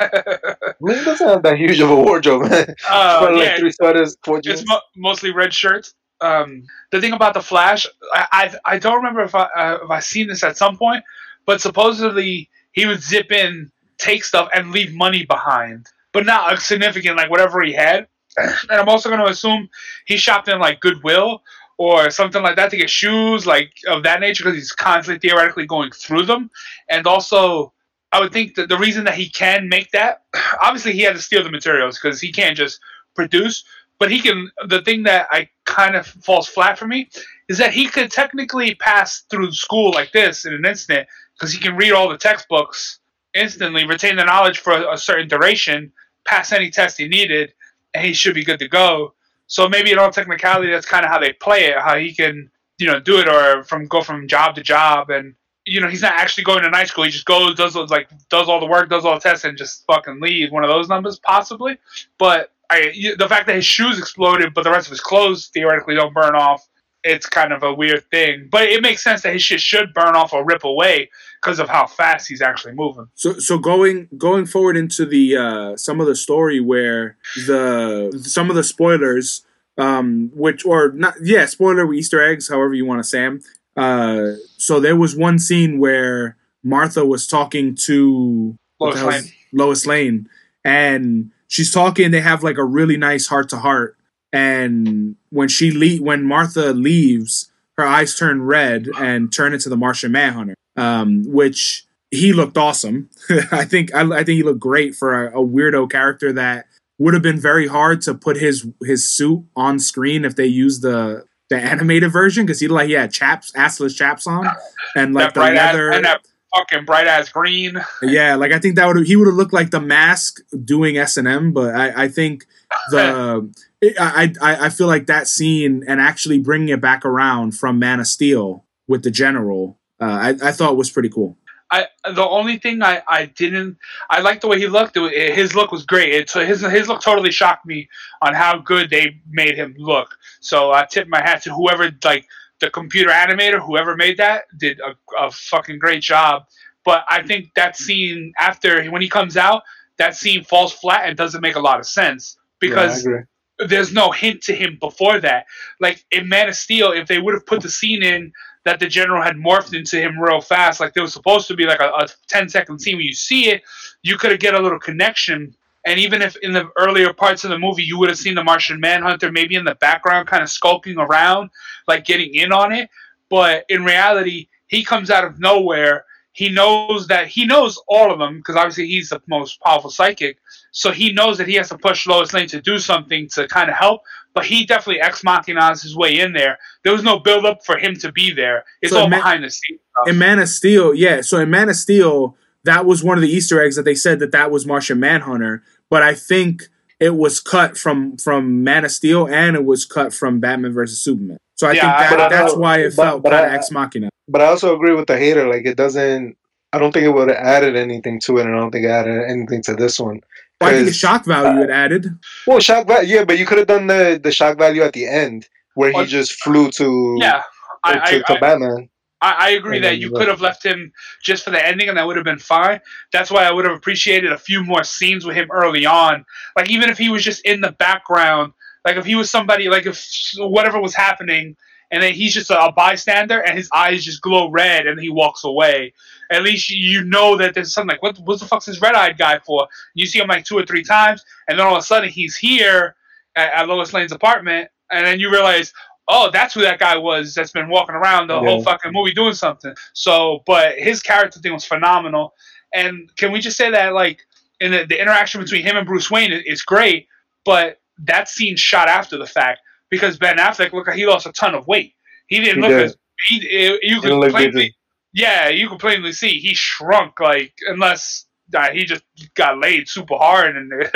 He 0.86 0.94
doesn't 1.04 1.26
have 1.26 1.42
that 1.42 1.56
huge 1.58 1.80
of 1.80 1.90
a 1.90 1.96
wardrobe, 1.96 2.42
man. 2.50 2.74
uh, 2.88 3.18
Probably 3.18 3.40
yeah, 3.42 3.50
like 3.50 3.58
three 3.58 3.72
sweaters, 3.72 4.16
four 4.24 4.40
jeans. 4.40 4.60
it's 4.60 4.68
mo- 4.68 4.80
mostly 4.96 5.32
red 5.32 5.52
shirts. 5.52 5.94
Um, 6.20 6.64
the 6.92 7.00
thing 7.00 7.12
about 7.12 7.34
the 7.34 7.42
Flash, 7.42 7.86
I 8.12 8.26
I, 8.64 8.74
I 8.74 8.78
don't 8.78 8.96
remember 8.96 9.22
if 9.22 9.34
I 9.34 9.44
uh, 9.56 9.78
if 9.84 9.90
I 9.90 10.00
seen 10.00 10.26
this 10.28 10.42
at 10.44 10.56
some 10.56 10.76
point, 10.76 11.02
but 11.46 11.60
supposedly 11.60 12.48
he 12.72 12.86
would 12.86 13.00
zip 13.02 13.32
in, 13.32 13.70
take 13.98 14.24
stuff, 14.24 14.48
and 14.54 14.70
leave 14.70 14.92
money 14.94 15.24
behind, 15.24 15.86
but 16.12 16.26
not 16.26 16.52
a 16.52 16.56
significant 16.56 17.16
like 17.16 17.30
whatever 17.30 17.62
he 17.62 17.72
had. 17.72 18.06
And 18.70 18.80
I'm 18.80 18.88
also 18.88 19.08
going 19.08 19.20
to 19.20 19.30
assume 19.30 19.68
he 20.06 20.16
shopped 20.16 20.48
in 20.48 20.58
like 20.60 20.80
Goodwill 20.80 21.42
or 21.78 22.10
something 22.10 22.42
like 22.42 22.56
that 22.56 22.70
to 22.70 22.76
get 22.76 22.90
shoes 22.90 23.46
like 23.46 23.72
of 23.88 24.02
that 24.02 24.20
nature 24.20 24.44
because 24.44 24.58
he's 24.58 24.72
constantly 24.72 25.26
theoretically 25.26 25.66
going 25.66 25.90
through 25.92 26.24
them, 26.24 26.50
and 26.88 27.06
also. 27.06 27.72
I 28.10 28.20
would 28.20 28.32
think 28.32 28.54
that 28.54 28.70
the 28.70 28.78
reason 28.78 29.04
that 29.04 29.16
he 29.16 29.28
can 29.28 29.68
make 29.68 29.90
that, 29.90 30.22
obviously, 30.62 30.94
he 30.94 31.02
had 31.02 31.14
to 31.14 31.20
steal 31.20 31.44
the 31.44 31.50
materials 31.50 32.00
because 32.00 32.22
he 32.22 32.32
can't 32.32 32.56
just 32.56 32.80
produce 33.14 33.64
but 33.98 34.10
he 34.10 34.20
can 34.20 34.50
the 34.66 34.80
thing 34.82 35.02
that 35.02 35.26
i 35.30 35.48
kind 35.64 35.96
of 35.96 36.06
falls 36.06 36.48
flat 36.48 36.78
for 36.78 36.86
me 36.86 37.08
is 37.48 37.58
that 37.58 37.72
he 37.72 37.86
could 37.86 38.10
technically 38.10 38.74
pass 38.76 39.22
through 39.30 39.50
school 39.52 39.90
like 39.90 40.12
this 40.12 40.44
in 40.44 40.54
an 40.54 40.64
instant 40.64 41.06
because 41.34 41.52
he 41.52 41.58
can 41.58 41.76
read 41.76 41.92
all 41.92 42.08
the 42.08 42.16
textbooks 42.16 43.00
instantly 43.34 43.86
retain 43.86 44.16
the 44.16 44.24
knowledge 44.24 44.60
for 44.60 44.72
a, 44.72 44.94
a 44.94 44.98
certain 44.98 45.28
duration 45.28 45.92
pass 46.24 46.52
any 46.52 46.70
test 46.70 46.96
he 46.96 47.08
needed 47.08 47.52
and 47.94 48.04
he 48.04 48.12
should 48.12 48.34
be 48.34 48.44
good 48.44 48.58
to 48.58 48.68
go 48.68 49.12
so 49.48 49.68
maybe 49.68 49.90
in 49.90 49.98
all 49.98 50.10
technicality 50.10 50.70
that's 50.70 50.86
kind 50.86 51.04
of 51.04 51.10
how 51.10 51.18
they 51.18 51.32
play 51.32 51.64
it 51.64 51.78
how 51.78 51.96
he 51.96 52.14
can 52.14 52.48
you 52.78 52.86
know 52.86 53.00
do 53.00 53.18
it 53.18 53.28
or 53.28 53.64
from 53.64 53.86
go 53.86 54.00
from 54.00 54.28
job 54.28 54.54
to 54.54 54.62
job 54.62 55.10
and 55.10 55.34
you 55.64 55.80
know 55.80 55.88
he's 55.88 56.02
not 56.02 56.14
actually 56.14 56.44
going 56.44 56.62
to 56.62 56.70
night 56.70 56.86
school 56.86 57.04
he 57.04 57.10
just 57.10 57.26
goes 57.26 57.56
does 57.56 57.74
like 57.90 58.08
does 58.30 58.48
all 58.48 58.60
the 58.60 58.66
work 58.66 58.88
does 58.88 59.04
all 59.04 59.14
the 59.14 59.20
tests 59.20 59.44
and 59.44 59.58
just 59.58 59.84
fucking 59.86 60.20
leave 60.20 60.52
one 60.52 60.62
of 60.62 60.70
those 60.70 60.88
numbers 60.88 61.18
possibly 61.18 61.76
but 62.16 62.52
I, 62.70 63.14
the 63.18 63.28
fact 63.28 63.46
that 63.46 63.56
his 63.56 63.64
shoes 63.64 63.98
exploded, 63.98 64.52
but 64.52 64.64
the 64.64 64.70
rest 64.70 64.88
of 64.88 64.90
his 64.90 65.00
clothes 65.00 65.48
theoretically 65.48 65.94
don't 65.94 66.12
burn 66.12 66.34
off, 66.34 66.68
it's 67.02 67.26
kind 67.26 67.52
of 67.52 67.62
a 67.62 67.72
weird 67.72 68.04
thing. 68.10 68.48
But 68.50 68.64
it 68.64 68.82
makes 68.82 69.02
sense 69.02 69.22
that 69.22 69.32
his 69.32 69.42
shit 69.42 69.60
should 69.60 69.94
burn 69.94 70.14
off 70.14 70.32
or 70.32 70.44
rip 70.44 70.64
away 70.64 71.10
because 71.40 71.58
of 71.58 71.68
how 71.68 71.86
fast 71.86 72.28
he's 72.28 72.42
actually 72.42 72.74
moving. 72.74 73.08
So 73.14 73.34
so 73.38 73.58
going 73.58 74.08
going 74.16 74.46
forward 74.46 74.76
into 74.76 75.06
the 75.06 75.36
uh 75.36 75.76
some 75.76 76.00
of 76.00 76.06
the 76.06 76.16
story 76.16 76.60
where 76.60 77.16
the 77.46 78.10
some 78.24 78.50
of 78.50 78.56
the 78.56 78.64
spoilers 78.64 79.44
um 79.76 80.30
which 80.34 80.64
or 80.64 80.92
not 80.92 81.14
yeah 81.22 81.46
spoiler 81.46 81.92
Easter 81.92 82.22
eggs 82.22 82.48
however 82.48 82.74
you 82.74 82.84
want 82.86 82.98
to 83.02 83.08
say 83.08 83.24
'em. 83.24 83.40
Uh 83.76 84.32
so 84.56 84.80
there 84.80 84.96
was 84.96 85.16
one 85.16 85.38
scene 85.38 85.78
where 85.78 86.36
Martha 86.64 87.04
was 87.06 87.26
talking 87.26 87.74
to 87.86 88.56
Lois 88.80 89.02
Lane. 89.02 89.32
Lois 89.52 89.86
Lane 89.86 90.28
and 90.64 91.30
she's 91.46 91.72
talking 91.72 92.10
they 92.10 92.20
have 92.20 92.42
like 92.42 92.58
a 92.58 92.64
really 92.64 92.96
nice 92.96 93.28
heart 93.28 93.48
to 93.50 93.58
heart 93.58 93.96
and 94.32 95.16
when 95.30 95.48
she 95.48 95.70
le- 95.70 96.02
when 96.04 96.24
Martha 96.24 96.72
leaves 96.72 97.50
her 97.76 97.86
eyes 97.86 98.16
turn 98.18 98.42
red 98.42 98.88
and 98.98 99.32
turn 99.32 99.54
into 99.54 99.68
the 99.68 99.76
Martian 99.76 100.10
Manhunter 100.12 100.54
um 100.78 101.24
which 101.26 101.84
he 102.10 102.32
looked 102.32 102.56
awesome. 102.56 103.10
I 103.52 103.64
think 103.64 103.94
I, 103.94 104.02
I 104.02 104.24
think 104.24 104.36
he 104.36 104.42
looked 104.42 104.60
great 104.60 104.94
for 104.94 105.26
a, 105.26 105.40
a 105.40 105.44
weirdo 105.44 105.90
character 105.90 106.32
that 106.32 106.66
would 106.98 107.14
have 107.14 107.22
been 107.22 107.40
very 107.40 107.66
hard 107.66 108.02
to 108.02 108.14
put 108.14 108.36
his 108.36 108.66
his 108.82 109.08
suit 109.08 109.44
on 109.54 109.78
screen 109.78 110.24
if 110.24 110.36
they 110.36 110.46
used 110.46 110.82
the 110.82 111.24
the 111.50 111.56
animated 111.56 112.12
version 112.12 112.44
because 112.44 112.60
he 112.60 112.68
like 112.68 112.88
he 112.88 112.94
had 112.94 113.12
chaps 113.12 113.52
assless 113.52 113.96
chaps 113.96 114.26
on 114.26 114.46
and 114.94 115.14
like 115.14 115.26
that 115.26 115.34
the 115.34 115.40
bright 115.40 115.56
ass 115.56 115.72
leather 115.72 115.90
and 115.92 116.04
that 116.04 116.20
fucking 116.54 116.84
bright 116.84 117.06
ass 117.06 117.28
green. 117.30 117.80
yeah 118.02 118.34
like 118.34 118.52
I 118.52 118.58
think 118.58 118.76
that 118.76 118.86
would 118.86 119.06
he 119.06 119.16
would 119.16 119.26
have 119.26 119.36
looked 119.36 119.52
like 119.52 119.70
the 119.70 119.80
mask 119.80 120.40
doing 120.64 120.98
S 120.98 121.16
and 121.16 121.28
M 121.28 121.52
but 121.52 121.74
I 121.74 122.04
I 122.04 122.08
think 122.08 122.46
the 122.90 123.50
I 123.98 124.34
I 124.42 124.66
I 124.66 124.68
feel 124.68 124.88
like 124.88 125.06
that 125.06 125.28
scene 125.28 125.84
and 125.86 126.00
actually 126.00 126.38
bringing 126.38 126.68
it 126.68 126.80
back 126.80 127.04
around 127.04 127.52
from 127.52 127.78
Man 127.78 128.00
of 128.00 128.06
Steel 128.06 128.64
with 128.86 129.02
the 129.02 129.10
general 129.10 129.78
uh, 130.00 130.04
I 130.04 130.28
I 130.42 130.52
thought 130.52 130.72
it 130.72 130.76
was 130.76 130.90
pretty 130.90 131.08
cool. 131.08 131.36
I 131.70 131.86
the 132.04 132.26
only 132.26 132.58
thing 132.58 132.82
I, 132.82 133.02
I 133.08 133.26
didn't 133.26 133.76
I 134.08 134.20
liked 134.20 134.40
the 134.40 134.48
way 134.48 134.58
he 134.58 134.66
looked. 134.66 134.96
It, 134.96 135.00
wa- 135.00 135.08
his 135.08 135.54
look 135.54 135.70
was 135.70 135.84
great. 135.84 136.14
It, 136.14 136.30
so 136.30 136.44
his 136.44 136.60
his 136.62 136.88
look 136.88 137.02
totally 137.02 137.30
shocked 137.30 137.66
me 137.66 137.88
on 138.22 138.34
how 138.34 138.58
good 138.58 138.90
they 138.90 139.20
made 139.30 139.54
him 139.56 139.74
look. 139.78 140.16
So 140.40 140.72
I 140.72 140.86
tip 140.86 141.08
my 141.08 141.20
hat 141.20 141.42
to 141.42 141.54
whoever 141.54 141.90
like 142.04 142.26
the 142.60 142.70
computer 142.70 143.10
animator, 143.10 143.60
whoever 143.64 143.96
made 143.96 144.16
that, 144.16 144.44
did 144.58 144.80
a, 144.80 144.94
a 145.22 145.30
fucking 145.30 145.78
great 145.78 146.02
job. 146.02 146.44
But 146.84 147.04
I 147.10 147.22
think 147.22 147.50
that 147.54 147.76
scene 147.76 148.32
after 148.38 148.82
when 148.90 149.02
he 149.02 149.08
comes 149.08 149.36
out, 149.36 149.62
that 149.98 150.16
scene 150.16 150.44
falls 150.44 150.72
flat 150.72 151.06
and 151.06 151.16
doesn't 151.16 151.42
make 151.42 151.56
a 151.56 151.60
lot 151.60 151.80
of 151.80 151.86
sense 151.86 152.38
because 152.60 153.04
yeah, 153.04 153.10
I 153.10 153.14
agree. 153.14 153.68
there's 153.68 153.92
no 153.92 154.10
hint 154.10 154.42
to 154.44 154.54
him 154.54 154.78
before 154.80 155.20
that. 155.20 155.46
Like 155.80 156.04
in 156.10 156.28
Man 156.28 156.48
of 156.48 156.54
Steel, 156.54 156.92
if 156.92 157.08
they 157.08 157.18
would 157.18 157.34
have 157.34 157.46
put 157.46 157.60
the 157.60 157.70
scene 157.70 158.02
in 158.02 158.32
that 158.68 158.80
the 158.80 158.86
general 158.86 159.22
had 159.22 159.36
morphed 159.36 159.74
into 159.74 159.98
him 159.98 160.20
real 160.20 160.42
fast, 160.42 160.78
like 160.78 160.92
there 160.92 161.02
was 161.02 161.14
supposed 161.14 161.48
to 161.48 161.56
be 161.56 161.64
like 161.64 161.80
a, 161.80 161.88
a 161.88 162.06
10 162.26 162.50
second 162.50 162.78
scene 162.78 162.96
where 162.96 163.02
you 163.02 163.14
see 163.14 163.48
it, 163.48 163.62
you 164.02 164.18
could 164.18 164.30
have 164.30 164.40
get 164.40 164.52
a 164.52 164.60
little 164.60 164.78
connection. 164.78 165.56
And 165.86 165.98
even 165.98 166.20
if 166.20 166.36
in 166.42 166.52
the 166.52 166.68
earlier 166.76 167.14
parts 167.14 167.44
of 167.44 167.50
the 167.50 167.58
movie 167.58 167.82
you 167.82 167.98
would 167.98 168.10
have 168.10 168.18
seen 168.18 168.34
the 168.34 168.44
Martian 168.44 168.78
Manhunter 168.78 169.32
maybe 169.32 169.54
in 169.54 169.64
the 169.64 169.76
background 169.76 170.28
kind 170.28 170.42
of 170.42 170.50
skulking 170.50 170.98
around, 170.98 171.48
like 171.86 172.04
getting 172.04 172.34
in 172.34 172.52
on 172.52 172.72
it, 172.72 172.90
but 173.30 173.64
in 173.70 173.86
reality, 173.86 174.48
he 174.66 174.84
comes 174.84 175.10
out 175.10 175.24
of 175.24 175.40
nowhere. 175.40 176.04
He 176.32 176.50
knows 176.50 177.06
that 177.06 177.26
he 177.26 177.46
knows 177.46 177.80
all 177.88 178.12
of 178.12 178.18
them 178.18 178.36
because 178.36 178.56
obviously 178.56 178.86
he's 178.86 179.08
the 179.08 179.22
most 179.28 179.62
powerful 179.62 179.88
psychic. 179.88 180.36
So 180.72 180.92
he 180.92 181.10
knows 181.10 181.38
that 181.38 181.48
he 181.48 181.54
has 181.54 181.70
to 181.70 181.78
push 181.78 182.06
Lois 182.06 182.34
Lane 182.34 182.48
to 182.48 182.60
do 182.60 182.78
something 182.78 183.30
to 183.30 183.48
kind 183.48 183.70
of 183.70 183.76
help, 183.76 184.02
but 184.38 184.46
he 184.46 184.64
definitely 184.66 185.00
ex 185.00 185.22
machina's 185.22 185.82
his 185.82 185.96
way 185.96 186.18
in 186.20 186.32
there. 186.32 186.58
There 186.84 186.92
was 186.92 187.02
no 187.02 187.18
build 187.18 187.44
up 187.46 187.64
for 187.64 187.76
him 187.78 187.94
to 187.96 188.12
be 188.12 188.32
there. 188.32 188.64
It's 188.82 188.92
So 188.92 189.00
all 189.00 189.08
Ma- 189.08 189.16
behind 189.16 189.44
the 189.44 189.50
scenes. 189.50 189.80
stuff. 189.92 190.08
in 190.08 190.18
Man 190.18 190.38
of 190.38 190.48
Steel, 190.48 190.94
yeah. 190.94 191.20
So 191.20 191.38
in 191.40 191.50
Man 191.50 191.68
of 191.68 191.76
Steel, 191.76 192.36
that 192.64 192.86
was 192.86 193.02
one 193.04 193.18
of 193.18 193.22
the 193.22 193.28
Easter 193.30 193.62
eggs 193.62 193.76
that 193.76 193.84
they 193.84 193.94
said 193.94 194.18
that 194.20 194.32
that 194.32 194.50
was 194.50 194.66
Martian 194.66 194.98
Manhunter. 195.00 195.62
But 195.90 196.02
I 196.02 196.14
think 196.14 196.64
it 197.00 197.14
was 197.16 197.40
cut 197.40 197.76
from 197.78 198.16
from 198.16 198.62
Man 198.64 198.84
of 198.84 198.90
Steel 198.90 199.26
and 199.28 199.56
it 199.56 199.64
was 199.64 199.84
cut 199.84 200.12
from 200.12 200.40
Batman 200.40 200.72
versus 200.72 201.00
Superman. 201.00 201.38
So 201.54 201.66
I 201.68 201.72
Yeah, 201.72 201.80
think 201.98 202.10
that, 202.10 202.18
but 202.18 202.28
that's 202.28 202.54
I- 202.54 202.56
why 202.58 202.78
it 202.78 202.94
but- 202.96 203.02
felt 203.04 203.22
but 203.22 203.30
kind 203.32 203.46
of 203.46 203.52
ex 203.52 203.70
machina. 203.70 204.08
But 204.28 204.42
I 204.42 204.46
also 204.46 204.74
agree 204.74 204.94
with 204.94 205.06
the 205.06 205.16
hater. 205.16 205.48
Like 205.48 205.64
it 205.64 205.76
doesn't. 205.76 206.36
I 206.72 206.78
don't 206.78 206.92
think 206.92 207.04
it 207.06 207.10
would 207.14 207.28
have 207.28 207.38
added 207.38 207.76
anything 207.76 208.20
to 208.26 208.36
it, 208.36 208.44
and 208.44 208.54
I 208.54 208.58
don't 208.58 208.70
think 208.70 208.84
it 208.84 208.90
added 208.90 209.24
anything 209.26 209.62
to 209.62 209.74
this 209.74 209.98
one. 209.98 210.20
Well, 210.60 210.70
I 210.70 210.72
think 210.72 210.86
the 210.86 210.90
'Cause, 210.90 210.96
shock 210.96 211.24
value 211.24 211.60
uh, 211.60 211.64
it 211.64 211.70
added. 211.70 212.18
Well, 212.46 212.60
shock 212.60 212.86
value. 212.86 213.16
Yeah, 213.16 213.24
but 213.24 213.38
you 213.38 213.46
could 213.46 213.58
have 213.58 213.68
done 213.68 213.86
the 213.86 214.20
the 214.22 214.32
shock 214.32 214.58
value 214.58 214.82
at 214.82 214.92
the 214.92 215.06
end 215.06 215.48
where 215.74 215.92
he 215.92 216.04
just 216.06 216.42
flew 216.42 216.70
to 216.72 217.16
yeah, 217.20 217.42
I, 217.84 217.92
to, 217.94 218.02
I, 218.02 218.18
to 218.18 218.36
I, 218.36 218.40
Batman. 218.40 218.88
I, 219.20 219.32
I 219.38 219.50
agree 219.50 219.78
that 219.80 219.98
you 219.98 220.08
you 220.08 220.14
could 220.14 220.28
have 220.28 220.40
left 220.40 220.64
him 220.64 220.92
just 221.22 221.44
for 221.44 221.50
the 221.50 221.64
ending, 221.64 221.88
and 221.88 221.96
that 221.96 222.06
would 222.06 222.16
have 222.16 222.24
been 222.24 222.38
fine. 222.38 222.80
That's 223.12 223.30
why 223.30 223.44
I 223.44 223.52
would 223.52 223.64
have 223.64 223.76
appreciated 223.76 224.32
a 224.32 224.38
few 224.38 224.64
more 224.64 224.84
scenes 224.84 225.24
with 225.24 225.36
him 225.36 225.48
early 225.52 225.86
on. 225.86 226.24
Like 226.56 226.70
even 226.70 226.90
if 226.90 226.98
he 226.98 227.08
was 227.08 227.22
just 227.24 227.44
in 227.44 227.60
the 227.60 227.72
background, 227.72 228.52
like 228.84 228.96
if 228.96 229.04
he 229.04 229.14
was 229.14 229.30
somebody, 229.30 229.68
like 229.68 229.86
if 229.86 230.04
whatever 230.38 230.80
was 230.80 230.94
happening, 230.94 231.56
and 231.90 232.02
then 232.02 232.12
he's 232.12 232.34
just 232.34 232.50
a, 232.50 232.72
bystander, 232.76 233.40
and 233.40 233.56
his 233.56 233.68
eyes 233.74 234.04
just 234.04 234.20
glow 234.20 234.50
red, 234.50 234.86
and 234.86 235.00
he 235.00 235.08
walks 235.10 235.44
away. 235.44 235.92
At 236.30 236.42
least 236.42 236.68
you 236.70 237.04
know 237.04 237.36
that 237.38 237.54
there's 237.54 237.72
something 237.72 237.94
like 237.94 238.02
what 238.02 238.18
what 238.20 238.38
the 238.40 238.46
fuck's 238.46 238.66
this 238.66 238.82
red 238.82 238.94
eyed 238.94 239.16
guy 239.18 239.38
for? 239.38 239.66
You 239.94 240.06
see 240.06 240.18
him 240.18 240.28
like 240.28 240.44
two 240.44 240.58
or 240.58 240.66
three 240.66 240.84
times, 240.84 241.24
and 241.48 241.58
then 241.58 241.66
all 241.66 241.76
of 241.76 241.80
a 241.80 241.86
sudden 241.86 242.08
he's 242.10 242.36
here 242.36 242.94
at, 243.36 243.52
at 243.52 243.68
Lois 243.68 243.92
Lane's 243.92 244.12
apartment, 244.12 244.68
and 244.90 245.06
then 245.06 245.20
you 245.20 245.30
realize. 245.30 245.72
oh, 246.10 246.30
that's 246.32 246.54
who 246.54 246.62
that 246.62 246.78
guy 246.78 246.96
was 246.96 247.34
that's 247.34 247.52
been 247.52 247.68
walking 247.68 247.94
around 247.94 248.28
the 248.28 248.34
Yeah. 248.40 248.48
whole 248.48 248.62
fucking 248.62 248.92
movie 248.94 249.12
doing 249.12 249.34
something. 249.34 249.74
So, 249.92 250.42
but 250.46 250.78
his 250.78 251.02
character 251.02 251.38
thing 251.38 251.52
was 251.52 251.66
phenomenal. 251.66 252.32
And 252.72 253.14
can 253.18 253.30
we 253.30 253.40
just 253.40 253.58
say 253.58 253.70
that, 253.70 253.92
like, 253.92 254.20
in 254.58 254.70
the, 254.72 254.86
the 254.86 254.98
interaction 254.98 255.38
between 255.38 255.62
him 255.66 255.76
and 255.76 255.86
Bruce 255.86 256.10
Wayne 256.10 256.32
is, 256.32 256.42
is 256.46 256.62
great, 256.62 257.08
but 257.44 257.80
that 258.04 258.26
scene 258.30 258.56
shot 258.56 258.88
after 258.88 259.18
the 259.18 259.26
fact 259.26 259.60
because 259.90 260.18
Ben 260.18 260.36
Affleck 260.38 260.72
look 260.72 260.86
like 260.86 260.96
he 260.96 261.06
lost 261.06 261.26
a 261.26 261.32
ton 261.32 261.54
of 261.54 261.66
weight. 261.66 261.94
He 262.26 262.40
didn't 262.40 262.62
He 262.62 262.68
look 262.68 262.70
did. 262.78 262.84
as 262.86 262.96
he, 263.26 263.78
you 263.82 264.00
could 264.00 264.10
plainly, 264.30 264.50
busy. 264.50 264.76
yeah, 265.12 265.48
you 265.48 265.68
could 265.68 265.78
plainly 265.80 266.12
see 266.12 266.38
he 266.38 266.54
shrunk 266.54 267.18
like 267.20 267.52
unless 267.68 268.26
uh, 268.54 268.70
he 268.70 268.84
just 268.84 269.02
got 269.34 269.58
laid 269.58 269.88
super 269.88 270.16
hard 270.16 270.56
and 270.56 270.72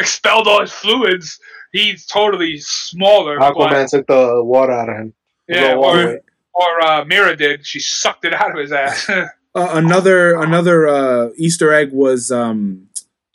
expelled 0.00 0.46
all 0.46 0.60
his 0.60 0.72
fluids. 0.72 1.38
He's 1.72 2.06
totally 2.06 2.58
smaller. 2.58 3.38
but- 3.38 3.54
Aquaman 3.54 3.88
took 3.90 4.06
the 4.06 4.42
water 4.44 4.72
out 4.72 4.88
of 4.88 4.96
him. 4.96 5.14
yeah, 5.48 5.72
Go 5.74 5.82
all 5.82 5.96
the 5.96 6.20
or, 6.52 6.78
or 6.80 6.80
uh, 6.86 7.04
Mera 7.04 7.36
did. 7.36 7.66
She 7.66 7.80
sucked 7.80 8.24
it 8.24 8.32
out 8.32 8.50
of 8.52 8.58
his 8.58 8.72
ass. 8.72 9.10
Uh, 9.56 9.68
another 9.74 10.34
another 10.40 10.88
uh, 10.88 11.28
Easter 11.36 11.72
egg 11.72 11.92
was 11.92 12.32
um, 12.32 12.88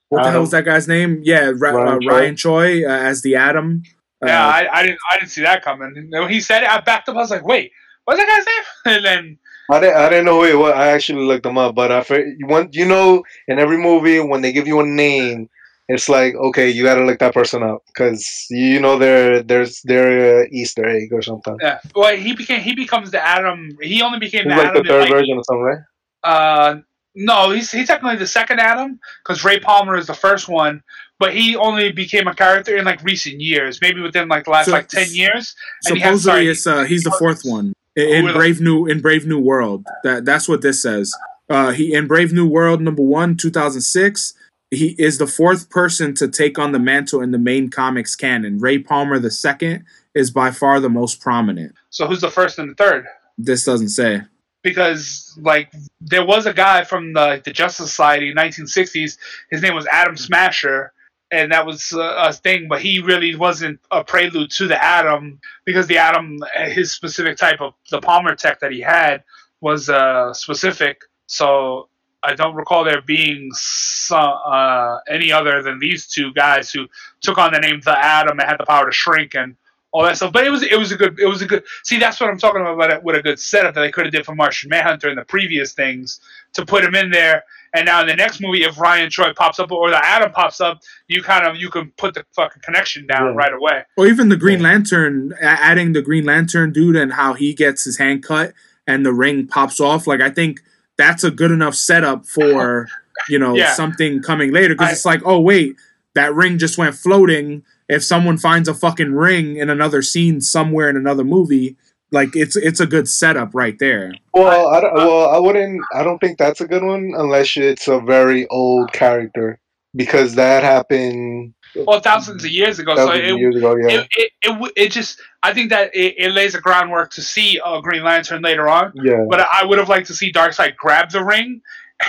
what 0.10 0.22
the 0.24 0.32
hell 0.32 0.42
was 0.42 0.52
that 0.52 0.66
guy's 0.66 0.86
name? 0.86 1.22
Yeah, 1.24 1.54
Ra- 1.56 1.72
Ryan 1.72 1.88
uh, 1.88 2.00
Choi. 2.02 2.10
Ryan 2.12 2.36
Choi 2.36 2.84
uh, 2.86 2.90
as 2.90 3.22
the 3.22 3.38
Atom. 3.38 3.84
Uh, 4.22 4.28
I, 4.30 4.68
I 4.72 4.84
didn't 4.84 5.00
I 5.12 5.18
didn't 5.18 5.30
see 5.30 5.42
that 5.44 5.64
coming. 5.64 6.10
When 6.12 6.30
he 6.30 6.42
said 6.42 6.64
it, 6.64 6.70
I 6.70 6.82
backed 6.82 7.08
up. 7.10 7.16
I 7.16 7.20
was 7.20 7.32
like, 7.32 7.46
wait, 7.46 7.72
what's 8.06 8.20
that 8.20 8.28
guy's 8.28 8.46
name? 8.46 8.66
And 8.98 9.06
then 9.06 9.38
I 9.72 9.80
didn't, 9.80 9.98
I 9.98 10.10
didn't 10.10 10.26
know 10.26 10.42
who 10.42 10.46
it 10.46 10.58
was. 10.58 10.74
I 10.74 10.88
actually 10.90 11.26
looked 11.26 11.46
him 11.46 11.58
up, 11.58 11.76
but 11.76 11.92
I 11.92 12.02
fig- 12.04 12.38
you 12.72 12.86
know 12.86 13.24
in 13.48 13.60
every 13.60 13.78
movie 13.78 14.20
when 14.20 14.42
they 14.42 14.52
give 14.52 14.68
you 14.68 14.80
a 14.80 14.86
name, 14.86 15.48
it's 15.88 16.10
like 16.10 16.36
okay, 16.36 16.70
you 16.70 16.84
got 16.84 16.96
to 16.96 17.06
look 17.06 17.20
that 17.20 17.34
person 17.34 17.64
up 17.64 17.84
because 17.88 18.48
you 18.50 18.80
know 18.80 18.98
they're 18.98 19.44
there's 19.44 19.82
their 19.84 20.42
uh, 20.42 20.48
Easter 20.52 20.86
egg 20.86 21.14
or 21.14 21.22
something. 21.22 21.56
yeah, 21.62 21.80
well, 21.96 22.16
he 22.16 22.34
became 22.34 22.62
he 22.62 22.74
becomes 22.74 23.12
the 23.12 23.26
Atom. 23.26 23.78
He 23.82 24.02
only 24.02 24.20
became 24.20 24.48
the 24.48 24.56
like 24.56 24.74
the 24.74 24.80
Atom. 24.80 24.86
in, 24.86 24.86
third 24.88 25.02
like, 25.02 25.12
version 25.12 25.38
or 25.38 25.44
something, 25.44 25.64
right? 25.64 25.80
Uh, 26.24 26.76
no, 27.16 27.52
he's 27.52 27.72
he's 27.72 27.88
technically 27.88 28.18
the 28.18 28.28
second 28.28 28.60
Atom 28.60 29.00
because 29.24 29.44
Ray 29.44 29.60
Palmer 29.60 29.96
is 29.98 30.08
the 30.08 30.14
first 30.14 30.48
one, 30.48 30.82
but 31.20 31.34
he 31.36 31.56
only 31.56 31.92
became 31.92 32.28
a 32.28 32.34
character 32.36 32.78
in 32.78 32.86
like 32.86 33.04
recent 33.04 33.42
years, 33.42 33.80
maybe 33.82 34.02
within 34.02 34.28
like 34.28 34.46
the 34.46 34.52
last 34.52 34.68
So- 34.68 34.72
like 34.72 34.88
ten 34.88 35.08
years. 35.12 35.56
And 35.86 35.98
he 35.98 36.02
has- 36.02 36.22
supposedly 36.22 36.32
sorry, 36.32 36.48
it's 36.50 36.68
uh, 36.68 36.84
he's 36.84 37.04
the 37.04 37.16
fourth 37.20 37.42
one 37.44 37.74
in, 37.96 38.08
in 38.10 38.22
Who 38.24 38.30
are 38.30 38.34
the- 38.34 38.40
Brave 38.40 38.62
New 38.62 38.86
in 38.86 39.02
Brave 39.02 39.26
New 39.28 39.40
World. 39.40 39.86
That 40.04 40.26
that's 40.26 40.48
what 40.48 40.62
this 40.62 40.82
says. 40.82 41.14
Uh, 41.50 41.72
he 41.72 41.94
in 41.94 42.08
Brave 42.08 42.32
New 42.32 42.48
World 42.48 42.82
number 42.82 43.02
one, 43.04 43.36
two 43.36 43.50
thousand 43.50 43.82
six. 43.82 44.34
He 44.72 44.90
is 45.00 45.18
the 45.18 45.26
fourth 45.26 45.72
person 45.72 46.14
to 46.16 46.28
take 46.28 46.60
on 46.60 46.74
the 46.74 46.80
mantle 46.80 47.22
in 47.22 47.32
the 47.32 47.40
main 47.40 47.70
comics 47.72 48.16
canon. 48.16 48.60
Ray 48.60 48.78
Palmer 48.78 49.18
the 49.18 49.32
second 49.32 49.84
is 50.14 50.30
by 50.30 50.52
far 50.52 50.80
the 50.80 50.90
most 50.90 51.20
prominent. 51.22 51.74
So 51.90 52.06
who's 52.06 52.22
the 52.22 52.30
first 52.30 52.60
and 52.60 52.70
the 52.70 52.76
third? 52.76 53.08
This 53.36 53.66
doesn't 53.66 53.90
say. 53.90 54.22
Because 54.62 55.38
like 55.42 55.72
there 56.02 56.26
was 56.26 56.46
a 56.46 56.54
guy 56.54 56.84
from 56.84 57.14
the 57.14 57.42
the 57.44 57.52
Justice 57.52 57.90
Society, 57.90 58.32
in 58.32 58.36
1960s. 58.36 59.18
His 59.50 59.62
name 59.62 59.74
was 59.74 59.88
Atom 59.92 60.18
Smasher, 60.18 60.92
and 61.32 61.52
that 61.52 61.66
was 61.66 61.94
uh, 61.94 62.28
a 62.28 62.34
thing. 62.34 62.68
But 62.68 62.82
he 62.82 63.00
really 63.00 63.36
wasn't 63.36 63.80
a 63.92 64.04
prelude 64.04 64.52
to 64.52 64.68
the 64.68 64.84
Atom 64.84 65.40
because 65.66 65.88
the 65.88 65.98
Atom, 65.98 66.40
his 66.68 66.92
specific 66.92 67.38
type 67.38 67.62
of 67.62 67.74
the 67.90 68.02
Palmer 68.02 68.36
tech 68.36 68.60
that 68.60 68.72
he 68.72 68.82
had 68.82 69.24
was 69.62 69.90
uh, 69.90 70.34
specific. 70.34 71.04
So 71.28 71.90
I 72.24 72.34
don't 72.34 72.56
recall 72.56 72.84
there 72.84 73.02
being 73.02 73.50
some, 73.54 74.34
uh, 74.46 74.98
any 75.08 75.32
other 75.32 75.62
than 75.62 75.80
these 75.80 76.08
two 76.08 76.34
guys 76.34 76.72
who 76.72 76.88
took 77.22 77.38
on 77.38 77.54
the 77.54 77.60
name 77.60 77.80
the 77.84 77.98
Atom 77.98 78.40
and 78.40 78.50
had 78.50 78.60
the 78.60 78.66
power 78.66 78.86
to 78.86 78.92
shrink 78.92 79.36
and 79.36 79.56
all 79.92 80.04
that 80.04 80.18
stuff. 80.18 80.32
But 80.34 80.46
it 80.46 80.50
was 80.50 80.64
it 80.64 80.78
was 80.78 80.92
a 80.92 80.96
good 80.98 81.20
it 81.20 81.26
was 81.28 81.42
a 81.42 81.46
good 81.48 81.64
see 81.84 81.98
that's 81.98 82.20
what 82.20 82.30
I'm 82.30 82.38
talking 82.38 82.62
about 82.62 82.74
about 82.76 82.92
it, 82.92 83.04
with 83.04 83.16
a 83.16 83.22
good 83.22 83.40
setup 83.40 83.76
that 83.76 83.82
they 83.82 83.92
could 83.92 84.06
have 84.06 84.14
did 84.14 84.26
for 84.26 84.36
Martian 84.36 84.70
Manhunter 84.70 85.10
in 85.10 85.16
the 85.16 85.26
previous 85.26 85.74
things 85.74 86.20
to 86.54 86.66
put 86.66 86.84
him 86.84 86.96
in 86.96 87.12
there. 87.12 87.44
And 87.76 87.86
now 87.86 88.02
in 88.02 88.08
the 88.08 88.16
next 88.16 88.42
movie, 88.42 88.64
if 88.64 88.80
Ryan 88.80 89.12
Choi 89.12 89.32
pops 89.34 89.60
up 89.60 89.72
or 89.72 89.92
the 89.92 90.04
Atom 90.04 90.32
pops 90.32 90.60
up, 90.60 90.80
you 91.08 91.22
kind 91.22 91.46
of 91.46 91.56
you 91.56 91.70
can 91.70 91.92
put 91.98 92.16
the 92.16 92.26
fucking 92.36 92.62
connection 92.64 93.06
down 93.06 93.28
Yeah. 93.28 93.34
right 93.36 93.54
away. 93.54 93.84
Or 93.98 94.08
even 94.08 94.30
the 94.30 94.38
Green 94.38 94.60
Lantern, 94.62 95.34
adding 95.42 95.94
the 95.94 96.02
Green 96.02 96.26
Lantern 96.26 96.72
dude 96.72 96.96
and 96.96 97.14
how 97.14 97.34
he 97.34 97.54
gets 97.54 97.84
his 97.86 97.98
hand 98.00 98.24
cut 98.24 98.54
and 98.88 99.06
the 99.06 99.14
ring 99.14 99.46
pops 99.46 99.80
off. 99.80 100.08
Like 100.08 100.20
I 100.22 100.32
think 100.32 100.62
that's 100.98 101.24
a 101.24 101.30
good 101.32 101.52
enough 101.52 101.76
setup 101.76 102.26
for 102.26 102.88
you 103.30 103.38
know 103.38 103.56
Yeah. 103.56 103.74
something 103.74 104.22
coming 104.24 104.52
later 104.52 104.74
because 104.74 104.92
it's 104.92 105.06
like, 105.06 105.22
oh 105.24 105.40
wait, 105.40 105.76
that 106.16 106.34
ring 106.34 106.58
just 106.58 106.78
went 106.80 106.96
floating. 106.96 107.64
If 107.90 108.04
someone 108.04 108.38
finds 108.38 108.70
a 108.70 108.74
fucking 108.74 109.14
ring 109.14 109.58
in 109.58 109.70
another 109.70 110.02
scene 110.02 110.42
somewhere 110.42 110.90
in 110.90 110.96
another 110.96 111.24
movie, 111.24 111.76
like 112.12 112.36
it's 112.36 112.56
it's 112.56 112.80
a 112.80 112.88
good 112.88 113.10
setup 113.10 113.50
right 113.54 113.78
there. 113.80 114.14
Well, 114.34 114.68
I, 114.68 114.82
don't, 114.82 114.94
well, 114.94 115.30
I 115.30 115.40
wouldn't. 115.40 115.82
I 115.94 116.04
don't 116.04 116.20
think 116.20 116.38
that's 116.38 116.62
a 116.62 116.68
good 116.68 116.84
one 116.84 117.14
unless 117.18 117.58
it's 117.58 117.88
a 117.88 118.00
very 118.00 118.48
old 118.48 118.92
character 118.94 119.60
because 119.96 120.36
that 120.36 120.64
happened 120.64 121.54
Well, 121.76 122.00
thousands 122.00 122.44
of 122.44 122.52
years 122.52 122.80
ago, 122.80 122.96
so 122.96 123.08
thousands 123.08 123.28
it, 123.28 123.34
of 123.34 123.40
years 123.40 123.56
ago. 123.56 123.76
Yeah, 123.76 123.88
it, 123.88 124.08
it, 124.12 124.32
it, 124.44 124.74
it 124.76 124.92
just 124.92 125.22
I 125.44 125.54
think 125.54 125.70
that 125.70 125.96
it, 125.96 126.16
it 126.18 126.32
lays 126.32 126.56
a 126.56 126.62
groundwork 126.62 127.12
to 127.12 127.22
see 127.22 127.60
a 127.64 127.82
Green 127.82 128.04
Lantern 128.04 128.42
later 128.42 128.68
on. 128.68 128.92
yeah. 128.96 129.26
But 129.30 129.48
I 129.52 129.66
would 129.66 129.80
have 129.80 129.90
liked 129.90 130.08
to 130.08 130.14
see 130.14 130.32
Darkseid 130.32 130.76
grab 130.76 131.12
the 131.12 131.24
ring, 131.24 131.62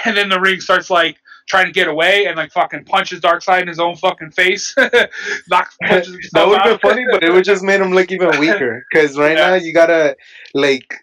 and 0.05 0.17
then 0.17 0.29
the 0.29 0.41
ring 0.41 0.61
starts 0.61 0.91
like 0.91 1.17
trying 1.51 1.67
to 1.67 1.73
get 1.73 1.89
away 1.89 2.27
and 2.27 2.37
like 2.37 2.53
fucking 2.53 2.85
punches 2.85 3.21
Darkseid 3.21 3.63
in 3.63 3.69
his 3.69 3.81
own 3.81 3.97
fucking 3.97 4.31
face. 4.31 4.73
Knocks 5.51 5.77
punches 5.83 6.31
that 6.33 6.47
would 6.47 6.61
have 6.63 6.81
been 6.81 6.91
funny, 6.91 7.05
but 7.11 7.25
it 7.25 7.33
would 7.33 7.45
just 7.45 7.65
made 7.65 7.81
him 7.81 7.91
look 7.93 8.11
even 8.13 8.31
weaker. 8.41 8.85
Because 8.93 9.19
right 9.19 9.37
Yeah. 9.37 9.49
now 9.49 9.55
you 9.55 9.75
gotta 9.75 10.17
like 10.55 10.95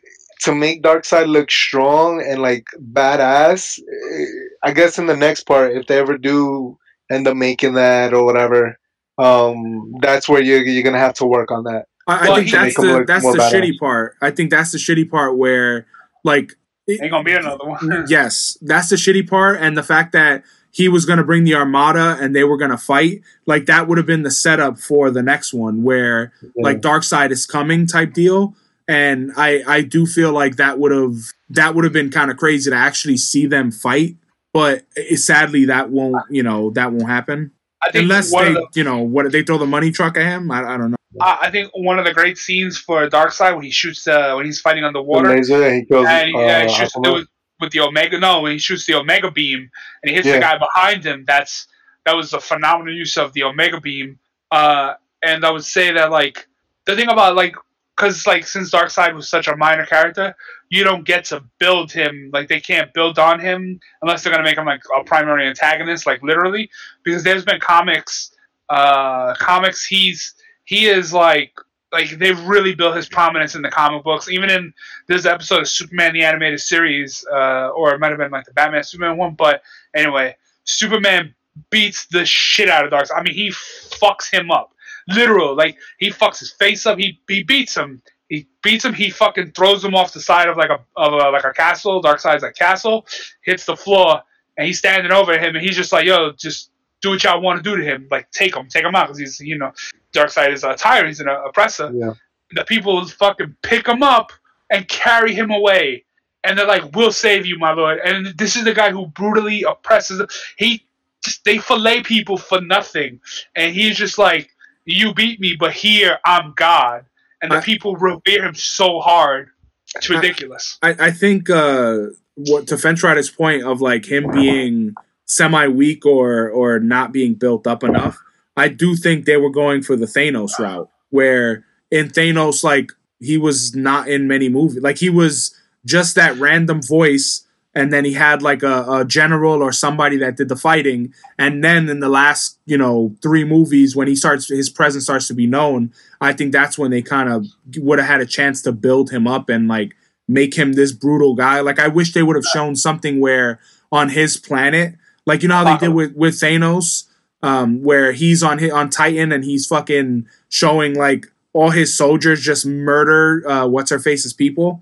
to 0.44 0.56
make 0.56 0.82
Darkseid 0.84 1.28
look 1.28 1.52
strong 1.52 2.22
and 2.26 2.42
like 2.42 2.66
badass. 2.94 3.80
eh, 3.80 4.26
I 4.64 4.72
guess 4.72 4.98
in 4.98 5.06
the 5.06 5.18
next 5.18 5.44
part, 5.44 5.74
if 5.76 5.86
they 5.88 5.98
ever 6.00 6.18
do 6.18 6.78
end 7.12 7.28
up 7.28 7.36
making 7.36 7.74
that 7.74 8.14
or 8.14 8.24
whatever, 8.24 8.80
um, 9.18 9.94
that's 10.02 10.30
where 10.30 10.42
you're 10.42 10.64
you're 10.66 10.84
gonna 10.84 10.98
have 10.98 11.16
to 11.16 11.26
work 11.26 11.52
on 11.52 11.64
that. 11.66 11.86
I, 12.08 12.30
I 12.32 12.36
think 12.36 12.52
that's 12.52 12.76
the 12.76 13.04
that's 13.06 13.24
the 13.26 13.38
badass. 13.38 13.52
shitty 13.52 13.80
part. 13.80 14.16
I 14.22 14.32
think 14.32 14.50
that's 14.50 14.72
the 14.72 14.78
shitty 14.78 15.10
part 15.10 15.38
where 15.38 15.88
like 16.24 16.54
it- 16.88 17.02
Ain't 17.02 17.12
gonna 17.12 17.24
be 17.24 17.34
another 17.34 17.66
one. 17.66 18.06
yes, 18.10 18.58
that's 18.62 18.90
the 18.90 18.96
shitty 18.96 19.28
part, 19.30 19.60
and 19.60 19.78
the 19.78 19.84
fact 19.84 20.12
that 20.14 20.44
he 20.72 20.88
was 20.88 21.06
going 21.06 21.18
to 21.18 21.24
bring 21.24 21.44
the 21.44 21.56
armada 21.56 22.18
and 22.22 22.36
they 22.36 22.44
were 22.44 22.58
going 22.58 22.70
to 22.70 22.78
fight, 22.78 23.22
like 23.48 23.66
that 23.66 23.88
would 23.88 23.98
have 23.98 24.06
been 24.06 24.22
the 24.22 24.30
setup 24.30 24.78
for 24.78 25.10
the 25.10 25.24
next 25.24 25.52
one, 25.54 25.82
where 25.82 26.34
like 26.56 26.82
Darkseid 26.82 27.32
is 27.32 27.48
coming 27.48 27.88
type 27.88 28.14
deal. 28.14 28.54
And 28.88 29.32
I 29.36 29.64
I 29.68 29.82
do 29.82 30.06
feel 30.06 30.32
like 30.32 30.58
that 30.58 30.78
would 30.78 30.92
have 30.92 31.16
that 31.50 31.74
would 31.74 31.84
have 31.84 31.94
been 31.94 32.12
kind 32.12 32.30
of 32.30 32.38
crazy 32.38 32.70
to 32.70 32.76
actually 32.76 33.18
see 33.18 33.48
them 33.48 33.72
fight, 33.72 34.18
but 34.54 34.84
it, 34.96 35.18
sadly 35.18 35.66
that 35.66 35.90
won't 35.90 36.18
you 36.30 36.44
know 36.44 36.70
that 36.72 36.92
won't 36.92 37.10
happen 37.10 37.52
I 37.82 37.92
think 37.92 38.04
unless 38.04 38.32
they 38.32 38.54
the, 38.54 38.68
you 38.76 38.84
know 38.84 39.00
what 39.00 39.32
they 39.32 39.42
throw 39.44 39.58
the 39.58 39.66
money 39.66 39.92
truck 39.92 40.16
at 40.16 40.24
him. 40.24 40.52
I, 40.52 40.76
I 40.76 40.78
don't 40.78 40.92
know. 40.92 40.97
I 41.22 41.38
I 41.44 41.52
think 41.52 41.72
one 41.74 42.00
of 42.00 42.06
the 42.06 42.14
great 42.14 42.38
scenes 42.38 42.78
for 42.78 43.08
Darkseid 43.10 43.56
when 43.56 43.64
he 43.64 43.72
shoots 43.72 44.08
uh, 44.08 44.34
when 44.36 44.46
he's 44.46 44.62
fighting 44.62 44.84
on 44.84 44.94
The 44.94 45.00
underwater 45.00 45.36
laser 45.36 45.64
and 45.64 45.76
he 45.76 45.86
kills. 45.86 46.08
and 46.08 46.30
he, 46.30 46.36
uh, 46.36 46.40
uh, 46.40 46.68
shoots 46.68 46.94
with, 46.98 47.28
with 47.60 47.72
the 47.72 47.80
Omega. 47.82 48.20
No, 48.20 48.42
when 48.42 48.52
he 48.54 48.58
shoots 48.58 48.86
the 48.86 48.96
Omega 48.96 49.32
beam 49.32 49.70
and 50.04 50.10
he 50.10 50.16
hits 50.16 50.28
the 50.28 50.40
guy 50.40 50.58
behind 50.58 51.06
him. 51.06 51.24
That's 51.26 51.68
that 52.06 52.16
was 52.16 52.34
a 52.34 52.40
phenomenal 52.40 52.94
use 52.94 53.18
of 53.18 53.34
the 53.34 53.44
Omega 53.44 53.82
beam. 53.82 54.20
Uh, 54.52 54.94
and 55.24 55.46
I 55.46 55.52
would 55.52 55.66
say 55.66 55.92
that 55.92 56.12
like 56.12 56.48
the 56.86 56.96
thing 56.96 57.10
about 57.10 57.36
like 57.36 57.56
because 57.96 58.28
like 58.28 58.46
since 58.46 58.72
Darkseid 58.72 59.14
was 59.16 59.30
such 59.30 59.48
a 59.48 59.56
minor 59.58 59.86
character, 59.86 60.36
you 60.70 60.84
don't 60.84 61.04
get 61.04 61.26
to 61.26 61.44
build 61.60 61.92
him 61.92 62.30
like 62.32 62.48
they 62.48 62.60
can't 62.60 62.94
build 62.94 63.18
on 63.18 63.40
him 63.40 63.80
unless 64.02 64.24
they're 64.24 64.32
gonna 64.32 64.44
make 64.44 64.58
him 64.58 64.66
like 64.66 64.84
a 64.98 65.04
primary 65.04 65.48
antagonist, 65.48 66.06
like 66.06 66.22
literally. 66.22 66.70
Because 67.04 67.24
there's 67.24 67.44
been 67.44 67.60
comics, 67.60 68.32
uh, 68.70 69.34
comics 69.36 69.86
he's 69.86 70.34
he 70.68 70.88
is 70.88 71.14
like 71.14 71.54
like 71.94 72.10
they've 72.20 72.40
really 72.42 72.76
built 72.76 72.98
his 72.98 73.08
prominence 73.08 73.56
in 73.56 73.62
the 73.62 73.70
comic 73.70 74.04
books. 74.04 74.30
Even 74.30 74.50
in 74.50 74.74
this 75.08 75.26
episode 75.26 75.62
of 75.62 75.70
Superman 75.70 76.14
the 76.14 76.26
animated 76.26 76.60
series, 76.60 77.26
uh, 77.32 77.70
or 77.70 77.94
it 77.94 78.00
might 78.00 78.10
have 78.10 78.18
been 78.18 78.32
like 78.32 78.46
the 78.46 78.52
Batman 78.52 78.84
Superman 78.84 79.18
one, 79.18 79.34
but 79.34 79.62
anyway, 79.96 80.36
Superman 80.66 81.34
beats 81.70 82.06
the 82.08 82.26
shit 82.26 82.68
out 82.68 82.86
of 82.86 82.92
Darkseid. 82.92 83.18
I 83.18 83.24
mean, 83.24 83.34
he 83.34 83.50
fucks 83.50 84.30
him 84.30 84.52
up, 84.52 84.74
literal. 85.08 85.56
Like 85.56 85.78
he 86.00 86.10
fucks 86.12 86.40
his 86.40 86.52
face 86.52 86.86
up. 86.86 87.00
He 87.00 87.18
he 87.30 87.44
beats 87.44 87.76
him. 87.76 88.02
He 88.28 88.46
beats 88.62 88.84
him. 88.84 88.94
He 88.94 89.10
fucking 89.10 89.54
throws 89.54 89.86
him 89.86 89.96
off 89.96 90.12
the 90.12 90.20
side 90.20 90.50
of 90.50 90.58
like 90.58 90.70
a 90.70 90.80
of 90.98 91.14
a, 91.14 91.30
like 91.32 91.46
a 91.46 91.54
castle. 91.54 92.04
Darkseid's 92.04 92.44
a 92.44 92.52
castle, 92.52 93.08
hits 93.42 93.64
the 93.64 93.78
floor, 93.78 94.22
and 94.58 94.68
he's 94.68 94.80
standing 94.80 95.14
over 95.14 95.40
him, 95.40 95.56
and 95.56 95.66
he's 95.66 95.78
just 95.78 95.94
like, 95.94 96.06
"Yo, 96.06 96.34
just 96.34 96.72
do 97.02 97.12
what 97.12 97.24
y'all 97.24 97.42
want 97.42 97.64
to 97.64 97.70
do 97.70 97.78
to 97.78 97.84
him. 97.84 98.08
Like 98.10 98.30
take 98.32 98.56
him, 98.56 98.68
take 98.68 98.84
him 98.84 98.96
out, 98.96 99.08
because 99.08 99.20
he's 99.20 99.40
you 99.40 99.58
know, 99.58 99.72
Darkseid 100.14 100.54
is 100.54 100.64
a 100.64 100.74
tyrant. 100.76 101.08
He's 101.08 101.20
an 101.20 101.30
oppressor." 101.30 101.92
Yeah. 101.94 102.14
The 102.52 102.64
people 102.64 103.06
fucking 103.06 103.56
pick 103.62 103.88
him 103.88 104.04
up 104.04 104.32
and 104.70 104.88
carry 104.88 105.34
him 105.34 105.52
away. 105.52 106.06
And 106.44 106.58
they're 106.58 106.68
like, 106.68 106.96
"We'll 106.96 107.12
save 107.12 107.46
you, 107.46 107.58
my 107.60 107.74
lord." 107.74 108.00
And 108.00 108.28
this 108.38 108.56
is 108.56 108.64
the 108.64 108.74
guy 108.74 108.92
who 108.92 109.08
brutally 109.08 109.64
oppresses. 109.64 110.22
He 110.58 110.86
just 111.24 111.44
they 111.44 111.58
fillet 111.58 112.04
people 112.04 112.38
for 112.38 112.62
nothing, 112.62 113.20
and 113.56 113.74
he's 113.74 113.98
just 113.98 114.18
like, 114.18 114.50
"You 114.86 115.14
beat 115.14 115.40
me, 115.40 115.56
but 115.60 115.74
here 115.74 116.20
I'm 116.26 116.54
God." 116.56 117.06
and 117.42 117.52
the 117.52 117.58
I- 117.58 117.62
people 117.62 117.96
revere 117.96 118.46
him 118.46 118.56
so 118.56 119.00
hard. 119.00 119.50
It's 119.96 120.10
ridiculous. 120.10 120.78
I, 120.82 120.96
I 121.00 121.12
think 121.12 121.50
uh, 121.50 121.98
what 122.36 122.68
to 122.68 122.76
Fentrider's 122.76 123.30
point 123.30 123.64
of 123.64 123.82
like 123.82 124.06
him 124.06 124.30
being 124.32 124.96
semi 125.28 125.68
weak 125.68 126.06
or 126.06 126.50
or 126.50 126.80
not 126.80 127.12
being 127.12 127.36
built 127.36 127.68
up 127.68 127.84
enough, 127.84 128.18
I 128.56 128.70
do 128.70 128.96
think 128.96 129.26
they 129.26 129.38
were 129.38 129.52
going 129.52 129.84
for 129.84 129.96
the 129.96 130.08
Thanos 130.08 130.58
route, 130.58 130.90
where 131.12 131.66
in 131.92 132.08
Thanos, 132.08 132.64
like 132.64 132.92
he 133.20 133.38
was 133.38 133.76
not 133.76 134.08
in 134.08 134.28
many 134.28 134.50
movies, 134.50 134.82
like 134.82 134.98
he 134.98 135.10
was 135.10 135.56
just 135.86 136.16
that 136.16 136.38
random 136.38 136.82
voice, 136.82 137.46
and 137.76 137.94
then 137.94 138.04
he 138.04 138.14
had 138.14 138.42
like 138.42 138.64
a, 138.64 138.86
a 138.90 139.06
general 139.06 139.62
or 139.62 139.72
somebody 139.72 140.18
that 140.18 140.38
did 140.38 140.50
the 140.50 140.56
fighting, 140.56 141.14
and 141.38 141.64
then 141.64 141.88
in 141.90 142.00
the 142.00 142.10
last 142.10 142.58
you 142.66 142.78
know 142.78 143.16
three 143.22 143.44
movies 143.44 143.96
when 143.96 144.08
he 144.08 144.16
starts 144.16 144.50
his 144.50 144.70
presence 144.70 145.04
starts 145.04 145.28
to 145.28 145.34
be 145.34 145.46
known, 145.48 145.94
I 146.20 146.34
think 146.34 146.52
that's 146.52 146.78
when 146.78 146.92
they 146.92 147.02
kind 147.02 147.30
of 147.30 147.46
would 147.78 148.00
have 148.00 148.08
had 148.08 148.22
a 148.22 148.26
chance 148.26 148.62
to 148.64 148.72
build 148.72 149.12
him 149.12 149.28
up 149.28 149.50
and 149.50 149.68
like 149.68 149.96
make 150.28 150.56
him 150.56 150.74
this 150.74 150.92
brutal 150.92 151.36
guy. 151.36 151.60
Like 151.60 151.80
I 151.80 151.88
wish 151.88 152.14
they 152.14 152.24
would 152.24 152.36
have 152.36 152.46
shown 152.46 152.76
something 152.76 153.20
where 153.20 153.60
on 153.92 154.10
his 154.10 154.38
planet, 154.38 154.96
like 155.28 155.44
you 155.44 155.50
know 155.50 155.56
how 155.56 155.64
they 155.66 155.86
did 155.86 155.94
with 155.94 156.16
with 156.16 156.36
Thanos, 156.36 157.04
um, 157.44 157.84
where 157.84 158.14
he's 158.14 158.42
on 158.42 158.72
on 158.72 158.90
Titan 158.90 159.32
and 159.32 159.44
he's 159.44 159.68
fucking 159.68 160.26
showing 160.50 160.96
like 160.96 161.28
all 161.54 161.70
his 161.70 161.96
soldiers 161.96 162.42
just 162.42 162.66
murder 162.66 163.44
uh, 163.48 163.68
what's 163.68 163.92
her 163.92 164.00
face's 164.00 164.34
people, 164.34 164.82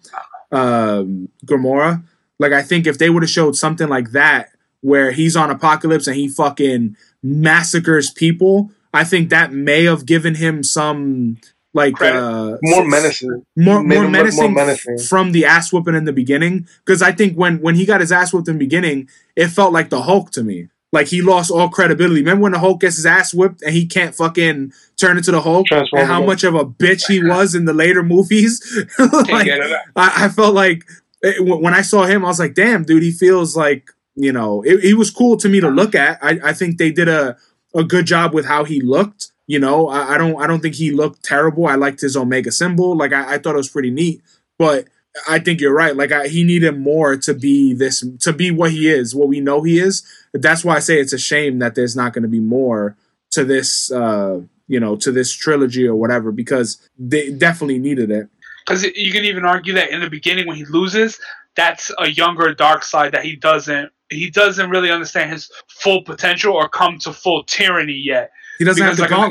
um, 0.51 1.27
Gamora. 1.45 2.03
Like 2.38 2.53
I 2.53 2.61
think 2.61 2.85
if 2.85 2.97
they 2.97 3.09
would 3.09 3.23
have 3.23 3.30
showed 3.30 3.55
something 3.55 3.89
like 3.89 4.11
that 4.11 4.51
where 4.81 5.11
he's 5.11 5.35
on 5.35 5.49
Apokolips 5.49 6.05
and 6.07 6.15
he 6.15 6.27
fucking 6.27 6.95
massacres 7.23 8.11
people, 8.11 8.72
I 8.93 9.03
think 9.03 9.31
that 9.31 9.51
may 9.51 9.85
have 9.85 10.05
given 10.05 10.35
him 10.35 10.61
some 10.61 11.38
like 11.76 12.02
uh, 12.02 12.57
More 12.64 12.88
menacing. 12.88 13.45
more 13.56 13.84
more 13.84 13.84
look 13.84 13.88
more 14.03 14.10
menacing, 14.10 14.53
menacing. 14.53 14.97
from 14.99 15.31
the 15.34 15.45
ass 15.45 15.72
whooping 15.72 15.93
in 15.93 16.06
the 16.06 16.14
beginning. 16.14 16.68
Because 16.85 17.02
I 17.02 17.11
think 17.11 17.35
when 17.38 17.60
when 17.61 17.76
he 17.76 17.85
got 17.85 17.99
his 18.02 18.11
ass 18.11 18.34
whooped 18.34 18.47
in 18.47 18.56
the 18.56 18.60
beginning, 18.65 19.10
it 19.35 19.49
felt 19.49 19.73
like 19.73 19.89
the 19.89 20.02
Hulk 20.03 20.31
to 20.31 20.43
me. 20.43 20.69
Like 20.91 21.07
he 21.07 21.22
lost 21.22 21.52
all 21.52 21.68
credibility. 21.68 22.22
Remember 22.22 22.43
when 22.43 22.53
the 22.53 22.60
Hulk 22.60 22.80
gets 22.80 22.95
his 22.95 23.06
ass 23.06 23.34
whipped 23.34 23.61
and 23.61 23.73
he 23.73 23.85
can't 23.85 24.15
fucking 24.15 24.72
turn 24.95 25.18
into 25.18 25.31
the 25.31 25.41
Hulk, 25.41 25.68
and 25.69 26.07
how 26.07 26.23
much 26.23 26.45
of 26.45 26.56
a 26.56 26.64
bitch 26.65 27.07
he 27.07 27.22
was 27.22 27.53
in 27.53 27.65
the 27.65 27.73
later 27.73 28.02
movies. 28.03 28.61
Like, 28.97 29.45
get 29.45 29.60
it 29.60 29.72
out. 29.72 29.81
I, 29.97 30.26
I 30.26 30.30
felt 30.30 30.56
like 30.56 30.85
it, 31.22 31.43
when 31.43 31.61
when 31.61 31.73
I 31.73 31.81
saw 31.81 32.06
him, 32.06 32.23
I 32.23 32.30
was 32.30 32.39
like, 32.39 32.53
damn, 32.53 32.84
dude, 32.84 33.03
he 33.03 33.11
feels 33.11 33.57
like 33.57 33.89
you 34.15 34.31
know, 34.31 34.61
it, 34.61 34.80
he 34.80 34.93
was 34.93 35.11
cool 35.11 35.35
to 35.38 35.49
me 35.49 35.60
to 35.60 35.68
look 35.69 35.93
at. 35.93 36.18
I, 36.22 36.39
I 36.41 36.53
think 36.53 36.77
they 36.77 36.91
did 36.91 37.10
a 37.10 37.35
a 37.76 37.84
good 37.84 38.06
job 38.06 38.34
with 38.34 38.45
how 38.45 38.64
he 38.64 38.80
looked. 38.80 39.31
You 39.47 39.59
know, 39.59 39.88
I, 39.88 40.15
I 40.15 40.17
don't 40.17 40.41
I 40.41 40.47
don't 40.47 40.61
think 40.61 40.76
he 40.76 40.91
looked 40.91 41.23
terrible. 41.23 41.67
I 41.67 41.76
liked 41.76 42.01
his 42.01 42.17
Omega 42.17 42.51
symbol. 42.51 42.97
Like 42.97 43.13
I, 43.13 43.35
I 43.35 43.38
thought 43.38 43.55
it 43.55 43.57
was 43.57 43.69
pretty 43.69 43.91
neat. 43.91 44.22
But 44.57 44.88
I 45.30 45.39
think 45.39 45.61
you're 45.61 45.73
right. 45.73 45.95
Like 45.95 46.11
I, 46.11 46.27
he 46.27 46.43
needed 46.43 46.77
more 46.77 47.15
to 47.17 47.34
be 47.34 47.73
this 47.73 48.03
to 48.22 48.34
be 48.34 48.51
what 48.51 48.72
he 48.72 48.89
is, 48.89 49.15
what 49.15 49.27
we 49.27 49.39
know 49.39 49.63
he 49.63 49.80
is. 49.80 50.03
That's 50.34 50.65
why 50.65 50.76
I 50.76 50.80
say 50.80 50.99
it's 50.99 51.13
a 51.13 51.17
shame 51.17 51.59
that 51.59 51.76
there's 51.76 51.95
not 51.95 52.13
going 52.13 52.23
to 52.23 52.30
be 52.30 52.39
more 52.39 52.97
to 53.31 53.43
this. 53.43 53.91
uh 53.91 54.41
you 54.67 54.80
know, 54.80 54.95
to 54.95 55.11
this 55.11 55.31
trilogy 55.31 55.88
or 55.88 55.95
whatever, 55.95 56.31
because 56.31 56.89
they 56.97 57.31
definitely 57.31 57.80
needed 57.80 58.11
it. 58.11 58.27
Because 58.65 58.84
you 58.84 59.11
can 59.11 59.26
even 59.26 59.45
argue 59.45 59.73
that 59.73 59.91
in 59.91 60.01
the 60.01 60.09
beginning 60.09 60.47
when 60.47 60.55
he 60.55 60.65
loses, 60.65 61.19
that's 61.55 61.91
a 61.99 62.07
younger 62.07 62.53
Darkseid 62.53 63.11
that 63.11 63.23
he 63.23 63.35
doesn't 63.35 63.91
he 64.09 64.30
doesn't 64.30 64.69
really 64.69 64.91
understand 64.91 65.31
his 65.31 65.51
full 65.67 66.03
potential 66.03 66.53
or 66.53 66.69
come 66.69 66.99
to 66.99 67.11
full 67.11 67.43
tyranny 67.43 67.93
yet. 67.93 68.31
He 68.57 68.64
doesn't 68.65 68.84
Because, 68.84 68.98
have 68.99 69.10
the 69.10 69.15
like, 69.15 69.26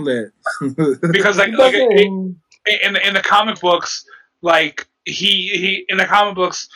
gauntlet. 0.75 1.03
Because 1.13 1.39
like, 1.39 1.53
like 1.53 1.75
in 1.75 2.37
in 2.85 2.93
the, 2.95 3.07
in 3.09 3.15
the 3.15 3.23
comic 3.23 3.61
books, 3.61 4.05
like 4.43 4.87
he 5.05 5.49
he 5.49 5.85
in 5.89 5.97
the 5.99 6.05
comic 6.07 6.35
books, 6.35 6.69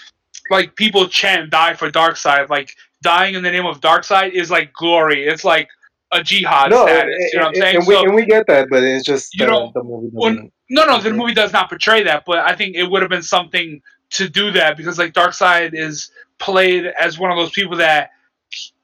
like 0.51 0.75
people 0.77 1.09
chant 1.09 1.51
die 1.51 1.75
for 1.75 1.91
Darkseid. 1.91 2.49
Like 2.49 2.75
dying 3.03 3.35
in 3.35 3.43
the 3.43 3.51
name 3.51 3.67
of 3.67 3.81
Darkseid 3.81 4.33
is 4.33 4.51
like 4.51 4.73
glory. 4.73 5.27
It's 5.27 5.45
like 5.45 5.69
a 6.13 6.23
jihad 6.23 6.71
No, 6.71 6.87
status. 6.87 7.15
and, 7.19 7.31
you 7.33 7.39
know 7.39 7.45
what 7.45 7.49
I'm 7.49 7.55
saying? 7.61 7.77
and 7.77 7.87
we, 7.87 7.95
So- 7.95 8.05
and 8.05 8.15
we 8.15 8.25
get 8.25 8.47
that, 8.47 8.69
but 8.71 8.83
it's 8.83 9.05
just 9.05 9.35
You 9.39 9.45
uh, 9.45 9.49
know, 9.51 9.71
the 9.75 9.83
movie 9.85 10.09
when- 10.13 10.51
No, 10.71 10.85
no, 10.87 10.99
the 11.01 11.13
movie 11.13 11.35
does 11.35 11.53
not 11.53 11.69
portray 11.69 12.03
that, 12.05 12.25
but 12.27 12.39
I 12.39 12.55
think 12.57 12.77
it 12.77 12.85
would 12.91 13.03
have 13.03 13.11
been 13.11 13.23
something 13.23 13.83
to 14.13 14.27
do 14.29 14.51
that 14.53 14.79
because 14.79 14.99
like 14.99 15.13
Darkseid 15.13 15.75
is 15.75 16.11
played 16.39 16.87
as 16.99 17.19
one 17.19 17.31
of 17.31 17.37
those 17.37 17.51
people 17.51 17.77
that 17.77 18.11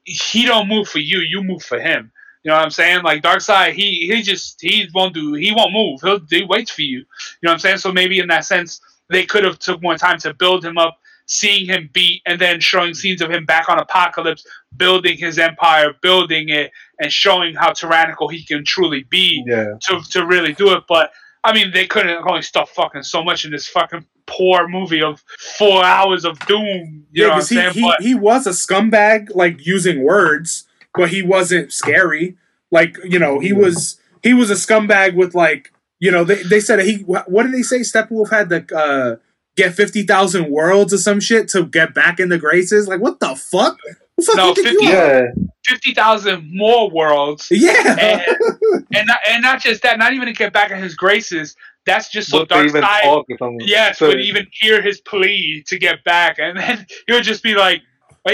he 0.03 0.45
don't 0.45 0.67
move 0.67 0.87
for 0.87 0.99
you, 0.99 1.19
you 1.19 1.43
move 1.43 1.63
for 1.63 1.79
him. 1.79 2.11
You 2.45 2.51
know 2.51 2.57
what 2.57 2.65
I'm 2.65 2.69
saying? 2.69 3.03
Like 3.03 3.23
Darkseid, 3.23 3.73
he 3.73 4.07
he 4.07 4.21
just 4.21 4.61
he 4.61 4.87
won't 4.93 5.15
do 5.15 5.33
he 5.33 5.51
won't 5.51 5.73
move. 5.73 5.99
He'll 6.01 6.19
he 6.29 6.45
waits 6.45 6.69
for 6.69 6.83
you. 6.83 6.99
You 6.99 7.05
know 7.41 7.49
what 7.49 7.53
I'm 7.53 7.59
saying? 7.59 7.77
So 7.79 7.91
maybe 7.91 8.19
in 8.19 8.27
that 8.27 8.45
sense, 8.45 8.79
they 9.09 9.25
could 9.25 9.43
have 9.43 9.57
took 9.57 9.81
more 9.81 9.97
time 9.97 10.19
to 10.19 10.31
build 10.31 10.63
him 10.63 10.77
up, 10.77 10.95
seeing 11.25 11.65
him 11.65 11.89
beat, 11.91 12.21
and 12.27 12.39
then 12.39 12.59
showing 12.59 12.93
scenes 12.93 13.23
of 13.23 13.31
him 13.31 13.45
back 13.45 13.67
on 13.67 13.79
Apokolips, 13.79 14.45
building 14.77 15.17
his 15.17 15.39
empire, 15.39 15.95
building 16.03 16.49
it, 16.49 16.71
and 16.99 17.11
showing 17.11 17.55
how 17.55 17.73
tyrannical 17.73 18.27
he 18.27 18.45
can 18.45 18.63
truly 18.63 19.05
be 19.09 19.43
Yeah, 19.47 19.73
to, 19.81 20.01
to 20.11 20.27
really 20.27 20.53
do 20.53 20.71
it. 20.73 20.83
But 20.87 21.11
I 21.43 21.51
mean, 21.51 21.71
they 21.71 21.87
couldn't 21.87 22.27
only 22.27 22.43
stuff 22.43 22.69
fucking 22.69 23.03
so 23.03 23.23
much 23.23 23.45
in 23.45 23.51
this 23.51 23.67
fucking 23.67 24.05
poor 24.27 24.67
movie 24.67 25.01
of 25.01 25.23
four 25.57 25.83
hours 25.83 26.25
of 26.25 26.37
doom. 26.45 27.07
You 27.11 27.23
know 27.23 27.29
what 27.29 27.33
I'm 27.35 27.39
he, 27.39 27.45
saying? 27.45 27.73
he, 27.73 27.81
but 27.81 28.01
he 28.03 28.13
was 28.13 28.45
a 28.45 28.51
scumbag, 28.51 29.33
like 29.33 29.65
using 29.65 30.03
words, 30.03 30.64
but 30.97 31.09
he 31.09 31.21
wasn't 31.21 31.71
scary. 31.71 32.37
Like 32.71 32.97
you 33.03 33.19
know, 33.19 33.39
he 33.39 33.53
was 33.53 33.99
he 34.23 34.33
was 34.33 34.49
a 34.49 34.55
scumbag 34.55 35.15
with 35.15 35.35
like 35.35 35.71
you 35.99 36.11
know 36.11 36.23
they, 36.23 36.43
they 36.43 36.59
said 36.59 36.79
he 36.79 36.97
what, 37.03 37.29
what 37.31 37.43
did 37.43 37.53
they 37.53 37.61
say? 37.63 37.79
Steppenwolf 37.79 38.29
had 38.31 38.49
to 38.49 38.75
uh, 38.77 39.15
get 39.55 39.73
fifty 39.73 40.03
thousand 40.03 40.49
worlds 40.49 40.93
or 40.93 40.97
some 40.97 41.19
shit 41.19 41.47
to 41.49 41.65
get 41.65 41.93
back 41.93 42.19
in 42.19 42.29
the 42.29 42.37
graces. 42.37 42.87
Like 42.87 43.01
what 43.01 43.19
the 43.19 43.35
fuck? 43.35 43.77
Who 44.17 44.23
the 44.23 44.25
fuck 44.27 44.35
No, 44.37 44.47
you 44.49 44.55
think 44.55 44.67
50 44.67 44.85
you 44.85 44.91
yeah. 44.91 45.21
fifty 45.65 45.93
thousand 45.93 46.49
more 46.53 46.89
worlds, 46.89 47.47
Yeah, 47.51 47.71
and 47.99 48.21
and 48.95 49.07
not, 49.07 49.17
and 49.27 49.41
not 49.43 49.61
just 49.61 49.83
that, 49.83 49.99
not 49.99 50.13
even 50.13 50.27
to 50.27 50.33
get 50.33 50.53
back 50.53 50.71
in 50.71 50.79
his 50.81 50.95
graces. 50.95 51.55
That's 51.85 52.09
just 52.09 52.29
so 52.31 52.39
But 52.39 52.49
to 52.49 52.55
Darkseid. 52.71 52.81
talk 53.03 53.25
or 53.29 53.37
something. 53.37 53.59
Yes, 53.61 53.99
So- 53.99 54.07
would 54.07 54.19
even 54.19 54.47
hear 54.51 54.81
his 54.81 55.01
plea 55.01 55.63
to 55.67 55.77
get 55.77 56.03
back, 56.03 56.39
and 56.39 56.57
then 56.57 56.87
he 57.07 57.13
would 57.13 57.23
just 57.23 57.43
be 57.43 57.53
like, 57.53 57.81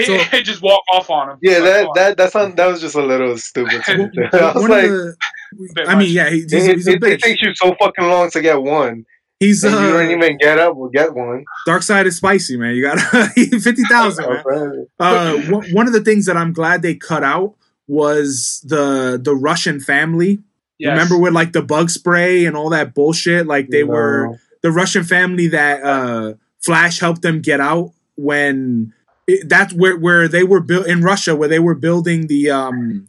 So- 0.00 0.18
just 0.42 0.62
walk 0.62 0.82
off 0.92 1.10
on 1.10 1.30
him. 1.30 1.38
Yeah, 1.42 1.58
Like, 1.58 1.64
that 1.64 1.78
come 1.80 1.86
on. 1.88 1.92
that 1.96 2.16
that 2.16 2.32
sound, 2.32 2.56
that 2.56 2.66
was 2.66 2.80
just 2.80 2.94
a 2.94 3.02
little 3.02 3.36
stupid. 3.38 3.82
to 3.84 3.98
me. 3.98 4.04
One- 4.04 4.28
I 4.32 4.52
was 4.54 4.68
like, 4.68 4.86
the, 4.86 5.84
I 5.86 5.94
mean, 5.96 6.10
yeah, 6.12 6.30
he, 6.30 6.40
he's, 6.42 6.52
it, 6.54 6.76
he's 6.76 6.88
a 6.88 6.92
it, 6.92 7.02
it 7.04 7.20
takes 7.22 7.42
you 7.42 7.54
so 7.54 7.74
fucking 7.78 8.06
long 8.06 8.30
to 8.30 8.40
get 8.40 8.62
one, 8.62 9.04
He's 9.38 9.64
and 9.64 9.74
you 9.74 9.92
don't 9.92 10.06
uh, 10.06 10.10
even 10.10 10.38
get 10.38 10.58
up 10.58 10.76
or 10.76 10.88
get 10.88 11.14
one. 11.14 11.44
Darkseid 11.66 12.06
is 12.06 12.16
spicy, 12.16 12.56
man. 12.56 12.76
You 12.76 12.82
got 12.84 12.98
fifty 13.34 13.82
thousand, 13.84 14.24
man. 14.46 14.86
Uh, 15.00 15.36
one 15.50 15.64
one 15.72 15.86
of 15.88 15.92
the 15.92 16.00
things 16.00 16.26
that 16.26 16.36
I'm 16.36 16.52
glad 16.52 16.80
they 16.82 16.94
cut 16.94 17.24
out 17.24 17.54
was 17.88 18.64
the 18.64 19.20
the 19.22 19.34
Russian 19.34 19.80
family. 19.80 20.38
Yes. 20.78 20.90
Remember 20.92 21.18
with 21.18 21.32
like 21.32 21.52
the 21.52 21.62
bug 21.62 21.90
spray 21.90 22.44
and 22.46 22.56
all 22.56 22.70
that 22.70 22.94
bullshit? 22.94 23.46
Like 23.48 23.68
they 23.68 23.82
were 23.84 24.38
the 24.62 24.70
Russian 24.70 25.02
family 25.04 25.48
that 25.48 25.82
uh, 25.82 26.34
Flash 26.64 27.00
helped 27.00 27.22
them 27.22 27.40
get 27.40 27.60
out 27.60 27.92
when 28.16 28.94
it, 29.26 29.48
that's 29.48 29.72
where 29.72 29.96
where 29.96 30.28
they 30.28 30.44
were 30.44 30.60
built 30.60 30.86
in 30.86 31.02
Russia, 31.02 31.34
where 31.36 31.48
they 31.48 31.58
were 31.58 31.74
building 31.74 32.26
the 32.26 32.50
um 32.50 33.08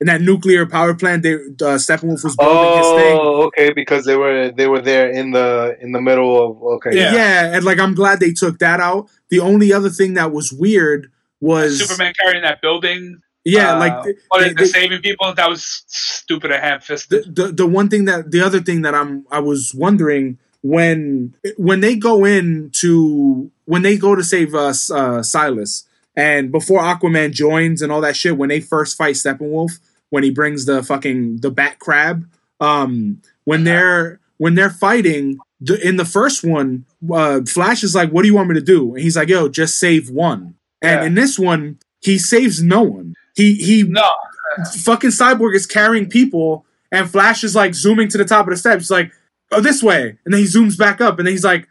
in 0.00 0.06
that 0.06 0.20
nuclear 0.20 0.66
power 0.66 0.94
plant. 0.94 1.22
They 1.22 1.34
uh, 1.34 1.78
Steppenwolf 1.78 2.22
was 2.24 2.36
building 2.36 2.78
his 2.78 2.86
thing. 3.02 3.18
Oh, 3.20 3.42
okay, 3.46 3.72
because 3.72 4.04
they 4.04 4.16
were 4.16 4.50
they 4.50 4.66
were 4.66 4.80
there 4.80 5.10
in 5.10 5.30
the 5.32 5.76
in 5.80 5.92
the 5.92 6.00
middle 6.00 6.42
of 6.42 6.62
okay. 6.76 6.94
Yeah. 6.96 7.14
Yeah. 7.14 7.54
and 7.56 7.64
like 7.64 7.78
I'm 7.78 7.94
glad 7.94 8.20
they 8.20 8.32
took 8.32 8.58
that 8.58 8.80
out. 8.80 9.08
The 9.30 9.40
only 9.40 9.72
other 9.72 9.90
thing 9.90 10.14
that 10.14 10.32
was 10.32 10.52
weird 10.52 11.10
was 11.40 11.78
Superman 11.80 12.12
carrying 12.18 12.42
that 12.42 12.60
building. 12.60 13.20
Yeah, 13.44 13.76
uh, 13.76 13.78
like 13.78 14.02
th- 14.04 14.16
what 14.28 14.40
they- 14.40 14.48
they- 14.48 14.54
the 14.54 14.66
saving 14.66 15.02
people? 15.02 15.32
That 15.32 15.48
was 15.48 15.84
stupid 15.86 16.50
and 16.50 16.62
ham 16.62 16.80
the, 16.86 17.24
the 17.32 17.52
the 17.52 17.66
one 17.66 17.88
thing 17.88 18.04
that 18.06 18.32
the 18.32 18.40
other 18.40 18.60
thing 18.60 18.82
that 18.82 18.94
I'm 18.94 19.24
I 19.30 19.38
was 19.38 19.72
wondering 19.74 20.38
when 20.66 21.34
when 21.56 21.80
they 21.80 21.96
go 21.96 22.24
in 22.24 22.70
to 22.72 23.50
when 23.66 23.82
they 23.82 23.96
go 23.96 24.14
to 24.14 24.22
save 24.24 24.54
us 24.54 24.90
uh, 24.90 25.22
Silas 25.22 25.84
and 26.16 26.50
before 26.50 26.80
Aquaman 26.80 27.32
joins 27.32 27.82
and 27.82 27.92
all 27.92 28.00
that 28.00 28.16
shit 28.16 28.36
when 28.36 28.48
they 28.48 28.60
first 28.60 28.96
fight 28.96 29.14
Steppenwolf 29.14 29.78
when 30.10 30.22
he 30.24 30.30
brings 30.30 30.64
the 30.66 30.82
fucking 30.82 31.38
the 31.38 31.50
bat 31.50 31.78
crab 31.78 32.28
um 32.60 33.20
when 33.44 33.64
they're 33.64 34.18
when 34.38 34.54
they're 34.54 34.70
fighting 34.70 35.38
the, 35.60 35.74
in 35.86 35.96
the 35.96 36.04
first 36.04 36.44
one 36.44 36.84
uh, 37.12 37.40
Flash 37.46 37.82
is 37.82 37.94
like 37.94 38.10
what 38.10 38.22
do 38.22 38.28
you 38.28 38.34
want 38.34 38.48
me 38.48 38.54
to 38.54 38.60
do? 38.60 38.94
And 38.94 39.02
he's 39.02 39.16
like 39.16 39.28
yo 39.28 39.48
just 39.48 39.78
save 39.78 40.10
one. 40.10 40.54
And 40.82 41.00
Yeah. 41.00 41.06
in 41.06 41.14
this 41.14 41.38
one 41.38 41.78
he 42.00 42.18
saves 42.18 42.62
no 42.62 42.82
one. 42.82 43.14
He 43.34 43.54
he 43.54 43.82
No, 43.82 44.10
fucking 44.84 45.10
cyborg 45.10 45.54
is 45.54 45.66
carrying 45.66 46.08
people 46.08 46.64
and 46.92 47.10
flash 47.10 47.42
is 47.44 47.54
like 47.54 47.74
zooming 47.74 48.08
to 48.08 48.18
the 48.18 48.24
top 48.24 48.46
of 48.46 48.50
the 48.52 48.56
steps 48.56 48.90
like 48.90 49.10
oh 49.52 49.60
this 49.60 49.82
way. 49.82 50.18
And 50.24 50.34
then 50.34 50.40
he 50.40 50.46
zooms 50.46 50.78
back 50.78 51.00
up 51.00 51.18
and 51.18 51.26
then 51.26 51.32
he's 51.34 51.44
like 51.44 51.68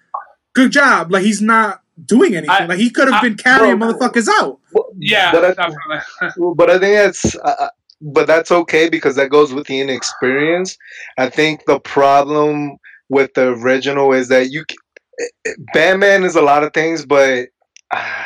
good 0.53 0.71
job. 0.71 1.11
Like 1.11 1.23
he's 1.23 1.41
not 1.41 1.81
doing 2.05 2.35
anything. 2.35 2.49
I- 2.49 2.65
like 2.65 2.79
he 2.79 2.89
could 2.89 3.07
have 3.11 3.21
been 3.21 3.35
carrying 3.35 3.79
Bro, 3.79 3.93
motherfuckers 3.93 4.27
out. 4.39 4.59
Well, 4.73 4.87
yeah, 4.97 5.31
but 5.31 5.57
I, 5.59 5.71
but 6.55 6.69
I 6.69 6.79
think 6.79 6.95
that's 6.95 7.35
uh, 7.35 7.69
but 8.01 8.27
that's 8.27 8.51
okay 8.51 8.89
because 8.89 9.15
that 9.15 9.29
goes 9.29 9.53
with 9.53 9.67
the 9.67 9.79
inexperience. 9.79 10.77
I 11.17 11.29
think 11.29 11.65
the 11.65 11.79
problem 11.79 12.77
with 13.09 13.33
the 13.35 13.49
original 13.53 14.13
is 14.13 14.27
that 14.29 14.51
you 14.51 14.63
c- 14.69 15.53
Batman 15.73 16.23
is 16.23 16.35
a 16.35 16.41
lot 16.41 16.63
of 16.63 16.73
things, 16.73 17.05
but 17.05 17.47
uh, 17.91 18.25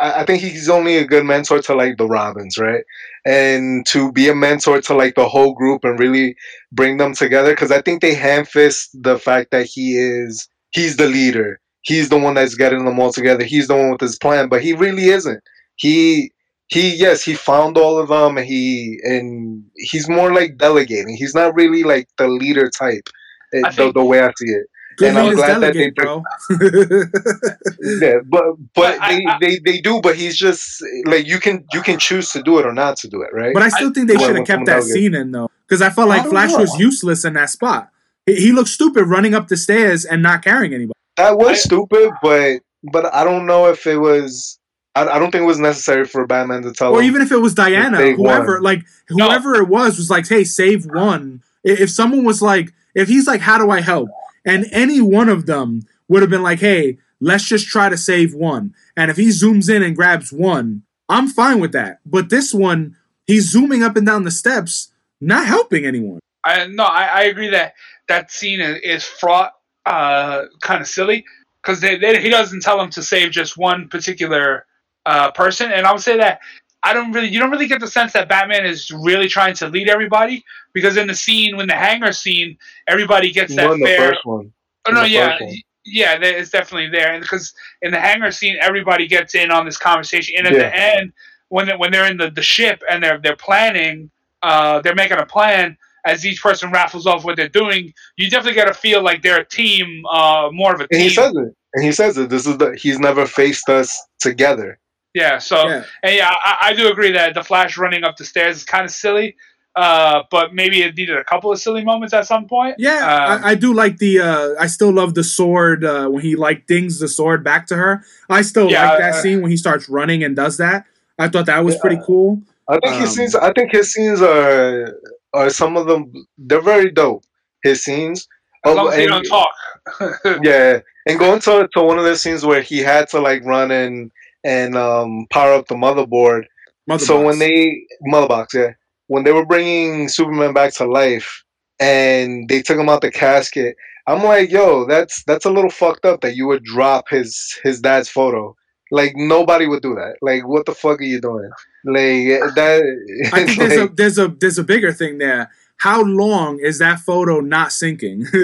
I 0.00 0.20
I 0.20 0.24
think 0.24 0.42
he's 0.42 0.68
only 0.68 0.96
a 0.96 1.06
good 1.06 1.24
mentor 1.24 1.60
to 1.62 1.74
like 1.74 1.96
the 1.96 2.06
Robins, 2.06 2.58
right? 2.58 2.84
And 3.24 3.86
to 3.86 4.12
be 4.12 4.28
a 4.28 4.34
mentor 4.34 4.80
to 4.82 4.94
like 4.94 5.14
the 5.14 5.28
whole 5.28 5.54
group 5.54 5.84
and 5.84 5.98
really 5.98 6.36
bring 6.72 6.96
them 6.98 7.14
together, 7.14 7.50
because 7.52 7.70
I 7.72 7.82
think 7.82 8.00
they 8.00 8.14
hand 8.14 8.48
fist 8.48 8.90
the 8.94 9.18
fact 9.18 9.50
that 9.52 9.66
he 9.66 9.96
is 9.96 10.48
he's 10.70 10.96
the 10.96 11.06
leader, 11.06 11.60
he's 11.82 12.08
the 12.08 12.18
one 12.18 12.34
that's 12.34 12.54
getting 12.54 12.84
them 12.84 12.98
all 13.00 13.12
together, 13.12 13.44
he's 13.44 13.68
the 13.68 13.76
one 13.76 13.90
with 13.90 14.00
his 14.00 14.18
plan, 14.18 14.48
but 14.48 14.62
he 14.62 14.72
really 14.72 15.06
isn't. 15.08 15.42
He 15.76 16.30
he 16.68 16.94
yes 16.96 17.22
he 17.22 17.34
found 17.34 17.76
all 17.76 17.98
of 17.98 18.08
them 18.08 18.36
and 18.38 18.46
he 18.46 18.98
and 19.02 19.64
he's 19.76 20.08
more 20.08 20.32
like 20.32 20.56
delegating 20.56 21.16
he's 21.16 21.34
not 21.34 21.54
really 21.54 21.82
like 21.82 22.08
the 22.16 22.28
leader 22.28 22.70
type 22.70 23.08
eh, 23.54 23.64
the, 23.64 23.72
think- 23.72 23.94
the 23.94 24.04
way 24.04 24.20
i 24.20 24.28
see 24.36 24.50
it 24.52 24.66
And 25.08 25.18
I'm 25.18 25.24
leaders 25.24 25.38
glad 25.40 25.60
that 25.62 25.74
they 25.74 25.90
bro. 25.90 26.22
yeah 28.00 28.18
but 28.24 28.44
but 28.74 29.00
I- 29.00 29.16
they, 29.16 29.24
I- 29.26 29.38
they 29.40 29.58
they 29.64 29.80
do 29.80 30.00
but 30.00 30.16
he's 30.16 30.36
just 30.36 30.82
like 31.06 31.26
you 31.26 31.38
can 31.38 31.64
you 31.72 31.80
can 31.82 31.98
choose 31.98 32.30
to 32.32 32.42
do 32.42 32.58
it 32.58 32.66
or 32.66 32.72
not 32.72 32.96
to 32.98 33.08
do 33.08 33.22
it 33.22 33.30
right 33.32 33.54
But 33.54 33.62
I 33.62 33.68
still 33.68 33.92
think 33.92 34.08
they 34.08 34.16
should 34.18 34.36
have 34.36 34.46
kept 34.46 34.66
that 34.66 34.82
scene 34.82 35.14
in 35.14 35.30
though, 35.32 35.50
because 35.66 35.82
I 35.82 35.90
felt 35.90 36.08
like 36.08 36.22
don't 36.22 36.32
Flash 36.32 36.50
know. 36.52 36.58
was 36.58 36.74
useless 36.78 37.24
in 37.24 37.34
that 37.34 37.50
spot. 37.50 37.90
He, 38.26 38.34
he 38.36 38.52
looked 38.52 38.68
stupid 38.68 39.04
running 39.06 39.34
up 39.34 39.48
the 39.48 39.56
stairs 39.56 40.04
and 40.04 40.22
not 40.22 40.42
carrying 40.42 40.74
anybody. 40.74 40.98
that 41.16 41.36
was 41.36 41.48
I- 41.50 41.54
stupid 41.54 42.10
but 42.22 42.60
but 42.92 43.12
i 43.14 43.24
don't 43.24 43.44
know 43.46 43.66
if 43.66 43.86
it 43.86 43.96
was 43.98 44.58
I, 44.94 45.06
I 45.06 45.18
don't 45.18 45.30
think 45.30 45.42
it 45.42 45.46
was 45.46 45.58
necessary 45.60 46.04
for 46.04 46.26
batman 46.26 46.62
to 46.62 46.72
tell 46.72 46.92
Or 46.94 47.00
him 47.00 47.06
even 47.08 47.22
if 47.22 47.30
it 47.30 47.36
was 47.38 47.54
Diana, 47.54 47.98
whoever, 48.12 48.54
one. 48.54 48.62
like 48.62 48.82
whoever 49.08 49.54
it 49.56 49.68
was, 49.68 49.96
was 49.98 50.10
like, 50.10 50.26
"Hey, 50.28 50.42
save 50.44 50.84
one." 50.86 51.42
If 51.62 51.90
someone 51.90 52.24
was 52.24 52.42
like, 52.42 52.72
if 52.96 53.06
he's 53.06 53.26
like, 53.28 53.40
"How 53.40 53.56
do 53.58 53.70
I 53.70 53.80
help?" 53.82 54.08
And 54.44 54.66
any 54.72 55.00
one 55.00 55.28
of 55.28 55.46
them 55.46 55.82
would 56.08 56.22
have 56.22 56.30
been 56.30 56.42
like, 56.42 56.60
"Hey, 56.60 56.98
let's 57.20 57.44
just 57.44 57.68
try 57.68 57.88
to 57.88 57.96
save 57.96 58.34
one," 58.34 58.74
and 58.96 59.10
if 59.10 59.16
he 59.16 59.28
zooms 59.28 59.74
in 59.74 59.82
and 59.82 59.96
grabs 59.96 60.32
one, 60.32 60.82
I'm 61.08 61.28
fine 61.28 61.60
with 61.60 61.72
that. 61.72 61.98
But 62.06 62.30
this 62.30 62.54
one, 62.54 62.96
he's 63.26 63.50
zooming 63.50 63.82
up 63.82 63.96
and 63.96 64.06
down 64.06 64.24
the 64.24 64.30
steps, 64.30 64.92
not 65.20 65.46
helping 65.46 65.84
anyone. 65.84 66.20
I 66.44 66.66
no, 66.66 66.84
I, 66.84 67.04
I 67.04 67.22
agree 67.24 67.50
that 67.50 67.74
that 68.08 68.30
scene 68.30 68.60
is, 68.60 69.04
fraught, 69.04 69.52
uh, 69.86 70.44
kind 70.60 70.80
of 70.80 70.86
silly 70.86 71.24
because 71.62 71.82
he 71.82 72.30
doesn't 72.30 72.62
tell 72.62 72.80
him 72.80 72.90
to 72.90 73.02
save 73.02 73.30
just 73.30 73.56
one 73.56 73.88
particular 73.88 74.66
uh, 75.06 75.30
person, 75.32 75.72
and 75.72 75.86
I 75.86 75.92
would 75.92 76.02
say 76.02 76.16
that 76.16 76.40
I 76.82 76.92
don't 76.92 77.12
really, 77.12 77.28
you 77.28 77.38
don't 77.38 77.50
really 77.50 77.66
get 77.66 77.80
the 77.80 77.88
sense 77.88 78.12
that 78.14 78.28
Batman 78.28 78.64
is 78.64 78.90
really 78.90 79.28
trying 79.28 79.54
to 79.56 79.68
lead 79.68 79.88
everybody 79.88 80.44
because 80.72 80.96
in 80.96 81.06
the 81.06 81.14
scene, 81.14 81.56
when 81.56 81.66
the 81.66 81.74
hangar 81.74 82.12
scene, 82.12 82.56
everybody 82.88 83.30
gets 83.32 83.54
that 83.56 83.64
More 83.64 83.74
in 83.74 83.80
the 83.80 83.86
fair. 83.86 84.08
first 84.08 84.24
one 84.24 84.52
Oh 84.86 84.92
no, 84.92 85.02
yeah, 85.04 85.38
yeah, 85.84 86.16
it's 86.20 86.50
definitely 86.50 86.88
there, 86.88 87.12
and 87.12 87.22
because 87.22 87.52
in 87.82 87.90
the 87.90 88.00
hangar 88.00 88.30
scene, 88.30 88.56
everybody 88.62 89.06
gets 89.06 89.34
in 89.34 89.50
on 89.50 89.66
this 89.66 89.76
conversation, 89.76 90.36
and 90.38 90.46
at 90.46 90.54
Yeah. 90.54 90.70
the 90.70 90.74
end, 90.74 91.12
when 91.48 91.66
they, 91.66 91.76
when 91.76 91.92
they're 91.92 92.10
in 92.10 92.16
the, 92.16 92.30
the 92.30 92.42
ship 92.42 92.82
and 92.90 93.02
they're 93.02 93.18
they're 93.18 93.36
planning, 93.36 94.10
uh, 94.42 94.80
they're 94.80 94.94
making 94.94 95.18
a 95.18 95.26
plan. 95.26 95.76
As 96.06 96.24
each 96.24 96.42
person 96.42 96.72
raffles 96.72 97.06
off 97.06 97.24
what 97.26 97.36
they're 97.36 97.46
doing, 97.50 97.92
you 98.16 98.30
definitely 98.30 98.56
got 98.56 98.68
to 98.68 98.74
feel 98.74 99.02
like 99.02 99.20
they're 99.20 99.40
a 99.40 99.44
team, 99.44 100.02
uh, 100.06 100.48
more 100.50 100.72
of 100.74 100.80
a 100.80 100.88
and 100.90 100.98
team. 100.98 101.10
he 101.10 101.14
says 101.14 101.32
it 101.36 101.54
and 101.74 101.84
he 101.84 101.92
says 101.92 102.16
it 102.16 102.30
this 102.30 102.46
is 102.46 102.56
the 102.56 102.74
he's 102.80 102.98
never 102.98 103.26
faced 103.26 103.68
us 103.68 104.02
together 104.18 104.79
yeah, 105.14 105.38
so 105.38 105.66
Yeah. 105.68 105.84
and 106.02 106.16
yeah, 106.16 106.34
I, 106.44 106.56
I 106.68 106.72
do 106.74 106.90
agree 106.90 107.12
that 107.12 107.34
the 107.34 107.42
Flash 107.42 107.76
running 107.78 108.04
up 108.04 108.16
the 108.16 108.24
stairs 108.24 108.56
is 108.58 108.64
kind 108.64 108.84
of 108.84 108.90
silly, 108.90 109.36
uh, 109.76 110.22
but 110.30 110.54
maybe 110.54 110.82
it 110.82 110.96
needed 110.96 111.16
a 111.16 111.24
couple 111.24 111.50
of 111.52 111.58
silly 111.60 111.84
moments 111.84 112.12
at 112.14 112.26
some 112.26 112.46
point. 112.46 112.76
Yeah, 112.78 112.98
Um, 112.98 113.44
I, 113.44 113.50
I 113.50 113.54
do 113.54 113.72
like 113.74 113.98
the. 113.98 114.20
uh 114.20 114.48
I 114.58 114.66
still 114.66 114.92
love 114.92 115.14
the 115.14 115.24
sword 115.24 115.84
uh 115.84 116.08
when 116.08 116.22
he 116.22 116.36
like 116.36 116.66
dings 116.66 116.98
the 117.00 117.08
sword 117.08 117.42
back 117.44 117.66
to 117.68 117.76
her. 117.76 118.04
I 118.28 118.42
still 118.42 118.70
Yeah, 118.70 118.88
like 118.90 118.98
that 118.98 119.14
uh, 119.14 119.22
scene 119.22 119.42
when 119.42 119.50
he 119.50 119.56
starts 119.56 119.88
running 119.88 120.22
and 120.24 120.34
does 120.36 120.56
that. 120.58 120.84
I 121.18 121.28
thought 121.28 121.46
that 121.46 121.64
was 121.64 121.74
Yeah. 121.74 121.80
pretty 121.82 122.00
cool. 122.06 122.42
I 122.68 122.78
think 122.78 122.94
Um, 122.94 123.00
his 123.00 123.14
scenes. 123.14 123.34
I 123.34 123.52
think 123.52 123.72
his 123.72 123.92
scenes 123.92 124.22
are 124.22 124.96
are 125.34 125.50
some 125.50 125.76
of 125.76 125.86
them. 125.86 126.12
They're 126.38 126.60
very 126.60 126.90
dope. 126.90 127.24
His 127.62 127.82
scenes. 127.84 128.28
as 128.64 128.76
Oh, 128.76 128.88
as 128.88 128.96
they 128.96 129.04
and- 129.04 129.10
don't 129.12 129.24
talk. 129.24 129.54
yeah, 130.42 130.80
and 131.06 131.18
going 131.18 131.40
to 131.40 131.68
to 131.74 131.82
one 131.82 131.98
of 131.98 132.04
the 132.04 132.16
scenes 132.16 132.44
where 132.44 132.62
he 132.62 132.78
had 132.78 133.08
to 133.08 133.20
like 133.20 133.42
run 133.44 133.70
and 133.70 134.10
and 134.44 134.76
um 134.76 135.26
power 135.30 135.52
up 135.54 135.68
the 135.68 135.74
motherboard. 135.74 136.44
Mother 136.86 137.04
so 137.04 137.16
box. 137.16 137.26
when 137.26 137.38
they 137.38 137.86
motherbox, 138.10 138.54
yeah, 138.54 138.72
when 139.08 139.24
they 139.24 139.32
were 139.32 139.46
bringing 139.46 140.08
Superman 140.08 140.52
back 140.54 140.72
to 140.74 140.86
life 140.86 141.44
and 141.78 142.48
they 142.48 142.62
took 142.62 142.78
him 142.78 142.88
out 142.88 143.00
the 143.02 143.10
casket, 143.10 143.76
I'm 144.06 144.22
like, 144.24 144.50
yo, 144.50 144.86
that's 144.86 145.22
that's 145.24 145.44
a 145.44 145.50
little 145.50 145.70
fucked 145.70 146.04
up 146.04 146.20
that 146.22 146.36
you 146.36 146.46
would 146.46 146.64
drop 146.64 147.08
his 147.08 147.58
his 147.62 147.80
dad's 147.80 148.08
photo. 148.08 148.56
Like 148.90 149.12
nobody 149.14 149.66
would 149.68 149.82
do 149.82 149.94
that. 149.94 150.16
Like, 150.20 150.48
what 150.48 150.66
the 150.66 150.74
fuck 150.74 151.00
are 151.00 151.04
you 151.04 151.20
doing? 151.20 151.50
Like 151.84 152.54
that. 152.56 153.30
I 153.32 153.44
think 153.44 153.58
there's 153.58 153.76
like- 153.80 153.90
a 153.90 153.94
there's 153.94 154.18
a 154.18 154.28
there's 154.28 154.58
a 154.58 154.64
bigger 154.64 154.92
thing 154.92 155.18
there. 155.18 155.50
How 155.80 156.02
long 156.02 156.58
is 156.60 156.78
that 156.78 157.00
photo 157.00 157.40
not 157.40 157.72
sinking? 157.72 158.26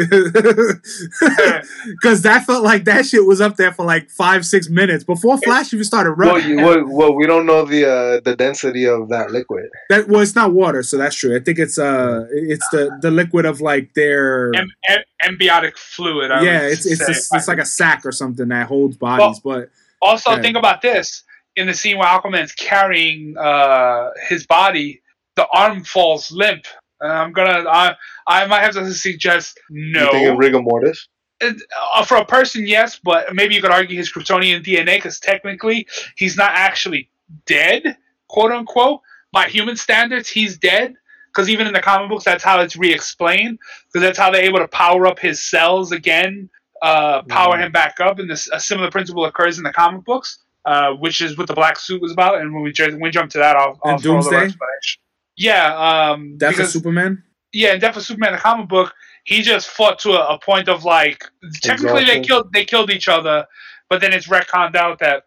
Because 1.86 2.22
that 2.22 2.44
felt 2.46 2.64
like 2.64 2.84
that 2.84 3.06
shit 3.06 3.24
was 3.26 3.40
up 3.40 3.56
there 3.56 3.72
for 3.72 3.84
like 3.84 4.10
five 4.10 4.44
six 4.46 4.68
minutes 4.68 5.04
before 5.04 5.38
Flash 5.38 5.72
even 5.72 5.84
started 5.84 6.14
well, 6.16 6.36
running. 6.36 6.58
you, 6.58 6.64
well, 6.64 6.84
well, 6.86 7.14
we 7.14 7.26
don't 7.26 7.46
know 7.46 7.64
the 7.64 7.84
uh, 7.88 8.20
the 8.24 8.34
density 8.36 8.86
of 8.86 9.08
that 9.10 9.30
liquid. 9.30 9.66
that 9.90 10.08
well, 10.08 10.20
it's 10.20 10.34
not 10.34 10.52
water, 10.52 10.82
so 10.82 10.96
that's 10.96 11.14
true. 11.14 11.36
I 11.36 11.40
think 11.40 11.58
it's 11.58 11.78
uh 11.78 12.26
it's 12.30 12.66
the 12.70 12.96
the 13.02 13.10
liquid 13.10 13.44
of 13.46 13.60
like 13.60 13.94
their 13.94 14.52
Em- 14.54 14.68
em- 14.88 15.04
embiotic 15.24 15.76
fluid. 15.76 16.30
I 16.30 16.42
yeah 16.42 16.60
it's 16.62 16.86
it's 16.86 17.06
a, 17.08 17.36
it's 17.36 17.48
like 17.48 17.58
a 17.58 17.64
sack 17.66 18.04
or 18.04 18.12
something 18.12 18.48
that 18.48 18.66
holds 18.66 18.96
bodies, 18.96 19.40
but 19.40 19.70
Also, 20.02 20.30
Yeah. 20.30 20.42
think 20.42 20.56
about 20.56 20.82
this: 20.82 21.22
in 21.54 21.66
the 21.66 21.74
scene 21.74 21.98
where 21.98 22.08
Aquaman's 22.08 22.52
carrying 22.52 23.36
uh, 23.38 24.10
his 24.28 24.46
body, 24.46 25.00
the 25.36 25.46
arm 25.52 25.84
falls 25.84 26.30
limp. 26.32 26.64
And 27.00 27.12
I'm 27.12 27.32
gonna, 27.32 27.68
I, 27.68 27.94
I 28.26 28.46
might 28.46 28.60
have 28.60 28.74
to 28.74 28.92
suggest 28.94 29.58
no. 29.70 30.04
You 30.04 30.10
think 30.10 30.26
of 30.28 30.32
no. 30.34 30.38
rigor 30.38 30.62
mortis? 30.62 31.08
And, 31.40 31.60
uh, 31.94 32.02
for 32.04 32.16
a 32.16 32.24
person, 32.24 32.66
yes, 32.66 32.98
but 33.02 33.34
maybe 33.34 33.54
you 33.54 33.60
could 33.60 33.70
argue 33.70 33.96
his 33.96 34.10
Kryptonian 34.12 34.64
DNA 34.64 34.96
because 34.96 35.20
technically 35.20 35.86
he's 36.16 36.36
not 36.36 36.52
actually 36.54 37.10
dead, 37.44 37.96
quote 38.28 38.52
unquote. 38.52 39.00
By 39.32 39.48
human 39.48 39.76
standards, 39.76 40.28
he's 40.30 40.56
dead. 40.56 40.94
Because 41.28 41.50
even 41.50 41.66
in 41.66 41.74
the 41.74 41.82
comic 41.82 42.08
books, 42.08 42.24
that's 42.24 42.42
how 42.42 42.60
it's 42.60 42.76
re-explained. 42.76 43.58
Because 43.92 44.00
that's 44.06 44.18
how 44.18 44.30
they're 44.30 44.44
able 44.44 44.60
to 44.60 44.68
power 44.68 45.06
up 45.06 45.18
his 45.18 45.42
cells 45.42 45.92
again, 45.92 46.48
uh, 46.80 47.20
power 47.24 47.56
Mhm. 47.58 47.66
him 47.66 47.72
back 47.72 48.00
up. 48.00 48.18
And 48.18 48.30
this 48.30 48.48
a 48.50 48.58
similar 48.58 48.90
principle 48.90 49.26
occurs 49.26 49.58
in 49.58 49.64
the 49.64 49.72
comic 49.74 50.02
books, 50.06 50.38
uh, 50.64 50.92
which 50.92 51.20
is 51.20 51.36
what 51.36 51.46
the 51.48 51.54
black 51.54 51.78
suit 51.78 52.00
was 52.00 52.12
about. 52.12 52.40
And 52.40 52.54
when 52.54 52.62
we, 52.62 52.72
when 52.78 53.00
we 53.00 53.10
jump 53.10 53.30
to 53.32 53.38
that, 53.38 53.54
I'll, 53.56 53.78
I'll 53.84 53.92
And 53.92 54.02
throw 54.02 54.12
a 54.12 54.16
little 54.16 54.30
Doomsday? 54.30 54.44
explanation. 54.46 55.00
Yeah, 55.36 56.10
um, 56.10 56.36
Death 56.38 56.58
of 56.58 56.68
Superman. 56.68 57.22
yeah, 57.52 57.74
in 57.74 57.80
Death 57.80 57.96
of 57.96 58.02
Superman, 58.04 58.32
the 58.32 58.38
comic 58.38 58.68
book, 58.68 58.94
he 59.24 59.42
just 59.42 59.68
fought 59.68 59.98
to 60.00 60.12
a, 60.12 60.34
a 60.34 60.38
point 60.38 60.68
of 60.68 60.84
like 60.84 61.24
technically 61.62 62.04
they 62.04 62.20
killed 62.20 62.52
they 62.52 62.64
killed 62.64 62.90
each 62.90 63.08
other, 63.08 63.46
but 63.90 64.00
then 64.00 64.12
it's 64.12 64.28
retconned 64.28 64.76
out 64.76 64.98
that 65.00 65.24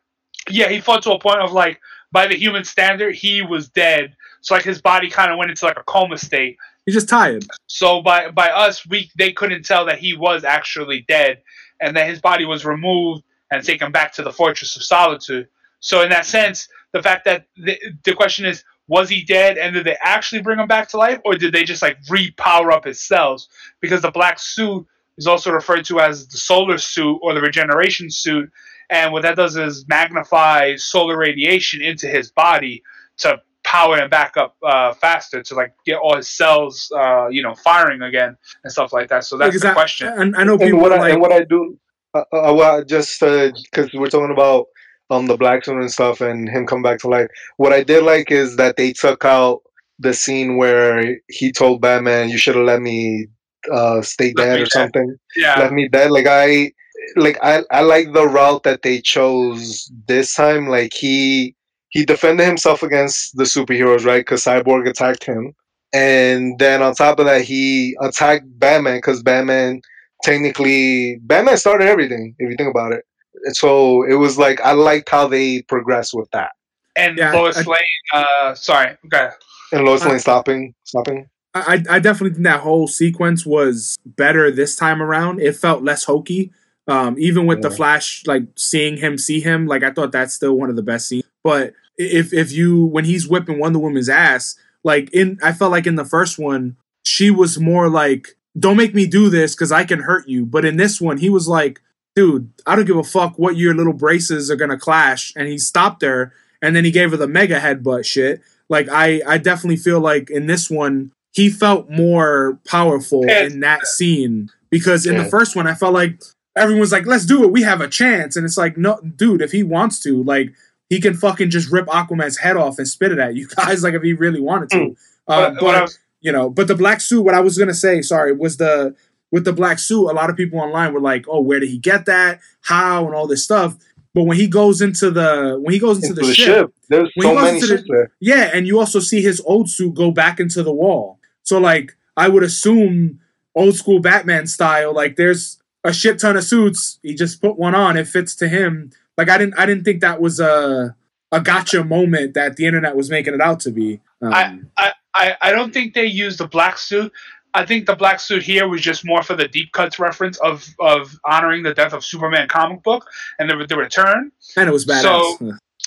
yeah, 0.50 0.70
he 0.70 0.80
fought 0.80 1.04
to 1.04 1.12
a 1.12 1.20
point 1.20 1.40
of 1.40 1.52
like 1.52 1.80
by 2.12 2.26
the 2.28 2.36
human 2.36 2.64
standard 2.64 3.14
he 3.14 3.42
was 3.42 3.70
dead. 3.70 4.16
So 4.42 4.56
like 4.56 4.64
his 4.64 4.82
body 4.82 5.10
kind 5.10 5.32
of 5.32 5.38
went 5.38 5.52
into 5.52 5.66
like 5.66 5.78
a 5.78 5.84
coma 5.84 6.18
state. 6.18 6.58
He's 6.86 6.96
just 6.96 7.10
tired. 7.10 7.46
So 7.68 8.02
by 8.02 8.32
by 8.32 8.50
us, 8.50 8.88
we 8.88 9.12
they 9.18 9.32
couldn't 9.32 9.64
tell 9.64 9.86
that 9.86 10.00
he 10.00 10.16
was 10.16 10.44
actually 10.44 11.06
dead, 11.08 11.42
and 11.82 11.96
that 11.96 12.08
his 12.08 12.20
body 12.22 12.46
was 12.46 12.66
removed 12.66 13.24
and 13.52 13.64
taken 13.64 13.92
back 13.92 14.14
to 14.14 14.24
the 14.24 14.32
Fortress 14.32 14.76
of 14.76 14.84
Solitude. 14.84 15.48
So 15.82 16.02
in 16.02 16.10
that 16.10 16.26
sense, 16.26 16.68
the 16.94 17.02
fact 17.04 17.26
that 17.26 17.46
the, 17.58 17.78
the 18.04 18.14
question 18.14 18.46
is, 18.46 18.64
was 18.90 19.08
he 19.08 19.24
dead, 19.24 19.58
and 19.58 19.74
did 19.74 19.86
they 19.86 19.96
actually 20.04 20.42
bring 20.42 20.60
him 20.60 20.68
back 20.68 20.90
to 20.90 20.98
life, 20.98 21.20
or 21.24 21.36
did 21.36 21.54
they 21.54 21.64
just 21.64 21.82
like 21.82 21.98
re-power 22.10 22.72
up 22.72 22.84
his 22.84 23.00
cells? 23.00 23.48
Because 23.80 24.02
the 24.02 24.12
black 24.12 24.40
suit 24.40 24.86
is 25.18 25.28
also 25.28 25.52
referred 25.52 25.86
to 25.86 26.00
as 26.00 26.28
the 26.28 26.38
solar 26.38 26.78
suit 26.78 27.20
or 27.22 27.34
the 27.34 27.42
regeneration 27.42 28.10
suit, 28.10 28.52
and 28.90 29.14
what 29.14 29.22
that 29.22 29.36
does 29.38 29.56
is 29.56 29.88
magnify 29.88 30.76
solar 30.76 31.18
radiation 31.18 31.82
into 31.82 32.08
his 32.08 32.32
body 32.32 32.84
to 33.20 33.40
power 33.64 33.98
him 33.98 34.10
back 34.10 34.36
up 34.38 34.56
uh, 34.64 34.94
faster 34.96 35.44
to 35.44 35.54
like 35.54 35.74
get 35.86 35.98
all 36.00 36.16
his 36.18 36.28
cells, 36.28 36.92
uh, 36.96 37.28
you 37.28 37.44
know, 37.44 37.54
firing 37.54 38.02
again 38.02 38.36
and 38.64 38.72
stuff 38.72 38.92
like 38.92 39.08
that. 39.10 39.24
So 39.24 39.38
that's 39.38 39.50
Because 39.50 39.62
the 39.62 39.70
I, 39.70 39.74
question. 39.74 40.08
I, 40.08 40.42
I 40.42 40.44
know 40.44 40.54
and 40.54 40.62
people 40.62 40.80
what 40.80 40.92
are 40.92 40.98
I, 40.98 41.02
like 41.02 41.14
and 41.14 41.22
what 41.22 41.32
I 41.32 41.44
do, 41.44 41.78
uh, 42.16 42.24
uh, 42.34 42.54
well, 42.54 42.84
just 42.84 43.20
because 43.20 43.94
we're 43.94 44.08
talking 44.08 44.32
about 44.32 44.66
um 45.10 45.26
the 45.28 45.38
black 45.38 45.66
suit 45.66 45.80
and 45.80 45.92
stuff, 45.92 46.22
and 46.22 46.50
him 46.50 46.66
come 46.66 46.82
back 46.82 47.00
to 47.00 47.08
life. 47.08 47.28
What 47.58 47.74
I 47.74 47.84
did 47.84 48.04
like 48.04 48.32
is 48.32 48.56
that 48.58 48.78
they 48.78 48.94
took 48.94 49.26
out 49.26 49.62
the 50.00 50.14
scene 50.14 50.58
where 50.58 51.18
he 51.28 51.52
told 51.52 51.82
Batman, 51.82 52.30
"You 52.30 52.38
should 52.38 52.56
have 52.56 52.66
let 52.66 52.82
me 52.82 53.28
uh 53.72 54.02
stay 54.02 54.34
Let 54.36 54.46
dead" 54.46 54.62
or 54.62 54.66
dead. 54.66 54.72
something. 54.72 55.16
yeah, 55.36 55.60
let 55.60 55.72
me 55.74 55.88
dead. 55.90 56.12
Like 56.12 56.28
I, 56.28 56.72
like 57.16 57.38
I, 57.44 57.64
I 57.72 57.82
like 57.82 58.14
the 58.14 58.28
route 58.28 58.64
that 58.64 58.82
they 58.82 59.02
chose 59.02 59.92
this 60.08 60.34
time. 60.36 60.68
Like 60.68 60.94
he 60.94 61.56
he 61.90 62.06
defended 62.06 62.46
himself 62.48 62.84
against 62.84 63.36
the 63.36 63.44
superheroes, 63.44 64.06
right? 64.06 64.20
Because 64.22 64.44
Cyborg 64.44 64.88
attacked 64.88 65.24
him, 65.24 65.54
and 65.94 66.58
then 66.60 66.82
on 66.82 66.94
top 66.96 67.20
of 67.20 67.26
that, 67.26 67.42
he 67.42 67.96
attacked 68.02 68.46
Batman 68.60 68.98
because 68.98 69.24
Batman 69.24 69.82
technically 70.24 71.18
Batman 71.24 71.58
started 71.58 71.88
everything 71.88 72.36
if 72.40 72.50
you 72.50 72.56
think 72.58 72.70
about 72.70 72.94
it. 72.94 73.04
And 73.46 73.56
so 73.56 74.04
it 74.04 74.16
was 74.16 74.38
like 74.38 74.62
I 74.62 74.74
liked 74.74 75.10
how 75.10 75.28
they 75.28 75.62
progressed 75.64 76.14
with 76.14 76.30
that. 76.32 76.52
And 76.96 77.18
Yeah, 77.18 77.34
Lois 77.34 77.58
I- 77.58 77.62
Lane, 77.64 77.78
uh, 78.14 78.54
sorry, 78.56 78.98
okay. 79.06 79.30
And 79.72 79.86
Lois 79.86 80.02
I- 80.02 80.10
Lane 80.10 80.20
stopping, 80.20 80.74
stopping. 80.84 81.30
I, 81.56 81.84
I 81.90 82.00
definitely 82.00 82.36
think 82.36 82.44
that 82.44 82.60
whole 82.60 82.88
sequence 82.88 83.44
was 83.46 83.98
better 84.06 84.52
this 84.52 84.76
time 84.76 85.02
around. 85.02 85.42
It 85.42 85.56
felt 85.56 85.84
less 85.84 86.04
hokey. 86.04 86.52
Um, 86.88 87.16
even 87.20 87.46
with 87.48 87.62
the 87.62 87.70
Flash, 87.70 88.24
like 88.26 88.44
seeing 88.56 88.98
him 88.98 89.18
see 89.18 89.40
him, 89.40 89.68
like 89.68 89.84
I 89.84 89.92
thought 89.92 90.12
that's 90.12 90.34
still 90.34 90.54
one 90.54 90.70
of 90.72 90.76
the 90.76 90.82
best 90.84 91.08
scenes. 91.08 91.24
But 91.44 91.74
if 91.98 92.34
if 92.34 92.52
you 92.52 92.86
when 92.86 93.06
he's 93.06 93.28
whipping 93.28 93.60
Wonder 93.60 93.78
Woman's 93.80 94.10
ass, 94.10 94.56
like 94.84 95.12
in 95.14 95.38
I 95.44 95.52
felt 95.54 95.72
like 95.72 95.86
in 95.88 95.96
the 95.96 96.06
first 96.06 96.40
one, 96.40 96.78
she 97.04 97.30
was 97.30 97.60
more 97.60 97.90
like, 97.90 98.30
"Don't 98.58 98.78
make 98.78 98.96
me 98.96 99.06
do 99.06 99.30
this 99.30 99.54
because 99.56 99.72
I 99.72 99.84
can 99.86 100.00
hurt 100.02 100.28
you." 100.28 100.46
But 100.48 100.66
in 100.66 100.78
this 100.78 101.00
one, 101.00 101.18
he 101.18 101.30
was 101.30 101.48
like, 101.48 101.80
"Dude, 102.16 102.50
I 102.66 102.76
don't 102.76 102.86
give 102.86 102.98
a 102.98 103.04
fuck 103.04 103.38
what 103.38 103.56
your 103.58 103.74
little 103.74 103.94
braces 103.94 104.50
are 104.52 104.56
gonna 104.56 104.78
clash." 104.80 105.34
And 105.36 105.48
he 105.48 105.58
stopped 105.58 106.02
her, 106.02 106.34
and 106.62 106.76
then 106.76 106.86
he 106.86 106.92
gave 106.92 107.12
her 107.12 107.18
the 107.18 107.28
mega 107.28 107.60
headbutt 107.60 108.06
shit. 108.06 108.42
Like 108.70 108.88
I 108.90 109.22
I 109.28 109.38
definitely 109.38 109.78
feel 109.78 110.00
like 110.00 110.30
in 110.30 110.48
this 110.48 110.70
one 110.70 111.12
he 111.34 111.50
felt 111.50 111.90
more 111.90 112.60
powerful 112.68 113.24
in 113.24 113.60
that 113.62 113.86
scene 113.88 114.50
because 114.70 115.06
in 115.06 115.16
the 115.18 115.26
first 115.26 115.56
one 115.56 115.68
I 115.68 115.74
felt 115.76 115.94
like 115.94 116.22
everyone's 116.56 116.92
like 116.92 117.06
let's 117.06 117.26
do 117.26 117.44
it 117.44 117.52
we 117.52 117.62
have 117.62 117.82
a 117.82 117.88
chance 117.88 118.36
and 118.36 118.44
it's 118.46 118.58
like 118.58 118.78
no 118.78 119.00
dude 119.16 119.42
if 119.42 119.52
he 119.52 119.62
wants 119.64 120.00
to 120.02 120.22
like 120.24 120.50
he 120.90 121.00
can 121.00 121.14
fucking 121.16 121.52
just 121.52 121.72
rip 121.72 121.86
Aquaman's 121.86 122.38
head 122.38 122.58
off 122.58 122.80
and 122.80 122.88
spit 122.88 123.12
it 123.12 123.20
at 123.20 123.36
you 123.36 123.48
guys 123.56 123.84
like 123.84 123.94
if 123.94 124.02
he 124.02 124.14
really 124.14 124.42
wanted 124.42 124.70
to 124.72 124.78
Mm. 124.78 124.96
uh, 125.28 125.52
What- 125.52 125.54
what 125.54 125.62
but 125.62 125.82
was- 125.84 126.00
you 126.22 126.32
know 126.32 126.50
but 126.50 126.68
the 126.68 126.76
black 126.76 127.00
suit 127.02 127.22
what 127.22 127.36
I 127.36 127.40
was 127.42 127.58
gonna 127.58 127.74
say 127.76 128.02
sorry 128.02 128.34
was 128.34 128.58
the 128.58 128.96
with 129.32 129.46
the 129.46 129.54
black 129.54 129.80
suit 129.80 130.08
a 130.10 130.14
lot 130.14 130.30
of 130.30 130.36
people 130.36 130.60
online 130.60 130.94
were 130.94 131.02
like 131.02 131.26
oh 131.28 131.42
where 131.42 131.60
did 131.60 131.70
he 131.70 131.78
get 131.78 132.06
that 132.06 132.40
how 132.62 133.06
and 133.06 133.16
all 133.16 133.28
this 133.28 133.44
stuff 133.44 133.76
but 134.14 134.24
when 134.24 134.38
he 134.38 134.48
goes 134.48 134.82
into 134.82 135.12
the 135.12 135.60
when 135.62 135.72
he 135.74 135.80
goes 135.80 135.98
into, 135.98 136.08
Into 136.10 136.22
the, 136.22 136.28
the 136.28 136.34
ship 136.34 136.46
ship. 136.46 136.74
There's 136.90 137.12
When 137.16 137.28
he 137.28 137.34
so 137.34 137.36
goes 137.36 137.44
many 137.44 137.56
into 137.62 137.68
the- 137.78 137.84
there. 137.88 138.12
yeah, 138.20 138.50
and 138.54 138.66
you 138.66 138.80
also 138.80 139.00
see 139.00 139.22
his 139.22 139.40
old 139.46 139.70
suit 139.70 139.94
go 139.94 140.10
back 140.10 140.40
into 140.40 140.64
the 140.64 140.74
wall. 140.74 141.20
So 141.44 141.60
like 141.60 141.96
I 142.18 142.28
would 142.28 142.42
assume 142.42 143.20
old 143.56 143.76
school 143.76 144.00
Batman 144.00 144.48
style, 144.48 144.94
like 144.96 145.16
there's 145.16 145.62
a 145.84 145.94
shit 145.94 146.18
ton 146.20 146.36
of 146.38 146.44
suits. 146.44 147.00
He 147.04 147.14
just 147.14 147.40
put 147.40 147.58
one 147.60 147.76
on, 147.76 147.98
it 147.98 148.08
fits 148.08 148.34
to 148.38 148.50
him. 148.50 148.92
Like 149.16 149.30
I 149.30 149.38
didn't 149.38 149.60
I 149.60 149.68
didn't 149.68 149.84
think 149.84 150.02
that 150.02 150.20
was 150.20 150.40
a 150.40 150.96
a 151.32 151.40
gotcha 151.40 151.84
moment 151.84 152.34
that 152.34 152.56
the 152.56 152.66
internet 152.66 152.96
was 152.96 153.12
making 153.12 153.36
it 153.36 153.42
out 153.42 153.60
to 153.62 153.72
be. 153.72 154.02
Um, 154.24 154.72
I, 154.76 154.94
I, 155.14 155.36
I 155.40 155.52
don't 155.52 155.72
think 155.72 155.94
they 155.94 156.08
used 156.08 156.40
the 156.40 156.48
black 156.48 156.80
suit. 156.80 157.14
I 157.54 157.66
think 157.66 157.86
the 157.88 157.96
black 157.96 158.20
suit 158.20 158.44
here 158.44 158.68
was 158.68 158.82
just 158.82 159.04
more 159.06 159.24
for 159.24 159.36
the 159.36 159.48
deep 159.48 159.72
cuts 159.72 159.98
reference 160.00 160.38
of, 160.40 160.68
of 160.80 161.18
honoring 161.26 161.64
the 161.64 161.74
death 161.74 161.94
of 161.94 162.06
Superman 162.06 162.48
comic 162.48 162.84
book 162.84 163.08
and 163.40 163.50
the, 163.50 163.66
the 163.68 163.76
return. 163.78 164.32
and 164.56 164.70
it 164.70 164.72
was 164.72 164.86
badass. 164.86 165.02
So- 165.02 165.38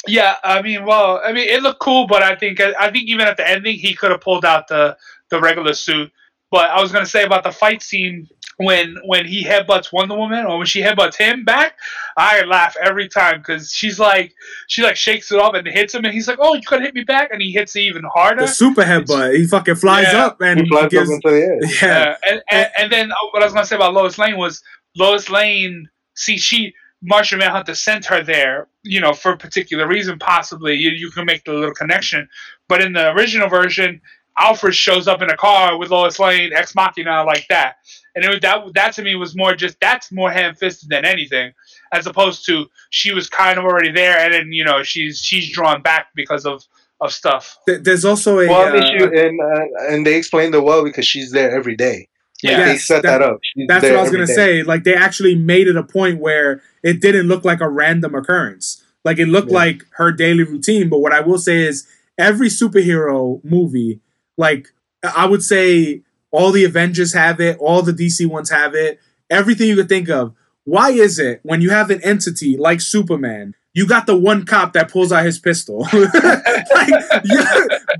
Yeah, 0.08 0.36
I 0.42 0.60
mean, 0.62 0.84
well, 0.84 1.20
I 1.24 1.32
mean, 1.32 1.48
it 1.48 1.62
looked 1.62 1.78
cool, 1.78 2.08
but 2.08 2.22
I 2.24 2.34
think 2.34 2.60
I 2.60 2.90
think 2.90 3.08
even 3.08 3.26
at 3.28 3.36
the 3.36 3.48
ending, 3.48 3.76
he 3.76 3.94
could 3.94 4.10
have 4.10 4.20
pulled 4.20 4.44
out 4.44 4.66
the 4.66 4.96
the 5.30 5.38
regular 5.40 5.74
suit. 5.74 6.10
But 6.50 6.70
I 6.70 6.80
was 6.82 6.90
gonna 6.90 7.06
say 7.06 7.22
about 7.24 7.44
the 7.44 7.52
fight 7.52 7.82
scene 7.82 8.26
when 8.64 8.96
when 9.04 9.26
he 9.26 9.44
headbutts 9.44 9.92
Wonder 9.92 10.16
Woman 10.16 10.44
or 10.46 10.58
when 10.58 10.66
she 10.66 10.80
headbutts 10.82 11.16
him 11.16 11.44
back, 11.44 11.76
I 12.16 12.42
laugh 12.42 12.76
every 12.82 13.08
time 13.08 13.38
because 13.38 13.70
she's 13.70 13.98
like 13.98 14.34
she 14.68 14.82
like 14.82 14.96
shakes 14.96 15.30
it 15.32 15.38
off 15.38 15.54
and 15.54 15.66
hits 15.66 15.94
him, 15.94 16.04
and 16.04 16.12
he's 16.12 16.28
like, 16.28 16.38
"Oh, 16.40 16.54
you 16.54 16.62
could 16.62 16.82
hit 16.82 16.94
me 16.94 17.04
back," 17.04 17.30
and 17.32 17.40
he 17.42 17.52
hits 17.52 17.74
it 17.76 17.80
even 17.80 18.02
harder. 18.04 18.42
the 18.42 18.48
super 18.48 18.82
headbutt, 18.82 19.36
he 19.36 19.46
fucking 19.46 19.76
flies 19.76 20.06
Yeah. 20.12 20.26
up 20.26 20.40
and 20.40 20.60
He 20.60 20.68
flies 20.68 20.90
gives, 20.90 21.10
up 21.10 21.14
into 21.16 21.30
the 21.30 21.42
air. 21.42 21.58
yeah. 21.62 21.70
Yeah, 21.82 22.16
and, 22.30 22.42
and 22.50 22.68
and 22.78 22.92
then 22.92 23.12
uh, 23.12 23.14
what 23.32 23.42
I 23.42 23.46
was 23.46 23.52
gonna 23.54 23.66
say 23.66 23.76
about 23.76 23.94
Lois 23.94 24.18
Lane 24.18 24.36
was 24.36 24.62
Lois 24.96 25.28
Lane. 25.30 25.88
See, 26.14 26.36
she 26.38 26.74
Martian 27.02 27.38
Manhunter 27.38 27.74
sent 27.74 28.04
her 28.06 28.22
there, 28.22 28.68
you 28.84 29.00
know, 29.00 29.12
for 29.12 29.32
a 29.32 29.36
particular 29.36 29.88
reason. 29.88 30.18
Possibly, 30.18 30.74
you 30.74 30.90
you 30.90 31.10
can 31.10 31.24
make 31.24 31.44
the 31.44 31.52
little 31.52 31.74
connection. 31.74 32.28
But 32.68 32.80
in 32.80 32.92
the 32.92 33.10
original 33.12 33.48
version, 33.48 34.00
Alfred 34.38 34.74
shows 34.74 35.08
up 35.08 35.20
in 35.20 35.28
a 35.30 35.36
car 35.36 35.76
with 35.78 35.90
Lois 35.90 36.18
Lane, 36.18 36.52
ex 36.54 36.74
machina, 36.74 37.24
like 37.24 37.46
that. 37.48 37.76
And 38.14 38.24
it 38.24 38.28
was, 38.28 38.40
that 38.40 38.62
that 38.74 38.92
to 38.94 39.02
me 39.02 39.14
was 39.14 39.34
more 39.36 39.54
just 39.54 39.78
that's 39.80 40.12
more 40.12 40.30
ham 40.30 40.54
fisted 40.54 40.90
than 40.90 41.04
anything, 41.04 41.52
as 41.92 42.06
opposed 42.06 42.44
to 42.46 42.66
she 42.90 43.12
was 43.12 43.28
kind 43.28 43.58
of 43.58 43.64
already 43.64 43.90
there, 43.90 44.18
and 44.18 44.34
then 44.34 44.52
you 44.52 44.64
know 44.64 44.82
she's 44.82 45.18
she's 45.18 45.50
drawn 45.50 45.80
back 45.82 46.08
because 46.14 46.44
of 46.44 46.62
of 47.00 47.12
stuff. 47.12 47.56
There's 47.66 48.04
also 48.04 48.38
a 48.40 48.46
Well, 48.48 48.74
I 48.74 48.78
uh, 48.78 48.86
she, 48.86 48.96
and 49.04 49.40
uh, 49.40 49.64
and 49.94 50.06
they 50.06 50.14
explained 50.16 50.54
it 50.54 50.62
well 50.62 50.84
because 50.84 51.06
she's 51.06 51.32
there 51.32 51.50
every 51.56 51.74
day. 51.74 52.08
Like, 52.44 52.52
Yeah. 52.52 52.64
they 52.66 52.76
set 52.76 53.02
that- 53.02 53.18
that, 53.20 53.22
up. 53.22 53.38
She's 53.42 53.66
That's 53.68 53.82
what 53.84 53.96
I 53.96 54.02
was 54.02 54.10
gonna 54.10 54.26
day. 54.26 54.34
say. 54.34 54.62
Like 54.62 54.84
they 54.84 54.94
actually 54.94 55.34
made 55.34 55.66
it 55.68 55.76
a 55.76 55.82
point 55.82 56.18
where 56.20 56.60
it 56.82 57.00
didn't 57.00 57.28
look 57.28 57.44
like 57.44 57.60
a 57.60 57.68
random 57.68 58.14
occurrence. 58.14 58.84
Like 59.04 59.18
it 59.18 59.26
looked 59.26 59.50
Yeah. 59.50 59.58
like 59.58 59.84
her 59.92 60.12
daily 60.12 60.42
routine. 60.44 60.88
But 60.88 60.98
what 60.98 61.12
I 61.12 61.20
will 61.20 61.38
say 61.38 61.62
is 61.62 61.86
every 62.18 62.48
superhero 62.48 63.42
movie, 63.44 64.00
like 64.36 64.68
I 65.02 65.26
would 65.26 65.42
say 65.42 66.02
all 66.32 66.50
the 66.50 66.64
Avengers 66.64 67.12
have 67.12 67.40
it, 67.40 67.58
all 67.60 67.82
the 67.82 67.92
DC 67.92 68.26
ones 68.26 68.50
have 68.50 68.74
it, 68.74 68.98
everything 69.30 69.68
you 69.68 69.76
could 69.76 69.88
think 69.88 70.08
of. 70.08 70.34
Why 70.64 70.90
is 70.90 71.18
it 71.18 71.40
when 71.42 71.60
you 71.60 71.70
have 71.70 71.90
an 71.90 72.02
entity 72.02 72.56
like 72.56 72.80
Superman, 72.80 73.54
you 73.74 73.86
got 73.86 74.06
the 74.06 74.16
one 74.16 74.44
cop 74.44 74.72
that 74.72 74.90
pulls 74.90 75.12
out 75.12 75.24
his 75.24 75.38
pistol? 75.38 75.80
like, 75.92 77.04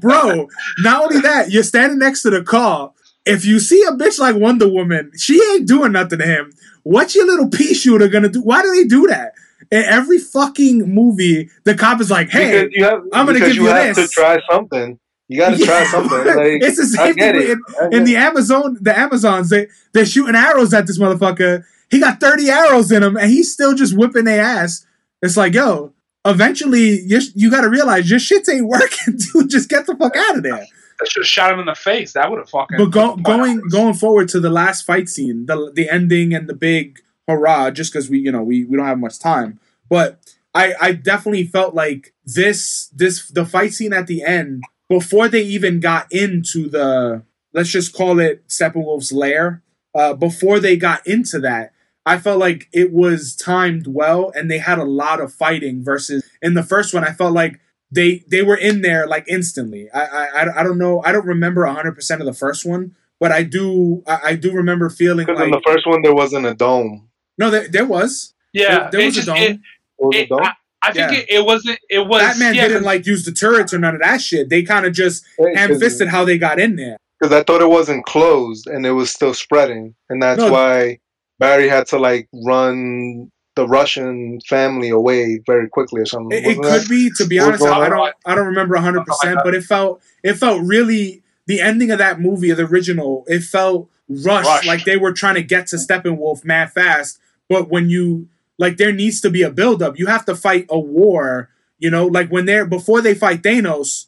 bro, 0.00 0.48
not 0.78 1.04
only 1.04 1.20
that, 1.20 1.50
you're 1.50 1.62
standing 1.62 1.98
next 1.98 2.22
to 2.22 2.30
the 2.30 2.42
car. 2.42 2.92
If 3.24 3.44
you 3.44 3.60
see 3.60 3.82
a 3.84 3.92
bitch 3.92 4.18
like 4.18 4.36
Wonder 4.36 4.68
Woman, 4.68 5.12
she 5.16 5.40
ain't 5.52 5.68
doing 5.68 5.92
nothing 5.92 6.18
to 6.18 6.26
him. 6.26 6.52
What's 6.82 7.14
your 7.14 7.26
little 7.26 7.48
pea 7.48 7.74
shooter 7.74 8.09
gonna 8.09 8.28
do? 8.28 8.42
Why 8.42 8.62
do 8.62 8.74
they 8.74 8.84
do 8.84 9.06
that? 9.09 9.34
In 9.70 9.84
every 9.84 10.18
fucking 10.18 10.92
movie, 10.92 11.48
the 11.64 11.74
cop 11.74 12.00
is 12.00 12.10
like, 12.10 12.30
"Hey, 12.30 12.68
you 12.72 12.84
have, 12.84 13.02
I'm 13.12 13.26
gonna 13.26 13.38
give 13.38 13.54
you 13.54 13.62
you 13.62 13.68
have 13.68 13.94
this. 13.94 14.10
to 14.10 14.20
try 14.20 14.40
something. 14.50 14.98
You 15.32 15.38
got 15.38 15.56
to 15.56 15.64
try 15.64 15.84
something. 15.84 16.18
Like, 16.18 16.26
it's 16.62 16.76
the 16.76 17.00
I 17.00 17.06
same 17.06 17.16
get 17.16 17.34
thing 17.34 17.50
it. 17.50 17.59
in, 17.82 17.94
in 17.94 18.04
the. 18.04 18.16
Amazon. 18.16 18.76
The 18.80 18.96
Amazons 18.98 19.50
they 19.50 19.68
they're 19.92 20.06
shooting 20.06 20.36
arrows 20.36 20.72
at 20.74 20.86
this 20.86 20.98
motherfucker. 20.98 21.64
He 21.90 21.98
got 22.00 22.20
thirty 22.20 22.48
arrows 22.48 22.92
in 22.92 23.02
him, 23.02 23.16
and 23.16 23.30
he's 23.30 23.52
still 23.52 23.74
just 23.74 23.96
whipping 23.96 24.24
their 24.24 24.42
ass. 24.42 24.86
It's 25.22 25.36
like, 25.36 25.54
yo, 25.54 25.92
eventually 26.24 27.00
you 27.00 27.20
you 27.34 27.50
got 27.50 27.62
to 27.62 27.68
realize 27.68 28.10
your 28.10 28.18
shit 28.18 28.48
ain't 28.48 28.66
working, 28.68 29.16
dude. 29.16 29.50
Just 29.50 29.68
get 29.68 29.86
the 29.86 29.96
fuck 29.96 30.16
out 30.16 30.36
of 30.36 30.42
there. 30.42 30.66
I 31.00 31.04
should 31.06 31.22
have 31.22 31.28
shot 31.28 31.52
him 31.52 31.59
in 31.59 31.66
the 31.66 31.74
face. 31.74 32.12
That 32.12 32.30
would 32.30 32.38
have 32.38 32.50
fucking. 32.50 32.78
But 32.78 32.86
go, 32.86 33.16
going 33.16 33.59
out. 33.59 33.70
going 33.70 33.94
forward 33.94 34.28
to 34.30 34.40
the 34.40 34.50
last 34.50 34.82
fight 34.82 35.09
scene, 35.09 35.46
the 35.46 35.72
the 35.74 35.88
ending 35.88 36.32
and 36.34 36.48
the 36.48 36.54
big 36.54 37.00
hurrah, 37.28 37.70
just 37.70 37.92
because 37.92 38.09
we 38.09 38.18
you 38.20 38.32
know 38.32 38.42
we 38.42 38.64
we 38.64 38.76
don't 38.76 38.86
have 38.86 38.98
much 38.98 39.18
time. 39.18 39.59
But 39.88 40.20
I 40.54 40.74
I 40.80 40.92
definitely 40.92 41.44
felt 41.44 41.74
like 41.74 42.14
this 42.24 42.88
this 42.94 43.28
the 43.28 43.44
fight 43.44 43.72
scene 43.72 43.92
at 43.92 44.06
the 44.06 44.22
end 44.22 44.62
before 44.98 45.28
they 45.28 45.43
even 45.43 45.81
got 45.81 46.06
into 46.12 46.69
the 46.69 47.23
let's 47.52 47.70
just 47.70 47.93
call 47.94 48.19
it 48.20 48.47
Steppenwolf's 48.48 49.12
lair. 49.12 49.62
Uh, 49.94 50.14
before 50.14 50.59
they 50.59 50.77
got 50.77 51.06
into 51.06 51.39
that, 51.40 51.73
I 52.06 52.19
felt 52.19 52.39
like 52.39 52.69
it 52.73 52.93
was 52.93 53.36
timed 53.36 53.86
well 53.86 54.32
and 54.35 54.51
they 54.51 54.59
had 54.59 54.78
a 54.78 54.85
lot 54.85 55.20
of 55.20 55.32
fighting. 55.32 55.85
Versus 55.85 56.28
in 56.40 56.55
the 56.55 56.62
first 56.62 56.94
one, 56.94 57.05
I 57.05 57.12
felt 57.12 57.32
like 57.35 57.60
they 57.90 58.24
they 58.28 58.43
were 58.43 58.56
in 58.56 58.81
there 58.82 59.06
like 59.06 59.24
instantly. 59.28 59.89
I 59.93 60.01
I, 60.05 60.24
I- 60.43 60.60
I 60.60 60.62
don't 60.62 60.78
know. 60.78 61.02
I 61.05 61.12
don't 61.12 61.27
remember 61.27 61.64
hundred 61.66 61.93
percent 61.94 62.20
of 62.23 62.27
the 62.27 62.32
first 62.32 62.64
one, 62.64 62.94
but 63.20 63.31
I 63.32 63.43
do 63.43 64.02
I, 64.06 64.19
I 64.31 64.35
do 64.35 64.52
remember 64.52 64.89
feeling 64.89 65.27
Because 65.27 65.40
like 65.40 65.47
in 65.52 65.52
the 65.52 65.62
first 65.66 65.86
one 65.86 66.01
there 66.02 66.14
wasn't 66.14 66.47
a 66.47 66.55
dome. 66.55 67.09
no, 67.39 67.51
there, 67.51 67.69
there 67.69 67.86
was 67.86 68.32
Yeah, 68.52 68.69
there, 68.69 68.90
there 68.93 69.06
was 69.06 69.14
just- 69.14 69.28
a 69.28 69.31
dome. 69.32 69.43
it- 69.43 69.60
There 69.98 70.09
was 70.09 70.16
a 70.16 70.27
dome. 70.27 70.40
I, 70.43 70.52
I 70.82 70.92
think 70.92 71.12
Yeah. 71.12 71.18
it, 71.18 71.26
it 71.30 71.46
wasn't. 71.46 71.78
It 71.88 72.06
was. 72.06 72.22
Batman 72.22 72.54
yeah, 72.54 72.68
didn't 72.68 72.82
like 72.84 73.06
use 73.06 73.24
the 73.24 73.32
turrets 73.32 73.72
or 73.72 73.78
none 73.78 73.94
of 73.94 74.00
that 74.00 74.20
shit. 74.20 74.48
They 74.48 74.62
kind 74.62 74.84
of 74.86 74.92
just 74.92 75.24
ham 75.54 75.78
fisted 75.78 76.09
how 76.09 76.24
they 76.24 76.38
got 76.38 76.59
in 76.59 76.76
there. 76.76 76.96
Because 77.20 77.32
I 77.32 77.42
thought 77.44 77.60
it 77.62 77.68
wasn't 77.70 78.04
closed 78.04 78.66
and 78.66 78.84
it 78.84 78.92
was 78.92 79.10
still 79.12 79.32
spreading, 79.34 79.94
and 80.10 80.20
that's 80.22 80.38
No. 80.40 80.50
why 80.52 80.98
Barry 81.38 81.68
had 81.68 81.86
to 81.88 81.98
like 81.98 82.28
run 82.44 83.30
the 83.54 83.68
Russian 83.68 84.40
family 84.48 84.88
away 84.88 85.38
very 85.46 85.68
quickly 85.68 86.00
or 86.00 86.06
something. 86.06 86.36
It, 86.36 86.52
it 86.52 86.59
wasn't 86.59 86.82
could 86.82 86.88
be, 86.88 87.10
to 87.18 87.26
be 87.26 87.38
honest. 87.38 87.62
I 87.64 87.88
don't 87.88 88.14
I 88.26 88.34
don't 88.34 88.46
remember 88.46 88.76
hundred 88.76 89.04
percent, 89.06 89.40
but 89.44 89.54
it 89.54 89.62
felt 89.62 90.02
it 90.24 90.34
felt 90.34 90.62
really 90.64 91.22
the 91.46 91.60
ending 91.60 91.90
of 91.90 91.98
that 91.98 92.20
movie, 92.20 92.50
the 92.52 92.64
original. 92.64 93.24
It 93.28 93.40
felt 93.44 93.88
rushed, 94.09 94.46
Rushed. 94.48 94.66
like 94.66 94.84
they 94.84 94.96
were 94.96 95.12
trying 95.12 95.34
to 95.36 95.42
get 95.42 95.68
to 95.68 95.76
Steppenwolf 95.76 96.44
mad 96.44 96.72
fast. 96.72 97.18
But 97.48 97.68
when 97.68 97.88
you 97.90 98.28
like, 98.62 98.76
there 98.78 98.93
needs 98.93 99.20
to 99.22 99.30
be 99.30 99.43
a 99.43 99.51
buildup. 99.51 99.98
You 99.98 100.06
have 100.06 100.24
to 100.26 100.34
fight 100.34 100.66
a 100.70 100.78
war. 100.78 101.51
You 101.78 101.90
know, 101.90 102.06
like 102.06 102.28
when 102.30 102.47
they're 102.47 102.64
before 102.64 103.01
they 103.02 103.14
fight 103.14 103.43
Thanos, 103.43 104.06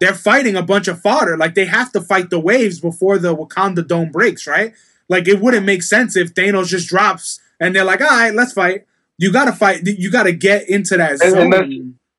they're 0.00 0.14
fighting 0.14 0.56
a 0.56 0.62
bunch 0.62 0.88
of 0.88 1.00
fodder. 1.00 1.36
Like 1.36 1.54
they 1.54 1.66
have 1.66 1.92
to 1.92 2.00
fight 2.00 2.30
the 2.30 2.40
waves 2.40 2.80
before 2.80 3.18
the 3.18 3.36
Wakanda 3.36 3.86
dome 3.86 4.10
breaks, 4.10 4.46
right? 4.46 4.72
Like 5.08 5.28
it 5.28 5.40
wouldn't 5.40 5.66
make 5.66 5.82
sense 5.82 6.16
if 6.16 6.32
Thanos 6.34 6.68
just 6.68 6.88
drops 6.88 7.38
and 7.60 7.74
they're 7.74 7.84
like, 7.84 8.00
"All 8.00 8.08
right, 8.08 8.34
let's 8.34 8.52
fight." 8.54 8.86
You 9.18 9.30
gotta 9.32 9.52
fight. 9.52 9.82
You 9.84 10.10
gotta 10.10 10.32
get 10.32 10.68
into 10.68 10.96
that 10.96 11.12
And- 11.12 11.20
zone. 11.20 11.38
and 11.38 11.52
that's- 11.52 11.70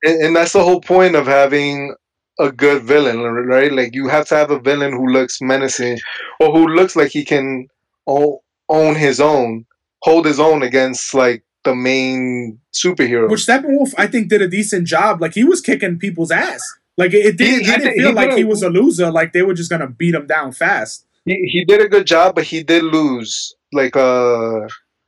and, 0.04 0.22
and 0.26 0.36
that's 0.36 0.54
the 0.54 0.64
whole 0.64 0.82
point 0.82 1.16
of 1.16 1.26
having 1.26 1.94
a 2.40 2.52
good 2.52 2.84
villain, 2.84 3.20
right? 3.22 3.72
Like 3.74 3.96
you 3.96 4.08
have 4.10 4.28
to 4.28 4.36
have 4.36 4.52
a 4.52 4.60
villain 4.60 4.92
who 4.94 5.08
looks 5.08 5.42
menacing 5.42 5.98
or 6.40 6.52
who 6.52 6.68
looks 6.68 6.96
like 6.96 7.10
he 7.10 7.26
can 7.26 7.68
own 8.08 8.96
his 8.96 9.20
own, 9.20 9.66
hold 10.04 10.26
his 10.26 10.40
own 10.40 10.62
against 10.64 11.14
like 11.14 11.44
the 11.68 11.76
main 11.76 12.60
superhero. 12.74 13.30
Which 13.30 13.46
Steppenwolf, 13.46 13.94
I 13.98 14.08
think, 14.08 14.30
did 14.30 14.42
a 14.42 14.48
decent 14.48 14.88
job. 14.88 15.22
Like 15.22 15.34
he 15.34 15.44
was 15.44 15.62
kicking 15.62 16.00
people's 16.00 16.32
ass. 16.32 16.62
Like 16.98 17.14
it, 17.14 17.26
it 17.26 17.38
didn't. 17.38 17.60
He- 17.62 17.66
he 17.66 17.72
I 17.72 17.78
didn't 17.78 17.94
did- 17.94 18.02
feel 18.02 18.10
he 18.10 18.16
like 18.16 18.34
he 18.34 18.44
was 18.44 18.64
a 18.64 18.70
loser. 18.70 19.12
Like 19.12 19.34
they 19.34 19.44
were 19.44 19.54
just 19.54 19.70
gonna 19.70 19.88
beat 19.88 20.16
him 20.16 20.26
down 20.28 20.52
fast. 20.52 21.06
he, 21.26 21.36
he 21.54 21.66
did 21.66 21.82
a 21.82 21.88
good 21.90 22.08
job, 22.08 22.36
but 22.36 22.46
he 22.46 22.64
did 22.64 22.84
lose. 22.84 23.54
Like 23.74 23.96
uh, 23.96 24.62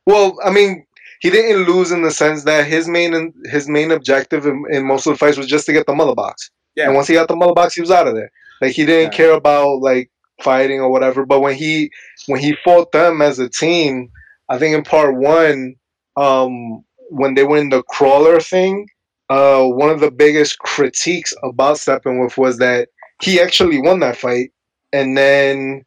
well, 0.06 0.36
I 0.44 0.50
mean, 0.50 0.84
he 1.20 1.30
didn't 1.30 1.64
lose 1.66 1.90
in 1.92 2.02
the 2.02 2.10
sense 2.10 2.44
that 2.44 2.66
his 2.66 2.86
main 2.88 3.32
his 3.46 3.68
main 3.68 3.90
objective 3.90 4.46
in, 4.46 4.64
in 4.70 4.86
most 4.86 5.06
of 5.06 5.12
the 5.14 5.18
fights 5.18 5.36
was 5.38 5.46
just 5.46 5.66
to 5.66 5.72
get 5.72 5.86
the 5.86 5.94
mother 5.94 6.14
box. 6.14 6.50
Yeah. 6.76 6.86
And 6.86 6.94
once 6.94 7.08
he 7.08 7.14
got 7.14 7.28
the 7.28 7.36
mother 7.36 7.54
box, 7.54 7.74
he 7.74 7.80
was 7.80 7.90
out 7.90 8.06
of 8.06 8.14
there. 8.14 8.30
Like 8.60 8.72
he 8.72 8.84
didn't 8.86 9.12
Yeah. 9.12 9.16
care 9.20 9.32
about 9.32 9.80
like 9.80 10.10
fighting 10.42 10.80
or 10.80 10.90
whatever. 10.90 11.24
But 11.26 11.40
when 11.40 11.54
he 11.56 11.90
when 12.26 12.40
he 12.40 12.54
fought 12.64 12.92
them 12.92 13.20
as 13.22 13.38
a 13.38 13.48
team, 13.48 14.10
I 14.48 14.58
think 14.58 14.76
in 14.76 14.82
part 14.84 15.16
one, 15.16 15.74
um, 16.16 16.84
when 17.08 17.34
they 17.34 17.44
were 17.44 17.58
in 17.58 17.70
the 17.70 17.82
crawler 17.84 18.40
thing, 18.40 18.88
uh, 19.28 19.64
one 19.64 19.90
of 19.90 20.00
the 20.00 20.10
biggest 20.10 20.58
critiques 20.58 21.32
about 21.44 21.76
Steppenwolf 21.76 22.36
was 22.36 22.58
that 22.58 22.88
he 23.22 23.40
actually 23.40 23.80
won 23.80 24.00
that 24.00 24.16
fight, 24.16 24.52
and 24.92 25.16
then 25.16 25.84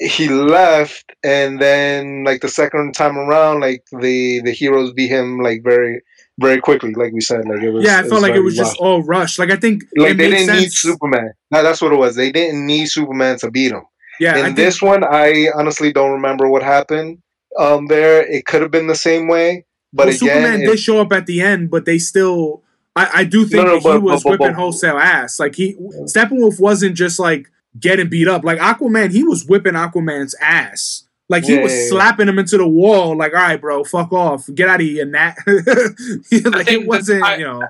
he 0.00 0.28
left, 0.28 1.12
and 1.22 1.60
then 1.60 2.24
like 2.24 2.40
the 2.40 2.48
second 2.48 2.94
time 2.94 3.16
around, 3.16 3.60
like 3.60 3.84
the 4.00 4.40
the 4.42 4.52
heroes 4.52 4.92
beat 4.92 5.08
him 5.08 5.40
like 5.40 5.62
very 5.62 6.00
very 6.38 6.60
quickly, 6.60 6.94
like 6.94 7.12
we 7.12 7.20
said, 7.20 7.46
like 7.48 7.62
it 7.62 7.70
was. 7.70 7.84
yeah, 7.84 7.98
I 7.98 8.02
felt 8.04 8.22
like 8.22 8.34
it 8.34 8.40
was 8.40 8.56
just 8.56 8.76
all 8.78 9.02
rushed. 9.02 9.38
Like 9.38 9.50
I 9.50 9.56
think 9.56 9.84
like 9.96 10.12
it 10.12 10.16
they 10.18 10.30
didn't 10.30 10.56
need. 10.56 10.72
Superman. 10.72 11.32
No, 11.50 11.62
that's 11.62 11.82
what 11.82 11.92
it 11.92 11.96
was. 11.96 12.14
They 12.14 12.30
didn't 12.30 12.64
need 12.64 12.86
Superman 12.86 13.38
to 13.40 13.50
beat 13.50 13.72
him. 13.72 13.82
yeah, 14.20 14.36
In 14.36 14.44
think, 14.44 14.56
this 14.56 14.80
one, 14.80 15.04
I 15.04 15.48
honestly 15.54 15.92
don't 15.92 16.12
remember 16.12 16.48
what 16.48 16.62
happened. 16.62 17.18
Um, 17.58 17.86
there 17.86 18.20
it 18.26 18.44
could 18.46 18.62
have 18.62 18.70
been 18.70 18.86
the 18.86 18.94
same 18.94 19.28
way, 19.28 19.64
but 19.92 20.06
well, 20.06 20.08
again, 20.14 20.18
Superman 20.18 20.62
it- 20.62 20.66
did 20.66 20.78
show 20.80 21.00
up 21.00 21.12
at 21.12 21.26
the 21.26 21.40
end, 21.40 21.70
but 21.70 21.84
they 21.84 21.98
still. 21.98 22.62
I, 22.96 23.10
I 23.20 23.24
do 23.24 23.44
think 23.46 23.64
No, 23.64 23.74
no, 23.74 23.80
that 23.80 23.92
he 23.92 23.98
was 23.98 24.22
but- 24.24 24.30
but- 24.30 24.30
whipping 24.40 24.54
but- 24.54 24.60
wholesale 24.60 24.98
ass. 24.98 25.38
Like 25.38 25.54
he 25.54 25.74
Steppenwolf 26.04 26.58
wasn't 26.60 26.96
just 26.96 27.18
like 27.18 27.48
getting 27.78 28.08
beat 28.08 28.26
up. 28.28 28.44
Like 28.44 28.58
Aquaman, 28.58 29.12
he 29.12 29.22
was 29.24 29.44
whipping 29.46 29.74
Aquaman's 29.74 30.34
ass. 30.40 31.04
Like 31.30 31.44
he 31.44 31.54
Yeah, 31.56 31.62
was 31.62 31.72
yeah, 31.72 31.78
yeah. 31.82 31.88
slapping 31.90 32.26
him 32.28 32.38
into 32.38 32.56
the 32.56 32.66
wall. 32.66 33.14
Like, 33.16 33.34
all 33.34 33.40
right, 33.40 33.60
bro, 33.60 33.84
fuck 33.84 34.12
off, 34.12 34.48
get 34.54 34.68
out 34.68 34.80
of 34.80 34.86
here, 34.86 35.04
Nat. 35.04 35.36
like 35.46 36.70
it 36.72 36.86
wasn't, 36.86 37.22
I- 37.22 37.36
you 37.36 37.44
know. 37.44 37.62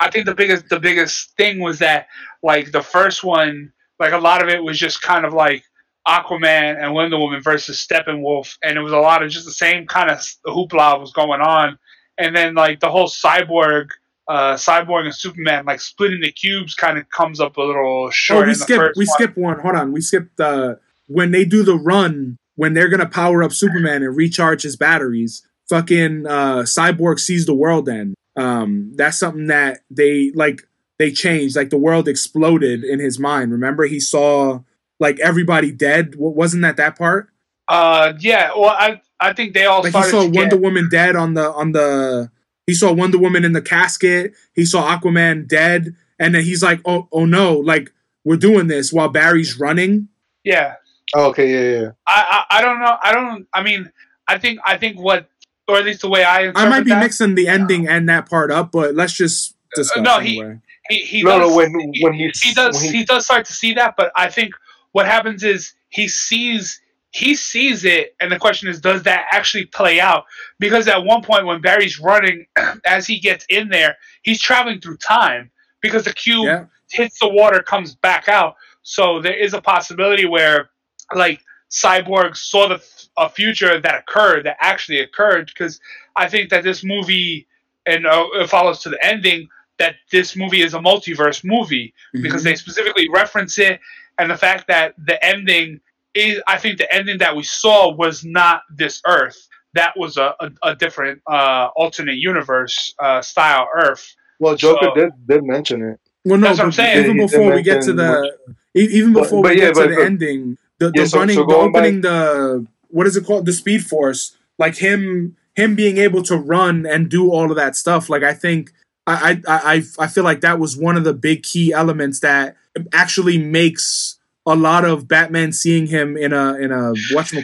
I 0.00 0.10
think 0.10 0.26
the 0.26 0.34
biggest 0.34 0.68
the 0.68 0.80
biggest 0.80 1.36
thing 1.36 1.60
was 1.60 1.78
that 1.78 2.08
like 2.42 2.72
the 2.72 2.82
first 2.82 3.24
one, 3.24 3.72
like 3.98 4.12
a 4.12 4.18
lot 4.18 4.42
of 4.42 4.48
it 4.48 4.62
was 4.62 4.78
just 4.78 5.00
kind 5.02 5.24
of 5.24 5.32
like 5.32 5.64
Aquaman 6.06 6.82
and 6.82 6.92
Wonder 6.94 7.18
Woman 7.18 7.40
versus 7.42 7.84
Steppenwolf, 7.86 8.56
and 8.62 8.76
it 8.76 8.80
was 8.82 8.92
a 8.92 8.98
lot 8.98 9.22
of 9.22 9.30
just 9.30 9.46
the 9.46 9.52
same 9.52 9.86
kind 9.86 10.10
of 10.10 10.18
hoopla 10.46 11.00
was 11.00 11.12
going 11.12 11.40
on, 11.40 11.78
and 12.18 12.36
then 12.36 12.54
like 12.54 12.80
the 12.80 12.90
whole 12.90 13.08
cyborg, 13.08 13.88
uh, 14.28 14.54
cyborg 14.54 15.04
and 15.04 15.14
Superman 15.14 15.64
like 15.64 15.80
splitting 15.80 16.20
the 16.20 16.30
cubes 16.32 16.74
kind 16.74 16.98
of 16.98 17.08
comes 17.10 17.40
up 17.40 17.56
a 17.56 17.62
little 17.62 18.10
short. 18.10 18.44
Oh, 18.44 18.48
we 18.48 18.54
the 18.54 18.64
first 18.66 18.98
We 18.98 19.04
one. 19.06 19.14
skipped 19.14 19.36
one. 19.38 19.58
Hold 19.60 19.76
on. 19.76 19.92
We 19.92 20.00
skipped 20.00 20.38
uh, 20.40 20.74
when 21.08 21.30
they 21.30 21.44
do 21.44 21.62
the 21.62 21.76
run 21.76 22.36
when 22.56 22.74
they're 22.74 22.88
gonna 22.88 23.08
power 23.08 23.42
up 23.42 23.52
Superman 23.52 24.02
and 24.02 24.16
recharge 24.16 24.62
his 24.62 24.76
batteries. 24.76 25.46
Fucking 25.68 26.26
uh, 26.26 26.58
Cyborg 26.64 27.18
sees 27.18 27.46
the 27.46 27.54
world 27.54 27.88
end. 27.88 28.14
Um, 28.36 28.92
that's 28.96 29.18
something 29.18 29.46
that 29.46 29.80
they 29.90 30.30
like. 30.34 30.60
They 30.98 31.10
changed. 31.10 31.56
Like 31.56 31.70
the 31.70 31.78
world 31.78 32.06
exploded 32.08 32.84
in 32.84 33.00
his 33.00 33.18
mind. 33.18 33.50
Remember, 33.50 33.84
he 33.86 33.98
saw 33.98 34.60
like 35.04 35.20
everybody 35.20 35.70
dead. 35.70 36.14
Wasn't 36.16 36.62
that 36.62 36.76
that 36.78 36.96
part? 36.96 37.28
Uh, 37.68 38.14
yeah. 38.18 38.50
Well, 38.56 38.70
I 38.70 39.00
I 39.20 39.32
think 39.34 39.54
they 39.54 39.66
all 39.66 39.82
Like 39.82 39.94
he 39.94 40.02
saw 40.10 40.22
to 40.22 40.30
get- 40.30 40.40
Wonder 40.40 40.56
Woman 40.56 40.88
dead 40.88 41.14
on 41.14 41.34
the 41.34 41.52
on 41.52 41.72
the. 41.72 42.30
He 42.66 42.72
saw 42.74 42.92
Wonder 42.92 43.18
Woman 43.18 43.44
in 43.44 43.52
the 43.52 43.60
casket. 43.62 44.32
He 44.54 44.64
saw 44.64 44.96
Aquaman 44.96 45.46
dead, 45.46 45.94
and 46.18 46.34
then 46.34 46.42
he's 46.42 46.62
like, 46.62 46.80
"Oh, 46.86 47.08
oh 47.12 47.26
no! 47.26 47.52
Like 47.58 47.92
we're 48.24 48.38
doing 48.48 48.66
this 48.68 48.92
while 48.92 49.08
Barry's 49.10 49.60
running." 49.60 50.08
yeah. 50.42 50.76
Oh, 51.14 51.26
okay, 51.28 51.48
yeah, 51.52 51.80
yeah. 51.80 51.90
I, 52.08 52.44
I 52.50 52.58
I 52.58 52.60
don't 52.62 52.80
know. 52.80 52.96
I 53.00 53.12
don't. 53.12 53.46
I 53.52 53.62
mean, 53.62 53.92
I 54.26 54.38
think 54.38 54.58
I 54.66 54.78
think 54.78 54.98
what, 54.98 55.28
or 55.68 55.76
at 55.76 55.84
least 55.84 56.00
the 56.00 56.08
way 56.08 56.24
I 56.24 56.46
interpret 56.46 56.66
I 56.66 56.68
might 56.70 56.84
be 56.84 56.90
that, 56.90 57.00
mixing 57.00 57.34
the 57.36 57.46
ending 57.46 57.86
and 57.86 58.08
that 58.08 58.28
part 58.28 58.50
up, 58.50 58.72
but 58.72 58.94
let's 58.94 59.12
just 59.12 59.54
discuss 59.76 60.02
no, 60.02 60.18
he- 60.18 60.40
anyway. 60.40 60.58
he, 60.88 60.96
he 61.12 61.22
no, 61.22 61.38
does, 61.38 61.50
no, 61.50 61.56
when 61.56 61.70
he, 61.92 62.02
when 62.02 62.14
he 62.14 62.30
he 62.42 62.52
does 62.54 62.82
when 62.82 62.94
he, 62.94 63.04
does 63.04 63.24
start 63.26 63.44
to 63.46 63.52
see 63.52 63.74
that, 63.74 63.94
but 63.96 64.10
I 64.16 64.28
think 64.30 64.54
what 64.94 65.06
happens 65.06 65.42
is 65.42 65.74
he 65.88 66.06
sees 66.08 66.80
he 67.10 67.34
sees 67.36 67.84
it, 67.84 68.16
and 68.20 68.32
the 68.32 68.38
question 68.38 68.68
is, 68.68 68.80
does 68.80 69.04
that 69.04 69.26
actually 69.30 69.66
play 69.66 70.00
out? 70.00 70.24
Because 70.58 70.88
at 70.88 71.04
one 71.04 71.22
point 71.22 71.46
when 71.46 71.60
Barry's 71.60 72.00
running, 72.00 72.46
as 72.86 73.06
he 73.06 73.20
gets 73.20 73.44
in 73.48 73.68
there, 73.68 73.96
he's 74.22 74.40
traveling 74.40 74.80
through 74.80 74.96
time 74.96 75.50
because 75.80 76.04
the 76.04 76.12
cube 76.12 76.46
Yeah. 76.46 76.64
hits 76.90 77.20
the 77.20 77.28
water, 77.28 77.62
comes 77.62 77.94
back 77.94 78.28
out. 78.28 78.56
So 78.82 79.20
there 79.20 79.36
is 79.36 79.54
a 79.54 79.60
possibility 79.60 80.26
where, 80.26 80.70
like, 81.14 81.40
Cyborg 81.70 82.36
saw 82.36 82.68
the 82.68 82.82
a 83.16 83.28
future 83.28 83.80
that 83.80 83.94
occurred, 83.94 84.44
that 84.46 84.56
actually 84.60 84.98
occurred. 85.00 85.46
Because 85.46 85.80
I 86.16 86.28
think 86.28 86.50
that 86.50 86.64
this 86.64 86.82
movie, 86.82 87.46
and 87.86 88.06
uh, 88.06 88.26
it 88.34 88.50
follows 88.50 88.80
to 88.80 88.90
the 88.90 89.04
ending, 89.04 89.48
that 89.78 89.96
this 90.10 90.36
movie 90.36 90.62
is 90.62 90.74
a 90.74 90.78
multiverse 90.78 91.44
movie 91.44 91.94
because 92.12 92.42
Mhm. 92.42 92.44
they 92.44 92.54
specifically 92.56 93.08
reference 93.08 93.58
it, 93.58 93.80
and 94.18 94.30
the 94.30 94.36
fact 94.36 94.68
that 94.68 94.94
the 95.06 95.22
ending 95.24 95.80
is, 96.14 96.40
I 96.46 96.58
think 96.58 96.78
the 96.78 96.92
ending 96.94 97.18
that 97.18 97.34
we 97.36 97.42
saw 97.42 97.92
was 97.92 98.24
not 98.24 98.62
this 98.74 99.00
Earth. 99.06 99.48
That 99.74 99.92
was 99.96 100.16
a, 100.16 100.34
a, 100.40 100.50
a 100.62 100.74
different 100.76 101.20
uh, 101.26 101.68
alternate 101.74 102.16
universe 102.16 102.94
uh, 103.00 103.20
style 103.22 103.68
Earth. 103.74 104.14
well, 104.38 104.54
Joker 104.56 104.86
so- 104.86 104.94
did 104.94 105.10
did 105.26 105.42
mention 105.44 105.82
it. 105.82 106.00
well, 106.24 106.38
no, 106.38 106.46
That's 106.48 106.58
what 106.58 106.64
I'm 106.66 106.72
saying. 106.72 107.04
even 107.04 107.16
before 107.16 107.52
we 107.54 107.62
get 107.62 107.82
to 107.82 107.92
the, 107.92 108.36
e- 108.76 108.80
even 108.92 109.12
before 109.12 109.42
but 109.42 109.52
we 109.54 109.58
yeah, 109.60 109.66
get 109.66 109.74
to 109.74 109.80
but- 109.88 109.94
the 109.96 110.04
ending, 110.04 110.58
the, 110.78 110.92
Yeah, 110.94 111.02
the 111.02 111.08
so- 111.08 111.18
running, 111.18 111.34
so 111.36 111.42
the 111.42 111.46
going 111.48 111.72
back- 111.72 111.80
opening, 111.82 112.00
the 112.02 112.66
what 112.88 113.06
is 113.08 113.16
it 113.16 113.26
called, 113.26 113.46
the 113.46 113.52
Speed 113.52 113.84
Force, 113.84 114.36
like 114.58 114.76
him, 114.76 115.36
him 115.56 115.74
being 115.74 115.98
able 115.98 116.22
to 116.22 116.36
run 116.36 116.86
and 116.86 117.08
do 117.10 117.32
all 117.32 117.50
of 117.50 117.56
that 117.56 117.74
stuff. 117.74 118.08
Like 118.08 118.22
I 118.22 118.32
think, 118.34 118.70
I, 119.08 119.40
I, 119.48 119.74
I, 119.74 119.82
I 119.98 120.06
feel 120.06 120.22
like 120.22 120.40
that 120.42 120.60
was 120.60 120.76
one 120.76 120.96
of 120.96 121.02
the 121.02 121.12
big 121.12 121.42
key 121.42 121.72
elements 121.72 122.20
that 122.20 122.56
actually 122.92 123.38
makes 123.38 124.18
a 124.46 124.54
lot 124.54 124.84
of 124.84 125.08
Batman 125.08 125.52
seeing 125.52 125.86
him 125.86 126.16
in 126.16 126.32
a 126.32 126.54
in 126.54 126.70
a 126.70 126.92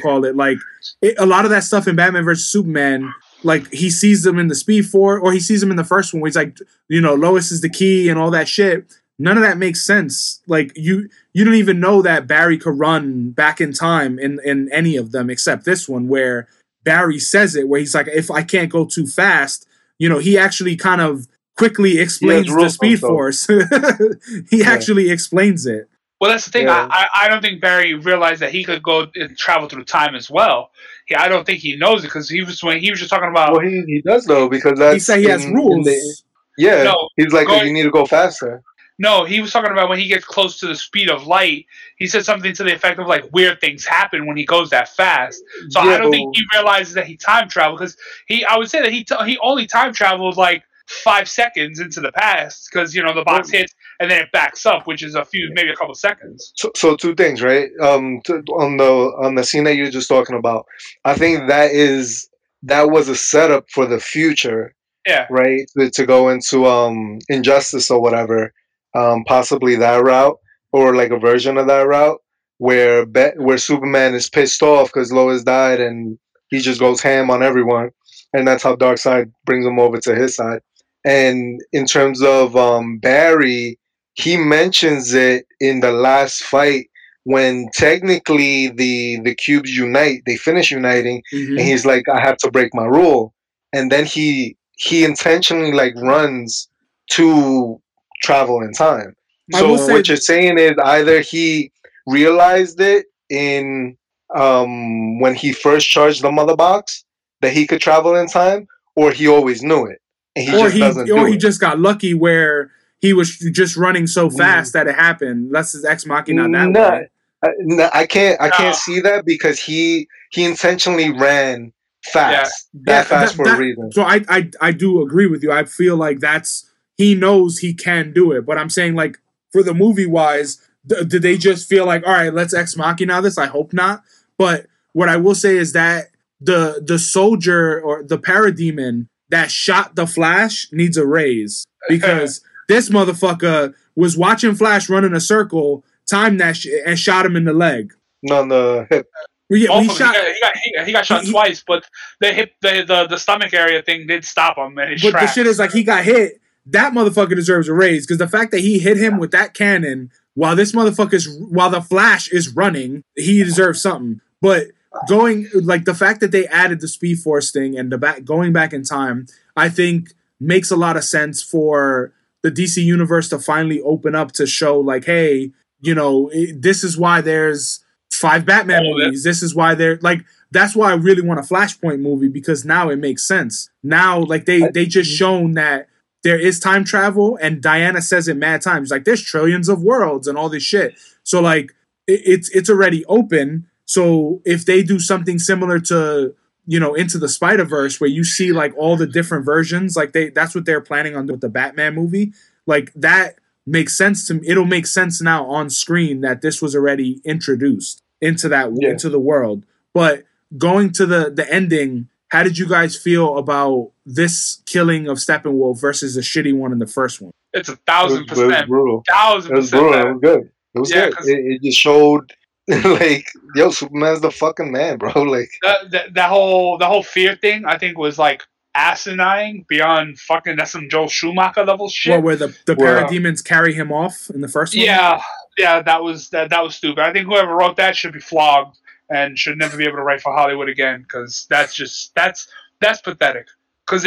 call 0.02 0.24
it 0.24 0.36
like 0.36 0.58
it, 1.00 1.14
a 1.18 1.26
lot 1.26 1.44
of 1.44 1.50
that 1.50 1.64
stuff 1.64 1.88
in 1.88 1.96
Batman 1.96 2.24
versus 2.24 2.46
Superman. 2.46 3.12
Like 3.42 3.72
he 3.72 3.88
sees 3.88 4.22
them 4.22 4.38
in 4.38 4.48
the 4.48 4.54
Speed 4.54 4.86
Force 4.86 5.20
or 5.22 5.32
he 5.32 5.40
sees 5.40 5.60
them 5.60 5.70
in 5.70 5.76
the 5.76 5.84
first 5.84 6.12
one, 6.12 6.20
where 6.20 6.28
he's 6.28 6.36
like, 6.36 6.58
you 6.88 7.00
know, 7.00 7.14
Lois 7.14 7.50
is 7.50 7.62
the 7.62 7.70
key 7.70 8.08
and 8.10 8.18
all 8.18 8.30
that 8.32 8.48
shit. 8.48 8.92
None 9.18 9.36
of 9.36 9.42
that 9.42 9.58
makes 9.58 9.82
sense. 9.82 10.40
Like 10.46 10.72
you, 10.76 11.08
you 11.32 11.44
don't 11.44 11.54
even 11.54 11.80
know 11.80 12.02
that 12.02 12.26
Barry 12.26 12.58
could 12.58 12.78
run 12.78 13.30
back 13.30 13.60
in 13.60 13.72
time 13.72 14.18
in 14.18 14.40
in 14.44 14.70
any 14.72 14.96
of 14.96 15.12
them 15.12 15.30
except 15.30 15.64
this 15.64 15.88
one, 15.88 16.08
where 16.08 16.48
Barry 16.84 17.18
says 17.18 17.56
it, 17.56 17.68
where 17.68 17.80
he's 17.80 17.94
like, 17.94 18.08
if 18.08 18.30
I 18.30 18.42
can't 18.42 18.70
go 18.70 18.84
too 18.84 19.06
fast, 19.06 19.66
you 19.98 20.08
know, 20.08 20.18
he 20.18 20.36
actually 20.38 20.76
kind 20.76 21.00
of 21.00 21.28
quickly 21.56 21.98
explains 21.98 22.46
the 22.46 22.68
Speed 22.70 23.02
also. 23.02 23.08
Force. 23.08 23.46
he 24.50 24.58
Yeah. 24.60 24.70
actually 24.70 25.10
explains 25.10 25.66
it. 25.66 25.88
Well, 26.20 26.30
that's 26.30 26.44
the 26.44 26.50
thing. 26.50 26.66
Yeah. 26.66 26.86
I, 26.90 27.06
I 27.14 27.24
I 27.24 27.28
don't 27.28 27.40
think 27.40 27.60
Barry 27.62 27.94
realized 27.94 28.40
that 28.42 28.52
he 28.52 28.62
could 28.62 28.82
go 28.82 29.06
and 29.14 29.36
travel 29.38 29.68
through 29.68 29.84
time 29.84 30.14
as 30.14 30.30
well. 30.30 30.70
Yeah, 31.08 31.22
I 31.22 31.28
don't 31.28 31.46
think 31.46 31.60
he 31.60 31.76
knows 31.76 32.04
it 32.04 32.08
because 32.08 32.28
he 32.28 32.42
was 32.42 32.62
when 32.62 32.78
he 32.78 32.90
was 32.90 32.98
just 33.00 33.10
talking 33.10 33.30
about. 33.30 33.52
Well, 33.52 33.60
he, 33.66 33.82
he 33.86 34.02
does 34.02 34.26
though 34.26 34.48
because 34.48 34.78
that's 34.78 34.94
He 34.94 35.00
said 35.00 35.18
he 35.20 35.24
has 35.26 35.42
in- 35.44 35.50
in 35.52 35.56
rules. 35.56 35.86
the- 35.86 36.16
yeah, 36.58 36.82
No, 36.82 37.08
he's 37.16 37.32
like, 37.32 37.46
going- 37.46 37.66
you 37.66 37.72
need 37.72 37.84
to 37.84 37.90
go 37.90 38.04
faster. 38.04 38.62
No, 38.98 39.24
he 39.24 39.40
was 39.40 39.50
talking 39.50 39.72
about 39.72 39.88
when 39.88 39.98
he 39.98 40.08
gets 40.08 40.26
close 40.26 40.58
to 40.58 40.66
the 40.66 40.74
speed 40.74 41.08
of 41.08 41.26
light. 41.26 41.64
He 41.96 42.06
said 42.06 42.22
something 42.26 42.52
to 42.52 42.64
the 42.64 42.74
effect 42.74 42.98
of 42.98 43.06
like 43.06 43.24
weird 43.32 43.58
things 43.58 43.86
happen 43.86 44.26
when 44.26 44.36
he 44.36 44.44
goes 44.44 44.68
that 44.70 44.90
fast. 44.90 45.42
So 45.70 45.82
Yeah, 45.82 45.92
I 45.92 45.96
don't 45.98 46.10
but- 46.10 46.16
think 46.18 46.36
he 46.36 46.42
realizes 46.52 46.92
that 46.94 47.06
he 47.06 47.16
time 47.16 47.48
traveled 47.48 47.78
because 47.78 47.96
he. 48.26 48.44
I 48.44 48.58
would 48.58 48.68
say 48.68 48.82
that 48.82 48.92
he 48.92 49.04
t- 49.04 49.14
he 49.24 49.38
only 49.38 49.66
time 49.66 49.94
traveled 49.94 50.36
like 50.36 50.64
five 50.90 51.28
seconds 51.28 51.78
into 51.78 52.00
the 52.00 52.12
past 52.12 52.68
because 52.70 52.94
you 52.94 53.02
know 53.02 53.14
the 53.14 53.22
box 53.22 53.50
hits 53.50 53.72
and 54.00 54.10
then 54.10 54.22
it 54.22 54.32
backs 54.32 54.66
up, 54.66 54.86
which 54.86 55.02
is 55.02 55.14
a 55.14 55.24
few 55.24 55.50
maybe 55.54 55.70
a 55.70 55.76
couple 55.76 55.94
seconds. 55.94 56.52
So, 56.56 56.70
so 56.74 56.96
two 56.96 57.14
things, 57.14 57.42
right? 57.42 57.70
Um, 57.80 58.20
to, 58.24 58.42
on 58.58 58.76
the 58.76 58.90
on 59.22 59.34
the 59.36 59.44
scene 59.44 59.64
that 59.64 59.76
you're 59.76 59.90
just 59.90 60.08
talking 60.08 60.36
about, 60.36 60.66
I 61.04 61.14
think 61.14 61.48
that 61.48 61.70
is 61.70 62.28
that 62.64 62.90
was 62.90 63.08
a 63.08 63.16
setup 63.16 63.70
for 63.70 63.86
the 63.86 64.00
future, 64.00 64.74
Yeah, 65.06 65.26
right? 65.30 65.62
To, 65.78 65.90
to 65.90 66.06
go 66.06 66.28
into 66.28 66.66
um 66.66 67.18
injustice 67.28 67.90
or 67.90 68.00
whatever, 68.00 68.52
um, 68.94 69.24
possibly 69.24 69.76
that 69.76 70.02
route 70.02 70.36
or 70.72 70.94
like 70.94 71.10
a 71.10 71.18
version 71.18 71.56
of 71.56 71.66
that 71.68 71.86
route 71.86 72.20
where 72.58 73.06
Bet 73.06 73.38
where 73.38 73.58
Superman 73.58 74.14
is 74.14 74.28
pissed 74.28 74.62
off 74.62 74.88
because 74.88 75.12
Lois 75.12 75.42
died 75.42 75.80
and 75.80 76.18
he 76.48 76.58
just 76.58 76.80
goes 76.80 77.00
ham 77.00 77.30
on 77.30 77.42
everyone, 77.42 77.90
and 78.32 78.46
that's 78.46 78.62
how 78.64 78.74
Darkseid 78.76 79.32
brings 79.46 79.64
him 79.64 79.78
over 79.78 79.98
to 79.98 80.14
his 80.14 80.34
side. 80.34 80.60
And 81.04 81.60
in 81.72 81.86
terms 81.86 82.22
of 82.22 82.56
um, 82.56 82.98
Barry, 82.98 83.78
he 84.14 84.36
mentions 84.36 85.14
it 85.14 85.46
in 85.60 85.80
the 85.80 85.92
last 85.92 86.42
fight 86.42 86.86
when 87.24 87.68
technically 87.74 88.68
the 88.68 89.20
the 89.22 89.34
cubes 89.34 89.76
unite, 89.76 90.22
they 90.26 90.36
finish 90.36 90.70
uniting, 90.70 91.22
Mhm. 91.32 91.58
and 91.58 91.60
he's 91.60 91.84
like, 91.86 92.04
I 92.08 92.20
have 92.20 92.36
to 92.38 92.50
break 92.50 92.74
my 92.74 92.84
rule, 92.84 93.34
and 93.72 93.90
then 93.92 94.04
he 94.04 94.56
he 94.76 95.04
intentionally 95.04 95.72
like 95.72 95.94
runs 95.96 96.68
to 97.12 97.80
travel 98.22 98.62
in 98.62 98.72
time. 98.72 99.14
So 99.52 99.68
what 99.92 100.08
you're 100.08 100.16
saying 100.16 100.58
is 100.58 100.72
either 100.84 101.20
he 101.20 101.70
realized 102.06 102.80
it 102.80 103.06
in 103.28 103.96
um 104.36 105.20
when 105.20 105.34
he 105.34 105.52
first 105.52 105.88
charged 105.88 106.22
the 106.22 106.30
mother 106.32 106.56
box 106.56 107.04
that 107.40 107.52
he 107.52 107.66
could 107.66 107.80
travel 107.80 108.14
in 108.16 108.26
time, 108.28 108.66
or 108.96 109.10
he 109.12 109.26
always 109.28 109.62
knew 109.62 109.84
it 109.86 109.99
he 110.34 110.48
or 110.54 110.64
just 110.64 110.74
he 110.74 110.80
doesn't 110.80 111.02
or 111.10 111.24
do 111.24 111.24
he 111.26 111.34
it. 111.34 111.38
just 111.40 111.60
got 111.60 111.78
lucky 111.78 112.14
where 112.14 112.70
he 113.00 113.12
was 113.12 113.36
just 113.38 113.76
running 113.76 114.06
so 114.06 114.28
Mm. 114.28 114.36
fast 114.38 114.72
that 114.74 114.86
it 114.86 114.94
happened. 114.94 115.50
That's 115.52 115.72
his 115.72 115.84
ex 115.84 116.06
mocking 116.06 116.36
machina 116.36 116.58
that 116.58 116.70
Nah, 116.70 116.90
way. 116.90 117.08
I, 117.42 117.48
no, 117.60 117.90
I 117.94 118.06
can't. 118.06 118.40
I 118.40 118.48
No. 118.48 118.56
can't 118.56 118.76
see 118.76 119.00
that 119.00 119.24
because 119.24 119.58
he 119.58 120.06
he 120.30 120.44
intentionally 120.44 121.10
ran 121.10 121.72
fast. 122.12 122.68
That 122.84 122.92
Yeah, 122.92 123.02
fast 123.04 123.32
that- 123.32 123.36
for 123.36 123.44
that- 123.46 123.56
a 123.56 123.60
reason. 123.60 123.92
So 123.92 124.02
I, 124.02 124.20
I 124.28 124.50
I 124.60 124.72
do 124.72 125.02
agree 125.02 125.26
with 125.26 125.42
you. 125.42 125.50
I 125.52 125.64
feel 125.64 125.96
like 125.96 126.20
that's 126.20 126.66
he 126.96 127.14
knows 127.14 127.58
he 127.58 127.72
can 127.74 128.12
do 128.12 128.32
it. 128.32 128.44
But 128.46 128.58
I'm 128.58 128.70
saying 128.70 128.94
like 128.94 129.16
for 129.52 129.62
the 129.62 129.74
movie 129.74 130.06
wise, 130.06 130.58
th- 130.88 131.08
did 131.08 131.22
they 131.22 131.36
just 131.38 131.68
feel 131.68 131.86
like 131.86 132.06
all 132.06 132.12
right, 132.12 132.32
let's 132.32 132.52
ex 132.54 132.76
mocking 132.76 133.08
machina 133.08 133.22
this? 133.22 133.38
I 133.38 133.46
hope 133.46 133.72
not. 133.72 134.02
But 134.38 134.66
what 134.92 135.08
I 135.08 135.16
will 135.16 135.34
say 135.34 135.56
is 135.56 135.72
that 135.72 136.08
the 136.40 136.82
the 136.86 136.98
soldier 136.98 137.80
or 137.80 138.02
the 138.02 138.18
parademon 138.18 139.06
that 139.30 139.50
shot 139.50 139.96
the 139.96 140.06
Flash 140.06 140.68
needs 140.72 140.96
a 140.96 141.06
raise 141.06 141.66
because 141.88 142.42
this 142.68 142.88
motherfucker 142.88 143.74
was 143.96 144.16
watching 144.16 144.54
Flash 144.54 144.88
run 144.88 145.04
in 145.04 145.14
a 145.14 145.20
circle, 145.20 145.84
timed 146.08 146.40
that 146.40 146.56
sh- 146.56 146.68
and 146.86 146.98
shot 146.98 147.26
him 147.26 147.36
in 147.36 147.44
the 147.44 147.52
leg. 147.52 147.92
No, 148.22 148.40
on 148.42 148.48
the 148.48 148.86
hip. 148.90 149.10
Yeah, 149.48 149.68
Both 149.68 149.82
he 149.82 149.88
shot. 149.88 150.14
he, 150.14 150.22
got, 150.22 150.56
he, 150.56 150.72
got, 150.76 150.86
he, 150.86 150.92
got, 150.92 151.06
shot 151.06 151.20
he- 151.22 151.26
he- 151.26 151.32
twice, 151.32 151.64
but 151.66 151.84
the 152.20 152.32
hip, 152.32 152.52
the, 152.62 152.84
the 152.86 153.06
the 153.08 153.18
stomach 153.18 153.52
area 153.52 153.82
thing 153.82 154.06
did 154.06 154.24
stop 154.24 154.56
him. 154.56 154.78
And 154.78 154.92
his 154.92 155.02
But 155.02 155.14
the 155.14 155.26
shit 155.26 155.46
is 155.46 155.58
like 155.58 155.72
he 155.72 155.82
got 155.82 156.04
hit. 156.04 156.40
That 156.66 156.92
motherfucker 156.92 157.34
deserves 157.34 157.66
a 157.66 157.72
raise 157.74 158.06
because 158.06 158.18
the 158.18 158.28
fact 158.28 158.52
that 158.52 158.60
he 158.60 158.78
hit 158.78 158.96
him 158.96 159.18
with 159.18 159.32
that 159.32 159.54
cannon 159.54 160.10
while 160.34 160.54
this 160.54 160.72
motherfucker's 160.72 161.28
while 161.40 161.70
the 161.70 161.80
Flash 161.82 162.28
is 162.30 162.54
running, 162.54 163.02
he 163.16 163.42
deserves 163.42 163.82
something. 163.82 164.20
But 164.40 164.68
going 165.08 165.48
like 165.54 165.84
the 165.84 165.94
fact 165.94 166.20
that 166.20 166.32
they 166.32 166.46
added 166.46 166.80
the 166.80 166.88
Speed 166.88 167.18
Force 167.20 167.50
thing 167.50 167.78
and 167.78 167.92
the 167.92 167.98
back 167.98 168.24
going 168.24 168.52
back 168.52 168.72
in 168.72 168.82
time, 168.82 169.26
I 169.56 169.68
think 169.68 170.10
makes 170.40 170.70
a 170.70 170.76
lot 170.76 170.96
of 170.96 171.04
sense 171.04 171.42
for 171.42 172.12
the 172.42 172.50
DC 172.50 172.82
universe 172.82 173.28
to 173.28 173.38
finally 173.38 173.80
open 173.82 174.14
up 174.14 174.32
to 174.32 174.46
show 174.46 174.80
like, 174.80 175.04
hey, 175.04 175.52
you 175.80 175.94
know, 175.94 176.30
it, 176.32 176.62
this 176.62 176.82
is 176.82 176.96
why 176.96 177.20
there's 177.20 177.84
five 178.12 178.44
Batman 178.44 178.84
oh, 178.84 178.88
All 178.88 178.98
movies. 178.98 179.24
This 179.24 179.42
is 179.42 179.54
why 179.54 179.74
they're 179.74 179.98
like 180.02 180.24
that's 180.50 180.74
why 180.74 180.90
I 180.90 180.94
really 180.94 181.22
want 181.22 181.40
a 181.40 181.42
Flashpoint 181.42 182.00
movie 182.00 182.28
because 182.28 182.64
now 182.64 182.90
it 182.90 182.96
makes 182.96 183.26
sense. 183.26 183.70
Now, 183.82 184.20
like 184.20 184.46
they 184.46 184.68
they 184.72 184.86
just 184.86 185.10
shown 185.10 185.52
that 185.52 185.88
there 186.22 186.38
is 186.38 186.60
time 186.60 186.84
travel, 186.84 187.38
and 187.40 187.62
Diana 187.62 188.02
says 188.02 188.28
it 188.28 188.36
mad 188.36 188.62
times. 188.62 188.90
Like 188.90 189.04
there's 189.04 189.22
trillions 189.22 189.68
of 189.68 189.82
worlds 189.82 190.26
and 190.26 190.36
all 190.36 190.48
this 190.48 190.62
shit. 190.62 190.94
So 191.22 191.40
like 191.40 191.72
it, 192.06 192.20
it's 192.24 192.50
it's 192.50 192.70
already 192.70 193.04
open. 193.06 193.66
So 193.94 194.40
if 194.44 194.64
they 194.66 194.84
do 194.84 195.00
something 195.00 195.40
similar 195.40 195.80
to 195.90 196.32
you 196.64 196.78
know 196.78 196.94
into 196.94 197.18
the 197.18 197.28
Spider 197.28 197.64
Verse, 197.64 198.00
where 198.00 198.08
you 198.08 198.22
see 198.22 198.52
like 198.52 198.72
all 198.76 198.96
the 198.96 199.06
different 199.06 199.44
versions, 199.44 199.96
like 199.96 200.12
they 200.12 200.30
that's 200.30 200.54
what 200.54 200.64
they're 200.64 200.80
planning 200.80 201.16
on 201.16 201.26
with 201.26 201.40
the 201.40 201.48
Batman 201.48 201.96
movie. 201.96 202.32
Like 202.68 202.92
that 202.94 203.34
makes 203.66 203.98
sense 203.98 204.28
to 204.28 204.34
me. 204.34 204.42
It'll 204.46 204.64
make 204.64 204.86
sense 204.86 205.20
now 205.20 205.44
on 205.46 205.70
screen 205.70 206.20
that 206.20 206.40
this 206.40 206.62
was 206.62 206.76
already 206.76 207.20
introduced 207.24 208.00
into 208.20 208.48
that 208.48 208.70
Yeah. 208.76 208.90
into 208.90 209.08
the 209.08 209.18
world. 209.18 209.64
But 209.92 210.22
going 210.56 210.92
to 210.92 211.04
the 211.04 211.28
the 211.34 211.52
ending, 211.52 212.06
how 212.28 212.44
did 212.44 212.58
you 212.58 212.68
guys 212.68 212.96
feel 212.96 213.38
about 213.38 213.90
this 214.06 214.62
killing 214.66 215.08
of 215.08 215.18
Steppenwolf 215.18 215.80
versus 215.80 216.14
the 216.14 216.20
shitty 216.20 216.54
one 216.56 216.70
in 216.70 216.78
the 216.78 216.86
first 216.86 217.20
one? 217.20 217.32
it's 217.52 217.68
a 217.68 217.72
It 217.72 217.74
was, 217.74 217.80
thousand 217.88 218.22
it 218.22 218.30
was 218.30 218.38
percent, 218.38 218.68
brutal. 218.68 219.02
thousand 219.10 219.50
It 219.50 219.56
was 219.56 219.70
percent. 219.72 219.82
brutal. 219.82 220.10
It 220.10 220.12
was 220.12 220.20
good. 220.22 220.50
It 220.74 220.78
was 220.78 220.90
Yeah, 220.92 221.06
good. 221.06 221.16
'cause- 221.16 221.28
It, 221.28 221.38
it 221.54 221.62
just 221.64 221.78
showed 221.80 222.32
like, 222.84 223.26
yo, 223.54 223.70
Superman's 223.70 224.20
the 224.20 224.30
fucking 224.30 224.70
man, 224.72 224.98
bro. 224.98 225.10
Like, 225.22 225.50
That, 225.62 225.90
that 225.90 226.14
that 226.14 226.28
whole 226.30 226.78
the 226.78 226.86
whole 226.86 227.02
fear 227.02 227.36
thing, 227.36 227.64
I 227.66 227.78
think, 227.78 227.98
was 227.98 228.18
like 228.18 228.42
asinine 228.74 229.64
beyond 229.68 230.18
fucking 230.18 230.56
that's 230.56 230.70
some 230.70 230.88
Joel 230.88 231.08
Schumacher 231.08 231.64
level 231.64 231.88
shit. 231.88 232.12
Well, 232.12 232.22
where 232.22 232.36
the 232.36 232.56
the 232.66 232.74
Well- 232.76 233.04
uh, 233.04 233.08
parademons 233.08 233.44
carry 233.44 233.74
him 233.74 233.92
off 233.92 234.30
in 234.32 234.40
the 234.40 234.48
first 234.48 234.74
one. 234.74 234.84
Yeah, 234.84 235.20
yeah, 235.58 235.82
that 235.82 236.02
was 236.02 236.30
that 236.30 236.50
that 236.50 236.62
was 236.62 236.76
stupid. 236.76 237.02
I 237.02 237.12
think 237.12 237.26
whoever 237.26 237.54
wrote 237.54 237.76
that 237.76 237.96
should 237.96 238.12
be 238.12 238.20
flogged 238.20 238.78
and 239.10 239.36
should 239.38 239.58
never 239.58 239.76
be 239.76 239.84
able 239.84 239.96
to 239.96 240.02
write 240.02 240.20
for 240.20 240.32
Hollywood 240.32 240.68
again 240.68 241.02
because 241.02 241.46
that's 241.50 241.74
just 241.74 242.14
that's 242.14 242.48
that's 242.80 243.00
pathetic. 243.00 243.46
Because 243.86 244.06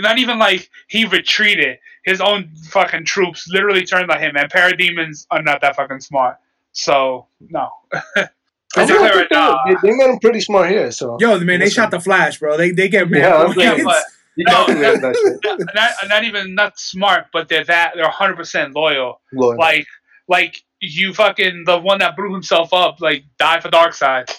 not 0.00 0.18
even 0.18 0.38
like 0.38 0.68
he 0.88 1.06
retreated, 1.06 1.78
his 2.04 2.20
own 2.20 2.50
fucking 2.68 3.06
troops 3.06 3.48
literally 3.48 3.84
turned 3.86 4.10
on 4.10 4.20
him, 4.20 4.36
and 4.36 4.50
parademons 4.50 5.26
are 5.30 5.42
not 5.42 5.62
that 5.62 5.74
fucking 5.76 6.00
smart. 6.00 6.36
So 6.76 7.26
no, 7.40 7.70
I 7.94 8.28
I'll 8.76 8.86
think 8.86 9.00
declare 9.00 9.26
they, 9.30 9.36
now. 9.36 9.58
they, 9.66 9.74
they 9.82 9.96
made 9.96 10.10
him 10.10 10.18
pretty 10.20 10.40
smart 10.40 10.70
here. 10.70 10.90
So 10.90 11.16
Yo, 11.18 11.38
man, 11.40 11.46
they 11.46 11.64
Listen. 11.66 11.82
shot 11.84 11.90
the 11.90 12.00
Flash, 12.00 12.38
bro. 12.38 12.56
They 12.58 12.70
they 12.70 12.88
get 12.88 13.10
mad 13.10 13.22
Yeah, 13.22 13.44
points. 13.44 13.62
Yeah, 13.62 13.78
but 13.82 14.04
you 14.36 14.44
No, 14.46 14.52
calculated 14.66 15.00
that 15.02 15.16
shit. 15.16 15.40
not, 15.74 15.74
not, 15.74 16.08
not 16.08 16.24
even 16.24 16.54
not 16.54 16.78
smart, 16.78 17.26
but 17.32 17.48
they're 17.48 17.64
that 17.64 17.92
they're 17.94 18.04
100 18.04 18.36
percent 18.36 18.74
loyal. 18.74 19.20
Lord. 19.32 19.58
Like 19.58 19.86
like 20.28 20.62
you 20.80 21.14
fucking 21.14 21.64
the 21.64 21.78
one 21.78 21.98
that 22.00 22.14
blew 22.14 22.30
himself 22.32 22.74
up, 22.74 23.00
like 23.00 23.24
die 23.38 23.60
for 23.60 23.70
Darkseid. 23.70 24.30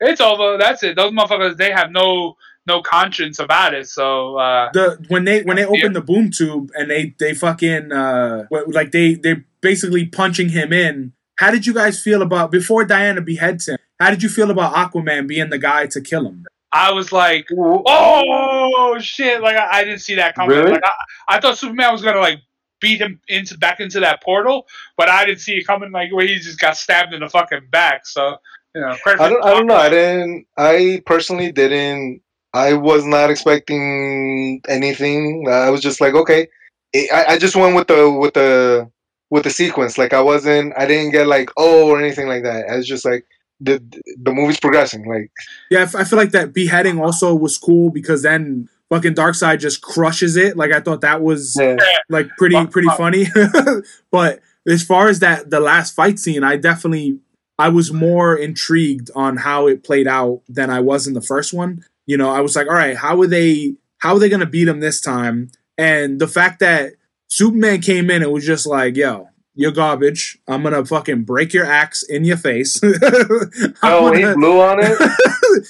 It's 0.00 0.20
over. 0.20 0.58
That's 0.58 0.82
it. 0.82 0.96
Those 0.96 1.12
motherfuckers 1.12 1.56
they 1.56 1.70
have 1.70 1.90
no 1.90 2.36
no 2.66 2.82
conscience 2.82 3.38
about 3.38 3.72
it. 3.72 3.88
So 3.88 4.36
uh 4.36 4.68
the 4.74 5.02
when 5.08 5.24
they 5.24 5.42
when 5.44 5.56
they 5.56 5.62
Yeah. 5.62 5.68
open 5.70 5.94
the 5.94 6.02
boom 6.02 6.30
tube 6.30 6.70
and 6.74 6.90
they 6.90 7.14
they 7.18 7.32
fucking 7.32 7.90
uh 7.92 8.44
like 8.68 8.92
they 8.92 9.14
they 9.14 9.36
basically 9.62 10.04
punching 10.04 10.50
him 10.50 10.74
in. 10.74 11.12
How 11.36 11.50
did 11.50 11.66
you 11.66 11.74
guys 11.74 12.00
feel 12.02 12.22
about 12.22 12.50
before 12.50 12.84
Diana 12.84 13.20
beheads 13.20 13.68
him? 13.68 13.78
How 14.00 14.10
did 14.10 14.22
you 14.22 14.28
feel 14.28 14.50
about 14.50 14.74
Aquaman 14.74 15.26
being 15.26 15.50
the 15.50 15.58
guy 15.58 15.86
to 15.86 16.00
kill 16.00 16.26
him? 16.26 16.44
I 16.72 16.92
was 16.92 17.12
like, 17.12 17.46
oh 17.56 18.98
shit! 19.00 19.40
Like 19.40 19.56
I, 19.56 19.78
I 19.80 19.84
didn't 19.84 20.00
see 20.00 20.14
that 20.16 20.34
coming. 20.34 20.56
Really? 20.56 20.72
Like 20.72 20.82
I, 20.84 21.36
I 21.36 21.40
thought 21.40 21.58
Superman 21.58 21.92
was 21.92 22.02
gonna 22.02 22.20
like 22.20 22.40
beat 22.80 23.00
him 23.00 23.20
into 23.28 23.56
back 23.58 23.80
into 23.80 24.00
that 24.00 24.22
portal, 24.22 24.66
but 24.96 25.08
I 25.08 25.24
didn't 25.24 25.40
see 25.40 25.52
it 25.56 25.66
coming. 25.66 25.92
Like 25.92 26.12
where 26.12 26.26
he 26.26 26.36
just 26.36 26.58
got 26.60 26.76
stabbed 26.76 27.14
in 27.14 27.20
the 27.20 27.28
fucking 27.28 27.68
back. 27.70 28.06
So 28.06 28.36
you 28.74 28.80
know, 28.82 28.96
I 29.06 29.28
don't. 29.28 29.44
I 29.44 29.50
don't 29.54 29.66
know. 29.66 29.76
I 29.76 29.88
didn't. 29.88 30.46
I 30.58 31.02
personally 31.06 31.52
didn't. 31.52 32.20
I 32.52 32.74
was 32.74 33.04
not 33.04 33.30
expecting 33.30 34.60
anything. 34.68 35.46
I 35.48 35.70
was 35.70 35.80
just 35.80 36.00
like, 36.00 36.14
okay. 36.14 36.48
I, 36.94 37.08
I- 37.12 37.32
I 37.34 37.38
just 37.38 37.56
went 37.56 37.74
with 37.76 37.88
the 37.88 38.10
with 38.10 38.34
the 38.34 38.90
with 39.30 39.44
the 39.44 39.50
sequence. 39.50 39.98
Like 39.98 40.12
I 40.12 40.20
wasn't. 40.20 40.72
I 40.76 40.86
didn't 40.86 41.12
get 41.12 41.26
like 41.26 41.50
oh 41.56 41.88
or 41.88 42.00
anything 42.00 42.28
like 42.28 42.42
that. 42.44 42.68
I 42.68 42.76
was 42.76 42.86
just 42.86 43.04
like 43.04 43.26
the 43.60 43.82
the 44.20 44.32
movie's 44.32 44.60
progressing. 44.60 45.06
Like 45.06 45.30
Yeah, 45.70 45.80
I 45.80 45.82
f- 45.82 45.96
I 45.96 46.04
feel 46.04 46.18
like 46.18 46.32
that 46.32 46.52
beheading 46.52 47.00
also 47.00 47.34
was 47.34 47.58
cool 47.58 47.90
because 47.90 48.22
then 48.22 48.68
fucking 48.90 49.14
Darkseid 49.14 49.60
just 49.60 49.82
crushes 49.82 50.36
it. 50.36 50.56
Like 50.56 50.72
I 50.72 50.80
thought 50.80 51.00
that 51.00 51.22
was 51.22 51.56
yeah, 51.58 51.76
like 52.08 52.28
pretty 52.38 52.66
pretty 52.66 52.88
funny. 52.96 53.26
but 54.10 54.40
as 54.66 54.82
far 54.82 55.08
as 55.08 55.20
that 55.20 55.50
the 55.50 55.60
last 55.60 55.94
fight 55.94 56.18
scene, 56.18 56.44
I 56.44 56.56
definitely 56.56 57.18
I 57.58 57.68
was 57.70 57.92
more 57.92 58.36
intrigued 58.36 59.10
on 59.14 59.38
how 59.38 59.66
it 59.66 59.82
played 59.82 60.06
out 60.06 60.42
than 60.48 60.70
I 60.70 60.80
was 60.80 61.06
in 61.06 61.14
the 61.14 61.22
first 61.22 61.54
one. 61.54 61.84
You 62.06 62.16
know, 62.16 62.30
I 62.30 62.40
was 62.40 62.54
like, 62.54 62.68
all 62.68 62.74
right, 62.74 62.96
how 62.96 63.20
are 63.20 63.26
they 63.26 63.74
how 63.98 64.14
are 64.14 64.18
they 64.18 64.28
gonna 64.28 64.46
beat 64.46 64.68
him 64.68 64.80
this 64.80 65.00
time? 65.00 65.50
And 65.78 66.20
the 66.20 66.28
fact 66.28 66.60
that 66.60 66.94
Superman 67.28 67.80
came 67.80 68.10
in 68.10 68.22
and 68.22 68.32
was 68.32 68.46
just 68.46 68.66
like, 68.66 68.96
yo, 68.96 69.28
you're 69.54 69.72
garbage. 69.72 70.38
I'm 70.48 70.62
gonna 70.62 70.84
fucking 70.84 71.24
break 71.24 71.52
your 71.52 71.66
axe 71.66 72.02
in 72.02 72.24
your 72.24 72.36
face. 72.36 72.80
I'm 72.84 72.92
oh, 73.82 74.12
he 74.12 74.22
gonna- 74.22 74.34
blew 74.34 74.60
on 74.60 74.78
it. 74.80 74.98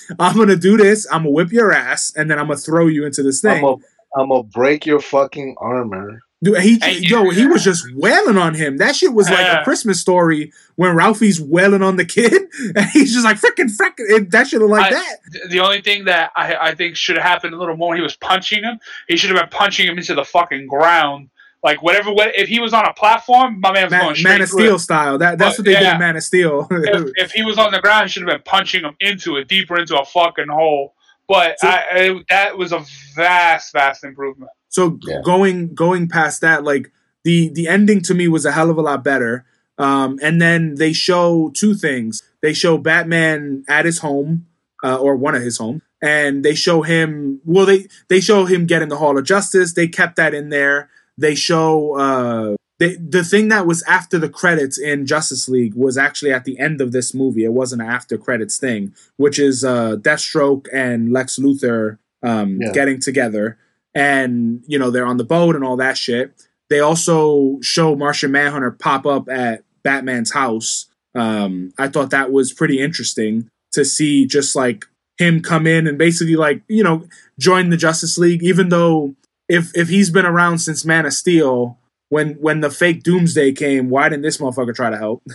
I'm 0.18 0.36
gonna 0.36 0.56
do 0.56 0.76
this. 0.76 1.06
I'm 1.10 1.22
gonna 1.22 1.30
whip 1.30 1.52
your 1.52 1.72
ass, 1.72 2.12
and 2.16 2.30
then 2.30 2.38
I'm 2.38 2.46
gonna 2.48 2.58
throw 2.58 2.86
you 2.88 3.06
into 3.06 3.22
this 3.22 3.44
I'm 3.44 3.60
thing. 3.60 3.82
I'm 4.16 4.28
gonna 4.28 4.42
break 4.42 4.86
your 4.86 5.00
fucking 5.00 5.56
armor. 5.58 6.20
Dude, 6.42 6.58
he 6.60 6.78
And- 6.82 7.02
yo, 7.02 7.30
he 7.30 7.46
was 7.46 7.64
just 7.70 7.86
wailing 7.94 8.36
on 8.36 8.54
him. 8.54 8.76
That 8.76 8.94
shit 8.96 9.12
was 9.14 9.30
like 9.30 9.60
a 9.60 9.64
Christmas 9.64 10.00
story 10.00 10.52
when 10.74 10.94
Ralphie's 10.94 11.40
wailing 11.40 11.82
on 11.82 11.96
the 11.96 12.04
kid, 12.04 12.32
and 12.74 12.84
he's 12.92 13.12
just 13.14 13.24
like 13.24 13.38
freaking 13.40 13.70
freaking. 13.74 14.30
That 14.30 14.48
shit 14.48 14.60
look 14.60 14.70
like 14.70 14.92
I- 14.92 14.96
that. 14.96 15.16
the 15.50 15.60
only 15.60 15.80
thing 15.80 16.04
that 16.06 16.32
I, 16.36 16.54
I 16.56 16.74
think 16.74 16.96
should 16.96 17.16
have 17.16 17.24
happened 17.24 17.54
a 17.54 17.58
little 17.58 17.76
more, 17.76 17.94
he 17.96 18.02
was 18.02 18.16
punching 18.16 18.62
him. 18.64 18.78
He 19.08 19.16
should 19.16 19.30
have 19.30 19.38
been 19.38 19.48
punching 19.56 19.86
him 19.86 19.96
into 19.96 20.14
the 20.14 20.24
fucking 20.24 20.66
ground. 20.66 21.30
Like 21.66 21.82
whatever, 21.82 22.12
what, 22.12 22.30
if 22.38 22.48
he 22.48 22.60
was 22.60 22.72
on 22.72 22.84
a 22.86 22.92
platform, 22.94 23.60
my 23.60 23.72
man 23.72 23.84
was 23.86 23.90
Man, 23.90 24.00
going 24.02 24.14
straight 24.14 24.32
Man 24.32 24.42
of 24.42 24.48
Steel 24.48 24.74
it. 24.76 24.78
style. 24.78 25.18
That 25.18 25.36
that's 25.38 25.56
But, 25.56 25.58
what 25.58 25.64
they 25.66 25.72
did 25.74 25.82
yeah. 25.82 25.94
in 25.94 25.98
Man 25.98 26.16
of 26.16 26.22
Steel. 26.22 26.68
If, 26.70 27.10
if 27.16 27.30
he 27.38 27.42
was 27.42 27.58
on 27.58 27.72
the 27.72 27.80
ground, 27.80 28.04
he 28.06 28.08
should 28.12 28.22
have 28.22 28.30
been 28.30 28.44
punching 28.44 28.82
him 28.84 28.94
into 29.00 29.36
it, 29.36 29.48
deeper 29.48 29.76
into 29.78 29.98
a 29.98 30.04
fucking 30.04 30.46
hole. 30.48 30.94
But 31.28 31.58
So- 31.58 31.66
I, 31.68 31.82
I, 31.90 32.20
that 32.30 32.56
was 32.56 32.70
a 32.72 32.84
vast, 33.16 33.72
vast 33.72 34.04
improvement. 34.04 34.50
So 34.68 34.98
Yeah. 35.02 35.20
going 35.24 35.74
going 35.74 36.08
past 36.08 36.40
that, 36.42 36.62
like 36.62 36.92
the 37.24 37.48
the 37.48 37.66
ending 37.66 38.00
to 38.02 38.14
me 38.14 38.28
was 38.28 38.44
a 38.46 38.52
hell 38.52 38.70
of 38.70 38.78
a 38.78 38.82
lot 38.82 39.02
better. 39.02 39.44
Um, 39.78 40.18
and 40.22 40.40
then 40.40 40.76
they 40.76 40.92
show 40.92 41.50
two 41.54 41.74
things. 41.74 42.22
They 42.42 42.52
show 42.54 42.78
Batman 42.78 43.64
at 43.68 43.84
his 43.84 43.98
home, 43.98 44.46
uh, 44.84 44.96
or 44.96 45.16
one 45.16 45.34
of 45.34 45.42
his 45.42 45.58
home, 45.58 45.82
and 46.00 46.44
they 46.44 46.54
show 46.54 46.82
him. 46.82 47.40
Well, 47.44 47.66
they 47.66 47.86
they 48.08 48.20
show 48.20 48.44
him 48.46 48.66
getting 48.66 48.88
the 48.88 48.96
Hall 48.98 49.18
of 49.18 49.24
Justice. 49.24 49.74
They 49.74 49.88
kept 49.88 50.16
that 50.16 50.32
in 50.32 50.48
there. 50.50 50.88
They 51.18 51.34
show 51.34 51.98
uh, 51.98 52.56
they, 52.78 52.96
the 52.96 53.24
thing 53.24 53.48
that 53.48 53.66
was 53.66 53.82
after 53.84 54.18
the 54.18 54.28
credits 54.28 54.78
in 54.78 55.06
Justice 55.06 55.48
League 55.48 55.74
was 55.74 55.96
actually 55.96 56.32
at 56.32 56.44
the 56.44 56.58
end 56.58 56.80
of 56.80 56.92
this 56.92 57.14
movie. 57.14 57.44
It 57.44 57.52
wasn't 57.52 57.82
an 57.82 57.88
after 57.88 58.18
credits 58.18 58.58
thing, 58.58 58.94
which 59.16 59.38
is 59.38 59.64
uh, 59.64 59.96
Deathstroke 59.96 60.66
and 60.72 61.12
Lex 61.12 61.38
Luthor 61.38 61.98
um, 62.22 62.58
Yeah. 62.60 62.72
getting 62.72 63.00
together, 63.00 63.56
and 63.94 64.62
you 64.66 64.78
know 64.78 64.90
they're 64.90 65.06
on 65.06 65.16
the 65.16 65.24
boat 65.24 65.54
and 65.56 65.64
all 65.64 65.76
that 65.78 65.96
shit. 65.96 66.32
They 66.68 66.80
also 66.80 67.58
show 67.62 67.94
Martian 67.96 68.32
Manhunter 68.32 68.72
pop 68.72 69.06
up 69.06 69.28
at 69.28 69.62
Batman's 69.84 70.32
house. 70.32 70.86
Um, 71.14 71.72
I 71.78 71.88
thought 71.88 72.10
that 72.10 72.30
was 72.32 72.52
pretty 72.52 72.78
interesting 72.80 73.48
to 73.72 73.84
see 73.84 74.26
just 74.26 74.54
like 74.56 74.84
him 75.18 75.40
come 75.40 75.66
in 75.66 75.86
and 75.86 75.96
basically 75.96 76.36
like 76.36 76.62
you 76.68 76.82
know 76.82 77.06
join 77.38 77.70
the 77.70 77.76
Justice 77.78 78.18
League, 78.18 78.42
even 78.42 78.68
though 78.68 79.14
if 79.48 79.70
if 79.76 79.88
he's 79.88 80.10
been 80.10 80.26
around 80.26 80.58
since 80.58 80.84
Man 80.84 81.06
of 81.06 81.12
Steel, 81.12 81.78
when 82.08 82.34
when 82.34 82.60
the 82.60 82.70
fake 82.70 83.02
Doomsday 83.02 83.52
came, 83.52 83.88
why 83.88 84.08
didn't 84.08 84.22
this 84.22 84.38
motherfucker 84.38 84.74
try 84.74 84.90
to 84.90 84.96
help? 84.98 85.22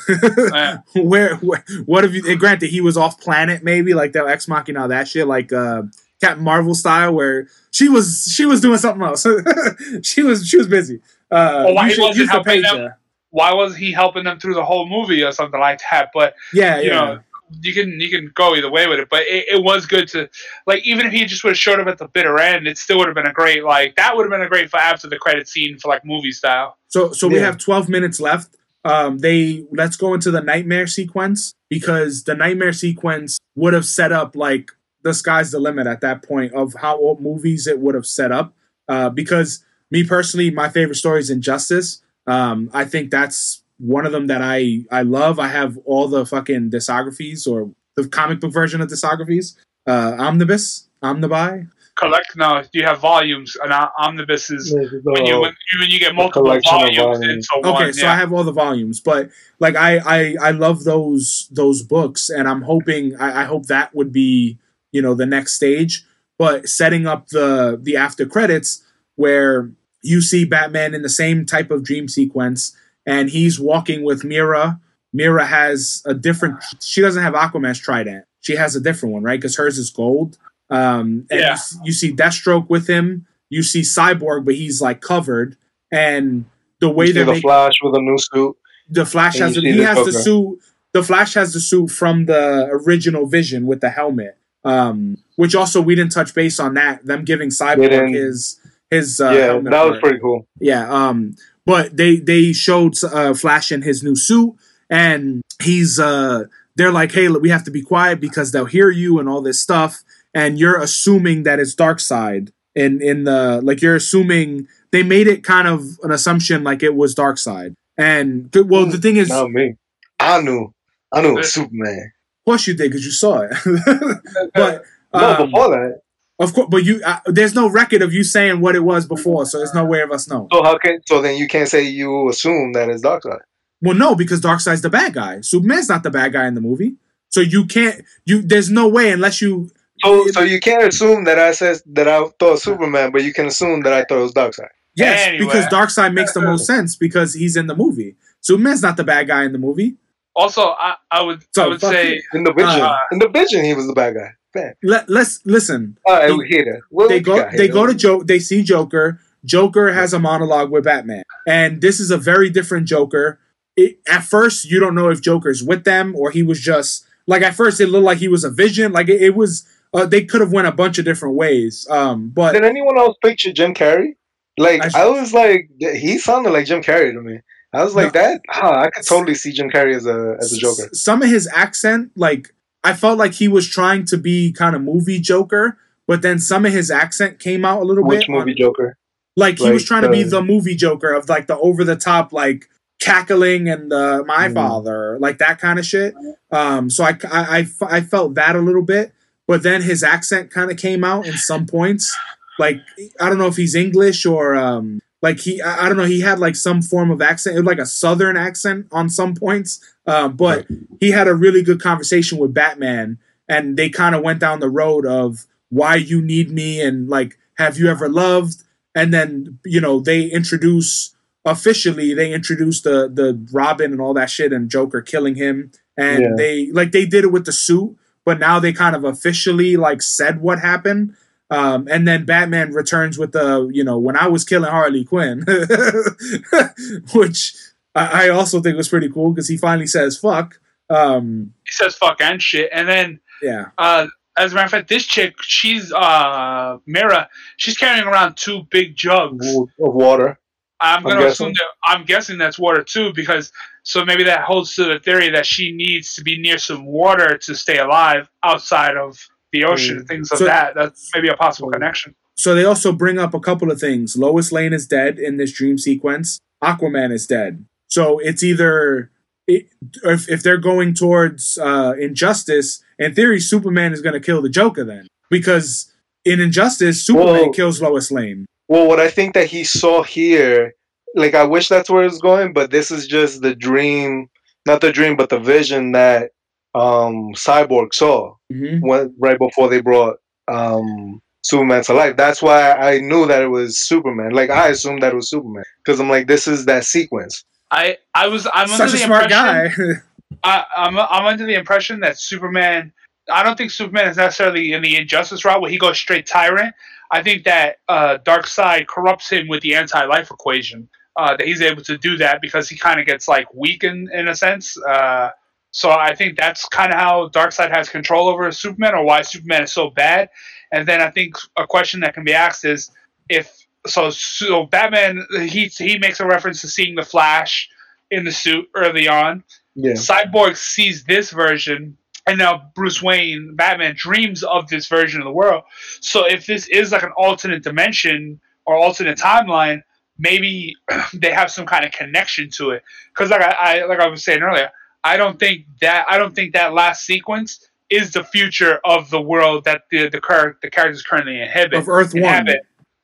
Uh, 0.54 0.78
where, 0.96 1.36
where 1.38 1.64
what 1.86 2.04
have 2.04 2.14
you? 2.14 2.36
Granted, 2.38 2.70
he 2.70 2.82
was 2.82 2.98
off 2.98 3.20
planet, 3.22 3.64
maybe 3.64 3.94
like 3.94 4.12
that 4.14 4.28
Ex 4.28 4.48
Machina, 4.48 4.88
that 4.90 5.08
shit, 5.08 5.28
like 5.28 5.52
uh, 5.54 5.84
Captain 6.22 6.44
Marvel 6.44 6.76
style, 6.76 7.14
where 7.14 7.48
she 7.72 7.88
was 7.90 8.30
she 8.34 8.46
was 8.46 8.60
doing 8.62 8.78
something 8.78 9.02
else. 9.04 9.26
she 10.04 10.24
was 10.24 10.46
she 10.48 10.58
was 10.58 10.68
busy. 10.68 11.00
Uh, 11.30 11.64
Well, 11.66 11.76
why 11.76 11.92
he 11.92 12.02
wasn't 12.02 12.30
helping 12.30 12.62
them? 12.62 12.78
there. 12.78 12.98
why 13.30 13.54
was 13.54 13.76
he 13.78 13.92
helping 13.94 14.26
them 14.26 14.40
through 14.40 14.56
the 14.56 14.66
whole 14.66 14.88
movie 14.90 15.24
or 15.24 15.32
something 15.32 15.60
like 15.60 15.80
that? 15.90 16.10
But 16.14 16.36
Yeah, 16.54 16.80
you 16.80 16.90
yeah. 16.90 16.94
know, 16.94 17.20
you 17.62 17.74
can 17.74 18.00
you 18.00 18.10
can 18.10 18.32
go 18.34 18.56
either 18.56 18.72
way 18.72 18.88
with 18.88 19.00
it. 19.00 19.10
But 19.10 19.24
it, 19.24 19.46
it 19.50 19.64
was 19.64 19.86
good 19.86 20.08
to 20.10 20.30
like 20.66 20.86
even 20.86 21.06
if 21.06 21.12
he 21.12 21.26
just 21.26 21.44
would 21.44 21.52
have 21.52 21.58
showed 21.58 21.80
up 21.80 21.88
at 21.88 21.98
the 21.98 22.08
bitter 22.08 22.40
end, 22.40 22.68
it 22.68 22.78
still 22.78 22.98
would 23.00 23.08
have 23.08 23.16
been 23.16 23.28
a 23.28 23.34
great 23.34 23.64
like 23.64 23.96
that 23.96 24.16
would 24.16 24.24
have 24.24 24.32
been 24.32 24.42
a 24.42 24.50
great 24.50 24.70
for 24.70 24.78
after 24.78 25.08
the 25.08 25.18
credit 25.18 25.48
scene 25.48 25.78
for 25.78 25.90
like 25.90 26.06
movie 26.06 26.32
style. 26.32 26.78
So 26.88 27.12
so 27.12 27.28
we 27.28 27.36
have 27.38 27.58
12 27.58 27.90
minutes 27.90 28.20
left. 28.20 28.58
Um 28.84 29.20
they 29.20 29.66
let's 29.72 29.96
go 29.96 30.14
into 30.14 30.32
the 30.32 30.42
nightmare 30.42 30.88
sequence 30.88 31.54
because 31.70 32.24
the 32.24 32.36
nightmare 32.36 32.74
sequence 32.74 33.40
would 33.56 33.74
have 33.74 33.86
set 33.86 34.12
up 34.12 34.36
like 34.36 34.72
the 35.04 35.14
sky's 35.14 35.52
the 35.52 35.60
limit 35.60 35.88
at 35.88 36.02
that 36.02 36.24
point 36.24 36.54
of 36.54 36.76
how 36.76 36.98
old 36.98 37.22
movies 37.22 37.68
it 37.68 37.80
would 37.80 37.96
have 37.96 38.06
set 38.06 38.32
up. 38.32 38.54
Uh 38.88 39.10
because 39.10 39.64
me 39.90 40.06
personally, 40.06 40.52
my 40.52 40.70
favorite 40.70 40.96
story 40.96 41.20
is 41.20 41.30
Injustice. 41.30 42.02
Um 42.28 42.70
I 42.74 42.86
think 42.86 43.12
that's 43.12 43.61
one 43.82 44.06
of 44.06 44.12
them 44.12 44.28
that 44.28 44.42
I 44.42 44.86
I 44.92 45.02
love. 45.02 45.40
I 45.40 45.48
have 45.48 45.78
all 45.86 46.08
the 46.08 46.26
fucking 46.26 46.70
discographies 46.70 47.48
or 47.48 47.72
the 47.96 48.08
comic 48.08 48.40
book 48.40 48.54
version 48.54 48.82
of 48.82 48.90
discographies. 48.90 49.56
Uh 49.88 50.16
Omnibus, 50.18 50.88
Omnibuy. 51.04 51.68
Collect 51.96 52.38
no, 52.38 52.64
you 52.72 52.86
have 52.86 53.00
volumes 53.00 53.58
and 53.62 53.74
uh, 53.74 53.90
omnibuses. 54.00 54.74
When 54.74 55.26
you 55.26 55.42
when, 55.42 55.52
you 55.52 55.80
when 55.80 55.90
you 55.90 56.00
get 56.00 56.16
multiple 56.16 56.44
collection 56.44 56.72
volumes 56.72 56.98
volumes. 56.98 57.48
into 57.54 57.68
okay 57.68 57.86
one, 57.86 57.94
so 57.94 58.06
yeah. 58.06 58.14
i 58.14 58.16
have 58.16 58.32
all 58.32 58.46
the 58.46 58.54
volumes 58.54 59.02
but 59.02 59.30
like 59.60 59.76
i 59.76 59.98
i 59.98 60.36
i 60.42 60.52
love 60.52 60.86
those 60.86 61.50
those 61.52 61.84
books 61.84 62.30
and 62.30 62.48
i'm 62.48 62.62
hoping 62.62 63.16
I, 63.18 63.42
I 63.42 63.44
hope 63.44 63.66
that 63.68 63.94
would 63.94 64.14
be 64.14 64.58
you 64.94 65.02
know 65.02 65.14
the 65.14 65.26
next 65.26 65.54
stage 65.56 66.06
but 66.38 66.70
setting 66.70 67.08
up 67.08 67.28
the 67.28 67.78
the 67.82 67.98
after 67.98 68.26
credits 68.26 68.84
where 69.16 69.70
you 70.02 70.22
see 70.22 70.46
batman 70.46 70.94
in 70.94 71.02
the 71.02 71.10
same 71.10 71.46
type 71.46 71.72
of 71.72 71.84
dream 71.84 72.08
sequence 72.08 72.76
and 73.06 73.30
he's 73.30 73.60
walking 73.60 74.04
with 74.04 74.24
Mera 74.24 74.80
Mera 75.14 75.46
has 75.46 76.02
a 76.06 76.14
different 76.14 76.64
she 76.82 77.02
doesn't 77.02 77.22
have 77.24 77.34
aquaman's 77.34 77.80
trident 77.80 78.26
she 78.42 78.56
has 78.56 78.76
a 78.76 78.80
different 78.80 79.14
one 79.14 79.24
right 79.24 79.40
because 79.40 79.56
hers 79.58 79.78
is 79.78 79.90
gold 79.90 80.38
um 80.70 81.26
and 81.30 81.40
you 81.40 81.40
Yeah. 81.40 81.52
s- 81.54 81.78
you 81.84 81.92
see 81.94 82.14
deathstroke 82.14 82.70
with 82.70 82.88
him 82.88 83.26
you 83.50 83.62
see 83.64 83.82
cyborg 83.82 84.46
but 84.46 84.56
he's 84.56 84.82
like 84.82 85.02
covered 85.02 85.58
and 85.92 86.46
the 86.80 86.90
way 86.90 87.06
you 87.06 87.10
see 87.10 87.14
they're 87.16 87.26
the 87.26 87.32
making 87.34 87.42
Flash 87.50 87.74
with 87.84 87.96
a 87.96 88.02
new 88.02 88.18
suit. 88.18 88.56
the 88.90 89.06
Flash 89.06 89.38
has 89.40 89.56
you 89.56 89.62
he 89.62 89.72
see 89.74 89.78
the 89.80 89.86
has 89.86 90.06
the 90.06 90.14
suit. 90.14 90.60
The 90.94 91.04
Flash 91.04 91.34
has 91.36 91.54
the 91.54 91.60
suit 91.62 91.90
from 91.90 92.26
the 92.26 92.68
original 92.72 93.26
Vision 93.26 93.66
with 93.66 93.80
the 93.80 93.90
helmet, 93.90 94.38
um, 94.66 95.18
which 95.38 95.56
also 95.56 95.80
we 95.82 95.96
didn't 95.96 96.12
touch 96.12 96.34
base 96.36 96.60
on 96.60 96.74
that. 96.74 97.06
Them 97.06 97.24
giving 97.24 97.48
Cyborg 97.50 98.12
his 98.14 98.60
his 98.90 99.22
uh, 99.22 99.30
yeah, 99.32 99.46
helmet 99.46 99.72
that 99.72 99.86
was 99.86 100.00
pretty 100.02 100.20
cool. 100.20 100.46
Yeah, 100.60 100.92
um, 100.92 101.36
but 101.66 101.96
they 101.98 102.18
they 102.18 102.54
showed 102.54 102.94
uh, 103.04 103.34
Flash 103.34 103.72
in 103.72 103.82
his 103.82 104.04
new 104.04 104.16
suit, 104.16 104.56
and 104.90 105.42
he's 105.62 106.00
uh, 106.00 106.46
they're 106.76 106.92
like, 106.92 107.12
hey, 107.12 107.28
we 107.30 107.50
have 107.50 107.64
to 107.66 107.72
be 107.72 107.82
quiet 107.82 108.20
because 108.20 108.52
they'll 108.52 108.66
hear 108.66 108.90
you 108.90 109.20
and 109.20 109.30
all 109.30 109.42
this 109.42 109.60
stuff, 109.60 110.04
and 110.34 110.60
you're 110.60 110.80
assuming 110.80 111.44
that 111.44 111.60
it's 111.60 111.76
Darkseid 111.76 112.52
in 112.76 113.02
in 113.02 113.26
the 113.26 113.62
like 113.62 113.82
you're 113.82 113.96
assuming 113.96 114.68
they 114.92 115.04
made 115.04 115.28
it 115.28 115.44
kind 115.44 115.68
of 115.68 115.84
an 116.04 116.12
assumption 116.12 116.64
like 116.64 116.84
it 116.84 116.96
was 116.96 117.16
Darkseid, 117.16 117.76
and 117.98 118.54
well, 118.54 118.86
the 118.86 118.98
thing 118.98 119.18
is, 119.18 119.30
Not 119.30 119.52
me. 119.52 119.76
I 120.20 120.42
knew. 120.42 120.74
I 121.14 121.22
knew 121.22 121.32
it 121.32 121.38
was 121.38 121.54
Superman. 121.54 122.12
of 122.40 122.46
course 122.46 122.68
you 122.68 122.74
did 122.74 122.90
because 122.90 123.06
you 123.06 123.12
saw 123.12 123.42
it, 123.42 123.52
but. 124.54 124.84
No, 125.14 125.32
um, 125.32 125.52
before 125.52 125.70
that. 125.72 126.02
Of 126.42 126.54
course, 126.54 126.68
but 126.70 126.84
you 126.84 127.02
uh, 127.06 127.20
there's 127.26 127.54
no 127.56 127.70
record 127.70 128.02
of 128.02 128.14
you 128.14 128.24
saying 128.24 128.60
what 128.62 128.76
it 128.76 128.84
was 128.84 129.06
before, 129.06 129.46
so 129.46 129.58
there's 129.58 129.74
no 129.74 129.86
way 129.86 130.02
of 130.02 130.12
us 130.12 130.28
knowing. 130.30 130.48
So 130.52 130.64
how 130.64 130.78
can? 130.78 131.00
So 131.08 131.22
then 131.22 131.38
you 131.38 131.48
can't 131.48 131.70
say 131.70 131.84
you 131.84 132.30
assume 132.30 132.74
that 132.74 132.90
it's 132.90 133.02
Darkseid. 133.04 133.40
Well, 133.82 133.96
no, 133.96 134.16
because 134.16 134.42
Darkseid's 134.42 134.82
the 134.82 134.90
bad 134.90 135.14
guy. 135.14 135.42
Superman's 135.42 135.90
not 135.90 136.04
the 136.04 136.12
bad 136.12 136.34
guy 136.34 136.48
in 136.48 136.54
the 136.56 136.62
movie. 136.62 136.96
So 137.30 137.40
you 137.42 137.66
can't 137.66 138.04
you 138.26 138.42
there's 138.42 138.70
no 138.70 138.88
way 138.88 139.12
unless 139.12 139.42
you 139.42 139.72
So, 140.04 140.28
so 140.28 140.42
you 140.42 140.60
can't 140.60 140.84
assume 140.84 141.24
that 141.26 141.40
I 141.40 141.52
said 141.54 141.78
that 141.94 142.08
I 142.08 142.28
thought 142.40 142.60
Superman, 142.60 143.12
but 143.12 143.24
you 143.24 143.34
can 143.34 143.46
assume 143.48 143.82
that 143.84 143.94
I 143.94 144.04
thought 144.04 144.20
it 144.20 144.24
was 144.24 144.34
Darkseid. 144.34 144.68
Yes, 144.96 145.28
Anyway. 145.28 145.46
because 145.46 145.66
Darkseid 145.68 146.14
makes 146.14 146.34
the 146.34 146.42
most 146.42 146.66
sense 146.66 146.96
because 146.98 147.34
he's 147.34 147.56
in 147.56 147.68
the 147.68 147.76
movie. 147.76 148.16
Superman's 148.42 148.82
not 148.82 148.98
the 148.98 149.04
bad 149.06 149.28
guy 149.28 149.46
in 149.46 149.54
the 149.54 149.58
movie. 149.58 149.96
Also, 150.36 150.62
I, 150.62 150.96
I 151.10 151.22
would 151.24 151.44
So, 151.54 151.64
I 151.64 151.68
would 151.68 151.82
say 151.82 152.16
you. 152.16 152.22
In 152.34 152.44
the 152.44 152.54
Vision, 152.54 152.82
Uh, 152.82 152.96
in 153.12 153.20
the 153.20 153.30
Vision, 153.30 153.64
he 153.64 153.74
was 153.74 153.88
the 153.88 153.94
bad 153.94 154.16
guy. 154.16 154.32
Bam. 154.54 154.74
Let 154.84 155.10
let's 155.10 155.40
listen. 155.46 155.98
All 156.06 156.16
right, 156.16 156.28
They- 156.28 156.34
we 156.34 156.48
hear 156.48 156.66
that. 156.66 156.82
What 156.90 157.10
They 157.10 157.20
go 157.20 157.50
they 157.56 157.68
go 157.68 157.86
to 157.88 157.94
Joe 157.94 158.22
they 158.24 158.40
see 158.40 158.64
Joker. 158.64 159.20
Joker 159.46 159.92
has 159.94 160.14
a 160.14 160.20
monologue 160.20 160.70
with 160.72 160.84
Batman. 160.84 161.24
And 161.48 161.82
this 161.82 162.00
is 162.00 162.12
a 162.12 162.18
very 162.18 162.50
different 162.50 162.88
Joker. 162.88 163.40
It, 163.78 164.00
at 164.08 164.24
first 164.24 164.66
you 164.70 164.80
don't 164.80 164.94
know 164.96 165.10
if 165.10 165.22
Joker's 165.22 165.64
with 165.64 165.84
them 165.86 166.14
or 166.16 166.32
he 166.32 166.44
was 166.44 166.60
just 166.60 167.06
like 167.28 167.42
at 167.42 167.56
first 167.56 167.80
it 167.80 167.88
looked 167.88 168.04
like 168.06 168.18
he 168.20 168.28
was 168.28 168.44
a 168.44 168.50
vision. 168.52 168.92
Like 168.92 169.08
it, 169.10 169.22
it 169.22 169.36
was 169.36 169.66
uh, 169.94 170.06
they 170.06 170.24
could 170.24 170.42
have 170.42 170.52
went 170.54 170.68
a 170.68 170.72
bunch 170.72 170.98
of 171.00 171.06
different 171.06 171.36
ways. 171.36 171.88
Um 171.90 172.30
but 172.30 172.52
Did 172.54 172.64
anyone 172.66 172.98
else 172.98 173.16
picture 173.24 173.52
Jim 173.54 173.74
Carrey? 173.74 174.16
Like 174.58 174.82
I- 174.96 175.04
I, 175.04 175.06
was 175.08 175.34
like, 175.34 175.70
he 175.80 176.18
sounded 176.18 176.52
like 176.52 176.66
Jim 176.66 176.82
Carrey 176.84 177.14
to 177.14 177.22
me. 177.22 177.40
I 177.74 177.84
was 177.86 177.96
like 177.96 178.14
No. 178.14 178.22
that. 178.22 178.42
Huh, 178.50 178.70
I 178.86 178.90
could 178.90 179.06
totally 179.08 179.34
see 179.34 179.54
Jim 179.54 179.70
Carrey 179.70 179.96
as 179.96 180.06
a 180.06 180.36
as 180.42 180.52
a 180.52 180.58
Joker. 180.58 180.90
Some 180.92 181.22
of 181.22 181.30
his 181.30 181.48
accent, 181.54 182.12
like 182.18 182.54
I 182.84 182.94
felt 182.94 183.18
like 183.18 183.34
he 183.34 183.48
was 183.48 183.68
trying 183.70 184.06
to 184.06 184.18
be 184.18 184.52
kind 184.52 184.76
of 184.76 184.82
movie 184.82 185.20
Joker, 185.20 185.78
but 186.08 186.22
then 186.22 186.40
some 186.40 186.66
of 186.66 186.74
his 186.74 186.90
accent 186.92 187.40
came 187.40 187.64
out 187.64 187.82
a 187.82 187.86
little 187.86 188.04
Which 188.04 188.22
bit. 188.22 188.30
movie 188.30 188.52
on- 188.52 188.58
Joker? 188.58 188.98
like 189.38 189.60
he 189.60 189.72
was 189.72 189.84
like, 189.84 189.88
trying 189.88 190.02
to 190.04 190.10
be 190.10 190.24
the 190.24 190.42
movie 190.44 190.76
Joker 190.76 191.14
of 191.14 191.30
like 191.30 191.48
the 191.48 191.58
over 191.58 191.84
the 191.86 191.96
top, 191.96 192.34
like 192.34 192.68
cackling 193.00 193.70
and 193.70 193.90
the 193.92 194.24
my 194.28 194.48
Mm. 194.50 194.54
father, 194.56 195.18
like 195.20 195.38
that 195.40 195.58
kind 195.60 195.80
of 195.80 195.86
shit. 195.86 196.14
Um, 196.52 196.90
so 196.90 197.04
I 197.06 197.64
felt 198.02 198.36
that 198.36 198.56
a 198.56 198.60
little 198.60 198.82
bit, 198.84 199.14
but 199.48 199.64
then 199.64 199.82
his 199.84 200.04
accent 200.04 200.52
kind 200.52 200.70
of 200.70 200.78
came 200.78 201.04
out 201.04 201.26
in 201.26 201.34
some 201.38 201.66
points. 201.66 202.14
Like 202.60 202.82
I 203.20 203.30
don't 203.30 203.38
know 203.38 203.48
if 203.48 203.56
he's 203.56 203.74
English 203.76 204.26
or 204.26 204.56
um 204.56 205.02
like 205.22 205.40
he 205.40 205.62
I, 205.62 205.86
I 205.86 205.88
don't 205.88 205.98
know 205.98 206.04
he 206.06 206.22
had 206.22 206.40
like 206.40 206.56
some 206.56 206.82
form 206.82 207.12
of 207.12 207.22
accent, 207.22 207.56
it 207.56 207.60
was 207.60 207.68
like 207.68 207.80
a 207.80 207.86
southern 207.86 208.38
accent 208.38 208.88
on 208.92 209.10
some 209.10 209.36
points. 209.36 209.80
Um, 210.08 210.36
but 210.36 210.66
he 211.00 211.12
had 211.12 211.28
a 211.28 211.36
really 211.36 211.62
good 211.62 211.82
conversation 211.82 212.38
with 212.40 212.54
Batman, 212.54 213.20
and 213.48 213.78
they 213.78 213.90
kind 213.90 214.16
of 214.16 214.24
went 214.24 214.40
down 214.40 214.60
the 214.60 214.70
road 214.70 215.06
of 215.06 215.46
why 215.70 215.96
you 215.96 216.22
need 216.22 216.52
me 216.52 216.82
and 216.82 217.08
like 217.08 217.38
have 217.58 217.78
you 217.78 217.88
ever 217.90 218.10
loved, 218.10 218.64
and 218.96 219.14
then 219.14 219.60
you 219.66 219.80
know 219.82 220.00
they 220.00 220.24
introduce 220.24 221.16
officially 221.46 222.14
they 222.14 222.34
introduced 222.34 222.84
the 222.84 223.10
the 223.12 223.40
Robin 223.52 223.92
and 223.92 224.02
all 224.02 224.14
that 224.14 224.30
shit 224.30 224.54
and 224.54 224.70
Joker 224.70 225.02
killing 225.02 225.36
him, 225.36 225.72
and 225.98 226.22
Yeah. 226.22 226.30
they 226.38 226.72
like 226.72 226.92
they 226.92 227.06
did 227.06 227.24
it 227.24 227.32
with 227.32 227.46
the 227.46 227.52
suit, 227.52 227.96
but 228.26 228.40
now 228.40 228.60
they 228.60 228.74
kind 228.74 228.96
of 228.96 229.04
officially 229.04 229.78
like 229.78 230.02
said 230.02 230.42
what 230.42 230.60
happened. 230.60 231.16
Um, 231.52 231.88
and 231.92 232.08
then 232.08 232.24
Batman 232.26 232.72
returns 232.72 233.18
with 233.18 233.34
the, 233.34 233.70
you 233.74 233.84
know, 233.84 234.00
when 234.00 234.16
I 234.16 234.28
was 234.28 234.46
killing 234.46 234.72
Harley 234.72 235.04
Quinn, 235.04 235.44
which 237.14 237.54
I, 237.94 238.26
I 238.26 238.30
also 238.30 238.62
think 238.62 238.78
was 238.78 238.90
pretty 238.90 239.10
cool 239.10 239.34
because 239.34 239.48
he 239.50 239.58
finally 239.58 239.88
says 239.88 240.18
"fuck." 240.18 240.60
Um, 240.90 241.54
he 241.66 241.72
says 241.72 241.96
fuck 241.96 242.22
and 242.22 242.42
shit, 242.42 242.70
and 242.74 242.88
then 242.88 243.20
yeah, 243.42 243.66
uh, 243.78 244.08
as 244.38 244.52
a 244.52 244.56
matter 244.56 244.66
of 244.66 244.72
fact, 244.72 244.88
this 244.90 245.06
chick, 245.06 245.36
she's 245.42 245.92
uh 245.92 246.78
Mera, 246.86 247.30
she's 247.58 247.78
carrying 247.78 248.08
around 248.08 248.38
two 248.38 248.64
big 248.70 248.96
jugs 248.96 249.46
Of 249.56 249.70
water. 249.78 250.40
I'm 250.80 250.98
I'm 250.98 251.04
gonna 251.04 251.16
guessing. 251.22 251.48
assume 251.48 251.54
that 251.54 251.68
I'm 251.86 252.06
guessing 252.06 252.38
that's 252.38 252.58
water 252.58 252.84
too, 252.84 253.14
because 253.14 253.52
so 253.84 254.06
maybe 254.06 254.24
that 254.24 254.42
holds 254.42 254.74
to 254.76 254.86
the 254.86 255.00
theory 255.00 255.30
that 255.32 255.46
she 255.46 255.72
needs 255.74 256.14
to 256.16 256.24
be 256.24 256.38
near 256.40 256.58
some 256.58 256.86
water 256.86 257.38
to 257.38 257.56
stay 257.56 257.78
alive 257.78 258.30
outside 258.44 258.96
of 258.98 259.18
the 259.52 259.66
ocean 259.66 259.98
and 259.98 260.08
things 260.08 260.32
of 260.32 260.40
So- 260.40 260.46
that. 260.46 260.74
That's 260.76 261.10
maybe 261.14 261.28
a 261.28 261.36
possible 261.36 261.70
connection. 261.72 262.16
So 262.36 262.56
they 262.56 262.64
also 262.64 262.92
bring 262.92 263.20
up 263.20 263.34
a 263.34 263.40
couple 263.40 263.72
of 263.72 263.80
things. 263.80 264.18
Lois 264.18 264.52
Lane 264.52 264.74
is 264.74 264.88
dead 264.88 265.20
in 265.20 265.38
this 265.38 265.52
dream 265.52 265.78
sequence. 265.78 266.40
Aquaman 266.64 267.12
is 267.12 267.28
dead. 267.28 267.66
So 267.88 268.20
it's 268.20 268.42
either 268.42 269.12
it, 269.48 269.68
if, 270.04 270.30
if 270.30 270.42
they're 270.42 270.58
going 270.58 270.94
towards 270.94 271.58
uh, 271.58 271.94
injustice, 272.00 272.84
in 272.98 273.14
theory, 273.14 273.40
Superman 273.40 273.92
is 273.94 274.02
going 274.02 274.14
to 274.14 274.20
kill 274.20 274.42
the 274.42 274.50
Joker 274.50 274.84
then, 274.84 275.08
because 275.30 275.92
in 276.24 276.40
Injustice, 276.40 277.04
Superman 277.04 277.34
Well- 277.44 277.52
kills 277.54 277.82
Lois 277.82 278.12
Lane. 278.12 278.46
Well, 278.68 278.88
what 278.88 279.00
I 279.02 279.10
think 279.10 279.34
that 279.34 279.48
he 279.48 279.64
saw 279.66 280.02
here, 280.02 280.74
like 281.14 281.36
I 281.36 281.44
wish 281.44 281.68
that's 281.68 281.90
where 281.90 282.06
it's 282.06 282.20
going, 282.20 282.54
but 282.54 282.72
this 282.72 282.90
is 282.90 283.06
just 283.06 283.42
the 283.42 283.54
dream, 283.54 284.30
not 284.66 284.80
the 284.80 284.94
dream, 284.94 285.18
but 285.18 285.30
the 285.30 285.40
vision 285.40 285.92
that 285.92 286.32
um 286.74 287.34
Cyborg 287.34 287.94
saw 287.94 288.36
hmm 288.52 288.80
when, 288.80 289.14
right 289.20 289.38
before 289.38 289.70
they 289.70 289.82
brought 289.82 290.18
um 290.48 291.22
Superman 291.44 291.84
to 291.84 291.94
life. 291.94 292.16
That's 292.18 292.42
why 292.42 292.74
I 292.74 293.00
knew 293.00 293.26
that 293.26 293.42
it 293.42 293.48
was 293.48 293.80
Superman. 293.80 294.32
Like 294.32 294.50
I 294.50 294.70
assumed 294.70 295.02
that 295.02 295.14
it 295.14 295.16
was 295.16 295.30
Superman 295.30 295.64
because 295.84 296.00
I'm 296.00 296.10
like, 296.10 296.28
this 296.28 296.48
is 296.48 296.66
that 296.66 296.86
sequence. 296.86 297.44
I 297.72 297.98
I 298.14 298.28
was 298.28 298.48
I'm 298.54 298.68
Such 298.68 298.82
under 298.82 298.96
a 298.96 299.00
the 299.00 299.06
smart 299.06 299.24
impression 299.32 299.72
guy. 299.88 300.02
I, 300.44 300.66
I'm 300.78 300.98
I'm 300.98 301.26
under 301.26 301.46
the 301.46 301.56
impression 301.56 302.00
that 302.02 302.20
Superman. 302.20 302.94
I 303.32 303.44
don't 303.44 303.58
think 303.58 303.72
Superman 303.72 304.08
is 304.08 304.18
necessarily 304.18 304.74
in 304.74 304.82
the 304.82 304.98
injustice 304.98 305.46
route 305.46 305.62
where 305.62 305.72
he 305.72 305.78
goes 305.78 305.98
straight 305.98 306.26
tyrant. 306.26 306.74
I 307.12 307.22
think 307.22 307.44
that 307.44 307.78
uh, 307.88 308.18
Side 308.44 308.88
corrupts 308.88 309.30
him 309.30 309.48
with 309.48 309.62
the 309.62 309.76
anti-life 309.76 310.32
equation. 310.32 310.90
Uh, 311.18 311.36
that 311.36 311.46
he's 311.46 311.62
able 311.62 311.84
to 311.84 311.98
do 311.98 312.18
that 312.18 312.42
because 312.42 312.70
he 312.70 312.78
kind 312.78 313.00
of 313.00 313.06
gets 313.06 313.28
like 313.28 313.54
weak 313.54 313.84
in, 313.84 314.10
in 314.14 314.30
a 314.30 314.36
sense. 314.36 314.78
Uh, 314.78 315.30
so 315.72 315.90
I 315.90 316.14
think 316.14 316.38
that's 316.38 316.66
kind 316.68 316.94
of 316.94 317.00
how 317.00 317.30
Darkseid 317.30 317.76
has 317.76 317.90
control 317.90 318.28
over 318.28 318.52
Superman, 318.52 318.94
or 318.94 319.06
why 319.06 319.22
Superman 319.22 319.64
is 319.64 319.72
so 319.72 319.90
bad. 319.90 320.30
And 320.72 320.88
then 320.88 321.02
I 321.02 321.10
think 321.10 321.36
a 321.58 321.66
question 321.66 322.02
that 322.02 322.14
can 322.14 322.24
be 322.24 322.34
asked 322.34 322.66
is 322.66 322.92
if 323.30 323.66
so. 323.88 324.10
So 324.10 324.66
Batman 324.66 325.26
he 325.32 325.66
he 325.66 325.98
makes 325.98 326.20
a 326.20 326.26
reference 326.26 326.62
to 326.62 326.68
seeing 326.68 326.96
the 326.96 327.04
Flash 327.04 327.70
in 328.12 328.26
the 328.26 328.32
suit 328.32 328.68
early 328.76 329.08
on. 329.08 329.44
Yeah. 329.76 329.94
Cyborg 329.94 330.58
sees 330.58 331.06
this 331.06 331.32
version, 331.32 331.98
and 332.28 332.38
now 332.38 332.70
Bruce 332.76 333.02
Wayne, 333.02 333.56
Batman, 333.56 333.96
dreams 333.96 334.44
of 334.44 334.68
this 334.68 334.88
version 334.88 335.22
of 335.22 335.26
the 335.26 335.32
world. 335.32 335.64
So 336.02 336.26
if 336.26 336.46
this 336.46 336.68
is 336.68 336.92
like 336.92 337.04
an 337.04 337.14
alternate 337.16 337.64
dimension 337.64 338.42
or 338.66 338.76
alternate 338.76 339.18
timeline, 339.18 339.82
maybe 340.20 340.76
they 341.14 341.32
have 341.32 341.50
some 341.50 341.66
kind 341.66 341.86
of 341.86 341.94
connection 341.94 342.50
to 342.52 342.72
it. 342.72 342.84
Because 343.10 343.30
like 343.30 343.42
I, 343.42 343.52
I 343.82 343.86
like 343.86 344.00
I 344.00 344.08
was 344.08 344.26
saying 344.26 344.42
earlier, 344.42 344.70
I 345.04 345.18
don't 345.18 345.40
think 345.40 345.66
that 345.82 346.06
I 346.10 346.18
don't 346.18 346.36
think 346.36 346.54
that 346.54 346.74
last 346.74 347.06
sequence 347.06 347.68
is 347.90 348.12
the 348.14 348.24
future 348.24 348.80
of 348.86 349.10
the 349.10 349.22
world 349.22 349.66
that 349.66 349.84
the 349.92 350.10
the, 350.10 350.22
cur- 350.22 350.58
the 350.62 350.70
characters 350.70 351.04
currently 351.04 351.42
inhabit. 351.42 351.74
of 351.76 351.90
Earth 351.90 352.14
One. 352.14 352.48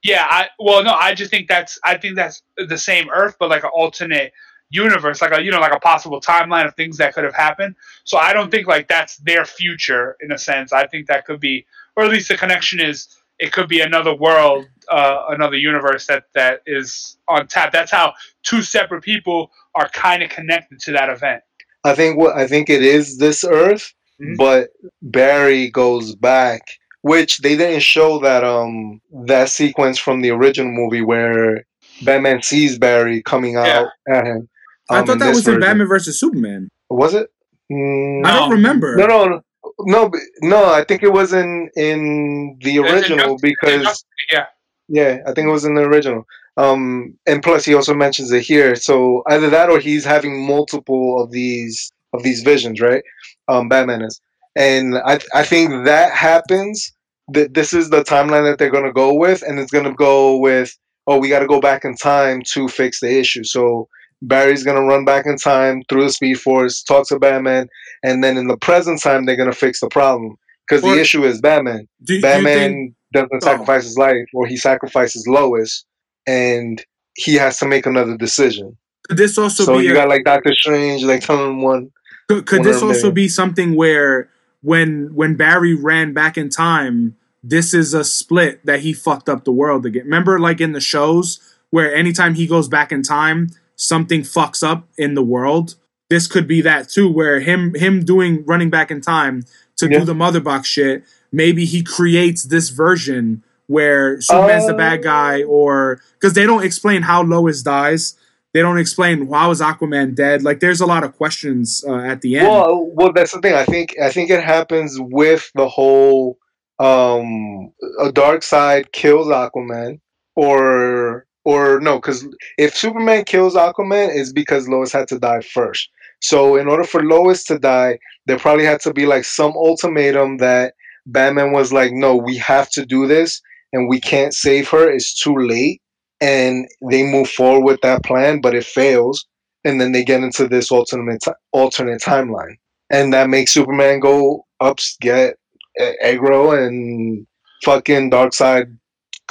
Yeah, 0.04 0.26
I 0.30 0.48
well 0.60 0.84
no, 0.84 0.94
I 0.94 1.14
just 1.14 1.32
think 1.32 1.48
that's 1.48 1.80
I 1.84 1.98
think 1.98 2.16
that's 2.16 2.42
the 2.56 2.78
same 2.78 3.10
Earth, 3.10 3.36
but 3.40 3.50
like 3.50 3.64
an 3.64 3.72
alternate 3.74 4.32
universe, 4.70 5.22
like 5.22 5.32
a 5.32 5.42
you 5.42 5.52
know 5.52 5.60
like 5.60 5.74
a 5.74 5.80
possible 5.80 6.22
timeline 6.22 6.68
of 6.68 6.76
things 6.76 6.98
that 6.98 7.14
could 7.14 7.24
have 7.24 7.34
happened. 7.34 7.76
So 8.04 8.18
I 8.18 8.34
don't 8.34 8.52
think 8.52 8.68
like 8.68 8.88
that's 8.88 9.18
their 9.18 9.46
future 9.46 10.16
in 10.22 10.32
a 10.32 10.38
sense. 10.38 10.72
I 10.72 10.88
think 10.88 11.08
that 11.08 11.26
could 11.26 11.40
be, 11.40 11.66
or 11.96 12.06
at 12.06 12.12
least 12.12 12.30
the 12.30 12.38
connection 12.38 12.80
is 12.80 13.08
it 13.40 13.52
could 13.52 13.68
be 13.68 13.82
another 13.82 14.16
world, 14.16 14.68
uh, 14.90 15.26
another 15.30 15.58
universe 15.58 16.08
that 16.08 16.26
that 16.34 16.62
is 16.66 17.18
on 17.28 17.48
tap. 17.48 17.72
That's 17.72 17.92
how 17.92 18.14
two 18.44 18.62
separate 18.62 19.04
people 19.04 19.52
are 19.76 19.90
kind 19.90 20.24
of 20.24 20.30
connected 20.30 20.80
to 20.82 20.92
that 20.94 21.10
event. 21.10 21.44
I 21.84 21.94
think 21.96 22.18
what 22.18 22.36
I 22.36 22.48
think 22.48 22.70
it 22.70 22.84
is 22.84 23.18
this 23.18 23.44
Earth, 23.44 23.94
Mhm. 24.22 24.38
but 24.38 24.70
Barry 25.02 25.70
goes 25.70 26.16
back, 26.16 26.62
which 27.02 27.38
they 27.40 27.56
didn't 27.56 27.82
show 27.82 28.20
that 28.20 28.44
um 28.44 29.00
that 29.26 29.50
sequence 29.50 29.98
from 30.00 30.22
the 30.22 30.32
original 30.32 30.72
movie 30.72 31.02
where 31.02 31.66
Batman 32.04 32.42
sees 32.42 32.78
Barry 32.78 33.22
coming 33.24 33.56
out 33.56 33.88
at 34.10 34.26
him. 34.26 34.50
I 34.90 35.00
um, 35.00 35.06
thought 35.06 35.20
that 35.20 35.26
this 35.28 35.38
was 35.38 35.48
in. 35.48 35.60
Batman 35.60 35.88
versus 35.88 36.20
Superman. 36.20 36.70
Was 36.90 37.14
it? 37.14 37.30
Mm, 37.72 38.26
I 38.26 38.34
don't 38.40 38.52
remember. 38.52 38.96
no, 38.96 39.06
no, 39.08 39.26
no, 39.28 39.42
no, 39.80 40.12
no. 40.42 40.66
I 40.74 40.84
think 40.84 41.04
it 41.04 41.12
was 41.12 41.34
in 41.34 41.70
in 41.76 42.58
the 42.62 42.78
It's 42.78 42.88
in 42.90 42.94
original 42.96 43.38
because 43.42 43.84
Justice- 43.84 44.06
yeah. 44.32 44.46
yeah, 44.88 45.18
I 45.28 45.34
think 45.34 45.48
it 45.48 45.52
was 45.52 45.66
in 45.66 45.76
the 45.76 45.82
original. 45.82 46.26
Um, 46.58 47.16
and 47.28 47.44
plus 47.44 47.66
he 47.66 47.76
also 47.76 47.94
mentions 47.94 48.32
it 48.32 48.42
here. 48.42 48.76
So 48.76 49.24
either 49.30 49.50
that 49.50 49.70
or 49.70 49.80
he's 49.80 50.04
having 50.06 50.46
multiple 50.46 51.22
of 51.22 51.32
these 51.32 51.92
of 52.14 52.24
these 52.24 52.42
visions, 52.42 52.82
right? 52.82 53.04
Um, 53.48 53.70
Batman 53.70 54.02
is, 54.02 54.20
and 54.56 54.98
I 54.98 55.20
I 55.34 55.44
think 55.44 55.86
that 55.86 56.12
happens. 56.14 56.94
That 57.30 57.54
this 57.54 57.74
is 57.74 57.90
the 57.90 58.04
timeline 58.04 58.50
that 58.50 58.58
they're 58.58 58.72
gonna 58.72 58.94
go 58.94 59.14
with, 59.14 59.42
and 59.44 59.60
it's 59.60 59.72
gonna 59.72 59.94
go 59.94 60.38
with 60.38 60.76
oh 61.08 61.18
we 61.20 61.30
got 61.30 61.40
to 61.40 61.48
go 61.48 61.60
back 61.62 61.86
in 61.86 61.96
time 61.96 62.42
to 62.54 62.68
fix 62.70 63.00
the 63.02 63.20
issue. 63.20 63.44
So 63.44 63.88
Barry's 64.22 64.64
gonna 64.64 64.84
run 64.84 65.06
back 65.06 65.26
in 65.26 65.38
time 65.38 65.84
through 65.90 66.04
the 66.06 66.10
Speed 66.10 66.40
Force, 66.40 66.82
talk 66.82 67.08
to 67.10 67.20
Batman, 67.20 67.68
and 68.04 68.24
then 68.24 68.38
in 68.38 68.48
the 68.48 68.58
present 68.58 69.02
time 69.02 69.26
they're 69.26 69.36
gonna 69.36 69.52
fix 69.52 69.80
the 69.82 69.90
problem 69.90 70.38
because 70.68 70.82
the 70.82 71.00
issue 71.00 71.24
is 71.26 71.40
Batman. 71.42 71.88
Do, 72.04 72.16
do 72.16 72.22
Batman 72.22 72.70
think? 72.72 72.94
doesn't 73.14 73.44
Oh. 73.44 73.46
sacrifice 73.46 73.84
his 73.84 73.98
life, 73.98 74.26
or 74.34 74.48
he 74.48 74.56
sacrifices 74.58 75.28
Lois, 75.28 75.86
and 76.28 76.84
he 77.16 77.36
has 77.36 77.58
to 77.60 77.66
make 77.66 77.86
another 77.86 78.16
decision. 78.18 78.78
Could 79.08 79.18
this 79.18 79.38
also 79.38 79.64
So, 79.64 79.78
be? 79.80 79.86
you 79.86 79.92
a- 79.92 79.96
got 79.96 80.10
like 80.10 80.26
Doctor 80.26 80.54
Strange, 80.54 81.04
like 81.04 81.22
telling 81.22 81.50
him 81.50 81.62
one. 81.62 81.92
Could, 82.28 82.46
could 82.46 82.60
One 82.60 82.68
this 82.68 82.84
also 82.84 83.10
be 83.10 83.30
something 83.30 83.74
where 83.76 84.30
when 84.62 85.12
when 85.16 85.36
Barry 85.36 85.74
ran 85.74 86.12
back 86.14 86.38
in 86.38 86.50
time, 86.50 87.16
this 87.42 87.74
is 87.74 87.94
a 87.94 88.04
split 88.04 88.66
that 88.66 88.82
he 88.82 88.92
fucked 88.92 89.30
up 89.30 89.46
the 89.46 89.52
world 89.52 89.86
again? 89.86 90.04
Remember, 90.04 90.38
like 90.38 90.60
in 90.60 90.74
the 90.74 90.82
shows 90.82 91.40
where 91.70 91.94
anytime 91.96 92.34
he 92.36 92.46
goes 92.46 92.68
back 92.68 92.92
in 92.92 93.02
time, 93.02 93.48
something 93.78 94.22
fucks 94.22 94.62
up 94.62 94.88
in 94.98 95.14
the 95.14 95.24
world. 95.24 95.76
This 96.10 96.28
could 96.28 96.48
be 96.48 96.60
that 96.62 96.90
too, 96.90 97.10
where 97.10 97.40
him 97.40 97.74
him 97.76 98.04
doing 98.04 98.44
running 98.46 98.70
back 98.70 98.92
in 98.92 99.00
time 99.00 99.44
to 99.78 99.90
Yeah. 99.90 100.00
do 100.00 100.06
the 100.06 100.14
mother 100.16 100.42
box 100.42 100.68
shit. 100.68 101.04
Maybe 101.32 101.64
he 101.64 101.82
creates 101.82 102.44
this 102.44 102.70
version 102.70 103.42
where 103.68 104.20
Superman's 104.20 104.68
the 104.68 104.74
bad 104.74 105.04
guy, 105.04 105.44
or 105.44 106.02
because 106.14 106.34
they 106.34 106.46
don't 106.46 106.64
explain 106.64 107.04
how 107.04 107.24
Lois 107.24 107.62
dies. 107.62 108.18
They 108.54 108.62
don't 108.62 108.80
explain 108.80 109.28
why 109.28 109.46
was 109.46 109.62
Aquaman 109.62 110.16
dead. 110.16 110.42
Like, 110.42 110.62
there's 110.62 110.82
a 110.82 110.86
lot 110.86 111.04
of 111.04 111.16
questions 111.16 111.84
uh, 111.88 111.98
at 111.98 112.22
the 112.22 112.38
end. 112.38 112.48
Well, 112.48 112.90
well, 112.94 113.14
that's 113.14 113.34
the 113.34 113.42
thing. 113.42 113.54
I 113.54 113.66
think 113.66 113.96
I 114.02 114.10
think 114.10 114.30
it 114.32 114.44
happens 114.44 114.98
with 115.00 115.52
the 115.54 115.68
whole 115.68 116.38
um 116.80 117.72
a 118.00 118.12
Darkseid 118.12 118.92
kills 118.92 119.28
Aquaman, 119.28 120.00
or 120.36 121.26
or 121.44 121.80
no, 121.80 121.98
because 121.98 122.28
if 122.58 122.76
Superman 122.76 123.26
kills 123.26 123.56
Aquaman, 123.56 124.16
it's 124.16 124.32
because 124.32 124.68
Lois 124.68 124.92
had 124.92 125.08
to 125.10 125.20
die 125.20 125.42
first. 125.42 125.90
So 126.22 126.56
in 126.56 126.68
order 126.68 126.84
for 126.84 127.04
Lois 127.04 127.44
to 127.46 127.60
die, 127.60 128.00
there 128.26 128.40
probably 128.40 128.66
had 128.66 128.82
to 128.82 128.94
be 128.94 129.06
like 129.06 129.24
some 129.24 129.52
ultimatum 129.52 130.38
that 130.38 130.74
Batman 131.06 131.52
was 131.52 131.72
like, 131.72 131.92
no, 131.94 132.16
we 132.16 132.38
have 132.38 132.70
to 132.72 132.86
do 132.86 133.08
this, 133.08 133.42
and 133.74 133.90
we 133.90 134.00
can't 134.00 134.34
save 134.34 134.68
her. 134.70 134.90
It's 134.90 135.14
too 135.20 135.36
late, 135.38 135.82
and 136.22 136.68
they 136.90 137.04
move 137.04 137.30
forward 137.30 137.66
with 137.66 137.80
that 137.82 138.04
plan, 138.04 138.42
but 138.42 138.56
it 138.56 138.66
fails, 138.66 139.26
and 139.64 139.80
then 139.82 139.92
they 139.92 140.04
get 140.04 140.24
into 140.24 140.48
this 140.48 140.72
alternate 140.72 141.24
alternate 141.52 142.02
timeline, 142.02 142.56
and 142.90 143.14
that 143.14 143.30
makes 143.30 143.54
Superman 143.54 144.00
go 144.00 144.46
up, 144.60 144.80
get 145.02 145.36
uh, 145.80 145.92
aggro, 146.04 146.58
and 146.66 147.26
fucking 147.64 148.12
Darkseid 148.12 148.78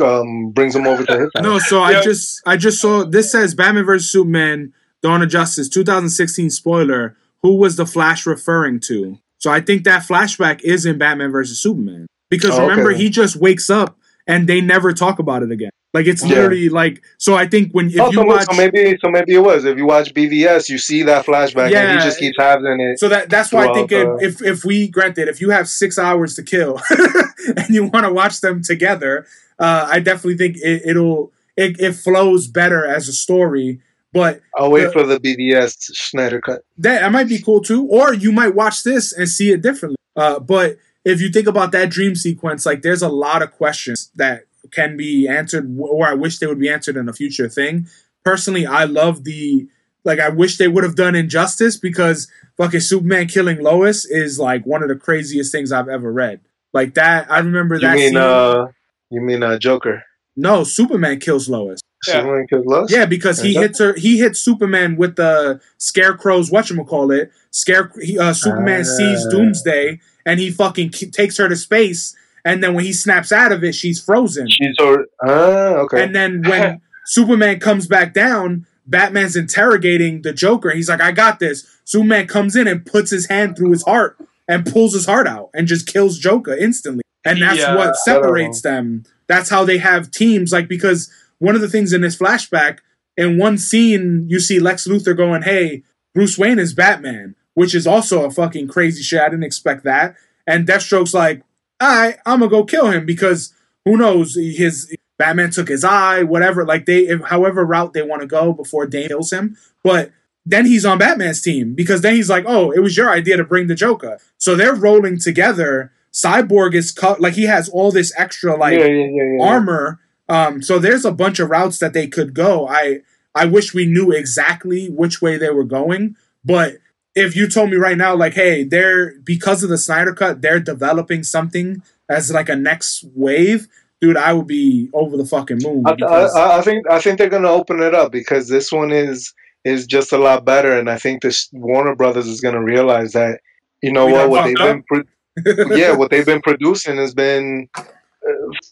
um, 0.02 0.50
brings 0.52 0.74
him 0.76 0.86
over 0.86 1.04
to 1.04 1.20
his. 1.20 1.30
No, 1.42 1.58
so 1.58 1.80
I 1.82 2.02
just 2.02 2.42
I 2.46 2.56
just 2.56 2.80
saw 2.80 3.04
this 3.04 3.32
says 3.32 3.54
Batman 3.54 3.84
vs 3.84 4.10
Superman: 4.10 4.72
Dawn 5.02 5.22
of 5.22 5.28
Justice, 5.28 5.68
2016 5.68 6.50
spoiler. 6.50 7.16
Who 7.42 7.56
was 7.56 7.76
the 7.76 7.86
Flash 7.86 8.26
referring 8.26 8.80
to? 8.80 9.18
So 9.38 9.50
I 9.52 9.60
think 9.60 9.84
that 9.84 10.02
flashback 10.02 10.62
is 10.62 10.84
in 10.86 10.98
Batman 10.98 11.30
vs 11.30 11.60
Superman 11.60 12.06
because 12.30 12.58
Oh, 12.58 12.62
remember 12.66 12.90
then. 12.90 13.00
he 13.00 13.10
just 13.10 13.36
wakes 13.36 13.70
up 13.70 13.96
and 14.26 14.48
they 14.48 14.60
never 14.60 14.92
talk 14.92 15.18
about 15.18 15.42
it 15.42 15.50
again. 15.50 15.70
Like 15.94 16.06
it's 16.06 16.22
Yeah. 16.22 16.28
literally 16.34 16.68
like 16.68 17.02
so. 17.18 17.34
I 17.36 17.46
think 17.46 17.72
when 17.72 17.86
if 17.88 17.98
Oh, 18.00 18.06
you 18.08 18.18
so, 18.18 18.24
watch, 18.24 18.44
so 18.44 18.52
maybe 18.56 18.98
so 19.02 19.10
maybe 19.10 19.34
it 19.34 19.38
was. 19.42 19.64
If 19.64 19.78
you 19.78 19.86
watch 19.86 20.12
BVS, 20.12 20.68
you 20.68 20.76
see 20.78 21.02
that 21.04 21.24
flashback, 21.24 21.64
and 21.64 21.72
Yeah. 21.72 21.92
he 21.94 21.98
just 22.00 22.18
keeps 22.18 22.36
having 22.38 22.80
it. 22.80 22.98
So 22.98 23.08
that 23.08 23.30
that's 23.30 23.50
why 23.52 23.66
I 23.68 23.72
think 23.72 23.88
throughout 23.90 24.22
if, 24.22 24.42
if 24.42 24.46
if 24.58 24.64
we 24.64 24.88
granted 24.88 25.28
if 25.28 25.40
you 25.40 25.50
have 25.50 25.68
six 25.68 25.98
hours 25.98 26.34
to 26.34 26.42
kill 26.42 26.80
and 27.56 27.68
you 27.70 27.84
want 27.84 28.04
to 28.04 28.12
watch 28.12 28.40
them 28.42 28.62
together, 28.62 29.26
uh, 29.58 29.88
I 29.90 30.00
definitely 30.00 30.36
think 30.36 30.56
it, 30.58 30.82
it'll 30.84 31.32
it, 31.56 31.80
it 31.80 31.92
flows 31.94 32.46
better 32.46 32.84
as 32.84 33.08
a 33.08 33.12
story. 33.12 33.80
But 34.12 34.40
I'll 34.56 34.70
wait 34.70 34.84
the- 34.86 34.92
for 34.92 35.02
the 35.06 35.18
BVS 35.18 35.76
Snyder 35.78 36.40
cut. 36.40 36.62
that 36.78 37.00
that 37.00 37.12
might 37.12 37.28
be 37.28 37.38
cool 37.38 37.60
too. 37.62 37.86
Or 37.86 38.12
you 38.12 38.32
might 38.32 38.54
watch 38.54 38.82
this 38.82 39.12
and 39.14 39.28
see 39.28 39.50
it 39.50 39.62
differently. 39.62 39.96
Uh, 40.14 40.40
but 40.40 40.76
if 41.06 41.20
you 41.20 41.28
think 41.30 41.46
about 41.46 41.70
that 41.72 41.88
dream 41.88 42.16
sequence, 42.16 42.66
like 42.66 42.82
there's 42.82 43.00
a 43.00 43.08
lot 43.08 43.40
of 43.40 43.52
questions 43.52 44.10
that 44.16 44.42
can 44.72 44.96
be 44.96 45.28
answered, 45.28 45.72
or 45.78 46.06
I 46.06 46.14
wish 46.14 46.38
they 46.40 46.48
would 46.48 46.58
be 46.58 46.68
answered 46.68 46.96
in 46.96 47.08
a 47.08 47.12
future 47.12 47.48
thing. 47.48 47.86
personally, 48.24 48.66
I 48.66 48.84
love 48.84 49.22
the 49.22 49.68
like. 50.04 50.18
I 50.18 50.28
wish 50.30 50.58
they 50.58 50.66
would 50.68 50.82
have 50.82 50.96
done 50.96 51.14
Injustice 51.14 51.76
because 51.76 52.28
fucking 52.56 52.80
Superman 52.80 53.28
killing 53.28 53.62
Lois 53.62 54.04
is 54.04 54.40
like 54.40 54.66
one 54.66 54.82
of 54.82 54.88
the 54.88 54.96
craziest 54.96 55.52
things 55.52 55.70
I've 55.70 55.88
ever 55.88 56.12
read. 56.12 56.40
Like 56.72 56.94
that, 56.94 57.30
I 57.30 57.38
remember 57.38 57.78
that. 57.78 57.82
You 57.82 57.88
that 57.88 57.96
mean 57.96 58.08
scene. 58.08 58.16
uh 58.16 58.66
you 59.10 59.20
mean 59.20 59.42
uh 59.44 59.58
Joker? 59.58 60.02
no, 60.34 60.64
Superman 60.64 61.20
kills 61.20 61.48
Lois. 61.48 61.80
Yeah. 62.06 62.14
Superman 62.14 62.46
kills 62.48 62.66
Lois? 62.66 62.92
Yeah, 62.92 63.06
because 63.06 63.40
he 63.40 63.54
hits 63.54 63.78
her. 63.78 63.94
He 63.94 64.18
hits 64.18 64.40
Superman 64.40 64.96
with 64.96 65.14
the 65.16 65.60
Scarecrow's 65.78 66.50
what 66.50 66.64
whatchamacallit. 66.66 67.30
Scare. 67.52 67.92
He, 68.02 68.18
uh, 68.18 68.32
Superman 68.32 68.84
sees 68.84 69.24
Ah. 69.26 69.30
Doomsday 69.30 70.00
and 70.26 70.38
he 70.38 70.50
fucking 70.50 70.90
k- 70.90 71.08
takes 71.10 71.38
her 71.38 71.48
to 71.48 71.56
space. 71.56 72.14
And 72.44 72.62
then 72.62 72.74
when 72.74 72.84
he 72.84 72.92
snaps 72.92 73.32
out 73.32 73.50
of 73.52 73.64
it, 73.64 73.74
she's 73.74 74.00
frozen. 74.02 74.48
She's 74.48 74.76
already 74.78 75.08
ah, 75.24 75.76
okay. 75.84 76.04
And 76.04 76.14
then 76.14 76.42
when 76.42 76.80
Superman 77.06 77.58
comes 77.60 77.86
back 77.86 78.12
down, 78.12 78.66
Batman's 78.86 79.34
interrogating 79.36 80.22
the 80.22 80.32
Joker. 80.32 80.70
He's 80.70 80.88
like, 80.88 81.00
"I 81.00 81.12
got 81.12 81.38
this." 81.40 81.66
Superman 81.84 82.26
comes 82.26 82.54
in 82.56 82.66
and 82.68 82.84
puts 82.84 83.10
his 83.10 83.26
hand 83.26 83.56
through 83.56 83.70
his 83.70 83.84
heart 83.84 84.16
and 84.48 84.64
pulls 84.66 84.92
his 84.92 85.06
heart 85.06 85.26
out 85.26 85.50
and 85.54 85.66
just 85.66 85.86
kills 85.86 86.18
Joker 86.18 86.54
instantly. 86.54 87.02
And 87.24 87.42
that's 87.42 87.58
Yeah. 87.58 87.74
what 87.74 87.96
separates 87.96 88.60
them. 88.62 89.04
That's 89.26 89.50
how 89.50 89.64
they 89.64 89.78
have 89.78 90.12
teams. 90.12 90.52
Like 90.52 90.68
because 90.68 91.10
one 91.38 91.56
of 91.56 91.60
the 91.60 91.68
things 91.68 91.92
in 91.92 92.00
this 92.00 92.16
flashback, 92.16 92.78
in 93.16 93.38
one 93.38 93.58
scene, 93.58 94.26
you 94.28 94.38
see 94.38 94.60
Lex 94.60 94.86
Luthor 94.86 95.16
going, 95.16 95.42
"Hey, 95.42 95.82
Bruce 96.14 96.38
Wayne 96.38 96.60
is 96.60 96.74
Batman," 96.74 97.34
which 97.56 97.74
is 97.74 97.86
also 97.86 98.24
a 98.24 98.30
fucking 98.30 98.68
crazy 98.68 99.02
shit. 99.02 99.20
I 99.20 99.30
didn't 99.30 99.44
expect 99.44 99.82
that. 99.84 100.14
And 100.46 100.68
Deathstroke's 100.68 101.14
like, 101.14 101.42
"All 101.80 101.88
right, 101.88 102.18
I'm 102.26 102.40
gonna 102.40 102.50
go 102.50 102.64
kill 102.64 102.90
him 102.90 103.06
because 103.06 103.52
who 103.84 103.96
knows 103.96 104.36
his." 104.36 104.94
Batman 105.18 105.50
took 105.50 105.68
his 105.68 105.82
eye, 105.82 106.24
whatever. 106.24 106.66
Like 106.66 106.84
they, 106.84 107.06
if, 107.06 107.22
however 107.22 107.64
route 107.64 107.94
they 107.94 108.02
want 108.02 108.20
to 108.20 108.28
go 108.28 108.52
before 108.52 108.86
Dane 108.86 109.08
kills 109.08 109.32
him. 109.32 109.56
But 109.82 110.12
then 110.44 110.66
he's 110.66 110.84
on 110.84 110.98
Batman's 110.98 111.40
team 111.40 111.74
because 111.74 112.02
then 112.02 112.14
he's 112.14 112.28
like, 112.28 112.44
"Oh, 112.46 112.70
it 112.70 112.80
was 112.80 112.98
your 112.98 113.10
idea 113.10 113.38
to 113.38 113.44
bring 113.44 113.66
the 113.66 113.74
Joker." 113.74 114.18
So 114.36 114.54
they're 114.54 114.74
rolling 114.74 115.18
together. 115.18 115.90
Cyborg 116.12 116.74
is 116.74 116.92
cut 116.92 117.20
like 117.20 117.32
he 117.32 117.44
has 117.44 117.70
all 117.70 117.90
this 117.90 118.12
extra 118.18 118.56
like 118.56 118.78
yeah, 118.78 118.86
yeah, 118.86 119.06
yeah, 119.38 119.44
armor. 119.44 120.00
Um, 120.28 120.60
so 120.60 120.78
there's 120.78 121.06
a 121.06 121.12
bunch 121.12 121.38
of 121.38 121.48
routes 121.48 121.78
that 121.78 121.94
they 121.94 122.06
could 122.06 122.34
go. 122.34 122.68
I 122.68 123.00
I 123.34 123.46
wish 123.46 123.72
we 123.72 123.86
knew 123.86 124.12
exactly 124.12 124.88
which 124.88 125.22
way 125.22 125.38
they 125.38 125.50
were 125.50 125.64
going, 125.64 126.16
but 126.44 126.76
if 127.16 127.34
you 127.34 127.48
told 127.48 127.70
me 127.70 127.76
right 127.76 127.96
now, 127.96 128.14
like, 128.14 128.34
hey, 128.34 128.62
they're 128.62 129.18
because 129.24 129.62
of 129.64 129.70
the 129.70 129.78
Snyder 129.78 130.12
cut, 130.14 130.42
they're 130.42 130.60
developing 130.60 131.22
something 131.24 131.82
as 132.08 132.30
like 132.30 132.48
a 132.48 132.54
next 132.54 133.04
wave, 133.14 133.66
dude, 134.00 134.16
I 134.16 134.32
would 134.34 134.46
be 134.46 134.90
over 134.92 135.16
the 135.16 135.24
fucking 135.24 135.58
moon. 135.62 135.82
I, 135.86 135.96
I, 136.04 136.58
I 136.58 136.62
think 136.62 136.88
I 136.88 137.00
think 137.00 137.18
they're 137.18 137.28
gonna 137.30 137.50
open 137.50 137.80
it 137.82 137.94
up 137.94 138.12
because 138.12 138.48
this 138.48 138.70
one 138.70 138.92
is 138.92 139.32
is 139.64 139.86
just 139.86 140.12
a 140.12 140.18
lot 140.18 140.44
better, 140.44 140.78
and 140.78 140.88
I 140.88 140.98
think 140.98 141.22
this 141.22 141.48
Warner 141.52 141.96
Brothers 141.96 142.28
is 142.28 142.40
gonna 142.40 142.62
realize 142.62 143.12
that 143.12 143.40
you 143.82 143.90
know 143.92 144.06
We 144.06 144.12
what 144.12 144.30
what 144.30 144.44
they've 144.44 144.54
been 144.56 144.84
pro- 144.86 145.74
yeah 145.76 145.92
what 145.92 146.10
they've 146.10 146.24
been 146.26 146.42
producing 146.42 146.96
has 146.98 147.14
been 147.14 147.68
uh, 147.76 147.82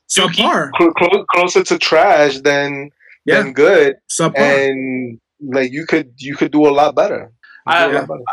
subpar. 0.09 0.71
cl- 0.79 0.93
clo- 0.93 1.25
closer 1.35 1.63
to 1.65 1.79
trash 1.79 2.39
than 2.41 2.91
Yeah, 3.25 3.43
than 3.43 3.53
good, 3.55 3.97
subpar. 4.11 4.37
and 4.69 5.19
like 5.41 5.73
you 5.73 5.87
could 5.87 6.13
you 6.19 6.37
could 6.37 6.53
do 6.53 6.67
a 6.67 6.71
lot 6.71 6.95
better. 6.95 7.31
You 7.67 7.73
could 7.73 8.07
do 8.07 8.15
a 8.15 8.17
I-. 8.17 8.33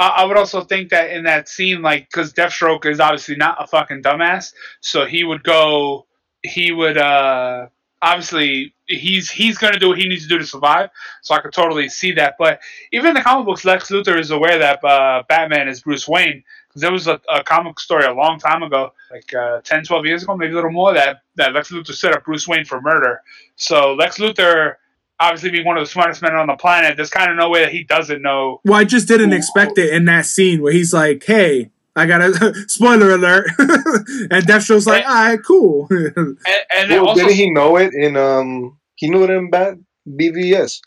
I, 0.00 0.08
I 0.22 0.24
would 0.24 0.38
also 0.38 0.62
think 0.62 0.88
that 0.90 1.10
in 1.10 1.24
that 1.24 1.48
scene, 1.48 1.82
like, 1.82 2.08
because 2.08 2.32
Deathstroke 2.32 2.86
is 2.86 3.00
obviously 3.00 3.36
not 3.36 3.62
a 3.62 3.66
fucking 3.66 4.02
dumbass, 4.02 4.54
so 4.80 5.04
he 5.04 5.24
would 5.24 5.42
go, 5.42 6.06
he 6.42 6.72
would, 6.72 6.96
uh, 6.96 7.66
obviously, 8.00 8.74
he's 8.86 9.30
he's 9.30 9.58
gonna 9.58 9.78
do 9.78 9.88
what 9.88 9.98
he 9.98 10.08
needs 10.08 10.22
to 10.22 10.28
do 10.28 10.38
to 10.38 10.46
survive. 10.46 10.88
So 11.22 11.34
I 11.34 11.40
could 11.40 11.52
totally 11.52 11.88
see 11.88 12.12
that. 12.12 12.36
But 12.38 12.60
even 12.92 13.08
in 13.08 13.14
the 13.14 13.20
comic 13.20 13.46
books, 13.46 13.64
Lex 13.64 13.90
Luthor 13.90 14.18
is 14.18 14.30
aware 14.30 14.58
that 14.58 14.82
uh, 14.82 15.22
Batman 15.28 15.68
is 15.68 15.82
Bruce 15.82 16.08
Wayne. 16.08 16.42
Because 16.68 16.82
there 16.82 16.92
was 16.92 17.08
a, 17.08 17.20
a 17.28 17.42
comic 17.42 17.80
story 17.80 18.04
a 18.04 18.12
long 18.12 18.38
time 18.38 18.62
ago, 18.62 18.92
like 19.10 19.34
uh, 19.34 19.60
10, 19.62 19.82
12 19.82 20.06
years 20.06 20.22
ago, 20.22 20.36
maybe 20.36 20.52
a 20.52 20.54
little 20.54 20.70
more, 20.70 20.94
that, 20.94 21.22
that 21.34 21.52
Lex 21.52 21.72
Luthor 21.72 21.92
set 21.92 22.12
up 22.14 22.24
Bruce 22.24 22.46
Wayne 22.46 22.64
for 22.64 22.80
murder. 22.80 23.22
So 23.56 23.94
Lex 23.94 24.18
Luthor, 24.18 24.76
obviously 25.20 25.50
being 25.50 25.66
one 25.66 25.76
of 25.76 25.84
the 25.84 25.90
smartest 25.90 26.22
men 26.22 26.34
on 26.34 26.46
the 26.48 26.56
planet, 26.56 26.96
there's 26.96 27.10
kind 27.10 27.30
of 27.30 27.36
no 27.36 27.48
way 27.50 27.60
that 27.60 27.72
he 27.72 27.84
doesn't 27.84 28.22
know 28.22 28.60
Well, 28.64 28.74
I 28.80 28.84
just 28.84 29.06
didn't 29.06 29.32
expect 29.32 29.78
it 29.78 29.92
in 29.92 30.06
that 30.06 30.26
scene 30.26 30.62
where 30.62 30.72
he's 30.72 30.92
like, 30.94 31.22
"Hey, 31.24 31.70
I 31.94 32.06
got 32.06 32.20
a 32.22 32.54
spoiler 32.68 33.10
alert," 33.12 33.46
and 33.58 34.44
Deathstroke's 34.46 34.86
like, 34.86 35.04
"All 35.04 35.12
right, 35.14 35.38
cool." 35.46 35.88
And, 36.16 36.38
and 36.74 36.90
Well, 36.90 37.08
also, 37.08 37.22
didn't 37.22 37.36
he 37.36 37.50
know 37.50 37.76
it 37.76 37.92
in 37.94 38.16
um 38.16 38.78
he 38.96 39.08
knew 39.10 39.22
it 39.24 39.30
in 39.30 39.50
Bat 39.50 39.78
BVS? 40.08 40.80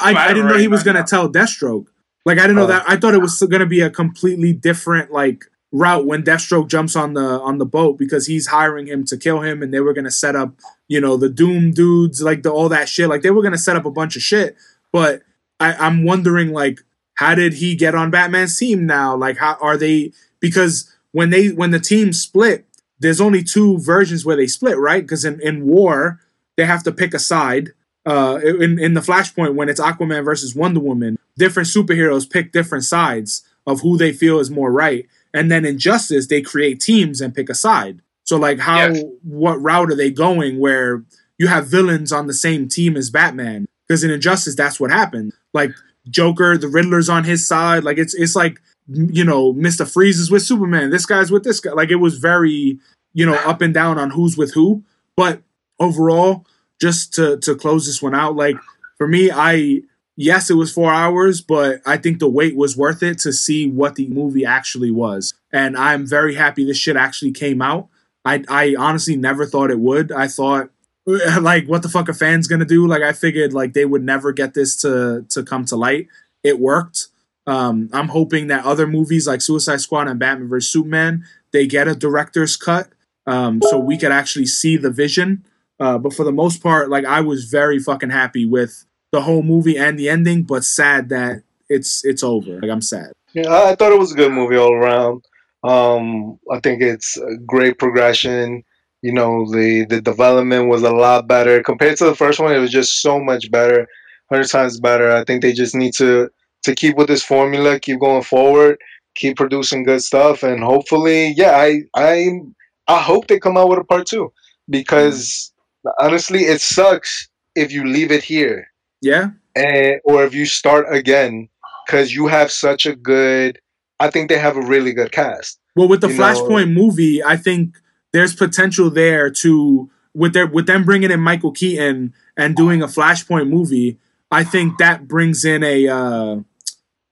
I, 0.00 0.14
I 0.14 0.28
didn't 0.28 0.48
know 0.48 0.56
he 0.58 0.68
was 0.68 0.82
gonna 0.82 1.02
tell 1.04 1.28
Deathstroke. 1.30 1.86
Like 2.24 2.38
I 2.38 2.42
didn't 2.42 2.56
know 2.56 2.64
Oh. 2.64 2.68
that. 2.68 2.84
I 2.88 2.96
thought 2.96 3.14
it 3.14 3.20
was 3.20 3.40
gonna 3.50 3.66
be 3.66 3.80
a 3.80 3.90
completely 3.90 4.52
different 4.52 5.10
like 5.10 5.44
route 5.72 6.04
when 6.06 6.22
Deathstroke 6.22 6.68
jumps 6.68 6.94
on 6.96 7.14
the 7.14 7.22
on 7.22 7.58
the 7.58 7.66
boat 7.66 7.96
because 7.98 8.26
he's 8.26 8.48
hiring 8.48 8.86
him 8.86 9.04
to 9.06 9.16
kill 9.16 9.40
him, 9.40 9.62
and 9.62 9.72
they 9.74 9.80
were 9.80 9.92
gonna 9.94 10.10
set 10.10 10.36
up, 10.36 10.54
you 10.90 11.00
know, 11.00 11.16
the 11.16 11.28
Doom 11.28 11.70
dudes, 11.70 12.20
like 12.20 12.42
the 12.42 12.50
all 12.50 12.68
that 12.68 12.88
shit. 12.88 13.08
Like 13.08 13.22
they 13.22 13.30
were 13.30 13.44
gonna 13.44 13.56
set 13.56 13.76
up 13.76 13.84
a 13.86 13.92
bunch 13.92 14.16
of 14.16 14.22
shit. 14.22 14.56
But 14.92 15.22
I, 15.60 15.72
I'm 15.74 16.02
wondering, 16.02 16.50
like, 16.50 16.80
how 17.14 17.36
did 17.36 17.54
he 17.54 17.76
get 17.76 17.94
on 17.94 18.10
Batman's 18.10 18.58
team 18.58 18.86
now? 18.86 19.14
Like, 19.14 19.36
how 19.36 19.56
are 19.60 19.76
they? 19.76 20.12
Because 20.40 20.92
when 21.12 21.30
they 21.30 21.50
when 21.50 21.70
the 21.70 21.78
team 21.78 22.12
split, 22.12 22.66
there's 22.98 23.20
only 23.20 23.44
two 23.44 23.78
versions 23.78 24.26
where 24.26 24.34
they 24.34 24.48
split, 24.48 24.78
right? 24.78 25.02
Because 25.02 25.24
in 25.24 25.40
in 25.40 25.64
war 25.64 26.20
they 26.56 26.64
have 26.64 26.82
to 26.82 26.92
pick 26.92 27.14
a 27.14 27.20
side 27.20 27.70
uh, 28.04 28.40
in 28.42 28.80
in 28.80 28.94
the 28.94 29.00
Flashpoint 29.00 29.54
when 29.54 29.68
it's 29.68 29.80
Aquaman 29.80 30.24
versus 30.24 30.56
Wonder 30.56 30.80
Woman, 30.80 31.20
different 31.38 31.68
superheroes 31.68 32.28
pick 32.28 32.50
different 32.50 32.82
sides 32.82 33.46
of 33.64 33.82
who 33.82 33.96
they 33.96 34.12
feel 34.12 34.40
is 34.40 34.50
more 34.50 34.72
right, 34.72 35.06
and 35.32 35.52
then 35.52 35.64
Injustice 35.64 36.26
they 36.26 36.42
create 36.42 36.80
teams 36.80 37.20
and 37.20 37.32
pick 37.32 37.48
a 37.48 37.54
side. 37.54 38.02
So 38.30 38.36
like 38.36 38.60
how 38.60 38.90
Yes. 38.90 39.02
what 39.24 39.60
route 39.60 39.90
are 39.90 39.96
they 39.96 40.12
going 40.12 40.60
where 40.60 41.02
you 41.36 41.48
have 41.48 41.66
villains 41.66 42.12
on 42.12 42.28
the 42.28 42.32
same 42.32 42.68
team 42.68 42.96
as 42.96 43.10
Batman? 43.10 43.66
Because 43.88 44.04
in 44.04 44.12
Injustice 44.12 44.54
that's 44.54 44.78
what 44.78 44.92
happened. 44.92 45.32
Like 45.52 45.72
Joker, 46.08 46.56
the 46.56 46.68
Riddler's 46.68 47.08
on 47.08 47.24
his 47.24 47.44
side. 47.44 47.82
Like 47.82 47.98
it's 47.98 48.14
it's 48.14 48.36
like 48.36 48.60
you 48.86 49.24
know 49.24 49.52
Mister 49.52 49.84
Freeze 49.84 50.20
is 50.20 50.30
with 50.30 50.42
Superman. 50.42 50.90
This 50.90 51.06
guy's 51.06 51.32
with 51.32 51.42
this 51.42 51.58
guy. 51.58 51.72
Like 51.72 51.90
it 51.90 51.96
was 51.96 52.18
very 52.18 52.78
you 53.14 53.26
know 53.26 53.34
up 53.34 53.62
and 53.62 53.74
down 53.74 53.98
on 53.98 54.10
who's 54.10 54.36
with 54.36 54.54
who. 54.54 54.84
But 55.16 55.42
overall, 55.80 56.46
just 56.80 57.12
to 57.14 57.36
to 57.38 57.56
close 57.56 57.86
this 57.86 58.00
one 58.00 58.14
out, 58.14 58.36
like 58.36 58.58
for 58.96 59.08
me, 59.08 59.32
I 59.34 59.80
yes, 60.14 60.50
it 60.50 60.54
was 60.54 60.72
four 60.72 60.92
hours, 60.92 61.40
but 61.40 61.80
I 61.84 61.96
think 61.96 62.20
the 62.20 62.28
wait 62.28 62.54
was 62.54 62.76
worth 62.76 63.02
it 63.02 63.18
to 63.24 63.32
see 63.32 63.68
what 63.68 63.96
the 63.96 64.06
movie 64.06 64.44
actually 64.44 64.92
was. 64.92 65.34
And 65.52 65.76
I'm 65.76 66.06
very 66.06 66.36
happy 66.36 66.64
this 66.64 66.76
shit 66.76 66.94
actually 66.94 67.32
came 67.32 67.60
out. 67.60 67.88
I 68.24 68.44
I 68.48 68.74
honestly 68.78 69.16
never 69.16 69.46
thought 69.46 69.70
it 69.70 69.78
would. 69.78 70.12
I 70.12 70.28
thought 70.28 70.70
like 71.06 71.66
what 71.66 71.82
the 71.82 71.88
fuck 71.88 72.08
are 72.08 72.14
fans 72.14 72.46
gonna 72.46 72.64
do? 72.64 72.86
Like 72.86 73.02
I 73.02 73.12
figured 73.12 73.52
like 73.52 73.72
they 73.72 73.84
would 73.84 74.02
never 74.02 74.32
get 74.32 74.54
this 74.54 74.76
to 74.76 75.24
to 75.30 75.42
come 75.42 75.64
to 75.66 75.76
light. 75.76 76.08
It 76.42 76.58
worked. 76.58 77.08
Um, 77.46 77.88
I'm 77.92 78.08
hoping 78.08 78.48
that 78.48 78.64
other 78.64 78.86
movies 78.86 79.26
like 79.26 79.40
Suicide 79.40 79.80
Squad 79.80 80.08
and 80.08 80.20
Batman 80.20 80.48
vs 80.48 80.70
Superman 80.70 81.24
they 81.52 81.66
get 81.66 81.88
a 81.88 81.94
director's 81.94 82.56
cut, 82.56 82.88
um, 83.26 83.60
so 83.62 83.78
we 83.78 83.98
could 83.98 84.12
actually 84.12 84.46
see 84.46 84.76
the 84.76 84.90
vision. 84.90 85.44
Uh, 85.78 85.98
but 85.98 86.12
for 86.12 86.24
the 86.24 86.32
most 86.32 86.62
part, 86.62 86.90
like 86.90 87.04
I 87.04 87.20
was 87.20 87.44
very 87.46 87.78
fucking 87.78 88.10
happy 88.10 88.44
with 88.44 88.84
the 89.12 89.22
whole 89.22 89.42
movie 89.42 89.76
and 89.76 89.98
the 89.98 90.08
ending, 90.08 90.42
but 90.42 90.64
sad 90.64 91.08
that 91.08 91.42
it's 91.68 92.04
it's 92.04 92.22
over. 92.22 92.60
Like 92.60 92.70
I'm 92.70 92.82
sad. 92.82 93.12
Yeah, 93.32 93.48
I, 93.48 93.70
I 93.70 93.74
thought 93.74 93.92
it 93.92 93.98
was 93.98 94.12
a 94.12 94.16
good 94.16 94.32
movie 94.32 94.56
all 94.56 94.72
around. 94.72 95.24
Um, 95.62 96.38
I 96.50 96.60
think 96.60 96.82
it's 96.82 97.16
a 97.16 97.36
great 97.46 97.78
progression. 97.78 98.62
You 99.02 99.12
know, 99.12 99.50
the 99.50 99.86
the 99.88 100.00
development 100.00 100.68
was 100.68 100.82
a 100.82 100.92
lot 100.92 101.26
better 101.26 101.62
compared 101.62 101.96
to 101.98 102.04
the 102.04 102.14
first 102.14 102.38
one. 102.40 102.52
It 102.52 102.58
was 102.58 102.70
just 102.70 103.00
so 103.02 103.18
much 103.20 103.50
better, 103.50 103.86
hundred 104.30 104.48
times 104.48 104.80
better. 104.80 105.10
I 105.10 105.24
think 105.24 105.42
they 105.42 105.52
just 105.52 105.74
need 105.74 105.94
to 105.94 106.30
to 106.64 106.74
keep 106.74 106.96
with 106.96 107.08
this 107.08 107.22
formula, 107.22 107.80
keep 107.80 108.00
going 108.00 108.22
forward, 108.22 108.78
keep 109.14 109.36
producing 109.36 109.84
good 109.84 110.02
stuff, 110.02 110.42
and 110.42 110.62
hopefully, 110.62 111.32
yeah, 111.36 111.52
I 111.56 111.82
I 111.94 112.40
I 112.88 112.98
hope 113.00 113.26
they 113.26 113.38
come 113.38 113.56
out 113.56 113.68
with 113.68 113.78
a 113.78 113.84
part 113.84 114.06
two 114.06 114.32
because 114.68 115.52
honestly, 116.00 116.40
it 116.44 116.60
sucks 116.60 117.28
if 117.54 117.72
you 117.72 117.84
leave 117.84 118.10
it 118.12 118.22
here 118.24 118.68
Yeah, 119.00 119.30
and 119.56 120.00
or 120.04 120.24
if 120.24 120.34
you 120.34 120.46
start 120.46 120.86
again 120.92 121.48
because 121.86 122.12
you 122.14 122.26
have 122.28 122.50
such 122.50 122.86
a 122.86 122.96
good 122.96 123.58
i 124.00 124.10
think 124.10 124.28
they 124.28 124.38
have 124.38 124.56
a 124.56 124.62
really 124.62 124.92
good 124.92 125.12
cast 125.12 125.58
Well, 125.76 125.86
with 125.88 126.00
the 126.00 126.08
You 126.08 126.14
know- 126.18 126.24
Flashpoint 126.24 126.72
movie, 126.72 127.22
I 127.22 127.36
think 127.36 127.76
there's 128.12 128.34
potential 128.34 128.90
there 128.90 129.30
to 129.42 129.88
with 130.14 130.32
their 130.32 130.46
with 130.48 130.66
them 130.66 130.82
bringing 130.84 131.12
in 131.12 131.20
Michael 131.20 131.52
Keaton 131.52 132.12
and 132.36 132.56
doing 132.56 132.82
a 132.82 132.88
Flashpoint 132.88 133.48
movie. 133.48 133.98
I 134.32 134.42
think 134.42 134.78
that 134.78 135.06
brings 135.06 135.44
in 135.44 135.62
a 135.62 135.86
uh, 135.86 136.36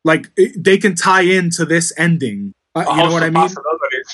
like 0.05 0.31
it- 0.36 0.62
they 0.65 0.77
can 0.78 0.94
tie 0.97 1.23
into 1.23 1.65
this 1.65 1.93
ending. 1.97 2.52
Uh, 2.74 2.85
you 2.90 2.97
know 3.05 3.12
what 3.12 3.23
I 3.23 3.31
mean? 3.31 3.48